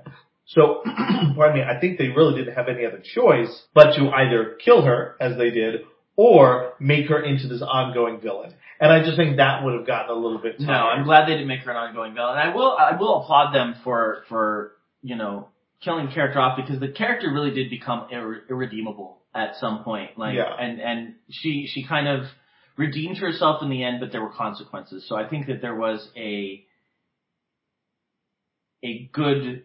So, 0.47 0.83
pardon 1.37 1.59
me, 1.59 1.63
I 1.63 1.79
think 1.79 1.99
they 1.99 2.09
really 2.09 2.37
didn't 2.39 2.55
have 2.55 2.69
any 2.69 2.87
other 2.87 3.03
choice 3.15 3.63
but 3.75 3.95
to 3.97 4.09
either 4.09 4.57
kill 4.65 4.83
her, 4.83 5.17
as 5.21 5.37
they 5.37 5.51
did, 5.51 5.83
or 6.17 6.75
make 6.79 7.09
her 7.09 7.21
into 7.23 7.49
this 7.49 7.63
ongoing 7.63 8.21
villain. 8.21 8.55
And 8.81 8.93
I 8.93 9.05
just 9.05 9.17
think 9.17 9.37
that 9.37 9.65
would 9.65 9.75
have 9.75 9.87
gotten 9.87 10.11
a 10.11 10.19
little 10.19 10.39
bit 10.39 10.59
tired. 10.59 10.67
No, 10.67 10.73
I'm 10.73 11.05
glad 11.05 11.27
they 11.27 11.33
didn't 11.33 11.49
make 11.49 11.61
her 11.61 11.71
an 11.71 11.77
ongoing 11.77 12.15
villain. 12.15 12.37
I 12.37 12.55
will 12.55 12.77
I 12.77 12.97
will 12.99 13.23
applaud 13.23 13.55
them 13.55 13.77
for 13.85 14.25
for 14.29 14.73
you 15.03 15.17
know 15.17 15.49
killing 15.85 16.07
the 16.07 16.13
character 16.13 16.41
off 16.41 16.57
because 16.57 16.81
the 16.81 16.89
character 16.89 17.31
really 17.33 17.53
did 17.53 17.71
become 17.71 18.09
irre- 18.13 18.49
irredeemable 18.51 19.19
at 19.35 19.57
some 19.57 19.85
point. 19.85 20.19
Like 20.19 20.35
Yeah. 20.37 20.53
and 20.59 20.81
and 20.81 21.15
she 21.31 21.69
she 21.73 21.85
kind 21.87 22.09
of 22.09 22.25
redeemed 22.77 23.19
herself 23.19 23.63
in 23.63 23.71
the 23.71 23.85
end, 23.85 24.01
but 24.01 24.13
there 24.13 24.23
were 24.23 24.33
consequences. 24.33 25.07
So 25.09 25.17
I 25.17 25.29
think 25.29 25.47
that 25.47 25.61
there 25.63 25.75
was 25.77 26.09
a 26.17 26.65
a 28.85 29.09
good 29.13 29.65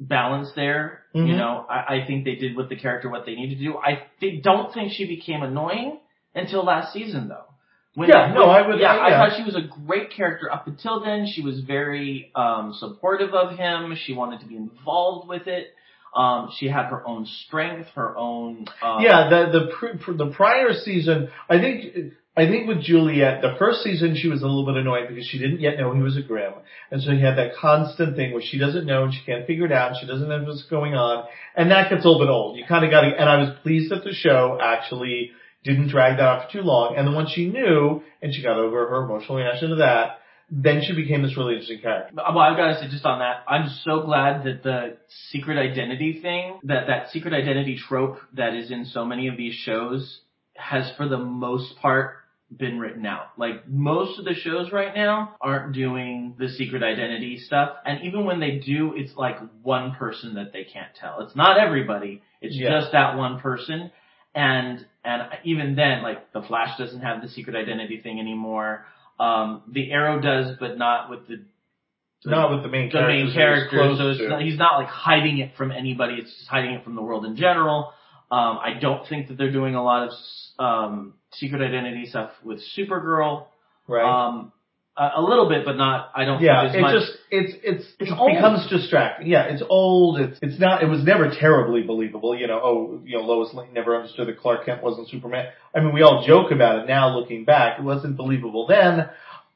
balance 0.00 0.50
there. 0.54 1.02
You 1.14 1.22
Mhm. 1.22 1.36
know, 1.36 1.66
I, 1.68 1.96
I 1.96 2.04
think 2.06 2.24
they 2.24 2.36
did 2.36 2.56
with 2.56 2.68
the 2.68 2.76
character 2.76 3.08
what 3.08 3.26
they 3.26 3.34
needed 3.34 3.58
to 3.58 3.64
do. 3.64 3.76
I 3.78 4.02
th- 4.20 4.42
don't 4.42 4.72
think 4.72 4.92
she 4.92 5.06
became 5.06 5.42
annoying 5.42 5.98
until 6.34 6.64
last 6.64 6.92
season 6.92 7.28
though. 7.28 7.44
When, 7.94 8.08
Yeah, 8.08 8.32
no, 8.32 8.44
I 8.44 8.66
would- 8.66 8.78
Yeah, 8.78 8.92
I- 8.94 9.06
I 9.06 9.10
thought 9.28 9.36
she 9.36 9.42
was 9.42 9.56
a 9.56 9.62
great 9.62 10.10
character 10.10 10.52
up 10.52 10.66
until 10.68 11.00
then. 11.00 11.26
She 11.26 11.42
was 11.42 11.60
very 11.60 12.30
um, 12.36 12.72
supportive 12.74 13.34
of 13.34 13.56
him. 13.58 13.96
She 13.96 14.12
wanted 14.14 14.40
to 14.40 14.46
be 14.46 14.56
involved 14.56 15.28
with 15.28 15.48
it. 15.48 15.74
Um, 16.14 16.50
she 16.56 16.68
had 16.68 16.86
her 16.86 17.06
own 17.06 17.26
strength, 17.26 17.88
her 17.94 18.16
own. 18.16 18.66
Um, 18.82 19.02
Yeah, 19.02 19.28
the 19.28 19.46
the 19.58 19.66
pr- 19.98 20.12
the 20.12 20.26
prior 20.30 20.72
season, 20.74 21.30
I 21.50 21.58
think 21.58 22.12
I 22.38 22.46
think 22.46 22.68
with 22.68 22.82
Juliet, 22.82 23.42
the 23.42 23.56
first 23.58 23.82
season 23.82 24.14
she 24.14 24.28
was 24.28 24.42
a 24.42 24.46
little 24.46 24.64
bit 24.64 24.76
annoying 24.76 25.06
because 25.08 25.26
she 25.26 25.40
didn't 25.40 25.58
yet 25.58 25.76
know 25.76 25.92
he 25.92 26.00
was 26.00 26.16
a 26.16 26.22
Grimm, 26.22 26.52
and 26.92 27.02
so 27.02 27.10
you 27.10 27.26
had 27.26 27.36
that 27.36 27.56
constant 27.60 28.14
thing 28.14 28.32
where 28.32 28.42
she 28.42 28.58
doesn't 28.58 28.86
know 28.86 29.02
and 29.02 29.12
she 29.12 29.24
can't 29.26 29.44
figure 29.44 29.66
it 29.66 29.72
out, 29.72 29.90
and 29.90 29.96
she 30.00 30.06
doesn't 30.06 30.28
know 30.28 30.44
what's 30.44 30.62
going 30.70 30.94
on, 30.94 31.24
and 31.56 31.72
that 31.72 31.90
gets 31.90 32.04
a 32.04 32.08
little 32.08 32.24
bit 32.24 32.30
old. 32.30 32.56
You 32.56 32.64
kind 32.64 32.84
of 32.84 32.92
got 32.92 33.00
to. 33.00 33.08
And 33.08 33.28
I 33.28 33.38
was 33.38 33.58
pleased 33.64 33.90
that 33.90 34.04
the 34.04 34.12
show 34.12 34.56
actually 34.62 35.32
didn't 35.64 35.88
drag 35.88 36.18
that 36.18 36.22
out 36.22 36.46
for 36.46 36.58
too 36.58 36.62
long, 36.62 36.94
and 36.96 37.08
then 37.08 37.14
once 37.16 37.32
she 37.32 37.48
knew 37.48 38.02
and 38.22 38.32
she 38.32 38.40
got 38.40 38.56
over 38.56 38.88
her 38.88 39.02
emotional 39.02 39.38
reaction 39.38 39.70
to 39.70 39.76
that, 39.76 40.20
then 40.48 40.80
she 40.86 40.94
became 40.94 41.22
this 41.22 41.36
really 41.36 41.54
interesting 41.54 41.80
character. 41.80 42.14
Well, 42.16 42.38
I've 42.38 42.56
got 42.56 42.68
to 42.68 42.78
say 42.78 42.88
just 42.88 43.04
on 43.04 43.18
that, 43.18 43.42
I'm 43.48 43.68
so 43.82 44.02
glad 44.02 44.44
that 44.44 44.62
the 44.62 44.96
secret 45.32 45.58
identity 45.58 46.20
thing, 46.22 46.60
that 46.62 46.86
that 46.86 47.10
secret 47.10 47.34
identity 47.34 47.76
trope 47.88 48.18
that 48.34 48.54
is 48.54 48.70
in 48.70 48.84
so 48.84 49.04
many 49.04 49.26
of 49.26 49.36
these 49.36 49.54
shows 49.54 50.20
has 50.54 50.88
for 50.96 51.08
the 51.08 51.18
most 51.18 51.76
part 51.82 52.14
been 52.56 52.78
written 52.78 53.04
out. 53.04 53.26
Like 53.36 53.68
most 53.68 54.18
of 54.18 54.24
the 54.24 54.34
shows 54.34 54.72
right 54.72 54.94
now 54.94 55.36
aren't 55.40 55.74
doing 55.74 56.34
the 56.38 56.48
secret 56.48 56.82
identity 56.82 57.38
stuff. 57.38 57.76
And 57.84 58.02
even 58.04 58.24
when 58.24 58.40
they 58.40 58.52
do, 58.58 58.94
it's 58.96 59.14
like 59.16 59.36
one 59.62 59.92
person 59.94 60.34
that 60.34 60.52
they 60.52 60.64
can't 60.64 60.94
tell. 60.98 61.20
It's 61.20 61.36
not 61.36 61.58
everybody. 61.58 62.22
It's 62.40 62.56
Yeah. 62.56 62.80
just 62.80 62.92
that 62.92 63.16
one 63.16 63.38
person. 63.40 63.90
And, 64.34 64.86
and 65.04 65.22
even 65.44 65.74
then, 65.74 66.02
like 66.02 66.32
the 66.32 66.42
Flash 66.42 66.78
doesn't 66.78 67.00
have 67.00 67.22
the 67.22 67.28
secret 67.28 67.54
identity 67.56 68.00
thing 68.00 68.18
anymore. 68.18 68.86
Um, 69.20 69.62
the 69.70 69.90
Arrow 69.90 70.20
does, 70.20 70.56
but 70.58 70.78
not 70.78 71.10
with 71.10 71.26
the 71.26 71.44
Not 72.24 72.50
with 72.52 72.62
the 72.62 72.68
main 72.68 72.88
the 72.90 73.00
main 73.02 73.32
characters 73.32 73.70
character, 73.70 73.96
so 73.96 74.10
it's 74.10 74.20
not, 74.30 74.42
he's 74.42 74.58
not 74.58 74.78
like 74.78 74.88
hiding 74.88 75.38
it 75.38 75.56
from 75.56 75.70
anybody. 75.70 76.14
It's 76.14 76.34
just 76.36 76.48
hiding 76.48 76.72
it 76.72 76.84
from 76.84 76.94
the 76.94 77.02
world 77.02 77.24
in 77.26 77.36
general. 77.36 77.92
Um, 78.30 78.58
I 78.58 78.78
don't 78.80 79.06
think 79.08 79.28
that 79.28 79.38
they're 79.38 79.52
doing 79.52 79.74
a 79.74 79.82
lot 79.82 80.08
of 80.08 80.12
um, 80.58 81.14
secret 81.32 81.62
identity 81.62 82.06
stuff 82.06 82.30
with 82.44 82.60
Supergirl. 82.76 83.46
right. 83.86 84.04
Um, 84.28 84.52
a, 84.96 85.20
a 85.20 85.22
little 85.22 85.48
bit, 85.48 85.64
but 85.64 85.76
not. 85.76 86.10
I 86.14 86.24
don't 86.24 86.42
Yeah, 86.42 86.62
think 86.62 86.70
as 86.70 86.74
it 86.76 86.80
much. 86.80 86.94
just 86.94 87.12
it's 87.30 87.52
it's 87.62 87.84
It's 88.00 88.10
it 88.10 88.34
becomes 88.34 88.68
distracting. 88.68 89.28
Yeah, 89.28 89.44
it's 89.44 89.62
old. 89.70 90.18
It's 90.18 90.38
it's 90.42 90.58
not. 90.58 90.82
It 90.82 90.86
was 90.88 91.04
never 91.04 91.30
terribly 91.30 91.82
believable. 91.82 92.36
You 92.36 92.48
know, 92.48 92.60
oh, 92.62 93.00
you 93.04 93.16
know, 93.16 93.22
Lois 93.24 93.54
Lane 93.54 93.72
never 93.72 93.96
understood 93.96 94.26
that 94.26 94.40
Clark 94.40 94.66
Kent 94.66 94.82
wasn't 94.82 95.08
Superman. 95.08 95.46
I 95.74 95.80
mean, 95.80 95.94
we 95.94 96.02
all 96.02 96.24
joke 96.26 96.50
about 96.50 96.80
it 96.80 96.88
now, 96.88 97.16
looking 97.16 97.44
back. 97.44 97.78
It 97.78 97.84
wasn't 97.84 98.16
believable 98.16 98.66
then, 98.66 99.08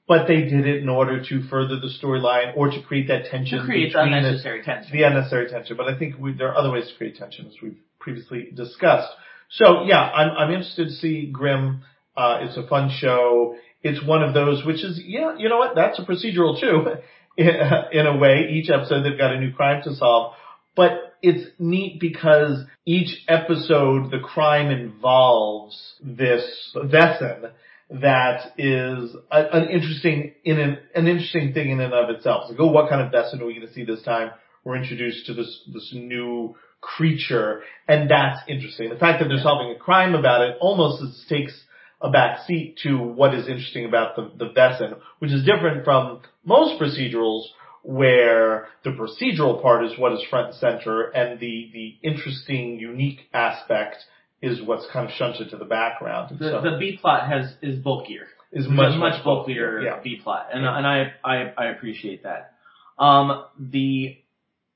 but 0.06 0.28
they 0.28 0.42
did 0.42 0.64
it 0.64 0.80
in 0.80 0.88
order 0.88 1.24
to 1.24 1.42
further 1.50 1.74
the 1.80 1.90
storyline 2.00 2.56
or 2.56 2.70
to 2.70 2.80
create 2.80 3.08
that 3.08 3.24
tension. 3.28 3.58
to 3.58 3.64
create 3.64 3.92
between 3.92 4.12
the- 4.12 4.18
unnecessary 4.18 4.62
tension. 4.62 4.92
the 4.96 5.02
unnecessary 5.02 5.48
tension. 5.50 5.76
But 5.76 5.88
I 5.88 5.98
think 5.98 6.18
we, 6.20 6.34
there 6.34 6.50
are 6.50 6.56
other 6.56 6.70
ways 6.70 6.88
to 6.88 6.94
create 6.96 7.16
tension, 7.16 7.46
as 7.48 7.54
we've 7.60 7.78
previously 8.02 8.48
discussed. 8.54 9.08
So 9.50 9.84
yeah, 9.84 10.00
I'm 10.00 10.30
I'm 10.36 10.50
interested 10.50 10.88
to 10.88 10.94
see 10.94 11.30
Grimm. 11.32 11.82
Uh, 12.16 12.40
it's 12.42 12.56
a 12.56 12.66
fun 12.66 12.90
show. 12.98 13.56
It's 13.82 14.04
one 14.04 14.22
of 14.22 14.34
those 14.34 14.64
which 14.64 14.84
is 14.84 15.00
yeah, 15.04 15.36
you 15.38 15.48
know 15.48 15.58
what? 15.58 15.74
That's 15.74 15.98
a 15.98 16.02
procedural 16.02 16.60
too, 16.60 16.86
in, 17.36 18.06
a 18.06 18.16
way. 18.16 18.48
Each 18.50 18.70
episode 18.70 19.02
they've 19.02 19.18
got 19.18 19.32
a 19.32 19.40
new 19.40 19.52
crime 19.52 19.82
to 19.84 19.94
solve, 19.94 20.34
but 20.76 21.16
it's 21.22 21.48
neat 21.58 22.00
because 22.00 22.64
each 22.84 23.24
episode 23.28 24.10
the 24.10 24.18
crime 24.18 24.70
involves 24.70 25.94
this 26.02 26.44
Wesen 26.74 27.52
that 27.90 28.52
is 28.56 29.14
a, 29.30 29.56
an 29.56 29.68
interesting 29.68 30.32
in 30.44 30.58
an, 30.58 30.78
an 30.94 31.06
interesting 31.06 31.52
thing 31.52 31.70
in 31.70 31.80
and 31.80 31.92
of 31.92 32.08
itself. 32.10 32.44
So, 32.48 32.54
go, 32.54 32.66
what 32.66 32.88
kind 32.88 33.02
of 33.02 33.12
Wesen 33.12 33.40
are 33.40 33.46
we 33.46 33.54
going 33.54 33.66
to 33.66 33.72
see 33.74 33.84
this 33.84 34.02
time? 34.02 34.30
We're 34.64 34.76
introduced 34.76 35.26
to 35.26 35.34
this 35.34 35.62
this 35.72 35.92
new 35.94 36.56
creature, 36.82 37.62
and 37.88 38.10
that's 38.10 38.40
interesting. 38.48 38.90
The 38.90 38.96
fact 38.96 39.20
that 39.22 39.28
they're 39.28 39.38
solving 39.42 39.70
a 39.74 39.78
crime 39.78 40.14
about 40.14 40.42
it 40.42 40.56
almost 40.60 41.02
takes 41.28 41.54
a 42.02 42.10
back 42.10 42.44
seat 42.46 42.76
to 42.82 42.98
what 42.98 43.32
is 43.34 43.48
interesting 43.48 43.86
about 43.86 44.16
the 44.16 44.30
the 44.36 44.50
Wesen, 44.52 44.98
which 45.20 45.32
is 45.32 45.44
different 45.46 45.84
from 45.84 46.20
most 46.44 46.78
procedurals 46.80 47.44
where 47.84 48.66
the 48.84 48.90
procedural 48.90 49.60
part 49.62 49.84
is 49.84 49.98
what 49.98 50.12
is 50.12 50.22
front 50.28 50.48
and 50.48 50.56
center, 50.56 51.02
and 51.10 51.38
the 51.40 51.70
the 51.72 51.96
interesting, 52.02 52.78
unique 52.78 53.20
aspect 53.32 53.96
is 54.42 54.60
what's 54.60 54.86
kind 54.92 55.06
of 55.08 55.12
shunted 55.14 55.50
to 55.50 55.56
the 55.56 55.64
background. 55.64 56.36
the, 56.38 56.50
So- 56.50 56.60
the 56.62 56.76
B 56.78 56.98
plot 57.00 57.28
has 57.28 57.54
is 57.62 57.78
bulkier. 57.78 58.26
is 58.52 58.66
much 58.68 58.94
much 58.98 58.98
much 58.98 59.24
bulkier 59.24 59.80
Yeah. 59.82 60.00
B 60.02 60.20
plot, 60.22 60.48
and 60.52 60.62
Yeah. 60.64 60.76
and 60.76 60.86
I, 60.86 61.12
I 61.24 61.52
I 61.56 61.64
appreciate 61.66 62.24
that. 62.24 62.54
Um, 62.98 63.44
the 63.58 64.16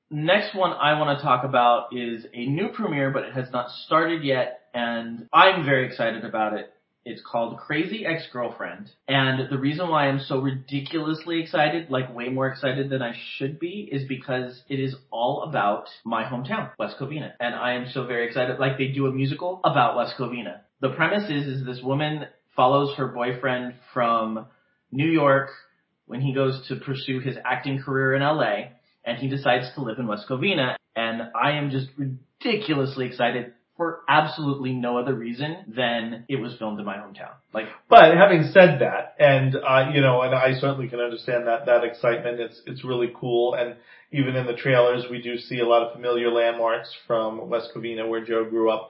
next 0.09 0.55
one 0.55 0.73
I 0.73 0.99
want 0.99 1.17
to 1.17 1.23
talk 1.23 1.43
about 1.43 1.95
is 1.95 2.25
a 2.33 2.45
new 2.45 2.69
premiere, 2.69 3.11
but 3.11 3.23
it 3.23 3.33
has 3.33 3.51
not 3.51 3.69
started 3.85 4.23
yet, 4.23 4.61
and 4.73 5.27
I'm 5.33 5.65
very 5.65 5.85
excited 5.87 6.23
about 6.23 6.53
it. 6.53 6.73
It's 7.09 7.21
called 7.25 7.57
Crazy 7.57 8.05
Ex-Girlfriend, 8.05 8.89
and 9.07 9.49
the 9.49 9.57
reason 9.57 9.87
why 9.87 10.07
I'm 10.07 10.19
so 10.19 10.39
ridiculously 10.39 11.41
excited, 11.41 11.89
like 11.89 12.13
way 12.13 12.27
more 12.27 12.49
excited 12.49 12.89
than 12.89 13.01
I 13.01 13.13
should 13.37 13.59
be, 13.59 13.87
is 13.89 14.05
because 14.09 14.61
it 14.67 14.81
is 14.81 14.93
all 15.09 15.43
about 15.43 15.85
my 16.03 16.25
hometown, 16.25 16.71
West 16.77 16.97
Covina, 16.99 17.31
and 17.39 17.55
I 17.55 17.75
am 17.75 17.87
so 17.93 18.05
very 18.05 18.27
excited. 18.27 18.59
Like 18.59 18.77
they 18.77 18.89
do 18.89 19.07
a 19.07 19.11
musical 19.11 19.61
about 19.63 19.95
West 19.95 20.15
Covina. 20.19 20.59
The 20.81 20.89
premise 20.89 21.29
is, 21.29 21.47
is 21.47 21.65
this 21.65 21.81
woman 21.81 22.25
follows 22.57 22.93
her 22.97 23.07
boyfriend 23.07 23.75
from 23.93 24.47
New 24.91 25.09
York 25.09 25.49
when 26.07 26.19
he 26.19 26.33
goes 26.33 26.67
to 26.67 26.75
pursue 26.75 27.19
his 27.19 27.37
acting 27.45 27.81
career 27.81 28.15
in 28.15 28.21
LA, 28.21 28.76
and 29.07 29.17
he 29.17 29.29
decides 29.29 29.73
to 29.73 29.81
live 29.81 29.97
in 29.97 30.05
West 30.05 30.25
Covina, 30.29 30.75
and 30.95 31.21
I 31.33 31.53
am 31.53 31.71
just 31.71 31.87
ridiculously 31.97 33.05
excited 33.07 33.53
for 33.77 34.01
absolutely 34.09 34.73
no 34.73 34.97
other 34.97 35.13
reason 35.13 35.57
than 35.67 36.25
it 36.27 36.37
was 36.37 36.55
filmed 36.57 36.79
in 36.79 36.85
my 36.85 36.97
hometown. 36.97 37.29
Like, 37.53 37.67
But 37.89 38.17
having 38.17 38.49
said 38.51 38.79
that, 38.81 39.15
and 39.19 39.55
uh, 39.55 39.91
you 39.93 40.01
know, 40.01 40.21
and 40.23 40.35
I 40.35 40.59
certainly 40.59 40.89
can 40.89 40.99
understand 40.99 41.47
that 41.47 41.67
that 41.67 41.83
excitement. 41.83 42.39
It's 42.39 42.61
it's 42.65 42.83
really 42.83 43.13
cool, 43.15 43.53
and 43.53 43.75
even 44.11 44.35
in 44.35 44.45
the 44.45 44.53
trailers, 44.53 45.05
we 45.09 45.21
do 45.21 45.37
see 45.37 45.59
a 45.59 45.67
lot 45.67 45.83
of 45.83 45.93
familiar 45.93 46.29
landmarks 46.31 46.93
from 47.05 47.49
West 47.49 47.69
Covina, 47.75 48.09
where 48.09 48.25
Joe 48.25 48.45
grew 48.49 48.69
up. 48.71 48.89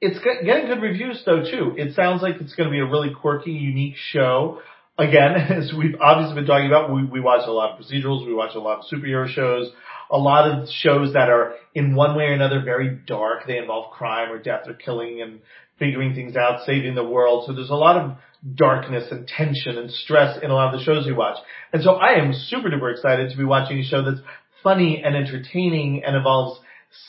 It's 0.00 0.18
get- 0.18 0.44
getting 0.44 0.66
good 0.66 0.82
reviews 0.82 1.22
though 1.24 1.42
too. 1.42 1.74
It 1.76 1.94
sounds 1.94 2.22
like 2.22 2.36
it's 2.40 2.54
going 2.54 2.68
to 2.68 2.72
be 2.72 2.80
a 2.80 2.86
really 2.86 3.14
quirky, 3.14 3.52
unique 3.52 3.96
show. 3.96 4.60
Again, 4.98 5.34
as 5.50 5.72
we've 5.76 5.96
obviously 6.00 6.34
been 6.34 6.46
talking 6.46 6.66
about, 6.66 6.92
we, 6.92 7.04
we 7.04 7.20
watch 7.20 7.46
a 7.46 7.52
lot 7.52 7.72
of 7.72 7.84
procedurals, 7.84 8.26
we 8.26 8.34
watch 8.34 8.54
a 8.54 8.60
lot 8.60 8.78
of 8.78 8.84
superhero 8.92 9.28
shows, 9.28 9.70
a 10.10 10.18
lot 10.18 10.50
of 10.50 10.68
shows 10.68 11.12
that 11.14 11.28
are 11.28 11.54
in 11.74 11.94
one 11.94 12.16
way 12.16 12.24
or 12.24 12.32
another 12.32 12.62
very 12.64 12.98
dark. 13.06 13.46
They 13.46 13.58
involve 13.58 13.92
crime 13.92 14.30
or 14.30 14.38
death 14.38 14.62
or 14.66 14.74
killing 14.74 15.20
and 15.20 15.40
figuring 15.78 16.14
things 16.14 16.36
out, 16.36 16.64
saving 16.64 16.94
the 16.94 17.04
world. 17.04 17.44
So 17.46 17.52
there's 17.52 17.70
a 17.70 17.74
lot 17.74 17.96
of 17.96 18.16
darkness 18.54 19.08
and 19.10 19.26
tension 19.26 19.76
and 19.76 19.90
stress 19.90 20.38
in 20.42 20.50
a 20.50 20.54
lot 20.54 20.72
of 20.72 20.78
the 20.78 20.84
shows 20.84 21.06
we 21.06 21.12
watch. 21.12 21.38
And 21.72 21.82
so 21.82 21.92
I 21.92 22.18
am 22.18 22.32
super 22.32 22.70
duper 22.70 22.92
excited 22.92 23.30
to 23.30 23.36
be 23.36 23.44
watching 23.44 23.78
a 23.78 23.84
show 23.84 24.04
that's 24.04 24.24
funny 24.62 25.02
and 25.04 25.16
entertaining 25.16 26.02
and 26.06 26.16
involves 26.16 26.60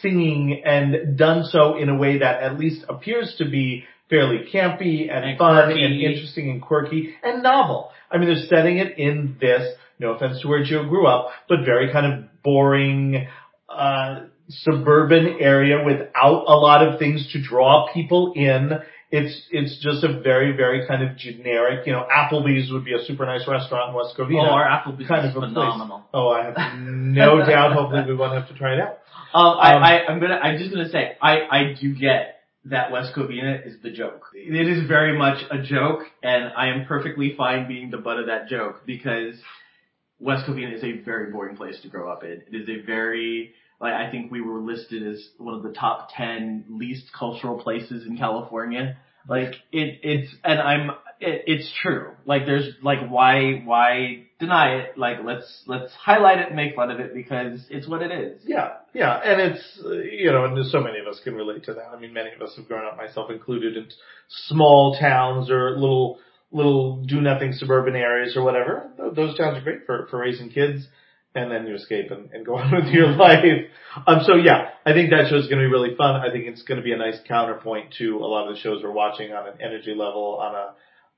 singing 0.02 0.64
and 0.66 1.18
done 1.18 1.46
so 1.46 1.78
in 1.78 1.90
a 1.90 1.96
way 1.96 2.20
that 2.20 2.42
at 2.42 2.60
least 2.60 2.84
appears 2.90 3.36
to 3.38 3.50
be 3.50 3.86
fairly 4.10 4.46
campy 4.54 5.12
and, 5.14 5.26
And 5.26 5.38
fun 5.38 5.56
quirky. 5.66 5.84
and 5.84 5.94
interesting 6.02 6.50
and 6.50 6.62
quirky 6.62 7.16
and 7.24 7.44
novel. 7.44 7.92
I 8.12 8.18
mean, 8.18 8.28
they're 8.30 8.46
setting 8.48 8.78
it 8.78 8.98
in 8.98 9.38
this, 9.42 9.76
no 10.00 10.12
offense 10.14 10.42
to 10.42 10.48
where 10.48 10.64
Joe 10.64 10.88
grew 10.88 11.08
up, 11.08 11.30
but 11.50 11.66
very 11.66 11.92
kind 11.92 12.06
of 12.14 12.42
boring, 12.44 13.28
uh, 13.70 14.22
suburban 14.50 15.38
area 15.42 15.84
without 15.84 16.46
a 16.48 16.56
lot 16.56 16.88
of 16.88 17.00
things 17.00 17.30
to 17.34 17.42
draw 17.42 17.92
people 17.94 18.32
in. 18.36 18.72
It's, 19.10 19.42
it's 19.52 19.80
just 19.82 20.04
a 20.04 20.20
very, 20.22 20.56
very 20.56 20.86
kind 20.88 21.02
of 21.02 21.16
generic, 21.18 21.86
you 21.88 21.94
know, 21.94 22.06
Applebee's 22.12 22.72
would 22.72 22.84
be 22.84 22.94
a 22.94 23.04
super 23.06 23.26
nice 23.26 23.48
restaurant 23.48 23.90
in 23.90 23.96
West 23.96 24.16
Covina. 24.18 24.48
oh, 24.48 24.52
our 24.52 24.66
Applebee's 24.68 25.08
kind 25.08 25.26
is 25.26 25.32
of 25.36 25.38
a 25.44 25.48
place. 25.48 25.54
phenomenal. 25.54 26.04
Oh, 26.14 26.30
I 26.30 26.46
have 26.46 26.80
no 26.80 27.38
doubt. 27.46 27.74
Hopefully 27.74 28.04
we 28.08 28.16
won't 28.16 28.34
have 28.34 28.48
to 28.50 28.54
try 28.58 28.74
it 28.74 28.80
out. 28.82 29.00
Um, 29.34 29.58
I, 29.60 29.74
Um, 29.76 29.84
I, 29.84 30.06
I'm 30.08 30.20
gonna, 30.20 30.36
I'm 30.36 30.58
just 30.58 30.72
gonna 30.72 30.90
say, 30.90 31.16
I, 31.22 31.40
I 31.50 31.76
do 31.80 31.94
get 31.96 32.37
that 32.70 32.92
West 32.92 33.14
Covina 33.16 33.66
is 33.66 33.76
the 33.82 33.92
joke. 33.92 34.26
It 34.34 34.68
is 34.68 34.88
very 34.88 35.18
much 35.18 35.44
a 35.50 35.62
joke, 35.62 36.02
and 36.24 36.52
I 36.58 36.68
am 36.68 36.86
perfectly 36.86 37.34
fine 37.38 37.68
being 37.68 37.92
the 37.92 37.98
butt 37.98 38.20
of 38.20 38.28
that 38.28 38.48
joke 38.48 38.84
because 38.86 39.36
West 40.20 40.46
Covina 40.48 40.76
is 40.76 40.84
a 40.84 41.04
very 41.04 41.32
boring 41.32 41.56
place 41.56 41.80
to 41.82 41.90
grow 41.90 42.12
up 42.12 42.24
in. 42.24 42.44
It 42.52 42.56
is 42.56 42.70
a 42.70 42.86
very, 42.86 43.54
like, 43.80 43.94
I 43.94 44.12
think 44.12 44.32
we 44.32 44.42
were 44.42 44.60
listed 44.60 45.08
as 45.08 45.28
one 45.38 45.54
of 45.54 45.64
the 45.64 45.72
top 45.72 46.10
10 46.16 46.66
least 46.70 47.06
cultural 47.18 47.62
places 47.62 48.06
in 48.06 48.18
California. 48.18 48.98
Like, 49.30 49.56
it, 49.72 50.00
it's, 50.04 50.34
and 50.44 50.60
I'm, 50.60 50.90
it, 51.20 51.44
it's 51.48 51.72
true. 51.82 52.12
Like, 52.26 52.46
there's, 52.46 52.70
like, 52.82 53.08
why, 53.10 53.62
why 53.64 54.27
deny 54.40 54.76
it? 54.76 54.98
Like, 54.98 55.18
let's, 55.24 55.64
let's 55.68 55.92
highlight 55.94 56.40
it 56.40 56.48
and 56.48 56.56
make 56.56 56.76
fun 56.76 56.92
of 56.92 57.00
it 57.00 57.14
because 57.14 57.66
it's 57.70 57.88
what 57.88 58.02
it 58.02 58.12
is. 58.12 58.42
Yeah, 58.46 58.74
yeah, 58.94 59.20
and 59.24 59.42
it's 59.42 59.80
you 60.12 60.32
know, 60.32 60.46
and 60.46 60.66
so 60.68 60.80
many 60.80 61.00
of 61.00 61.08
us 61.08 61.20
can 61.24 61.36
relate 61.36 61.64
to 61.66 61.74
that. 61.74 61.90
I 61.96 62.00
mean, 62.00 62.14
many 62.14 62.32
of 62.34 62.42
us 62.42 62.54
have 62.58 62.68
grown 62.68 62.86
up, 62.86 62.98
myself 62.98 63.32
included, 63.32 63.78
in 63.78 63.88
small 64.48 64.98
towns 65.00 65.50
or 65.50 65.72
little 65.78 66.20
little 66.52 67.04
do 67.06 67.20
nothing 67.22 67.52
suburban 67.54 67.96
areas 67.96 68.38
or 68.38 68.44
whatever. 68.44 68.90
Those 68.98 69.38
towns 69.38 69.58
are 69.58 69.62
great 69.62 69.86
for 69.86 70.08
for 70.10 70.20
raising 70.20 70.50
kids, 70.50 70.88
and 71.36 71.52
then 71.52 71.68
you 71.68 71.76
escape 71.76 72.12
and, 72.12 72.32
and 72.32 72.46
go 72.46 72.56
on 72.58 72.72
with 72.72 72.94
your 72.94 73.08
life. 73.08 73.44
Um, 74.06 74.20
so 74.26 74.36
yeah, 74.36 74.70
I 74.86 74.94
think 74.94 75.10
that 75.12 75.28
show's 75.30 75.48
going 75.48 75.62
to 75.62 75.68
be 75.68 75.72
really 75.72 75.96
fun. 75.96 76.16
I 76.16 76.32
think 76.32 76.46
it's 76.46 76.64
going 76.64 76.78
to 76.78 76.84
be 76.84 76.94
a 76.94 76.98
nice 76.98 77.20
counterpoint 77.28 77.96
to 78.00 78.18
a 78.18 78.28
lot 78.28 78.48
of 78.48 78.56
the 78.56 78.62
shows 78.62 78.82
we're 78.84 78.92
watching 78.92 79.32
on 79.32 79.48
an 79.48 79.62
energy 79.62 79.94
level, 79.96 80.40
on 80.42 80.56
a 80.56 80.74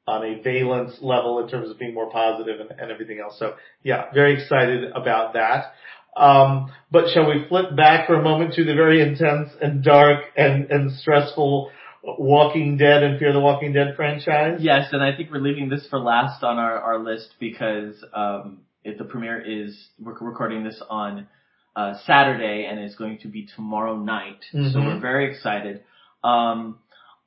on 0.09 0.25
a 0.25 0.41
valence 0.41 0.97
level 1.01 1.39
in 1.39 1.47
terms 1.47 1.69
of 1.69 1.77
being 1.77 1.93
more 1.93 2.09
positive 2.09 2.59
and, 2.59 2.71
and 2.79 2.91
everything 2.91 3.19
else. 3.19 3.37
So 3.37 3.53
yeah, 3.83 4.11
very 4.13 4.41
excited 4.41 4.91
about 4.91 5.33
that. 5.33 5.73
Um, 6.17 6.71
but 6.91 7.05
shall 7.13 7.27
we 7.27 7.45
flip 7.47 7.75
back 7.75 8.07
for 8.07 8.15
a 8.15 8.23
moment 8.23 8.55
to 8.55 8.63
the 8.63 8.73
very 8.73 9.01
intense 9.01 9.49
and 9.61 9.83
dark 9.83 10.23
and, 10.35 10.69
and 10.71 10.91
stressful 10.99 11.71
Walking 12.03 12.77
Dead 12.77 13.03
and 13.03 13.19
Fear 13.19 13.33
the 13.33 13.39
Walking 13.39 13.73
Dead 13.73 13.95
franchise. 13.95 14.59
Yes, 14.61 14.89
and 14.91 15.03
I 15.03 15.15
think 15.15 15.31
we're 15.31 15.41
leaving 15.41 15.69
this 15.69 15.85
for 15.89 15.99
last 15.99 16.43
on 16.43 16.57
our, 16.57 16.79
our 16.79 16.99
list 16.99 17.33
because 17.39 17.95
um, 18.13 18.61
if 18.83 18.97
the 18.97 19.03
premiere 19.03 19.41
is 19.41 19.89
we're 19.99 20.17
recording 20.19 20.63
this 20.63 20.81
on 20.89 21.27
uh, 21.75 21.95
Saturday 22.05 22.67
and 22.69 22.79
it's 22.79 22.95
going 22.95 23.19
to 23.19 23.27
be 23.27 23.47
tomorrow 23.55 23.97
night, 23.97 24.39
mm-hmm. 24.53 24.71
so 24.71 24.79
we're 24.79 24.99
very 24.99 25.29
excited. 25.31 25.83
Um, 26.23 26.79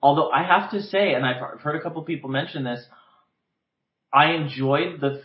although 0.02 0.30
I 0.30 0.42
have 0.42 0.70
to 0.72 0.82
say, 0.82 1.14
and 1.14 1.24
I've 1.24 1.60
heard 1.60 1.76
a 1.76 1.82
couple 1.82 2.02
people 2.02 2.28
mention 2.28 2.64
this, 2.64 2.84
I 4.12 4.32
enjoyed 4.32 5.00
the 5.00 5.22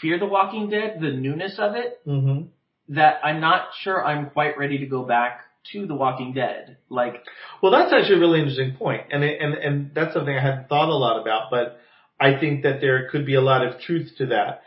Fear 0.00 0.18
the 0.18 0.26
Walking 0.26 0.70
Dead, 0.70 0.98
the 1.00 1.12
newness 1.12 1.56
of 1.58 1.76
it. 1.76 2.00
Mm-hmm. 2.06 2.46
That 2.94 3.20
I'm 3.24 3.40
not 3.40 3.68
sure 3.80 4.04
I'm 4.04 4.30
quite 4.30 4.58
ready 4.58 4.78
to 4.78 4.86
go 4.86 5.04
back 5.04 5.40
to 5.72 5.86
The 5.86 5.94
Walking 5.94 6.34
Dead. 6.34 6.76
Like, 6.90 7.24
well, 7.62 7.72
that's 7.72 7.92
actually 7.92 8.16
a 8.16 8.20
really 8.20 8.40
interesting 8.40 8.76
point, 8.76 9.06
and 9.10 9.24
and 9.24 9.54
and 9.54 9.94
that's 9.94 10.12
something 10.12 10.36
I 10.36 10.42
hadn't 10.42 10.68
thought 10.68 10.90
a 10.90 10.94
lot 10.94 11.20
about, 11.20 11.50
but 11.50 11.78
I 12.20 12.38
think 12.38 12.62
that 12.64 12.80
there 12.80 13.08
could 13.08 13.24
be 13.24 13.36
a 13.36 13.40
lot 13.40 13.66
of 13.66 13.80
truth 13.80 14.10
to 14.18 14.26
that. 14.26 14.62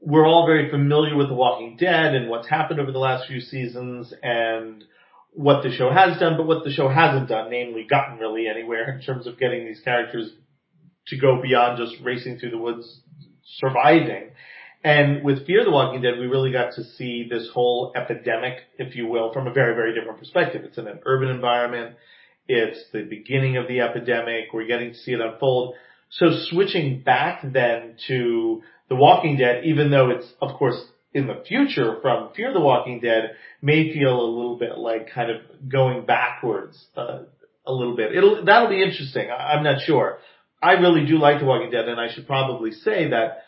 We're 0.00 0.26
all 0.26 0.46
very 0.46 0.70
familiar 0.70 1.16
with 1.16 1.28
The 1.28 1.34
Walking 1.34 1.78
Dead 1.78 2.14
and 2.14 2.28
what's 2.28 2.48
happened 2.48 2.78
over 2.78 2.92
the 2.92 2.98
last 2.98 3.26
few 3.26 3.40
seasons 3.40 4.12
and 4.22 4.84
what 5.34 5.62
the 5.62 5.70
show 5.70 5.90
has 5.90 6.18
done, 6.18 6.36
but 6.36 6.46
what 6.46 6.64
the 6.64 6.70
show 6.70 6.88
hasn't 6.88 7.28
done, 7.28 7.50
namely 7.50 7.86
gotten 7.88 8.18
really 8.18 8.46
anywhere 8.46 8.94
in 8.94 9.02
terms 9.02 9.26
of 9.26 9.38
getting 9.38 9.66
these 9.66 9.80
characters 9.80 10.30
to 11.08 11.18
go 11.18 11.42
beyond 11.42 11.78
just 11.78 12.02
racing 12.02 12.38
through 12.38 12.50
the 12.50 12.58
woods 12.58 13.00
surviving. 13.58 14.30
And 14.82 15.24
with 15.24 15.46
Fear 15.46 15.64
the 15.64 15.70
Walking 15.70 16.02
Dead, 16.02 16.18
we 16.18 16.26
really 16.26 16.52
got 16.52 16.74
to 16.74 16.84
see 16.84 17.26
this 17.28 17.48
whole 17.52 17.92
epidemic, 17.96 18.58
if 18.78 18.94
you 18.94 19.06
will, 19.06 19.32
from 19.32 19.46
a 19.46 19.52
very, 19.52 19.74
very 19.74 19.94
different 19.94 20.18
perspective. 20.18 20.62
It's 20.64 20.78
in 20.78 20.86
an 20.86 21.00
urban 21.04 21.30
environment. 21.30 21.96
It's 22.46 22.78
the 22.92 23.02
beginning 23.02 23.56
of 23.56 23.66
the 23.66 23.80
epidemic. 23.80 24.52
We're 24.52 24.66
getting 24.66 24.92
to 24.92 24.98
see 24.98 25.12
it 25.12 25.20
unfold. 25.20 25.74
So 26.10 26.26
switching 26.50 27.02
back 27.02 27.40
then 27.42 27.96
to 28.08 28.62
The 28.88 28.94
Walking 28.94 29.38
Dead, 29.38 29.64
even 29.64 29.90
though 29.90 30.10
it's, 30.10 30.30
of 30.40 30.54
course, 30.58 30.76
in 31.14 31.28
the 31.28 31.42
future 31.46 31.98
from 32.02 32.30
Fear 32.34 32.52
the 32.52 32.60
Walking 32.60 33.00
Dead, 33.00 33.36
may 33.62 33.94
feel 33.94 34.20
a 34.20 34.26
little 34.26 34.58
bit 34.58 34.76
like 34.76 35.10
kind 35.14 35.30
of 35.30 35.70
going 35.70 36.04
backwards 36.04 36.84
uh, 36.96 37.20
a 37.66 37.72
little 37.72 37.96
bit. 37.96 38.14
It'll 38.14 38.44
that'll 38.44 38.68
be 38.68 38.82
interesting. 38.82 39.30
I, 39.30 39.54
I'm 39.54 39.64
not 39.64 39.80
sure. 39.82 40.18
I 40.62 40.72
really 40.72 41.06
do 41.06 41.18
like 41.18 41.40
The 41.40 41.46
Walking 41.46 41.70
Dead, 41.70 41.88
and 41.88 42.00
I 42.00 42.12
should 42.12 42.26
probably 42.26 42.72
say 42.72 43.10
that 43.10 43.44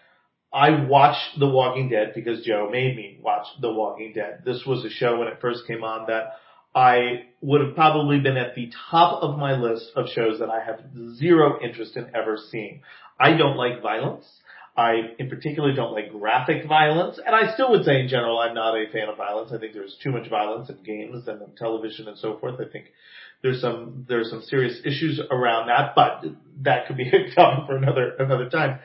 I 0.52 0.86
watched 0.86 1.38
The 1.38 1.48
Walking 1.48 1.88
Dead 1.88 2.12
because 2.14 2.44
Joe 2.44 2.68
made 2.70 2.96
me 2.96 3.18
watch 3.20 3.46
The 3.60 3.72
Walking 3.72 4.12
Dead. 4.14 4.42
This 4.44 4.62
was 4.66 4.84
a 4.84 4.90
show 4.90 5.18
when 5.18 5.28
it 5.28 5.40
first 5.40 5.66
came 5.66 5.82
on 5.82 6.06
that 6.06 6.34
I 6.74 7.24
would 7.40 7.62
have 7.62 7.74
probably 7.74 8.20
been 8.20 8.36
at 8.36 8.54
the 8.54 8.70
top 8.90 9.22
of 9.22 9.38
my 9.38 9.56
list 9.56 9.92
of 9.96 10.08
shows 10.08 10.38
that 10.40 10.50
I 10.50 10.62
have 10.62 10.80
zero 11.14 11.58
interest 11.62 11.96
in 11.96 12.10
ever 12.14 12.36
seeing. 12.50 12.82
I 13.18 13.36
don't 13.36 13.56
like 13.56 13.82
violence. 13.82 14.26
I 14.76 15.14
in 15.18 15.30
particular 15.30 15.74
don't 15.74 15.92
like 15.92 16.12
graphic 16.12 16.66
violence, 16.66 17.18
and 17.24 17.34
I 17.34 17.54
still 17.54 17.70
would 17.70 17.84
say 17.84 18.00
in 18.00 18.08
general 18.08 18.38
I'm 18.38 18.54
not 18.54 18.74
a 18.74 18.84
fan 18.92 19.08
of 19.08 19.16
violence. 19.16 19.50
I 19.52 19.58
think 19.58 19.72
there's 19.72 19.96
too 20.02 20.10
much 20.10 20.28
violence 20.28 20.68
in 20.68 20.82
games 20.82 21.26
and 21.26 21.40
in 21.40 21.56
television 21.56 22.08
and 22.08 22.18
so 22.18 22.36
forth. 22.38 22.60
I 22.60 22.70
think 22.70 22.86
there's 23.42 23.60
some 23.60 24.04
there's 24.08 24.28
some 24.28 24.42
serious 24.42 24.78
issues 24.84 25.20
around 25.30 25.68
that, 25.68 25.94
but 25.94 26.24
that 26.62 26.86
could 26.86 26.96
be 26.96 27.08
a 27.08 27.34
topic 27.34 27.66
for 27.66 27.76
another 27.76 28.16
another 28.18 28.50
time. 28.50 28.80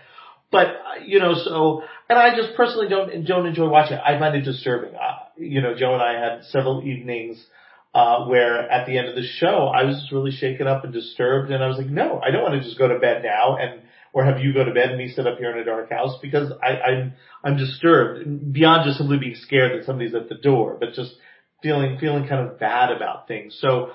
But 0.49 0.67
you 1.05 1.19
know, 1.19 1.33
so 1.33 1.83
and 2.09 2.17
I 2.17 2.35
just 2.37 2.55
personally 2.55 2.87
don't 2.87 3.25
don't 3.25 3.45
enjoy 3.45 3.67
watching 3.67 3.97
it. 3.97 4.03
I 4.05 4.17
find 4.17 4.35
it 4.35 4.41
disturbing. 4.41 4.95
Uh, 4.95 5.17
you 5.37 5.61
know, 5.61 5.75
Joe 5.75 5.93
and 5.93 6.03
I 6.03 6.13
had 6.13 6.45
several 6.45 6.83
evenings 6.85 7.43
uh, 7.93 8.25
where 8.25 8.69
at 8.71 8.85
the 8.85 8.97
end 8.97 9.09
of 9.09 9.15
the 9.15 9.27
show 9.27 9.67
I 9.67 9.83
was 9.83 9.95
just 9.97 10.11
really 10.13 10.31
shaken 10.31 10.67
up 10.67 10.85
and 10.85 10.93
disturbed, 10.93 11.51
and 11.51 11.61
I 11.61 11.67
was 11.67 11.77
like, 11.77 11.87
no, 11.87 12.21
I 12.25 12.31
don't 12.31 12.43
want 12.43 12.53
to 12.55 12.61
just 12.61 12.77
go 12.77 12.87
to 12.87 12.99
bed 12.99 13.23
now 13.23 13.57
and 13.57 13.81
or 14.13 14.25
have 14.25 14.39
you 14.39 14.53
go 14.53 14.63
to 14.63 14.73
bed 14.73 14.89
and 14.89 14.97
me 14.97 15.09
sit 15.09 15.25
up 15.25 15.37
here 15.37 15.51
in 15.51 15.57
a 15.59 15.63
dark 15.63 15.89
house 15.89 16.17
because 16.21 16.51
I, 16.61 16.79
I'm 16.81 17.13
I'm 17.43 17.57
disturbed 17.57 18.51
beyond 18.53 18.85
just 18.85 18.97
simply 18.97 19.17
being 19.17 19.35
scared 19.35 19.77
that 19.77 19.85
somebody's 19.85 20.13
at 20.13 20.29
the 20.29 20.35
door, 20.35 20.77
but 20.79 20.93
just 20.93 21.13
feeling 21.63 21.97
feeling 21.99 22.27
kind 22.27 22.47
of 22.47 22.59
bad 22.59 22.91
about 22.91 23.27
things. 23.27 23.57
So 23.59 23.91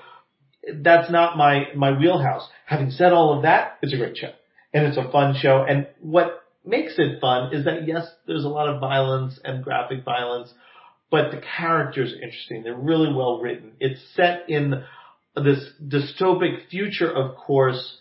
that's 0.75 1.09
not 1.09 1.37
my, 1.37 1.67
my 1.75 1.97
wheelhouse. 1.97 2.47
Having 2.65 2.91
said 2.91 3.13
all 3.13 3.35
of 3.35 3.43
that, 3.43 3.77
it's 3.81 3.93
a 3.93 3.97
great 3.97 4.17
show. 4.17 4.31
And 4.73 4.85
it's 4.85 4.97
a 4.97 5.09
fun 5.11 5.35
show. 5.39 5.63
And 5.67 5.87
what 6.01 6.43
makes 6.65 6.95
it 6.97 7.21
fun 7.21 7.53
is 7.53 7.65
that 7.65 7.87
yes, 7.87 8.07
there's 8.25 8.43
a 8.43 8.49
lot 8.49 8.67
of 8.67 8.81
violence 8.81 9.39
and 9.43 9.63
graphic 9.63 10.03
violence, 10.03 10.53
but 11.09 11.31
the 11.31 11.41
characters 11.57 12.13
are 12.13 12.21
interesting. 12.21 12.63
They're 12.63 12.75
really 12.75 13.13
well 13.13 13.39
written. 13.39 13.73
It's 13.79 14.01
set 14.15 14.49
in 14.49 14.83
this 15.35 15.69
dystopic 15.85 16.67
future, 16.69 17.11
of 17.11 17.37
course, 17.37 17.97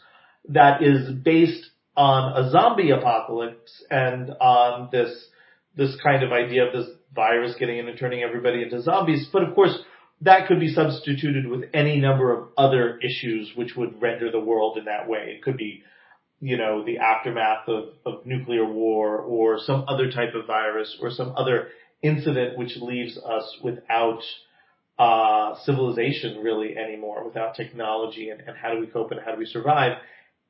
that 0.49 0.83
is 0.83 1.13
based 1.13 1.71
on 1.97 2.45
a 2.45 2.51
zombie 2.51 2.91
apocalypse 2.91 3.83
and 3.91 4.31
on 4.41 4.89
this, 4.93 5.29
this 5.77 5.97
kind 6.03 6.23
of 6.23 6.33
idea 6.33 6.67
of 6.67 6.73
this 6.73 6.95
virus 7.15 7.55
getting 7.59 7.79
in 7.79 7.89
and 7.89 7.99
turning 7.99 8.23
everybody 8.23 8.63
into 8.63 8.83
zombies. 8.83 9.29
But 9.33 9.43
of 9.43 9.55
course, 9.55 9.77
that 10.23 10.47
could 10.47 10.61
be 10.61 10.73
substituted 10.73 11.47
with 11.47 11.65
any 11.75 11.99
number 11.99 12.33
of 12.33 12.49
other 12.57 12.99
issues 12.99 13.53
which 13.55 13.77
would 13.77 14.01
render 14.01 14.31
the 14.31 14.41
world 14.41 14.79
in 14.79 14.85
that 14.87 15.09
way. 15.09 15.35
It 15.37 15.43
could 15.43 15.57
be, 15.57 15.83
you 16.41 16.57
know, 16.57 16.85
the 16.85 16.99
aftermath 16.99 17.69
of, 17.69 17.85
of 18.05 18.27
nuclear 18.27 18.65
war 18.65 19.19
or 19.19 19.59
some 19.59 19.85
other 19.89 20.11
type 20.11 20.35
of 20.35 20.47
virus 20.47 20.97
or 21.01 21.11
some 21.11 21.35
other 21.37 21.69
incident 22.03 22.59
which 22.59 22.77
leaves 22.77 23.19
us 23.19 23.59
without 23.63 24.21
uh, 24.99 25.55
civilization 25.65 26.43
really 26.43 26.77
anymore, 26.77 27.25
without 27.25 27.55
technology 27.55 28.31
and, 28.31 28.41
and 28.41 28.57
how 28.57 28.73
do 28.73 28.81
we 28.81 28.87
cope 28.87 29.11
and 29.11 29.21
how 29.25 29.33
do 29.33 29.39
we 29.39 29.47
survive. 29.47 29.99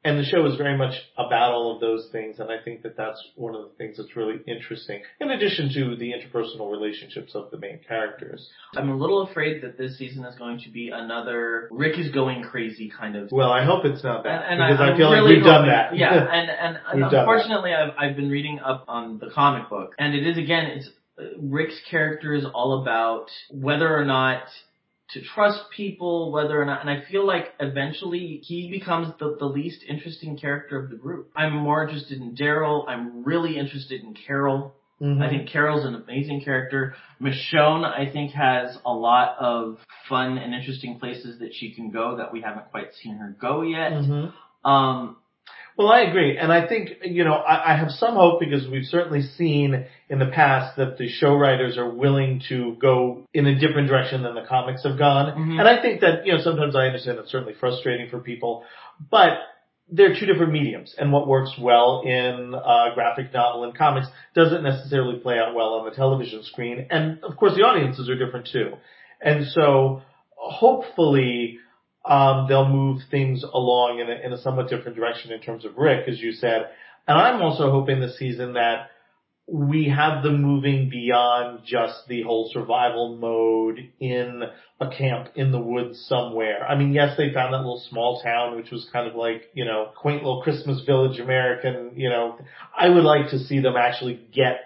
And 0.06 0.16
the 0.20 0.24
show 0.24 0.46
is 0.46 0.56
very 0.56 0.78
much 0.78 0.94
about 1.18 1.52
all 1.52 1.74
of 1.74 1.80
those 1.80 2.08
things, 2.12 2.38
and 2.38 2.48
I 2.48 2.58
think 2.64 2.82
that 2.84 2.96
that's 2.96 3.20
one 3.34 3.56
of 3.56 3.62
the 3.62 3.70
things 3.76 3.96
that's 3.96 4.14
really 4.14 4.36
interesting, 4.46 5.02
in 5.20 5.30
addition 5.30 5.68
to 5.74 5.96
the 5.96 6.12
interpersonal 6.12 6.70
relationships 6.70 7.34
of 7.34 7.50
the 7.50 7.58
main 7.58 7.80
characters. 7.88 8.48
I'm 8.76 8.88
a 8.88 8.96
little 8.96 9.22
afraid 9.22 9.64
that 9.64 9.76
this 9.76 9.98
season 9.98 10.24
is 10.24 10.36
going 10.36 10.60
to 10.60 10.70
be 10.70 10.90
another 10.94 11.68
Rick 11.72 11.98
is 11.98 12.12
going 12.12 12.44
crazy 12.44 12.88
kind 12.96 13.16
of. 13.16 13.32
Well, 13.32 13.50
I 13.50 13.64
hope 13.64 13.84
it's 13.84 14.04
not 14.04 14.22
that, 14.22 14.44
and, 14.48 14.62
and 14.62 14.78
because 14.78 14.90
I, 14.90 14.94
I 14.94 14.96
feel 14.96 15.10
really 15.10 15.34
like 15.34 15.36
we've 15.38 15.44
done 15.44 15.66
that. 15.66 15.96
Yeah, 15.96 16.14
and, 16.14 16.50
and, 16.50 16.78
and 16.92 17.12
unfortunately 17.12 17.72
I've, 17.74 17.94
I've 17.98 18.16
been 18.16 18.30
reading 18.30 18.60
up 18.60 18.84
on 18.86 19.18
the 19.18 19.30
comic 19.34 19.68
book, 19.68 19.94
and 19.98 20.14
it 20.14 20.24
is 20.24 20.38
again, 20.38 20.66
it's, 20.66 20.88
uh, 21.18 21.24
Rick's 21.40 21.80
character 21.90 22.32
is 22.32 22.44
all 22.54 22.80
about 22.82 23.26
whether 23.50 23.92
or 23.92 24.04
not 24.04 24.44
to 25.10 25.22
trust 25.22 25.60
people, 25.74 26.32
whether 26.32 26.60
or 26.60 26.64
not, 26.64 26.80
and 26.80 26.90
I 26.90 27.04
feel 27.10 27.26
like 27.26 27.54
eventually 27.60 28.40
he 28.42 28.70
becomes 28.70 29.12
the, 29.18 29.36
the 29.38 29.46
least 29.46 29.84
interesting 29.88 30.36
character 30.36 30.82
of 30.82 30.90
the 30.90 30.96
group. 30.96 31.30
I'm 31.36 31.54
more 31.54 31.84
interested 31.84 32.20
in 32.20 32.34
Daryl. 32.34 32.88
I'm 32.88 33.22
really 33.24 33.56
interested 33.56 34.02
in 34.02 34.14
Carol. 34.26 34.74
Mm-hmm. 35.00 35.22
I 35.22 35.28
think 35.28 35.48
Carol's 35.50 35.84
an 35.84 35.94
amazing 35.94 36.42
character. 36.42 36.96
Michonne, 37.20 37.84
I 37.84 38.10
think, 38.10 38.32
has 38.32 38.76
a 38.84 38.92
lot 38.92 39.36
of 39.38 39.76
fun 40.08 40.38
and 40.38 40.54
interesting 40.54 40.98
places 40.98 41.38
that 41.40 41.50
she 41.54 41.72
can 41.72 41.90
go 41.90 42.16
that 42.16 42.32
we 42.32 42.40
haven't 42.40 42.70
quite 42.70 42.94
seen 43.02 43.16
her 43.18 43.36
go 43.40 43.62
yet. 43.62 43.92
Mm-hmm. 43.92 44.68
Um, 44.68 45.16
well, 45.76 45.88
I 45.88 46.00
agree. 46.00 46.38
And 46.38 46.50
I 46.50 46.66
think, 46.66 46.90
you 47.02 47.24
know, 47.24 47.34
I, 47.34 47.74
I 47.74 47.76
have 47.76 47.90
some 47.90 48.14
hope 48.14 48.40
because 48.40 48.66
we've 48.68 48.86
certainly 48.86 49.22
seen 49.22 49.84
in 50.08 50.18
the 50.18 50.26
past 50.26 50.76
that 50.78 50.96
the 50.96 51.08
show 51.08 51.34
writers 51.34 51.76
are 51.76 51.88
willing 51.88 52.42
to 52.48 52.76
go 52.80 53.26
in 53.34 53.46
a 53.46 53.58
different 53.58 53.88
direction 53.88 54.22
than 54.22 54.34
the 54.34 54.44
comics 54.48 54.84
have 54.84 54.98
gone. 54.98 55.32
Mm-hmm. 55.32 55.60
And 55.60 55.68
I 55.68 55.82
think 55.82 56.00
that, 56.00 56.24
you 56.24 56.32
know, 56.32 56.40
sometimes 56.40 56.74
I 56.74 56.86
understand 56.86 57.18
it's 57.18 57.30
certainly 57.30 57.54
frustrating 57.60 58.08
for 58.08 58.20
people, 58.20 58.64
but 59.10 59.32
they're 59.90 60.18
two 60.18 60.26
different 60.26 60.52
mediums 60.52 60.94
and 60.98 61.12
what 61.12 61.28
works 61.28 61.52
well 61.60 62.02
in 62.04 62.54
a 62.54 62.94
graphic 62.94 63.32
novel 63.32 63.64
and 63.64 63.76
comics 63.76 64.08
doesn't 64.34 64.62
necessarily 64.62 65.18
play 65.20 65.38
out 65.38 65.54
well 65.54 65.74
on 65.74 65.84
the 65.84 65.94
television 65.94 66.42
screen. 66.42 66.86
And 66.90 67.22
of 67.22 67.36
course 67.36 67.54
the 67.54 67.62
audiences 67.62 68.08
are 68.08 68.16
different 68.16 68.48
too. 68.50 68.72
And 69.20 69.46
so 69.46 70.02
hopefully, 70.34 71.58
um, 72.08 72.46
they'll 72.48 72.68
move 72.68 73.00
things 73.10 73.42
along 73.42 74.00
in 74.00 74.08
a, 74.08 74.26
in 74.26 74.32
a 74.32 74.40
somewhat 74.40 74.68
different 74.68 74.96
direction 74.96 75.32
in 75.32 75.40
terms 75.40 75.64
of 75.64 75.76
Rick, 75.76 76.08
as 76.08 76.20
you 76.20 76.32
said. 76.32 76.68
And 77.08 77.18
I'm 77.18 77.42
also 77.42 77.70
hoping 77.70 78.00
this 78.00 78.18
season 78.18 78.54
that 78.54 78.90
we 79.48 79.88
have 79.88 80.24
them 80.24 80.42
moving 80.42 80.90
beyond 80.90 81.60
just 81.64 82.08
the 82.08 82.22
whole 82.22 82.50
survival 82.52 83.16
mode 83.16 83.78
in 84.00 84.42
a 84.80 84.90
camp 84.90 85.28
in 85.36 85.52
the 85.52 85.60
woods 85.60 86.04
somewhere. 86.08 86.66
I 86.66 86.76
mean, 86.76 86.92
yes, 86.92 87.16
they 87.16 87.32
found 87.32 87.54
that 87.54 87.58
little 87.58 87.82
small 87.88 88.20
town, 88.22 88.56
which 88.56 88.72
was 88.72 88.88
kind 88.92 89.08
of 89.08 89.14
like, 89.14 89.44
you 89.54 89.64
know, 89.64 89.90
quaint 89.96 90.24
little 90.24 90.42
Christmas 90.42 90.82
village 90.84 91.20
American, 91.20 91.92
you 91.94 92.08
know, 92.08 92.38
I 92.76 92.88
would 92.88 93.04
like 93.04 93.30
to 93.30 93.38
see 93.38 93.60
them 93.60 93.74
actually 93.76 94.20
get 94.32 94.62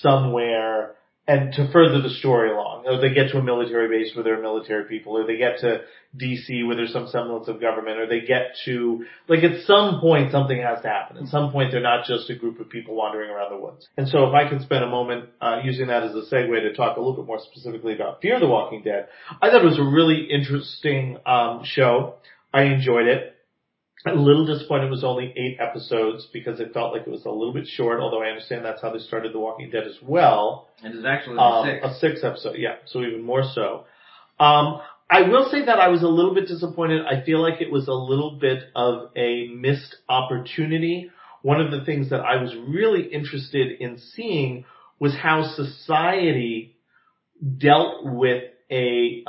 somewhere 0.00 0.94
and 1.28 1.52
to 1.52 1.70
further 1.70 2.00
the 2.00 2.08
story 2.08 2.50
along, 2.50 2.86
or 2.86 2.98
they 2.98 3.12
get 3.12 3.30
to 3.30 3.38
a 3.38 3.42
military 3.42 3.86
base 3.86 4.16
where 4.16 4.24
there 4.24 4.38
are 4.38 4.42
military 4.42 4.84
people, 4.84 5.16
or 5.16 5.26
they 5.26 5.36
get 5.36 5.58
to 5.58 5.82
DC 6.16 6.66
where 6.66 6.74
there's 6.74 6.92
some 6.92 7.06
semblance 7.06 7.48
of 7.48 7.60
government, 7.60 8.00
or 8.00 8.06
they 8.06 8.22
get 8.22 8.56
to, 8.64 9.04
like 9.28 9.44
at 9.44 9.60
some 9.66 10.00
point 10.00 10.32
something 10.32 10.58
has 10.60 10.80
to 10.80 10.88
happen. 10.88 11.18
At 11.18 11.28
some 11.28 11.52
point 11.52 11.70
they're 11.70 11.82
not 11.82 12.06
just 12.06 12.30
a 12.30 12.34
group 12.34 12.58
of 12.60 12.70
people 12.70 12.94
wandering 12.94 13.30
around 13.30 13.52
the 13.52 13.62
woods. 13.62 13.86
And 13.98 14.08
so 14.08 14.26
if 14.26 14.34
I 14.34 14.48
can 14.48 14.62
spend 14.62 14.82
a 14.82 14.88
moment, 14.88 15.28
uh, 15.42 15.60
using 15.62 15.88
that 15.88 16.02
as 16.02 16.12
a 16.14 16.22
segue 16.34 16.62
to 16.62 16.72
talk 16.72 16.96
a 16.96 17.00
little 17.00 17.16
bit 17.16 17.26
more 17.26 17.40
specifically 17.40 17.94
about 17.94 18.22
Fear 18.22 18.36
of 18.36 18.40
the 18.40 18.48
Walking 18.48 18.82
Dead, 18.82 19.08
I 19.42 19.50
thought 19.50 19.62
it 19.62 19.66
was 19.66 19.78
a 19.78 19.84
really 19.84 20.28
interesting, 20.30 21.18
um, 21.26 21.60
show. 21.64 22.14
I 22.54 22.62
enjoyed 22.62 23.06
it. 23.06 23.37
A 24.06 24.14
little 24.14 24.46
disappointed 24.46 24.86
it 24.86 24.90
was 24.90 25.02
only 25.02 25.34
eight 25.36 25.56
episodes 25.60 26.28
because 26.32 26.60
it 26.60 26.72
felt 26.72 26.92
like 26.92 27.02
it 27.02 27.10
was 27.10 27.24
a 27.24 27.30
little 27.30 27.52
bit 27.52 27.66
short, 27.66 28.00
although 28.00 28.22
I 28.22 28.28
understand 28.28 28.64
that's 28.64 28.80
how 28.80 28.92
they 28.92 29.00
started 29.00 29.32
The 29.32 29.40
Walking 29.40 29.70
Dead 29.70 29.84
as 29.86 29.96
well. 30.00 30.68
It 30.84 30.94
is 30.94 31.04
actually 31.04 31.38
Um, 31.38 31.66
six. 31.66 31.84
A 31.84 31.94
six 31.98 32.24
episode, 32.24 32.56
yeah, 32.58 32.76
so 32.86 33.02
even 33.02 33.22
more 33.22 33.42
so. 33.42 33.84
Um, 34.38 34.80
I 35.10 35.22
will 35.22 35.48
say 35.50 35.64
that 35.64 35.80
I 35.80 35.88
was 35.88 36.02
a 36.02 36.08
little 36.08 36.32
bit 36.34 36.46
disappointed. 36.46 37.04
I 37.06 37.22
feel 37.22 37.40
like 37.40 37.60
it 37.60 37.72
was 37.72 37.88
a 37.88 37.92
little 37.92 38.38
bit 38.38 38.62
of 38.76 39.10
a 39.16 39.48
missed 39.48 39.96
opportunity. 40.08 41.10
One 41.42 41.60
of 41.60 41.70
the 41.72 41.84
things 41.84 42.10
that 42.10 42.20
I 42.20 42.40
was 42.40 42.54
really 42.54 43.02
interested 43.02 43.80
in 43.80 43.98
seeing 43.98 44.64
was 45.00 45.14
how 45.16 45.42
society 45.42 46.76
dealt 47.58 48.04
with 48.04 48.44
a 48.70 49.24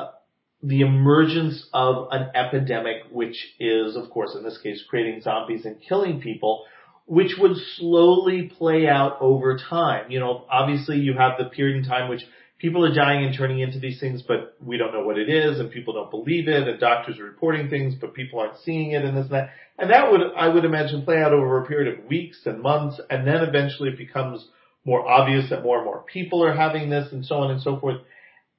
the 0.61 0.81
emergence 0.81 1.65
of 1.73 2.07
an 2.11 2.30
epidemic, 2.36 3.03
which 3.11 3.38
is, 3.60 3.95
of 3.95 4.10
course, 4.10 4.36
in 4.36 4.44
this 4.44 4.57
case, 4.61 4.84
creating 4.90 5.22
zombies 5.22 5.65
and 5.65 5.77
killing 5.81 6.19
people, 6.19 6.65
which 7.06 7.36
would 7.40 7.56
slowly 7.76 8.52
play 8.57 8.88
out 8.88 9.18
over 9.22 9.57
time. 9.57 10.11
You 10.11 10.19
know, 10.19 10.45
obviously 10.52 10.98
you 10.98 11.14
have 11.14 11.38
the 11.38 11.45
period 11.45 11.77
in 11.77 11.90
time 11.90 12.10
which 12.10 12.23
people 12.60 12.86
are 12.86 12.94
dying 12.94 13.26
and 13.26 13.36
turning 13.36 13.60
into 13.60 13.80
these 13.80 14.02
things, 14.02 14.22
but 14.22 14.57
we 14.61 14.77
don't 14.77 14.94
know 14.94 15.03
what 15.03 15.18
it 15.18 15.30
is, 15.30 15.60
and 15.60 15.72
people 15.72 15.94
don't 15.94 16.11
believe 16.11 16.49
it, 16.49 16.68
and 16.68 16.80
doctors 16.80 17.18
are 17.18 17.23
reporting 17.23 17.69
things, 17.69 17.95
but 17.99 18.14
people 18.14 18.40
aren't 18.40 18.60
seeing 18.65 18.91
it, 18.91 19.06
and 19.06 19.15
this 19.15 19.23
and 19.27 19.34
that. 19.34 19.49
And 19.77 19.91
that 19.91 20.11
would, 20.11 20.22
I 20.36 20.49
would 20.49 20.65
imagine, 20.65 21.03
play 21.03 21.22
out 21.22 21.31
over 21.31 21.64
a 21.64 21.65
period 21.65 21.98
of 21.98 22.06
weeks 22.06 22.41
and 22.45 22.61
months, 22.61 22.99
and 23.10 23.26
then 23.26 23.38
eventually 23.38 23.90
it 23.90 23.98
becomes 23.98 24.45
more 24.84 25.07
obvious 25.07 25.49
that 25.49 25.64
more 25.64 25.77
and 25.77 25.86
more 25.86 26.03
people 26.03 26.44
are 26.44 26.53
having 26.53 26.90
this, 26.90 27.14
and 27.14 27.26
so 27.26 27.36
on 27.36 27.49
and 27.49 27.61
so 27.61 27.80
forth. 27.80 28.02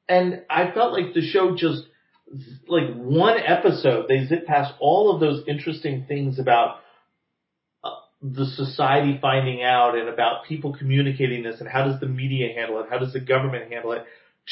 And 0.09 0.43
I 0.48 0.70
felt 0.72 0.93
like 0.93 1.12
the 1.12 1.20
show 1.20 1.55
just, 1.55 1.82
like 2.69 2.94
one 2.94 3.39
episode, 3.39 4.07
they 4.09 4.27
zip 4.27 4.47
past 4.47 4.73
all 4.81 5.15
of 5.15 5.20
those 5.20 5.43
interesting 5.48 6.05
things 6.07 6.39
about 6.39 6.77
uh, 7.82 7.90
the 8.23 8.47
society 8.47 9.19
finding 9.20 9.62
out 9.62 9.97
and 9.98 10.09
about 10.09 10.44
people 10.47 10.77
communicating 10.77 11.43
this 11.43 11.61
and 11.61 11.69
how 11.69 11.85
does 11.85 11.98
the 12.01 12.07
media 12.07 12.55
handle 12.55 12.81
it, 12.81 12.86
how 12.89 12.98
does 12.98 13.12
the 13.12 13.20
government 13.20 13.73
handle 13.73 13.93
it, 13.93 14.05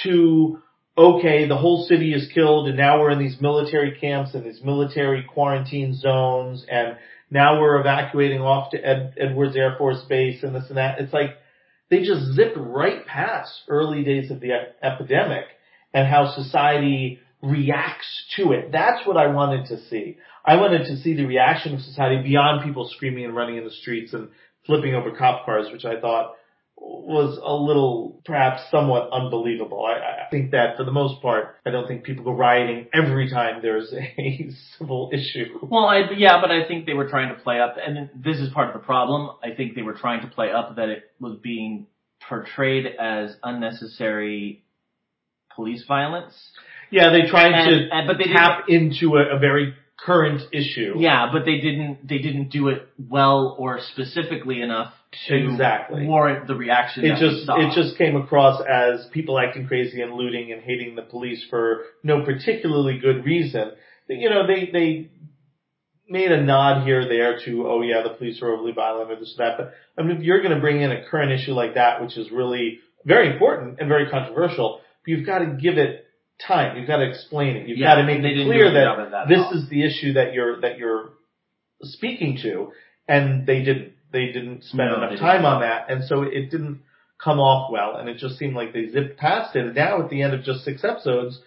to, 0.03 0.61
okay, 0.97 1.47
the 1.47 1.57
whole 1.57 1.87
city 1.89 2.13
is 2.13 2.31
killed 2.35 2.69
and 2.69 2.77
now 2.77 3.01
we're 3.01 3.11
in 3.11 3.19
these 3.19 3.41
military 3.41 3.97
camps 4.01 4.35
and 4.35 4.45
these 4.45 4.61
military 4.63 5.23
quarantine 5.23 5.95
zones 5.95 6.65
and 6.69 6.97
now 7.31 7.61
we're 7.61 7.79
evacuating 7.79 8.41
off 8.41 8.71
to 8.71 8.79
Ed, 8.79 9.15
Edwards 9.19 9.55
Air 9.55 9.77
Force 9.79 10.03
Base 10.09 10.43
and 10.43 10.55
this 10.55 10.65
and 10.69 10.79
that. 10.79 10.99
It's 10.99 11.13
like, 11.13 11.37
they 11.91 11.99
just 11.99 12.35
zipped 12.35 12.57
right 12.57 13.07
past 13.07 13.53
early 13.69 14.03
days 14.03 14.31
of 14.31 14.41
the 14.41 14.53
ep- 14.53 14.77
epidemic 14.83 15.45
and 15.95 16.07
how 16.07 16.35
society 16.35 17.21
reacts 17.43 18.25
to 18.37 18.53
it. 18.53 18.73
That's 18.73 19.07
what 19.07 19.17
I 19.17 19.29
wanted 19.29 19.67
to 19.67 19.81
see. 19.89 20.19
I 20.45 20.57
wanted 20.57 20.87
to 20.87 20.97
see 20.99 21.15
the 21.15 21.27
reaction 21.27 21.75
of 21.75 21.81
society 21.81 22.23
beyond 22.23 22.65
people 22.65 22.89
screaming 22.89 23.25
and 23.25 23.37
running 23.37 23.57
in 23.57 23.65
the 23.65 23.71
streets 23.71 24.13
and 24.13 24.29
flipping 24.67 24.95
over 24.95 25.13
cop 25.13 25.45
cars, 25.45 25.69
which 25.73 25.85
I 25.85 26.01
thought 26.01 26.35
was 26.81 27.39
a 27.43 27.53
little, 27.53 28.21
perhaps 28.25 28.63
somewhat 28.71 29.11
unbelievable. 29.13 29.85
I, 29.85 30.27
I 30.27 30.31
think 30.31 30.53
that 30.53 30.77
for 30.77 30.85
the 30.85 30.93
most 30.93 31.21
part, 31.21 31.57
I 31.67 31.71
don't 31.71 31.89
think 31.89 32.05
people 32.05 32.25
go 32.25 32.33
rioting 32.33 32.87
every 32.95 33.29
time 33.31 33.61
there's 33.63 33.93
a 34.19 34.51
civil 34.79 35.11
issue. 35.13 35.59
Well, 35.63 35.87
I, 35.87 36.11
yeah, 36.17 36.41
but 36.41 36.51
I 36.51 36.67
think 36.67 36.87
they 36.87 36.95
were 36.95 37.09
trying 37.09 37.35
to 37.35 37.41
play 37.43 37.61
up, 37.61 37.77
and 37.85 38.11
this 38.15 38.39
is 38.39 38.51
part 38.51 38.75
of 38.75 38.81
the 38.81 38.87
problem. 38.87 39.37
I 39.43 39.55
think 39.55 39.75
they 39.75 39.83
were 39.83 39.95
trying 39.95 40.23
to 40.23 40.29
play 40.29 40.51
up 40.53 40.77
that 40.77 40.89
it 40.89 41.05
was 41.21 41.39
being 41.43 41.87
portrayed 42.29 42.87
as 42.87 43.35
unnecessary 43.43 44.63
police 45.55 45.85
violence. 45.87 46.35
Yeah, 46.91 47.11
they 47.11 47.23
tried 47.27 47.53
And- 47.53 47.71
to 47.89 47.95
and- 47.95 48.07
but 48.07 48.19
they 48.19 48.25
tap 48.33 48.65
into 48.69 49.17
a, 49.17 49.37
a 49.37 49.39
very 49.39 49.75
current 49.99 50.43
issue. 50.53 50.95
Yeah, 50.97 51.31
but 51.33 51.45
they 51.45 51.59
didn't. 51.59 52.07
They 52.07 52.19
didn't 52.19 52.51
do 52.51 52.69
it 52.69 52.87
well 52.99 53.57
or 53.59 53.81
specifically 53.81 54.63
enough 54.63 54.95
to 55.27 55.35
Exactly. 55.37 56.07
warrant 56.07 56.47
the 56.47 56.55
reaction. 56.55 57.05
It 57.05 57.19
just 57.19 57.49
it 57.49 57.75
just 57.75 57.99
came 57.99 58.17
across 58.17 58.61
as 58.63 59.07
people 59.13 59.39
acting 59.39 59.67
crazy 59.67 60.01
and 60.01 60.13
looting 60.15 60.53
and 60.53 60.63
hating 60.63 60.95
the 60.95 61.03
police 61.03 61.45
for 61.51 61.85
no 62.03 62.23
particularly 62.25 62.99
good 62.99 63.25
reason. 63.25 63.73
You 64.09 64.31
know, 64.31 64.47
they 64.47 64.67
they 64.73 65.09
made 66.09 66.31
a 66.33 66.43
nod 66.43 66.85
here 66.85 67.01
or 67.01 67.05
there 67.09 67.39
to 67.45 67.69
oh 67.69 67.83
yeah 67.83 68.03
the 68.03 68.11
police 68.11 68.41
are 68.41 68.53
overly 68.53 68.73
violent 68.73 69.11
or 69.11 69.17
this 69.17 69.35
or 69.39 69.45
that. 69.45 69.59
But 69.59 69.75
I 69.99 70.07
mean 70.07 70.19
if 70.19 70.23
you're 70.23 70.41
going 70.43 70.55
to 70.55 70.61
bring 70.61 70.81
in 70.81 70.91
a 70.93 71.05
current 71.09 71.33
issue 71.33 71.53
like 71.53 71.75
that, 71.75 72.01
which 72.01 72.17
is 72.17 72.31
really 72.31 72.79
very 73.05 73.33
important 73.33 73.79
and 73.81 73.89
very 73.89 74.09
controversial, 74.11 74.81
you've 75.07 75.27
got 75.27 75.41
to 75.41 75.47
give 75.47 75.77
it 75.79 76.05
time. 76.47 76.77
You've 76.77 76.87
got 76.87 76.99
to 76.99 77.09
explain 77.09 77.57
it. 77.57 77.69
You've 77.69 77.79
Yeah, 77.79 77.95
got 77.95 78.01
to 78.03 78.07
make 78.07 78.19
it 78.21 78.45
clear 78.47 78.69
a 78.69 78.71
good 78.71 78.85
job 78.85 78.99
of 79.01 79.11
that 79.11 79.29
that 79.29 79.35
this 79.53 79.63
is 79.63 79.69
the 79.71 79.85
issue 79.85 80.13
that 80.15 80.33
you're 80.33 80.61
that 80.61 80.79
you're 80.79 81.11
speaking 81.83 82.39
to, 82.43 82.73
and 83.07 83.47
they 83.47 83.63
didn't. 83.63 83.93
They 84.11 84.27
didn't 84.27 84.65
spend 84.65 84.91
No, 84.91 84.97
enough 85.07 85.19
time 85.19 85.45
on 85.45 85.61
that, 85.61 85.91
and 85.91 86.03
so 86.05 86.23
it 86.23 86.51
didn't 86.51 86.81
come 87.23 87.39
off 87.41 87.71
well, 87.71 87.97
and 87.97 88.09
it 88.09 88.17
just 88.17 88.39
seemed 88.39 88.55
like 88.55 88.73
they 88.73 88.89
zipped 88.89 89.19
past 89.19 89.55
it. 89.55 89.67
And 89.67 89.75
now 89.75 90.03
at 90.03 90.09
the 90.09 90.23
end 90.23 90.33
of 90.33 90.45
just 90.45 90.65
six 90.65 90.83
episodes, 90.83 91.39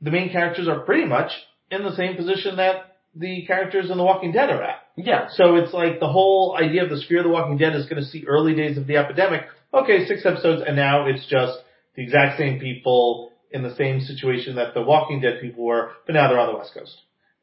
the 0.00 0.12
main 0.12 0.30
characters 0.30 0.68
are 0.68 0.80
pretty 0.80 1.06
much 1.06 1.32
in 1.72 1.82
the 1.82 1.96
same 1.96 2.14
position 2.16 2.56
that 2.58 2.98
the 3.16 3.44
characters 3.46 3.90
in 3.90 3.96
The 3.98 4.04
Walking 4.04 4.30
Dead 4.30 4.48
are 4.50 4.62
at. 4.62 4.82
yeah. 4.96 5.26
So 5.32 5.56
it's 5.56 5.72
like 5.72 5.98
the 5.98 6.08
whole 6.08 6.56
idea 6.56 6.84
of 6.84 6.90
the 6.90 6.98
Sphere 7.00 7.18
of 7.18 7.24
the 7.24 7.30
Walking 7.30 7.56
Dead 7.58 7.74
is 7.74 7.86
going 7.86 8.00
to 8.02 8.08
see 8.08 8.24
early 8.28 8.54
days 8.54 8.76
of 8.78 8.86
the 8.86 8.96
epidemic. 8.96 9.42
Okay, 9.72 10.06
six 10.06 10.24
episodes, 10.24 10.62
and 10.64 10.76
now 10.76 11.06
it's 11.08 11.26
just 11.26 11.58
the 11.96 12.02
exact 12.04 12.38
same 12.38 12.60
people 12.60 13.32
in 13.54 13.62
the 13.62 13.74
same 13.76 14.00
situation 14.00 14.56
that 14.56 14.74
the 14.74 14.82
Walking 14.82 15.20
Dead 15.20 15.40
people 15.40 15.64
were, 15.64 15.92
but 16.06 16.12
now 16.14 16.28
they're 16.28 16.38
on 16.40 16.52
the 16.52 16.58
West 16.58 16.74
Coast. 16.74 16.94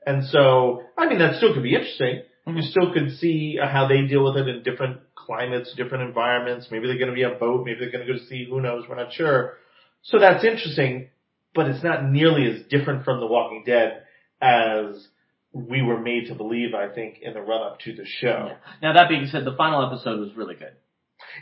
And 0.05 0.25
so, 0.25 0.83
I 0.97 1.07
mean, 1.07 1.19
that 1.19 1.37
still 1.37 1.53
could 1.53 1.63
be 1.63 1.73
interesting. 1.73 2.21
You 2.45 2.53
Mhm. 2.53 2.63
still 2.63 2.91
could 2.93 3.11
see 3.13 3.57
uh, 3.59 3.67
how 3.67 3.87
they 3.87 4.01
deal 4.07 4.23
with 4.23 4.35
it 4.35 4.47
in 4.47 4.61
different 4.63 4.99
climates, 5.15 5.73
different 5.75 6.03
environments. 6.03 6.69
Maybe 6.69 6.87
they're 6.87 6.97
going 6.97 7.09
to 7.09 7.15
be 7.15 7.23
on 7.23 7.33
a 7.33 7.39
boat. 7.39 7.65
Maybe 7.65 7.79
they're 7.79 7.91
going 7.91 8.05
to 8.05 8.11
go 8.11 8.19
to 8.19 8.25
sea. 8.25 8.45
Who 8.49 8.59
knows? 8.61 8.83
We're 8.89 8.95
not 8.95 9.13
sure. 9.13 9.57
So 10.01 10.19
that's 10.19 10.43
interesting, 10.43 11.09
but 11.53 11.67
it's 11.67 11.83
not 11.83 12.03
nearly 12.03 12.49
as 12.51 12.63
different 12.63 13.05
from 13.05 13.19
The 13.19 13.27
Walking 13.27 13.63
Dead 13.65 14.03
as 14.41 15.07
we 15.53 15.81
were 15.81 15.99
made 15.99 16.27
to 16.27 16.35
believe, 16.35 16.73
I 16.73 16.87
think, 16.87 17.19
in 17.21 17.33
the 17.33 17.41
run 17.41 17.61
up 17.61 17.79
to 17.81 17.93
the 17.93 18.05
show. 18.05 18.47
Yeah. 18.49 18.57
Now 18.81 18.93
that 18.93 19.07
being 19.09 19.27
said, 19.27 19.45
the 19.45 19.55
final 19.55 19.85
episode 19.85 20.19
was 20.19 20.35
really 20.35 20.55
good. 20.55 20.73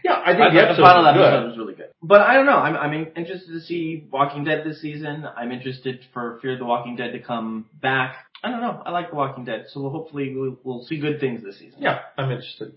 Yeah, 0.03 0.21
I 0.23 0.33
think 0.33 0.41
I 0.41 0.67
the 0.67 0.73
the 0.75 0.81
final 0.81 1.03
was 1.03 1.15
episode 1.15 1.47
was 1.47 1.57
really 1.57 1.75
good. 1.75 1.89
But 2.01 2.21
I 2.21 2.33
don't 2.33 2.45
know. 2.45 2.57
I'm 2.57 2.75
I'm 2.75 3.07
interested 3.15 3.51
to 3.51 3.59
see 3.59 4.07
Walking 4.11 4.43
Dead 4.43 4.63
this 4.65 4.81
season. 4.81 5.25
I'm 5.25 5.51
interested 5.51 5.99
for 6.13 6.39
Fear 6.41 6.57
the 6.57 6.65
Walking 6.65 6.95
Dead 6.95 7.11
to 7.13 7.19
come 7.19 7.65
back. 7.81 8.15
I 8.43 8.51
don't 8.51 8.61
know. 8.61 8.81
I 8.85 8.91
like 8.91 9.09
The 9.09 9.15
Walking 9.15 9.45
Dead, 9.45 9.65
so 9.69 9.81
we'll 9.81 9.91
hopefully 9.91 10.33
we'll, 10.35 10.57
we'll 10.63 10.83
see 10.85 10.99
good 10.99 11.19
things 11.19 11.43
this 11.43 11.59
season. 11.59 11.81
Yeah, 11.81 11.99
I'm 12.17 12.31
interested. 12.31 12.73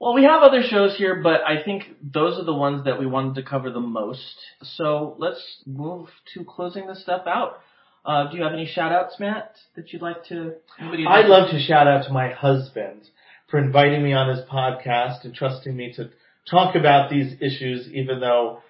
Well, 0.00 0.14
we 0.14 0.24
have 0.24 0.42
other 0.42 0.62
shows 0.62 0.96
here, 0.96 1.16
but 1.22 1.40
I 1.42 1.62
think 1.62 1.84
those 2.02 2.38
are 2.38 2.44
the 2.44 2.54
ones 2.54 2.84
that 2.84 3.00
we 3.00 3.06
wanted 3.06 3.34
to 3.36 3.42
cover 3.42 3.70
the 3.70 3.80
most. 3.80 4.36
So 4.62 5.16
let's 5.18 5.62
move 5.66 6.08
to 6.34 6.44
closing 6.44 6.86
this 6.86 7.02
stuff 7.02 7.22
out. 7.26 7.60
Uh, 8.04 8.30
do 8.30 8.36
you 8.36 8.44
have 8.44 8.52
any 8.52 8.66
shout 8.66 8.92
outs, 8.92 9.16
Matt, 9.18 9.56
that 9.74 9.92
you'd 9.92 10.02
like 10.02 10.24
to? 10.26 10.54
I'd 10.80 11.26
love 11.26 11.50
to 11.50 11.58
shout 11.58 11.88
out 11.88 12.06
to 12.06 12.12
my 12.12 12.30
husband 12.30 13.02
for 13.48 13.58
inviting 13.58 14.02
me 14.02 14.12
on 14.12 14.28
his 14.28 14.44
podcast 14.46 15.24
and 15.24 15.34
trusting 15.34 15.74
me 15.74 15.92
to 15.96 16.10
talk 16.50 16.74
about 16.74 17.10
these 17.10 17.34
issues, 17.40 17.88
even 17.88 18.20
though 18.20 18.60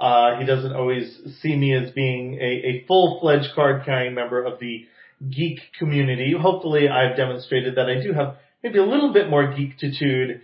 uh, 0.00 0.38
he 0.38 0.46
doesn't 0.46 0.74
always 0.74 1.18
see 1.40 1.54
me 1.54 1.74
as 1.74 1.92
being 1.92 2.34
a, 2.40 2.44
a 2.44 2.84
full-fledged 2.86 3.48
card-carrying 3.54 4.14
member 4.14 4.42
of 4.42 4.58
the 4.58 4.86
geek 5.30 5.60
community. 5.78 6.34
Hopefully, 6.38 6.88
I've 6.88 7.16
demonstrated 7.16 7.76
that 7.76 7.88
I 7.88 8.02
do 8.02 8.12
have 8.12 8.36
maybe 8.62 8.78
a 8.78 8.84
little 8.84 9.12
bit 9.12 9.28
more 9.28 9.44
geekitude 9.44 10.40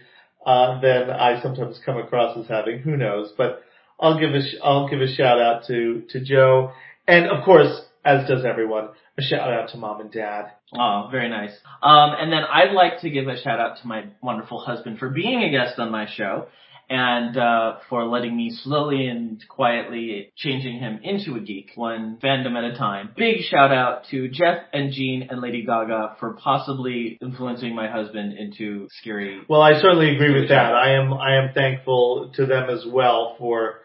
uh, 0.47 0.81
than 0.81 1.11
I 1.11 1.43
sometimes 1.43 1.81
come 1.85 1.97
across 1.97 2.39
as 2.39 2.47
having. 2.47 2.81
Who 2.81 2.97
knows? 2.97 3.33
But 3.37 3.63
I'll 3.99 4.19
give 4.21 4.35
a 4.35 4.41
sh- 4.41 4.61
I'll 4.63 4.89
give 4.89 5.01
a 5.01 5.13
shout 5.13 5.41
out 5.41 5.65
to 5.67 6.03
to 6.11 6.21
Joe, 6.21 6.73
and 7.07 7.27
of 7.27 7.45
course, 7.45 7.81
as 8.05 8.29
does 8.29 8.45
everyone, 8.45 8.91
a 9.19 9.23
shout 9.23 9.53
out 9.53 9.71
to 9.71 9.77
mom 9.77 10.01
and 10.01 10.13
dad. 10.13 10.53
Oh, 10.75 11.09
very 11.11 11.29
nice. 11.29 11.53
Um, 11.83 12.11
and 12.19 12.33
then 12.33 12.43
I'd 12.45 12.73
like 12.73 13.01
to 13.01 13.11
give 13.11 13.27
a 13.27 13.41
shout 13.41 13.61
out 13.61 13.79
to 13.81 13.87
my 13.87 14.05
wonderful 14.23 14.61
husband 14.61 14.99
for 14.99 15.11
being 15.11 15.43
a 15.43 15.51
guest 15.51 15.79
on 15.79 15.91
my 15.91 16.07
show 16.15 16.47
and 16.91 17.37
uh, 17.37 17.77
for 17.89 18.07
letting 18.07 18.35
me 18.35 18.51
slowly 18.51 19.09
and 19.09 19.45
quietly 19.49 20.33
changing 20.37 20.79
him 20.79 21.01
into 21.03 21.35
a 21.35 21.41
geek, 21.41 21.73
one 21.75 22.19
fandom 22.23 22.57
at 22.57 22.65
a 22.65 22.79
time. 22.79 23.11
Big 23.17 23.43
shout 23.43 23.73
out 23.73 24.05
to 24.11 24.29
Jeff 24.29 24.59
and 24.73 24.93
Jean 24.93 25.29
and 25.31 25.41
Lady 25.41 25.65
Gaga 25.67 26.17
for 26.19 26.35
possibly 26.35 27.19
influencing 27.21 27.75
my 27.75 27.91
husband 27.91 28.39
into 28.39 28.89
scary. 29.01 29.43
Well, 29.49 29.61
I 29.61 29.81
certainly 29.81 30.15
agree 30.15 30.41
with 30.41 30.49
that. 30.49 30.75
I 30.75 30.93
am 30.95 31.13
I 31.13 31.37
am 31.37 31.53
thankful 31.53 32.33
to 32.37 32.47
them 32.47 32.71
as 32.71 32.87
well 32.87 33.37
for 33.39 33.81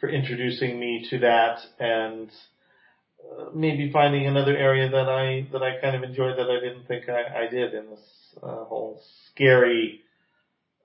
for 0.00 0.08
introducing 0.08 0.80
me 0.80 1.06
to 1.10 1.18
that 1.20 1.58
and 1.78 2.30
maybe 3.54 3.90
finding 3.92 4.26
another 4.26 4.56
area 4.56 4.90
that 4.90 5.08
I 5.08 5.46
that 5.52 5.62
I 5.62 5.80
kind 5.80 5.96
of 5.96 6.02
enjoyed 6.02 6.38
that 6.38 6.50
I 6.50 6.60
didn't 6.60 6.86
think 6.86 7.08
I, 7.08 7.44
I 7.44 7.50
did 7.50 7.74
in 7.74 7.90
this 7.90 8.00
uh, 8.42 8.64
whole 8.64 9.00
scary 9.30 10.00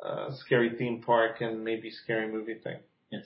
uh, 0.03 0.31
scary 0.45 0.72
theme 0.77 1.01
park 1.01 1.41
and 1.41 1.64
maybe 1.64 1.89
scary 1.89 2.31
movie 2.31 2.55
thing. 2.55 2.77
Yes. 3.11 3.26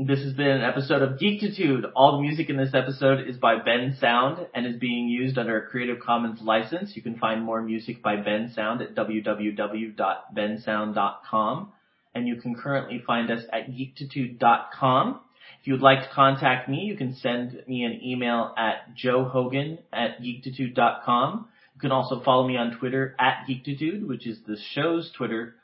This 0.00 0.20
has 0.20 0.32
been 0.32 0.46
an 0.46 0.62
episode 0.62 1.02
of 1.02 1.18
Geekitude. 1.18 1.82
All 1.96 2.12
the 2.12 2.20
music 2.22 2.48
in 2.48 2.56
this 2.56 2.72
episode 2.72 3.28
is 3.28 3.36
by 3.36 3.56
Bensound 3.56 4.46
and 4.54 4.64
is 4.64 4.76
being 4.76 5.08
used 5.08 5.36
under 5.36 5.58
a 5.58 5.66
Creative 5.66 5.98
Commons 5.98 6.40
license. 6.40 6.94
You 6.94 7.02
can 7.02 7.18
find 7.18 7.42
more 7.42 7.60
music 7.60 8.00
by 8.00 8.14
Bensound 8.14 8.80
at 8.80 8.94
www.bensound.com 8.94 11.72
and 12.14 12.28
you 12.28 12.36
can 12.36 12.54
currently 12.54 13.02
find 13.04 13.28
us 13.30 13.42
at 13.52 13.70
geekitude.com. 13.70 15.20
If 15.60 15.66
you 15.66 15.72
would 15.74 15.82
like 15.82 16.02
to 16.02 16.14
contact 16.14 16.68
me, 16.68 16.80
you 16.80 16.96
can 16.96 17.14
send 17.16 17.62
me 17.66 17.84
an 17.84 18.00
email 18.02 18.54
at 18.56 18.96
joehogan 18.96 19.78
at 19.92 20.20
geekitude.com. 20.20 21.48
You 21.74 21.80
can 21.80 21.92
also 21.92 22.20
follow 22.24 22.46
me 22.46 22.56
on 22.56 22.76
Twitter 22.78 23.14
at 23.18 23.46
geekitude, 23.48 24.06
which 24.06 24.26
is 24.26 24.38
the 24.46 24.56
show's 24.72 25.10
Twitter, 25.16 25.54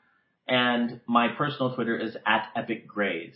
and 0.46 1.00
my 1.06 1.28
personal 1.28 1.74
Twitter 1.74 1.96
is 1.96 2.16
at 2.26 2.48
epicgrays. 2.56 3.34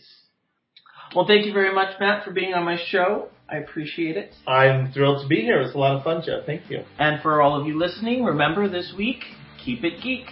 Well, 1.15 1.25
thank 1.25 1.45
you 1.45 1.53
very 1.53 1.73
much, 1.73 1.99
Matt, 1.99 2.23
for 2.23 2.31
being 2.31 2.53
on 2.53 2.63
my 2.65 2.77
show. 2.89 3.29
I 3.49 3.57
appreciate 3.57 4.15
it. 4.15 4.31
I'm 4.47 4.91
thrilled 4.91 5.23
to 5.23 5.27
be 5.27 5.41
here. 5.41 5.59
It 5.59 5.65
was 5.65 5.75
a 5.75 5.77
lot 5.79 5.95
of 5.95 6.03
fun, 6.03 6.21
Joe. 6.23 6.43
Thank 6.45 6.69
you. 6.69 6.83
And 6.99 7.21
for 7.21 7.41
all 7.41 7.59
of 7.59 7.65
you 7.65 7.79
listening, 7.79 8.23
remember 8.23 8.69
this 8.69 8.93
week, 8.95 9.23
keep 9.65 9.83
it 9.83 10.03
geek. 10.03 10.27